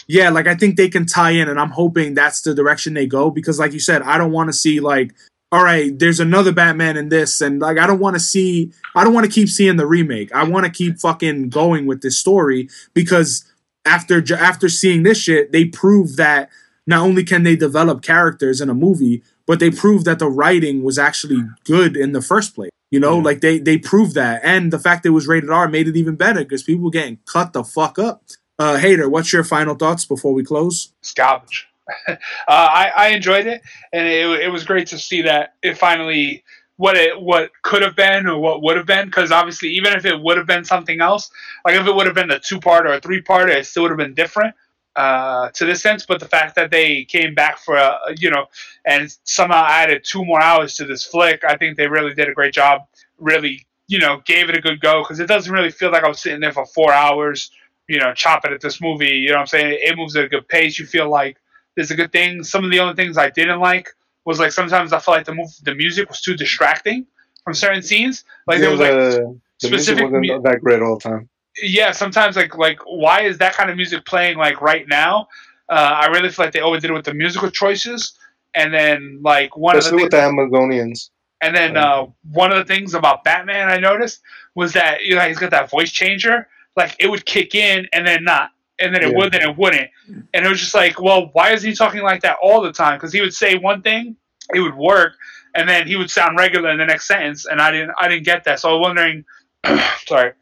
Yeah, 0.07 0.29
like 0.31 0.47
I 0.47 0.55
think 0.55 0.77
they 0.77 0.89
can 0.89 1.07
tie 1.07 1.31
in, 1.31 1.49
and 1.49 1.59
I'm 1.59 1.71
hoping 1.71 2.15
that's 2.15 2.43
the 2.43 2.55
direction 2.55 2.93
they 2.95 3.07
go 3.07 3.31
because, 3.31 3.59
like 3.59 3.73
you 3.73 3.81
said, 3.81 4.03
I 4.03 4.19
don't 4.19 4.33
want 4.33 4.49
to 4.49 4.53
see 4.53 4.81
like, 4.81 5.15
all 5.55 5.63
right, 5.63 5.97
there's 5.97 6.19
another 6.19 6.51
Batman 6.53 6.97
in 6.97 7.11
this, 7.11 7.41
and 7.41 7.61
like 7.61 7.79
I 7.79 7.87
don't 7.87 8.01
want 8.01 8.17
to 8.17 8.21
see, 8.21 8.73
I 8.97 9.05
don't 9.05 9.15
want 9.15 9.25
to 9.25 9.31
keep 9.31 9.49
seeing 9.49 9.77
the 9.77 9.87
remake. 9.87 10.33
I 10.35 10.43
want 10.43 10.67
to 10.67 10.73
keep 10.73 10.99
fucking 10.99 11.51
going 11.51 11.87
with 11.87 12.03
this 12.03 12.19
story 12.19 12.69
because 12.93 13.45
after 13.85 14.21
after 14.35 14.69
seeing 14.69 15.05
this 15.05 15.19
shit, 15.19 15.53
they 15.53 15.67
prove 15.67 16.17
that 16.17 16.51
not 16.89 17.03
only 17.03 17.23
can 17.23 17.45
they 17.45 17.55
develop 17.55 18.03
characters 18.03 18.61
in 18.61 18.69
a 18.69 18.75
movie, 18.75 19.23
but 19.47 19.61
they 19.61 19.71
prove 19.71 20.03
that 20.05 20.19
the 20.19 20.29
writing 20.29 20.83
was 20.83 20.99
actually 20.99 21.41
good 21.65 21.97
in 21.97 22.11
the 22.11 22.21
first 22.23 22.55
place. 22.57 22.71
You 22.91 22.99
know, 22.99 23.19
Yeah. 23.19 23.23
like 23.23 23.41
they 23.41 23.59
they 23.61 23.79
proved 23.79 24.15
that, 24.17 24.41
and 24.43 24.73
the 24.73 24.79
fact 24.81 25.05
that 25.05 25.11
it 25.11 25.13
was 25.13 25.29
rated 25.29 25.51
R 25.51 25.69
made 25.69 25.87
it 25.87 25.97
even 25.97 26.17
better 26.17 26.41
because 26.41 26.65
people 26.65 26.85
were 26.85 26.91
getting 26.91 27.19
cut 27.27 27.53
the 27.53 27.63
fuck 27.63 27.97
up. 27.99 28.25
Uh, 28.59 28.77
Hater, 28.79 29.09
what's 29.09 29.33
your 29.33 29.45
final 29.45 29.77
thoughts 29.77 30.05
before 30.05 30.33
we 30.35 30.43
close? 30.45 30.93
It's 31.01 31.13
garbage. 31.13 31.69
uh, 32.09 32.17
I, 32.49 32.93
I 32.97 33.09
enjoyed 33.09 33.47
it, 33.47 33.63
and 33.93 34.07
it, 34.07 34.45
it 34.45 34.49
was 34.53 34.65
great 34.65 34.87
to 34.89 34.99
see 34.99 35.23
that 35.23 35.55
it 35.63 35.77
finally 35.77 36.45
what 36.77 36.97
it 36.97 37.21
what 37.21 37.51
could 37.63 37.83
have 37.83 37.95
been 37.95 38.27
or 38.27 38.39
what 38.39 38.63
would 38.63 38.77
have 38.77 38.87
been. 38.87 39.07
Because 39.07 39.31
obviously, 39.31 39.71
even 39.71 39.93
if 39.93 40.05
it 40.05 40.21
would 40.21 40.37
have 40.37 40.47
been 40.47 40.65
something 40.65 41.01
else, 41.01 41.31
like 41.65 41.77
if 41.77 41.87
it 41.87 41.95
would 41.95 42.07
have 42.07 42.15
been 42.15 42.31
a 42.31 42.39
two 42.39 42.61
part 42.61 42.87
or 42.87 42.95
a 42.95 43.01
three 43.01 43.21
part, 43.23 43.51
it 43.51 43.67
still 43.67 43.85
would 43.85 43.91
have 43.91 43.99
been 43.99 44.15
different 44.15 44.55
uh, 44.97 45.51
to 45.51 45.65
this 45.65 45.83
sense. 45.83 46.07
But 46.07 46.21
the 46.21 46.29
fact 46.29 46.55
that 46.57 46.71
they 46.71 47.05
came 47.05 47.35
back 47.35 47.59
for 47.59 47.77
a, 47.77 47.99
you 48.17 48.31
know 48.31 48.47
and 48.85 49.15
somehow 49.25 49.65
added 49.67 50.05
two 50.05 50.25
more 50.25 50.43
hours 50.43 50.75
to 50.77 50.85
this 50.85 51.05
flick, 51.05 51.45
I 51.45 51.57
think 51.57 51.77
they 51.77 51.87
really 51.87 52.15
did 52.15 52.29
a 52.29 52.35
great 52.35 52.55
job. 52.55 52.83
Really, 53.19 53.67
you 53.87 53.99
know, 53.99 54.23
gave 54.27 54.49
it 54.49 54.57
a 54.57 54.61
good 54.61 54.81
go 54.81 55.03
because 55.03 55.21
it 55.21 55.29
doesn't 55.29 55.53
really 55.53 55.71
feel 55.71 55.93
like 55.93 56.05
I 56.05 56.09
was 56.09 56.21
sitting 56.21 56.41
there 56.41 56.53
for 56.53 56.67
four 56.67 56.93
hours 56.93 57.51
you 57.87 57.99
know, 57.99 58.15
chopping 58.15 58.53
at 58.53 58.61
this 58.61 58.81
movie. 58.81 59.11
You 59.11 59.29
know 59.29 59.35
what 59.35 59.41
I'm 59.41 59.47
saying? 59.47 59.79
It 59.83 59.97
moves 59.97 60.17
at 60.17 60.25
a 60.25 60.29
good 60.29 60.49
pace. 60.49 60.79
You 60.79 60.87
feel 60.87 61.11
like 61.11 61.37
there's 61.77 61.91
a 61.91 61.95
good 61.97 62.13
thing. 62.13 62.43
Some 62.43 62.65
of 62.65 62.71
the 62.71 62.81
only 62.81 62.95
things 62.95 63.17
I 63.19 63.31
didn't 63.31 63.61
like 63.61 63.89
was 64.25 64.39
like 64.39 64.53
sometimes 64.53 64.93
I 64.93 64.99
felt 64.99 65.17
like 65.17 65.27
the 65.27 65.35
move, 65.35 65.51
the 65.63 65.75
music 65.75 66.09
was 66.09 66.21
too 66.21 66.35
distracting 66.35 67.07
from 67.45 67.55
certain 67.55 67.83
scenes. 67.83 68.25
Like 68.47 68.57
Yeah, 68.57 68.63
there 68.63 68.71
was 68.71 68.81
like 68.81 68.91
the, 68.91 69.41
the 69.61 69.71
music 69.71 69.85
specific 69.87 70.05
wasn't 70.05 70.27
mu- 70.27 70.43
that 70.43 70.61
great 70.61 70.83
all 70.83 70.99
the 70.99 71.09
time. 71.09 71.29
yeah, 71.63 71.93
sometimes 71.93 72.37
like 72.37 72.57
like 72.57 72.79
why 72.87 73.23
is 73.23 73.39
that 73.39 73.55
kind 73.55 73.71
of 73.71 73.77
music 73.77 74.05
playing 74.07 74.39
like 74.39 74.61
right 74.61 74.87
now? 74.89 75.29
Uh, 75.69 75.75
I 76.03 76.07
really 76.07 76.29
feel 76.31 76.45
like 76.47 76.53
they 76.55 76.61
overdid 76.61 76.91
it 76.91 76.95
with 76.95 77.05
the 77.07 77.15
musical 77.15 77.51
choices. 77.51 78.19
And 78.55 78.73
then 78.73 79.21
like 79.23 79.57
one 79.57 79.77
of 79.77 79.83
the 79.83 79.91
things 79.91 80.03
with 80.03 80.11
the 80.13 80.17
Amazonians. 80.19 81.11
and 81.41 81.57
then 81.57 81.77
uh, 81.77 82.07
one 82.31 82.53
of 82.53 82.59
the 82.59 82.65
things 82.73 82.95
about 82.95 83.25
Batman 83.25 83.69
I 83.69 83.79
noticed 83.79 84.21
was 84.55 84.73
that 84.75 85.03
you 85.05 85.15
know 85.17 85.23
he's 85.23 85.39
got 85.39 85.51
that 85.51 85.71
voice 85.71 85.91
changer. 85.91 86.47
Like 86.77 86.97
it 86.99 87.09
would 87.09 87.25
kick 87.27 87.55
in 87.55 87.87
and 87.93 88.07
then 88.07 88.25
not, 88.25 88.51
and 88.81 88.95
then 88.95 89.03
it 89.03 89.11
Yeah. 89.11 89.17
would, 89.17 89.33
then 89.33 89.43
it 89.43 89.57
wouldn't, 89.57 89.89
and 90.33 90.47
it 90.47 90.49
was 90.49 90.61
just 90.61 90.75
like, 90.75 91.01
well, 91.01 91.31
why 91.33 91.53
is 91.53 91.63
he 91.63 91.75
talking 91.75 92.03
like 92.03 92.23
that 92.23 92.37
all 92.43 92.61
the 92.61 92.73
time? 92.73 92.97
Because 92.99 93.13
he 93.13 93.21
would 93.21 93.35
say 93.35 93.57
one 93.57 93.83
thing, 93.83 94.17
it 94.55 94.61
would 94.61 94.75
work, 94.77 95.13
and 95.55 95.69
then 95.69 95.87
he 95.87 95.97
would 95.97 96.11
sound 96.11 96.37
regular 96.39 96.71
in 96.71 96.79
the 96.79 96.87
next 96.87 97.07
sentence, 97.07 97.47
and 97.47 97.61
I 97.61 97.71
didn't, 97.71 97.93
I 97.99 98.09
didn't 98.09 98.25
get 98.25 98.45
that. 98.45 98.61
So 98.61 98.71
I 98.71 98.73
was 98.73 98.81
wondering, 98.83 99.25
sorry, 100.07 100.33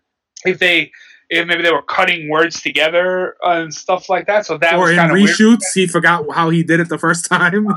if 0.44 0.58
they, 0.58 0.90
if 1.30 1.46
maybe 1.46 1.62
they 1.62 1.72
were 1.72 1.80
cutting 1.82 2.28
words 2.28 2.60
together 2.60 3.36
and 3.42 3.72
stuff 3.72 4.10
like 4.10 4.26
that. 4.26 4.44
So 4.44 4.58
that 4.58 4.74
or 4.74 4.80
was 4.80 4.90
in 4.90 4.98
of 4.98 5.12
weird. 5.12 5.30
reshoots, 5.30 5.72
he 5.74 5.86
forgot 5.86 6.26
how 6.34 6.50
he 6.50 6.62
did 6.62 6.78
it 6.80 6.90
the 6.90 6.98
first 6.98 7.24
time. 7.24 7.66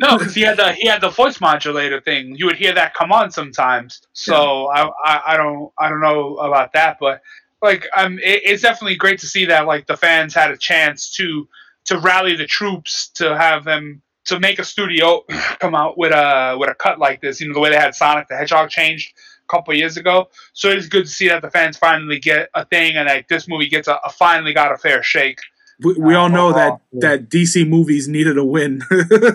No, 0.00 0.16
because 0.16 0.32
he 0.34 0.42
had 0.42 0.56
the 0.56 0.72
he 0.72 0.86
had 0.86 1.00
the 1.00 1.10
voice 1.10 1.40
modulator 1.40 2.00
thing. 2.00 2.36
You 2.36 2.46
would 2.46 2.56
hear 2.56 2.72
that 2.74 2.94
come 2.94 3.10
on 3.10 3.30
sometimes. 3.32 4.00
So 4.12 4.66
I, 4.68 4.88
I 5.04 5.22
I 5.28 5.36
don't 5.36 5.72
I 5.76 5.88
don't 5.88 6.00
know 6.00 6.36
about 6.36 6.72
that, 6.74 6.98
but 7.00 7.20
like 7.64 7.88
um, 7.96 8.18
it, 8.18 8.42
it's 8.44 8.62
definitely 8.62 8.94
great 8.94 9.18
to 9.20 9.26
see 9.26 9.46
that 9.46 9.66
like 9.66 9.86
the 9.86 9.96
fans 9.96 10.34
had 10.34 10.52
a 10.52 10.56
chance 10.56 11.10
to 11.16 11.48
to 11.86 11.98
rally 11.98 12.36
the 12.36 12.46
troops 12.46 13.08
to 13.08 13.36
have 13.36 13.64
them 13.64 14.02
to 14.26 14.38
make 14.38 14.58
a 14.58 14.64
studio 14.64 15.24
come 15.60 15.74
out 15.74 15.98
with 15.98 16.12
a 16.12 16.56
with 16.60 16.70
a 16.70 16.74
cut 16.74 16.98
like 16.98 17.20
this. 17.20 17.40
You 17.40 17.48
know 17.48 17.54
the 17.54 17.60
way 17.60 17.70
they 17.70 17.76
had 17.76 17.94
Sonic 17.94 18.28
the 18.28 18.36
Hedgehog 18.36 18.68
changed 18.70 19.12
a 19.16 19.50
couple 19.50 19.72
of 19.72 19.78
years 19.78 19.96
ago. 19.96 20.28
So 20.52 20.68
it's 20.68 20.86
good 20.86 21.04
to 21.04 21.10
see 21.10 21.28
that 21.28 21.42
the 21.42 21.50
fans 21.50 21.76
finally 21.76 22.18
get 22.18 22.50
a 22.54 22.64
thing 22.66 22.96
and 22.96 23.08
like 23.08 23.28
this 23.28 23.48
movie 23.48 23.68
gets 23.68 23.88
a, 23.88 23.98
a 24.04 24.10
finally 24.10 24.52
got 24.52 24.72
a 24.72 24.78
fair 24.78 25.02
shake. 25.02 25.40
we, 25.80 25.94
we 25.94 26.14
all 26.14 26.28
know 26.28 26.52
that 26.52 26.66
overall, 26.66 26.80
that 26.92 27.28
DC 27.28 27.66
movies 27.68 28.08
needed 28.08 28.38
a 28.38 28.44
win 28.44 28.82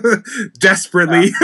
desperately. 0.58 1.32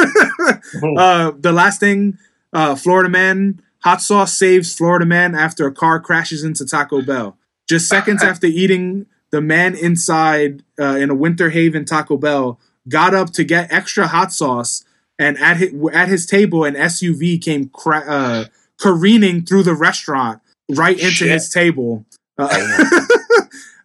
uh, 0.96 1.32
the 1.38 1.52
last 1.52 1.80
thing, 1.80 2.18
uh, 2.52 2.74
Florida 2.74 3.10
Man, 3.10 3.60
hot 3.80 4.00
sauce 4.02 4.36
saves 4.36 4.74
Florida 4.74 5.06
Man 5.06 5.34
after 5.34 5.66
a 5.66 5.72
car 5.72 6.00
crashes 6.00 6.44
into 6.44 6.64
Taco 6.66 7.02
Bell. 7.02 7.36
Just 7.68 7.88
seconds 7.96 8.22
after 8.22 8.46
eating, 8.46 9.06
the 9.30 9.40
man 9.40 9.74
inside 9.74 10.62
uh, 10.80 10.96
in 10.96 11.10
a 11.10 11.14
Winter 11.14 11.50
Haven 11.50 11.84
Taco 11.84 12.16
Bell 12.16 12.58
got 12.88 13.14
up 13.14 13.32
to 13.32 13.44
get 13.44 13.72
extra 13.72 14.06
hot 14.06 14.32
sauce, 14.32 14.84
and 15.18 15.36
at 15.38 15.56
his, 15.56 15.74
at 15.92 16.08
his 16.08 16.26
table, 16.26 16.64
an 16.64 16.74
SUV 16.74 17.42
came 17.42 17.68
cra- 17.68 18.04
uh, 18.06 18.44
careening 18.80 19.44
through 19.44 19.62
the 19.62 19.74
restaurant 19.74 20.40
right 20.70 20.98
into 20.98 21.10
Shit. 21.10 21.30
his 21.30 21.48
table. 21.50 22.04
Uh, 22.38 22.48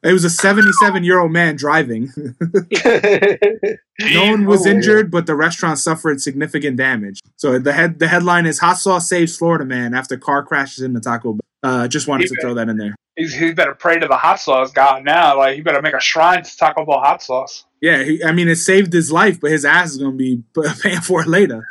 it 0.04 0.14
was 0.14 0.24
a 0.24 0.30
77 0.30 1.04
year 1.04 1.20
old 1.20 1.32
man 1.32 1.56
driving. 1.56 2.12
No 4.00 4.32
one 4.32 4.46
was 4.46 4.66
Oh, 4.66 4.70
injured, 4.72 5.12
but 5.12 5.28
the 5.28 5.36
restaurant 5.36 5.78
suffered 5.78 6.22
significant 6.22 6.76
damage. 6.76 7.20
So 7.36 7.60
the 7.60 7.72
head 7.74 8.00
the 8.00 8.08
headline 8.08 8.48
is 8.48 8.58
"Hot 8.60 8.78
Sauce 8.80 9.08
saves 9.08 9.38
Florida 9.38 9.64
man 9.64 9.94
after 9.94 10.18
car 10.18 10.44
crashes 10.44 10.84
into 10.84 11.00
Taco 11.00 11.34
Bell." 11.34 11.40
Uh, 11.64 11.88
just 11.88 12.08
wanted 12.08 12.24
to 12.28 12.34
Even- 12.34 12.42
throw 12.42 12.54
that 12.56 12.68
in 12.70 12.78
there. 12.78 12.96
He's, 13.16 13.36
he 13.36 13.54
better 13.54 13.76
pray 13.76 14.00
to 14.00 14.08
the 14.08 14.16
hot 14.16 14.40
sauce 14.40 14.72
god 14.72 15.04
now. 15.04 15.38
Like 15.38 15.56
he 15.56 15.62
better 15.62 15.82
make 15.82 15.94
a 15.94 16.00
shrine 16.00 16.42
to 16.42 16.58
Taco 16.58 16.84
Bell 16.86 17.00
hot 17.00 17.22
sauce. 17.22 17.66
Yeah, 17.82 18.02
he, 18.04 18.24
I 18.24 18.32
mean 18.32 18.48
it 18.48 18.56
saved 18.56 18.92
his 18.94 19.12
life, 19.12 19.40
but 19.40 19.52
his 19.52 19.66
ass 19.66 19.92
is 19.92 19.98
gonna 20.00 20.14
be 20.16 20.42
paying 20.82 21.02
for 21.02 21.22
it 21.22 21.28
later. 21.28 21.68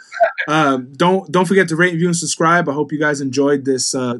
um, 0.46 0.92
don't 0.96 1.32
don't 1.32 1.46
forget 1.46 1.66
to 1.68 1.76
rate, 1.76 1.92
review, 1.94 2.06
and 2.08 2.16
subscribe. 2.16 2.68
I 2.68 2.74
hope 2.74 2.92
you 2.92 3.00
guys 3.00 3.20
enjoyed 3.20 3.64
this 3.64 3.92
uh, 3.94 4.18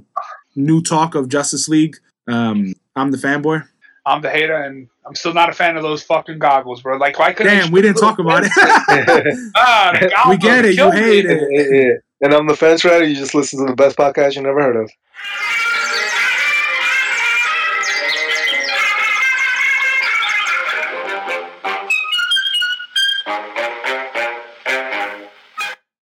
new 0.57 0.83
talk 0.83 1.15
of 1.15 1.29
Justice 1.29 1.69
League. 1.69 1.97
Um, 2.27 2.73
I'm 2.97 3.13
the 3.13 3.19
fanboy. 3.19 3.69
I'm 4.07 4.23
the 4.23 4.31
hater, 4.31 4.57
and 4.57 4.89
I'm 5.07 5.15
still 5.15 5.35
not 5.35 5.51
a 5.51 5.53
fan 5.53 5.77
of 5.77 5.83
those 5.83 6.03
fucking 6.03 6.39
goggles, 6.39 6.83
bro. 6.83 6.97
Like, 6.97 7.19
why 7.19 7.33
couldn't 7.33 7.53
Damn, 7.53 7.71
we 7.71 7.83
didn't 7.83 7.99
talk 7.99 8.19
about 8.19 8.45
it. 8.45 8.53
Ah, 9.57 9.93
the 9.93 10.11
we 10.31 10.37
get 10.37 10.65
it. 10.65 10.71
You 10.71 10.77
killed 10.77 10.95
me. 10.95 11.01
hate 11.01 11.27
it. 11.27 11.49
Yeah, 11.51 11.79
yeah. 11.79 11.93
And 12.23 12.35
I'm 12.35 12.47
the 12.47 12.57
fence 12.57 12.85
rider. 12.85 13.05
You 13.05 13.15
just 13.15 13.35
listen 13.35 13.61
to 13.61 13.71
the 13.71 13.77
best 13.77 13.97
podcast 13.97 14.37
you 14.37 14.43
never 14.43 14.63
heard 14.63 14.77
of. 14.77 14.91